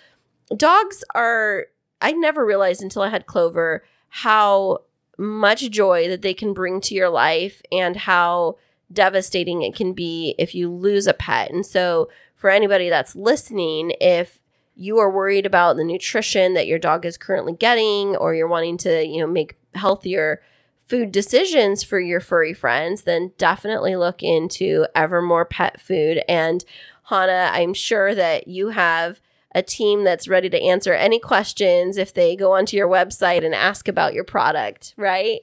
dogs 0.56 1.04
are, 1.14 1.66
I 2.02 2.14
never 2.14 2.46
realized 2.46 2.82
until 2.82 3.02
I 3.02 3.10
had 3.10 3.26
Clover 3.26 3.84
how 4.10 4.80
much 5.18 5.70
joy 5.70 6.08
that 6.08 6.22
they 6.22 6.34
can 6.34 6.54
bring 6.54 6.82
to 6.82 6.96
your 6.96 7.10
life 7.10 7.62
and 7.72 7.96
how 7.96 8.58
devastating 8.92 9.62
it 9.62 9.76
can 9.76 9.94
be 9.94 10.36
if 10.38 10.54
you 10.54 10.70
lose 10.70 11.08
a 11.08 11.14
pet. 11.14 11.52
And 11.52 11.66
so, 11.66 12.10
for 12.36 12.50
anybody 12.50 12.90
that's 12.90 13.16
listening, 13.16 13.94
if 14.00 14.40
you 14.76 14.98
are 15.00 15.10
worried 15.10 15.46
about 15.46 15.78
the 15.78 15.84
nutrition 15.84 16.54
that 16.54 16.68
your 16.68 16.78
dog 16.78 17.06
is 17.06 17.18
currently 17.18 17.54
getting 17.54 18.16
or 18.18 18.36
you're 18.36 18.48
wanting 18.48 18.78
to, 18.78 19.06
you 19.06 19.20
know, 19.20 19.28
make 19.28 19.56
healthier 19.74 20.42
food 20.86 21.12
decisions 21.12 21.84
for 21.84 22.00
your 22.00 22.20
furry 22.20 22.54
friends, 22.54 23.04
then 23.04 23.32
definitely 23.38 23.96
look 23.96 24.22
into 24.22 24.86
Evermore 24.94 25.46
Pet 25.46 25.82
Food. 25.82 26.22
And 26.28 26.64
Hanna, 27.04 27.50
I'm 27.54 27.74
sure 27.74 28.14
that 28.14 28.48
you 28.48 28.70
have 28.70 29.20
a 29.56 29.64
team 29.64 30.04
that's 30.04 30.28
ready 30.28 30.50
to 30.50 30.62
answer 30.62 30.94
any 30.94 31.18
questions 31.18 31.98
if 31.98 32.14
they 32.14 32.36
go 32.36 32.52
onto 32.52 32.76
your 32.76 32.90
website 32.90 33.44
and 33.44 33.56
ask 33.56 33.88
about 33.88 34.14
your 34.14 34.26
product, 34.26 34.94
right? 34.98 35.40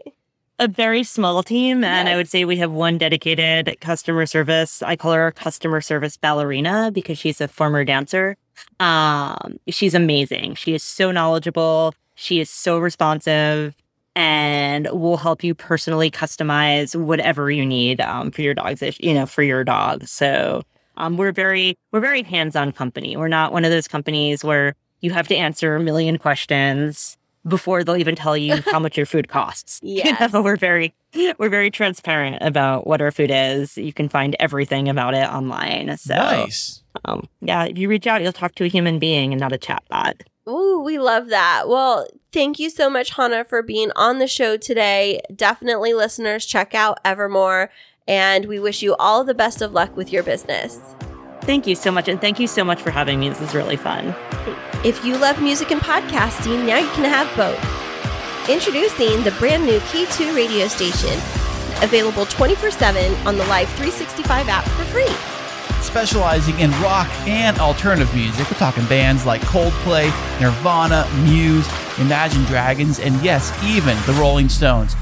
A 0.58 0.68
very 0.68 1.02
small 1.02 1.42
team, 1.42 1.82
and 1.82 2.08
I 2.08 2.14
would 2.14 2.28
say 2.28 2.44
we 2.44 2.58
have 2.58 2.70
one 2.70 2.98
dedicated 2.98 3.74
customer 3.80 4.26
service. 4.26 4.82
I 4.82 4.96
call 4.96 5.12
her 5.14 5.28
a 5.28 5.32
customer 5.32 5.80
service 5.80 6.16
ballerina 6.18 6.90
because 6.92 7.18
she's 7.18 7.40
a 7.40 7.48
former 7.48 7.84
dancer. 7.84 8.36
Um, 8.78 9.56
she's 9.68 9.94
amazing. 9.94 10.54
She 10.54 10.74
is 10.74 10.82
so 10.82 11.10
knowledgeable. 11.10 11.94
She 12.14 12.38
is 12.38 12.50
so 12.50 12.78
responsive 12.78 13.74
and 14.14 14.88
will 14.92 15.16
help 15.16 15.42
you 15.42 15.54
personally 15.54 16.10
customize 16.10 16.94
whatever 16.94 17.50
you 17.50 17.64
need 17.64 18.02
um, 18.02 18.30
for 18.30 18.42
your 18.42 18.52
dog's, 18.52 18.82
you 19.00 19.14
know, 19.14 19.24
for 19.24 19.42
your 19.42 19.64
dog. 19.64 20.06
So 20.06 20.62
um, 21.02 21.16
we're 21.16 21.32
very 21.32 21.76
we're 21.90 22.00
very 22.00 22.22
hands-on 22.22 22.72
company. 22.72 23.16
We're 23.16 23.28
not 23.28 23.52
one 23.52 23.64
of 23.64 23.70
those 23.70 23.88
companies 23.88 24.44
where 24.44 24.74
you 25.00 25.10
have 25.10 25.26
to 25.28 25.36
answer 25.36 25.74
a 25.74 25.80
million 25.80 26.16
questions 26.16 27.16
before 27.46 27.82
they'll 27.82 27.96
even 27.96 28.14
tell 28.14 28.36
you 28.36 28.62
how 28.70 28.78
much 28.78 28.96
your 28.96 29.06
food 29.06 29.28
costs. 29.28 29.80
Yes. 29.82 30.20
You 30.20 30.28
know, 30.32 30.42
we're 30.42 30.56
very 30.56 30.94
we're 31.38 31.48
very 31.48 31.70
transparent 31.70 32.38
about 32.40 32.86
what 32.86 33.02
our 33.02 33.10
food 33.10 33.30
is. 33.32 33.76
You 33.76 33.92
can 33.92 34.08
find 34.08 34.36
everything 34.38 34.88
about 34.88 35.14
it 35.14 35.28
online. 35.28 35.96
So 35.96 36.14
Nice. 36.14 36.82
um, 37.04 37.28
yeah, 37.40 37.64
if 37.64 37.76
you 37.76 37.88
reach 37.88 38.06
out, 38.06 38.22
you'll 38.22 38.32
talk 38.32 38.54
to 38.56 38.64
a 38.64 38.68
human 38.68 38.98
being 39.00 39.32
and 39.32 39.40
not 39.40 39.52
a 39.52 39.58
chatbot. 39.58 40.22
Ooh, 40.48 40.82
we 40.84 40.98
love 40.98 41.28
that. 41.28 41.68
Well, 41.68 42.06
thank 42.32 42.58
you 42.58 42.68
so 42.70 42.90
much, 42.90 43.10
Hanna, 43.10 43.44
for 43.44 43.62
being 43.62 43.92
on 43.94 44.18
the 44.18 44.26
show 44.26 44.56
today. 44.56 45.20
Definitely, 45.34 45.94
listeners, 45.94 46.46
check 46.46 46.74
out 46.74 46.98
Evermore. 47.04 47.70
And 48.08 48.46
we 48.46 48.58
wish 48.58 48.82
you 48.82 48.94
all 48.96 49.24
the 49.24 49.34
best 49.34 49.62
of 49.62 49.72
luck 49.72 49.96
with 49.96 50.12
your 50.12 50.22
business. 50.22 50.80
Thank 51.42 51.66
you 51.66 51.74
so 51.74 51.90
much, 51.90 52.08
and 52.08 52.20
thank 52.20 52.38
you 52.38 52.46
so 52.46 52.64
much 52.64 52.80
for 52.80 52.90
having 52.90 53.20
me. 53.20 53.28
This 53.28 53.40
is 53.40 53.54
really 53.54 53.76
fun. 53.76 54.14
If 54.84 55.04
you 55.04 55.16
love 55.18 55.42
music 55.42 55.70
and 55.70 55.80
podcasting, 55.80 56.66
now 56.66 56.78
you 56.78 56.88
can 56.90 57.04
have 57.04 57.28
both. 57.36 58.48
Introducing 58.48 59.22
the 59.22 59.32
brand 59.38 59.64
new 59.64 59.78
K2 59.80 60.34
radio 60.34 60.66
station, 60.68 61.12
available 61.82 62.26
24 62.26 62.70
7 62.70 63.14
on 63.26 63.38
the 63.38 63.44
Live 63.46 63.68
365 63.70 64.48
app 64.48 64.64
for 64.64 64.84
free. 64.84 65.08
Specializing 65.82 66.58
in 66.60 66.70
rock 66.80 67.08
and 67.26 67.58
alternative 67.58 68.12
music, 68.14 68.48
we're 68.50 68.58
talking 68.58 68.84
bands 68.86 69.26
like 69.26 69.40
Coldplay, 69.42 70.06
Nirvana, 70.40 71.08
Muse, 71.24 71.68
Imagine 71.98 72.44
Dragons, 72.44 73.00
and 73.00 73.20
yes, 73.22 73.52
even 73.64 73.96
the 74.06 74.12
Rolling 74.20 74.48
Stones. 74.48 74.94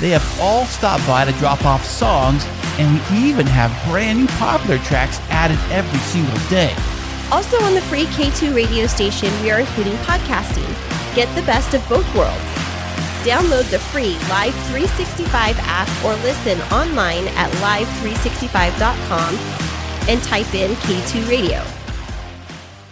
They 0.00 0.10
have 0.10 0.40
all 0.40 0.64
stopped 0.66 1.06
by 1.06 1.24
to 1.24 1.32
drop 1.32 1.64
off 1.64 1.84
songs, 1.84 2.44
and 2.78 3.00
we 3.10 3.28
even 3.28 3.46
have 3.46 3.70
brand 3.90 4.18
new 4.18 4.26
popular 4.38 4.78
tracks 4.78 5.18
added 5.30 5.58
every 5.70 5.98
single 6.00 6.38
day. 6.48 6.74
Also 7.30 7.60
on 7.62 7.74
the 7.74 7.80
free 7.82 8.06
K2 8.06 8.54
radio 8.54 8.86
station, 8.86 9.30
we 9.42 9.50
are 9.50 9.60
including 9.60 9.94
podcasting. 9.98 10.68
Get 11.14 11.32
the 11.34 11.42
best 11.42 11.74
of 11.74 11.88
both 11.88 12.06
worlds. 12.14 12.42
Download 13.24 13.68
the 13.70 13.78
free 13.78 14.18
Live 14.28 14.54
365 14.68 15.56
app 15.60 15.88
or 16.04 16.14
listen 16.22 16.60
online 16.72 17.26
at 17.36 17.50
live365.com 17.62 19.34
and 20.08 20.22
type 20.22 20.54
in 20.54 20.72
K2 20.72 21.28
Radio. 21.28 21.83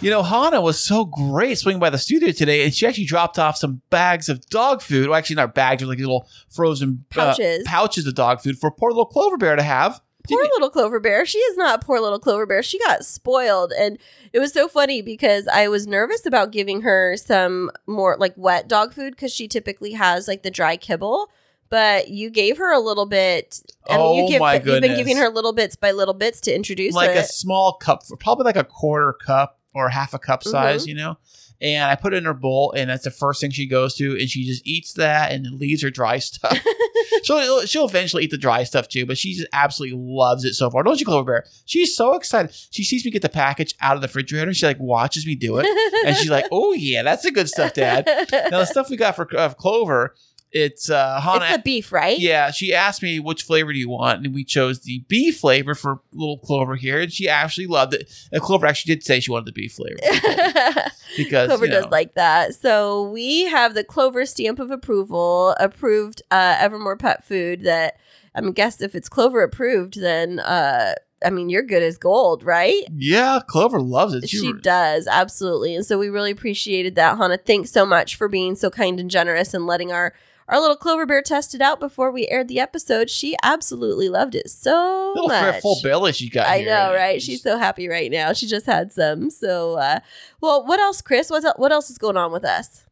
You 0.03 0.09
know, 0.09 0.21
Hanna 0.21 0.59
was 0.59 0.83
so 0.83 1.05
great 1.05 1.57
swinging 1.57 1.79
by 1.79 1.89
the 1.89 1.97
studio 1.97 2.31
today, 2.33 2.65
and 2.65 2.73
she 2.75 2.85
actually 2.85 3.05
dropped 3.05 3.39
off 3.39 3.55
some 3.55 3.81
bags 3.89 4.27
of 4.27 4.45
dog 4.47 4.81
food. 4.81 5.07
Well, 5.07 5.17
actually, 5.17 5.37
not 5.37 5.55
bags, 5.55 5.81
but 5.81 5.87
like 5.87 5.97
little 5.99 6.27
frozen 6.49 7.05
uh, 7.15 7.31
Pouches. 7.35 7.63
pouches 7.65 8.05
of 8.05 8.13
dog 8.13 8.41
food 8.41 8.59
for 8.59 8.69
poor 8.69 8.89
little 8.91 9.05
Clover 9.05 9.37
Bear 9.37 9.55
to 9.55 9.63
have. 9.63 10.01
Poor 10.27 10.39
Didn't- 10.41 10.51
little 10.55 10.69
Clover 10.69 10.99
Bear. 10.99 11.25
She 11.25 11.37
is 11.37 11.55
not 11.55 11.81
a 11.81 11.85
poor 11.85 12.01
little 12.01 12.19
Clover 12.19 12.45
Bear. 12.45 12.61
She 12.63 12.79
got 12.79 13.05
spoiled. 13.05 13.71
And 13.79 13.97
it 14.33 14.39
was 14.39 14.51
so 14.51 14.67
funny 14.67 15.01
because 15.01 15.47
I 15.47 15.69
was 15.69 15.87
nervous 15.87 16.25
about 16.25 16.51
giving 16.51 16.81
her 16.81 17.15
some 17.15 17.71
more 17.87 18.17
like 18.19 18.33
wet 18.35 18.67
dog 18.67 18.93
food 18.93 19.11
because 19.15 19.33
she 19.33 19.47
typically 19.47 19.93
has 19.93 20.27
like 20.27 20.43
the 20.43 20.51
dry 20.51 20.75
kibble. 20.75 21.29
But 21.69 22.09
you 22.09 22.29
gave 22.29 22.57
her 22.57 22.73
a 22.73 22.79
little 22.79 23.05
bit. 23.05 23.61
I 23.89 23.97
mean, 23.97 24.15
you 24.15 24.23
Oh 24.23 24.27
give, 24.27 24.39
my 24.41 24.55
You've 24.55 24.81
been 24.81 24.97
giving 24.97 25.15
her 25.17 25.29
little 25.29 25.53
bits 25.53 25.77
by 25.77 25.91
little 25.91 26.13
bits 26.13 26.41
to 26.41 26.53
introduce 26.53 26.93
like 26.93 27.11
it. 27.11 27.17
a 27.19 27.23
small 27.23 27.73
cup, 27.73 28.03
probably 28.19 28.43
like 28.43 28.57
a 28.57 28.63
quarter 28.65 29.13
cup 29.13 29.59
or 29.73 29.89
half 29.89 30.13
a 30.13 30.19
cup 30.19 30.41
Mm-hmm. 30.41 30.51
size, 30.51 30.87
you 30.87 30.95
know. 30.95 31.17
And 31.61 31.83
I 31.89 31.95
put 31.95 32.13
it 32.13 32.17
in 32.17 32.25
her 32.25 32.33
bowl, 32.33 32.73
and 32.75 32.89
that's 32.89 33.05
the 33.05 33.11
first 33.11 33.39
thing 33.39 33.51
she 33.51 33.67
goes 33.67 33.95
to, 33.95 34.17
and 34.19 34.29
she 34.29 34.45
just 34.45 34.67
eats 34.67 34.93
that 34.93 35.31
and 35.31 35.45
leaves 35.59 35.81
her 35.81 35.89
dry 35.89 36.17
stuff. 36.19 36.57
she'll 37.23 37.61
she'll 37.65 37.85
eventually 37.85 38.23
eat 38.25 38.31
the 38.31 38.37
dry 38.37 38.63
stuff 38.63 38.89
too, 38.89 39.05
but 39.05 39.17
she 39.17 39.33
just 39.33 39.47
absolutely 39.53 39.97
loves 39.97 40.43
it 40.43 40.55
so 40.55 40.69
far. 40.69 40.83
Don't 40.83 40.99
you, 40.99 41.05
Clover 41.05 41.31
Bear? 41.31 41.45
She's 41.65 41.95
so 41.95 42.15
excited. 42.15 42.53
She 42.71 42.83
sees 42.83 43.05
me 43.05 43.11
get 43.11 43.21
the 43.21 43.29
package 43.29 43.75
out 43.79 43.95
of 43.95 44.01
the 44.01 44.07
refrigerator. 44.07 44.53
She 44.53 44.65
like 44.65 44.79
watches 44.79 45.25
me 45.25 45.35
do 45.35 45.57
it, 45.59 45.67
and 46.05 46.17
she's 46.17 46.29
like, 46.29 46.45
"Oh 46.51 46.73
yeah, 46.73 47.03
that's 47.03 47.23
the 47.23 47.31
good 47.31 47.47
stuff, 47.47 47.73
Dad." 47.73 48.05
now 48.31 48.59
the 48.59 48.65
stuff 48.65 48.89
we 48.89 48.97
got 48.97 49.15
for 49.15 49.27
uh, 49.37 49.53
Clover, 49.53 50.15
it's 50.53 50.89
uh, 50.89 51.19
Hanna. 51.19 51.45
it's 51.45 51.55
the 51.57 51.61
beef, 51.63 51.91
right? 51.91 52.19
Yeah, 52.19 52.51
she 52.51 52.73
asked 52.73 53.01
me 53.01 53.19
which 53.19 53.43
flavor 53.43 53.73
do 53.73 53.79
you 53.79 53.89
want, 53.89 54.23
and 54.23 54.33
we 54.33 54.43
chose 54.43 54.81
the 54.81 54.99
beef 55.07 55.39
flavor 55.39 55.73
for 55.73 55.99
little 56.13 56.37
Clover 56.37 56.75
here, 56.75 57.01
and 57.01 57.11
she 57.11 57.27
actually 57.27 57.65
loved 57.65 57.95
it. 57.95 58.11
And 58.31 58.41
Clover 58.41 58.67
actually 58.67 58.95
did 58.95 59.03
say 59.03 59.19
she 59.19 59.31
wanted 59.31 59.47
the 59.47 59.51
beef 59.51 59.73
flavor 59.73 59.97
because 61.17 61.47
Clover 61.47 61.65
you 61.65 61.71
know, 61.71 61.81
does 61.81 61.91
like 61.91 62.13
that. 62.13 62.53
So 62.53 63.09
we 63.09 63.45
have 63.45 63.73
the 63.73 63.83
Clover 63.83 64.25
stamp 64.27 64.59
of 64.59 64.69
approval, 64.69 65.55
approved 65.59 66.21
uh, 66.29 66.55
Evermore 66.59 66.97
pet 66.97 67.25
food. 67.25 67.63
That 67.63 67.97
I 68.35 68.41
mean, 68.41 68.53
guess 68.53 68.79
if 68.79 68.93
it's 68.93 69.09
Clover 69.09 69.41
approved, 69.41 69.99
then 69.99 70.39
uh, 70.39 70.93
I 71.25 71.31
mean, 71.31 71.49
you're 71.49 71.63
good 71.63 71.81
as 71.81 71.97
gold, 71.97 72.43
right? 72.43 72.83
yeah, 72.93 73.39
Clover 73.47 73.81
loves 73.81 74.13
it. 74.13 74.29
She 74.29 74.53
does 74.53 75.07
absolutely, 75.07 75.75
and 75.75 75.83
so 75.85 75.97
we 75.97 76.09
really 76.09 76.31
appreciated 76.31 76.93
that, 76.95 77.17
Hanna. 77.17 77.37
Thanks 77.37 77.71
so 77.71 77.87
much 77.87 78.15
for 78.15 78.27
being 78.27 78.55
so 78.55 78.69
kind 78.69 78.99
and 78.99 79.09
generous 79.09 79.55
and 79.55 79.65
letting 79.65 79.91
our 79.91 80.13
our 80.47 80.59
little 80.59 80.75
Clover 80.75 81.05
Bear 81.05 81.21
tested 81.21 81.61
out 81.61 81.79
before 81.79 82.11
we 82.11 82.27
aired 82.27 82.47
the 82.47 82.59
episode. 82.59 83.09
She 83.09 83.35
absolutely 83.43 84.09
loved 84.09 84.35
it 84.35 84.49
so 84.49 85.13
little 85.15 85.29
much. 85.29 85.61
full 85.61 85.79
belly 85.81 86.11
she 86.11 86.29
got. 86.29 86.47
I 86.47 86.59
here. 86.59 86.69
know, 86.69 86.93
right? 86.93 87.21
She's 87.21 87.41
so 87.41 87.57
happy 87.57 87.87
right 87.87 88.11
now. 88.11 88.33
She 88.33 88.47
just 88.47 88.65
had 88.65 88.91
some. 88.91 89.29
So, 89.29 89.77
uh, 89.77 89.99
well, 90.41 90.65
what 90.65 90.79
else, 90.79 91.01
Kris? 91.01 91.29
What's 91.29 91.45
what 91.57 91.71
else 91.71 91.89
is 91.89 91.97
going 91.97 92.17
on 92.17 92.31
with 92.31 92.45
us? 92.45 92.85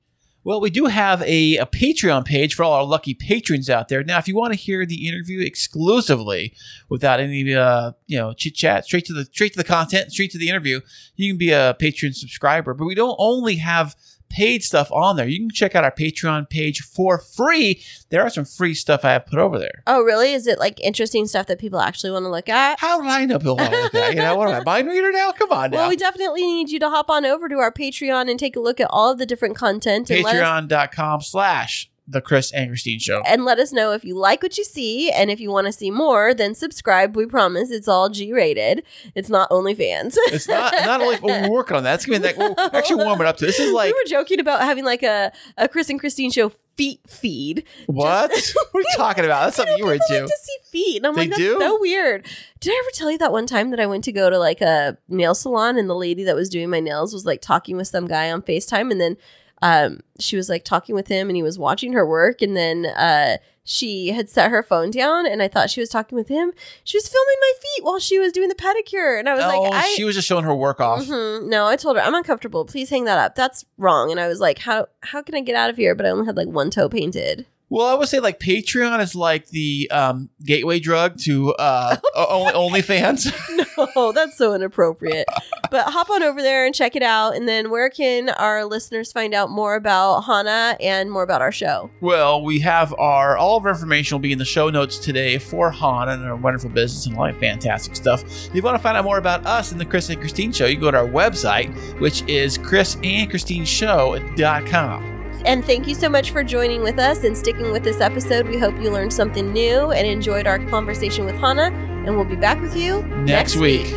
Well, 0.44 0.60
we 0.60 0.72
do 0.72 0.86
have 0.86 1.22
a, 1.22 1.57
a 1.57 1.68
Patreon 1.68 2.26
page 2.26 2.56
for 2.56 2.64
all 2.64 2.73
our 2.73 2.84
lucky 2.84 3.14
patrons 3.14 3.69
out 3.69 3.90
there. 3.90 4.03
Now, 4.03 4.18
if 4.18 4.28
you 4.28 4.36
want 4.36 4.53
to 4.53 4.60
hear 4.60 4.88
the 4.88 5.07
interview 5.07 5.40
exclusively 5.45 6.56
without 6.90 7.19
any 7.19 7.53
uh, 7.53 7.91
you 8.07 8.18
know 8.18 8.34
chit 8.34 8.56
chat, 8.56 8.86
straight 8.86 9.06
to 9.06 9.14
the 9.14 9.26
straight 9.26 9.53
to 9.53 9.57
the 9.57 9.64
content, 9.64 10.11
straight 10.11 10.32
to 10.32 10.40
the 10.40 10.49
interview, 10.49 10.82
you 11.15 11.32
can 11.32 11.38
be 11.38 11.52
a 11.52 11.76
Patreon 11.80 12.15
subscriber. 12.15 12.73
But 12.73 12.86
we 12.86 12.95
don't 12.95 13.15
only 13.19 13.57
have 13.57 13.95
paid 14.31 14.63
stuff 14.63 14.91
on 14.91 15.17
there. 15.17 15.27
You 15.27 15.39
can 15.39 15.49
check 15.49 15.75
out 15.75 15.83
our 15.83 15.91
Patreon 15.91 16.49
page 16.49 16.81
for 16.81 17.19
free. 17.19 17.83
There 18.09 18.21
are 18.21 18.29
some 18.29 18.45
free 18.45 18.73
stuff 18.73 19.05
I 19.05 19.11
have 19.11 19.25
put 19.25 19.39
over 19.39 19.59
there. 19.59 19.83
Oh, 19.85 20.01
really? 20.01 20.33
Is 20.33 20.47
it 20.47 20.59
like 20.59 20.79
interesting 20.79 21.27
stuff 21.27 21.47
that 21.47 21.59
people 21.59 21.79
actually 21.79 22.11
want 22.11 22.23
to 22.25 22.29
look 22.29 22.49
at? 22.49 22.79
How 22.79 23.01
did 23.01 23.09
I 23.09 23.25
know 23.25 23.37
people 23.37 23.57
want 23.57 23.73
to 23.73 23.81
look 23.81 23.95
at? 23.95 24.15
You 24.15 24.21
know, 24.21 24.35
what 24.35 24.49
am 24.49 24.61
I, 24.61 24.63
mind 24.63 24.87
reader 24.87 25.11
now? 25.11 25.31
Come 25.31 25.51
on 25.51 25.71
now. 25.71 25.77
Well, 25.77 25.89
we 25.89 25.97
definitely 25.97 26.43
need 26.43 26.69
you 26.69 26.79
to 26.79 26.89
hop 26.89 27.09
on 27.09 27.25
over 27.25 27.49
to 27.49 27.55
our 27.57 27.71
Patreon 27.71 28.29
and 28.29 28.39
take 28.39 28.55
a 28.55 28.59
look 28.59 28.79
at 28.79 28.87
all 28.89 29.11
of 29.11 29.17
the 29.17 29.25
different 29.25 29.55
content 29.55 30.09
and 30.09 30.23
let 30.23 30.35
us 30.35 30.41
Patreon.com 30.41 31.21
slash 31.21 31.90
the 32.07 32.19
Kris 32.22 32.52
and 32.52 32.69
Kristine 32.72 32.99
Show. 32.99 33.22
and 33.26 33.45
let 33.45 33.60
us 33.60 33.72
know 33.72 33.91
if 33.94 34.03
you 34.03 34.15
like 34.18 34.41
what 34.44 34.57
you 34.57 34.64
see 34.64 35.11
and 35.11 35.30
if 35.30 35.40
you 35.40 35.49
want 35.52 35.68
to 35.68 35.72
see 35.72 35.91
more 35.91 36.34
then 36.34 36.56
subscribe 36.56 37.15
we 37.15 37.26
promise 37.26 37.69
it's 37.72 37.88
all 37.88 38.10
g-rated 38.10 38.84
it's 39.15 39.30
not 39.30 39.49
OnlyFans. 39.49 40.15
It's 40.28 40.48
not 40.48 40.73
not 40.86 41.02
only 41.02 41.18
we're 41.22 41.49
working 41.49 41.78
on 41.78 41.84
that. 41.84 41.95
It's 41.95 42.06
gonna 42.06 42.19
be 42.19 42.26
like 42.26 42.38
we're 42.38 42.56
actually 42.78 43.03
warming 43.06 43.28
up 43.28 43.38
to. 43.38 43.45
This 43.45 43.60
is 43.60 43.72
like 43.72 43.94
we 43.94 43.99
were 44.03 44.10
joking 44.10 44.40
about 44.40 44.61
having 44.61 44.84
like 44.84 45.03
a, 45.03 45.32
a 45.57 45.68
kris 45.68 45.90
and 45.90 45.99
kristine 46.02 46.32
show 46.34 46.52
feet 46.78 47.02
feed 47.07 47.65
what? 47.86 48.32
what 48.72 48.80
are 48.80 48.82
you 48.82 48.86
talking 48.95 49.23
about? 49.26 49.44
That's 49.45 49.57
something 49.57 49.78
you 49.78 49.86
were 49.86 49.94
into. 49.94 50.06
like 50.14 50.26
to 50.26 50.38
see 50.41 50.57
feet 50.72 50.98
and 50.98 51.07
i'm 51.07 51.14
They 51.15 51.22
like 51.22 51.30
that's 51.32 51.40
do? 51.41 51.60
so 51.60 51.80
weird 51.80 52.26
did 52.60 52.72
i 52.72 52.80
ever 52.84 52.91
tell 52.94 53.11
you 53.11 53.18
that 53.19 53.32
one 53.32 53.45
time 53.45 53.69
that 53.72 53.80
i 53.80 53.86
went 53.86 54.03
to 54.06 54.11
go 54.11 54.30
to 54.30 54.40
like 54.40 54.61
a 54.61 54.98
nail 55.07 55.36
salon 55.36 55.78
and 55.78 55.90
the 55.90 55.95
lady 55.95 56.23
that 56.23 56.36
was 56.36 56.49
doing 56.49 56.69
my 56.69 56.80
nails 56.80 57.14
was 57.14 57.26
like 57.26 57.41
talking 57.41 57.78
with 57.78 57.88
some 57.88 58.07
guy 58.07 58.32
on 58.32 58.41
facetime 58.41 58.90
and 58.91 58.99
then 59.02 59.18
um 59.61 59.99
she 60.19 60.35
was 60.35 60.49
like 60.49 60.63
talking 60.63 60.95
with 60.95 61.07
him 61.07 61.29
and 61.29 61.35
he 61.35 61.43
was 61.43 61.59
watching 61.59 61.93
her 61.93 62.05
work 62.05 62.41
and 62.41 62.55
then 62.55 62.85
uh 62.85 63.38
she 63.63 64.07
had 64.09 64.29
set 64.29 64.49
her 64.49 64.63
phone 64.63 64.89
down 64.91 65.25
and 65.25 65.41
I 65.41 65.47
thought 65.47 65.69
she 65.69 65.79
was 65.79 65.89
talking 65.89 66.17
with 66.17 66.27
him. 66.27 66.51
She 66.83 66.97
was 66.97 67.07
filming 67.07 67.35
my 67.39 67.51
feet 67.61 67.83
while 67.83 67.99
she 67.99 68.17
was 68.17 68.31
doing 68.33 68.49
the 68.49 68.55
pedicure. 68.55 69.19
And 69.19 69.29
I 69.29 69.35
was 69.35 69.43
oh, 69.43 69.47
like, 69.47 69.73
I 69.73 69.93
she 69.95 70.03
was 70.03 70.15
just 70.15 70.27
showing 70.27 70.45
her 70.45 70.55
work 70.55 70.79
off. 70.79 71.05
Mhm. 71.05 71.47
No, 71.47 71.67
I 71.67 71.75
told 71.75 71.95
her 71.95 72.01
I'm 72.01 72.15
uncomfortable. 72.15 72.65
Please 72.65 72.89
hang 72.89 73.05
that 73.05 73.19
up. 73.19 73.35
That's 73.35 73.65
wrong. 73.77 74.09
And 74.09 74.19
I 74.19 74.27
was 74.27 74.39
like, 74.39 74.59
how 74.59 74.88
how 75.01 75.21
can 75.21 75.35
I 75.35 75.41
get 75.41 75.55
out 75.55 75.69
of 75.69 75.77
here? 75.77 75.93
But 75.93 76.05
I 76.05 76.09
only 76.09 76.25
had 76.25 76.38
like 76.38 76.47
one 76.47 76.71
toe 76.71 76.89
painted. 76.89 77.45
Well, 77.72 77.88
I 77.88 77.95
would 77.95 78.10
say 78.10 78.19
like 78.19 78.39
Patreon 78.39 79.02
is 79.02 79.15
like 79.15 79.48
the 79.48 79.89
um, 79.91 80.30
gateway 80.45 80.81
drug 80.81 81.18
to 81.22 81.53
uh, 81.53 81.95
only 82.15 82.81
OnlyFans. 82.81 83.34
No, 83.95 84.11
that's 84.11 84.38
so 84.38 84.53
inappropriate. 84.53 85.26
but 85.72 85.85
hop 85.88 86.10
on 86.10 86.22
over 86.22 86.41
there 86.41 86.65
and 86.65 86.76
check 86.76 86.98
it 86.98 87.02
out. 87.02 87.35
And 87.35 87.48
then 87.48 87.72
where 87.72 87.89
can 87.89 88.27
our 88.30 88.65
listeners 88.65 89.14
find 89.14 89.34
out 89.34 89.49
more 89.49 89.76
about 89.76 90.23
Hanna 90.23 90.76
and 90.81 91.10
more 91.10 91.23
about 91.23 91.41
our 91.41 91.53
show? 91.53 91.89
well, 92.02 92.43
we 92.43 92.60
have 92.60 92.93
our 92.99 93.38
all 93.38 93.56
of 93.57 93.65
our 93.65 93.72
information 93.72 94.14
will 94.15 94.19
be 94.19 94.34
in 94.34 94.38
the 94.38 94.45
show 94.45 94.69
notes 94.69 94.99
today 94.99 95.39
for 95.39 95.72
Han 95.72 96.10
and 96.10 96.23
our 96.26 96.35
wonderful 96.35 96.69
business 96.69 97.06
and 97.07 97.18
all 97.18 97.23
that 97.23 97.39
fantastic 97.39 97.95
stuff. 97.95 98.23
If 98.23 98.53
you 98.53 98.61
want 98.61 98.76
to 98.76 98.84
find 98.84 98.98
out 98.98 99.06
more 99.06 99.18
about 99.18 99.43
us 99.45 99.72
and 99.72 99.80
the 99.81 99.85
Kris 99.85 100.10
and 100.10 100.22
Kristine 100.22 100.53
Show, 100.53 100.65
you 100.65 100.76
can 100.76 100.81
go 100.81 100.91
to 100.91 100.98
our 100.98 101.07
website, 101.07 101.73
which 102.02 102.23
is 102.27 102.57
chrisandchristineshow.com. 102.60 105.10
And 105.45 105.65
thank 105.65 105.88
you 105.88 105.95
so 105.95 106.09
much 106.09 106.31
for 106.31 106.43
joining 106.43 106.84
with 106.84 106.99
us 106.99 107.23
and 107.23 107.38
sticking 107.38 107.72
with 107.72 107.84
this 107.84 107.99
episode. 107.99 108.47
We 108.47 108.57
hope 108.57 108.80
you 108.81 108.91
learned 108.91 109.13
something 109.13 109.51
new 109.51 109.91
and 109.91 110.07
enjoyed 110.07 110.47
our 110.47 110.59
conversation 110.68 111.26
with 111.26 111.35
Hanna. 111.35 111.72
And 112.05 112.15
we'll 112.15 112.26
be 112.26 112.35
back 112.35 112.59
with 112.61 112.76
you 112.76 113.03
Next 113.03 113.55
week. 113.55 113.93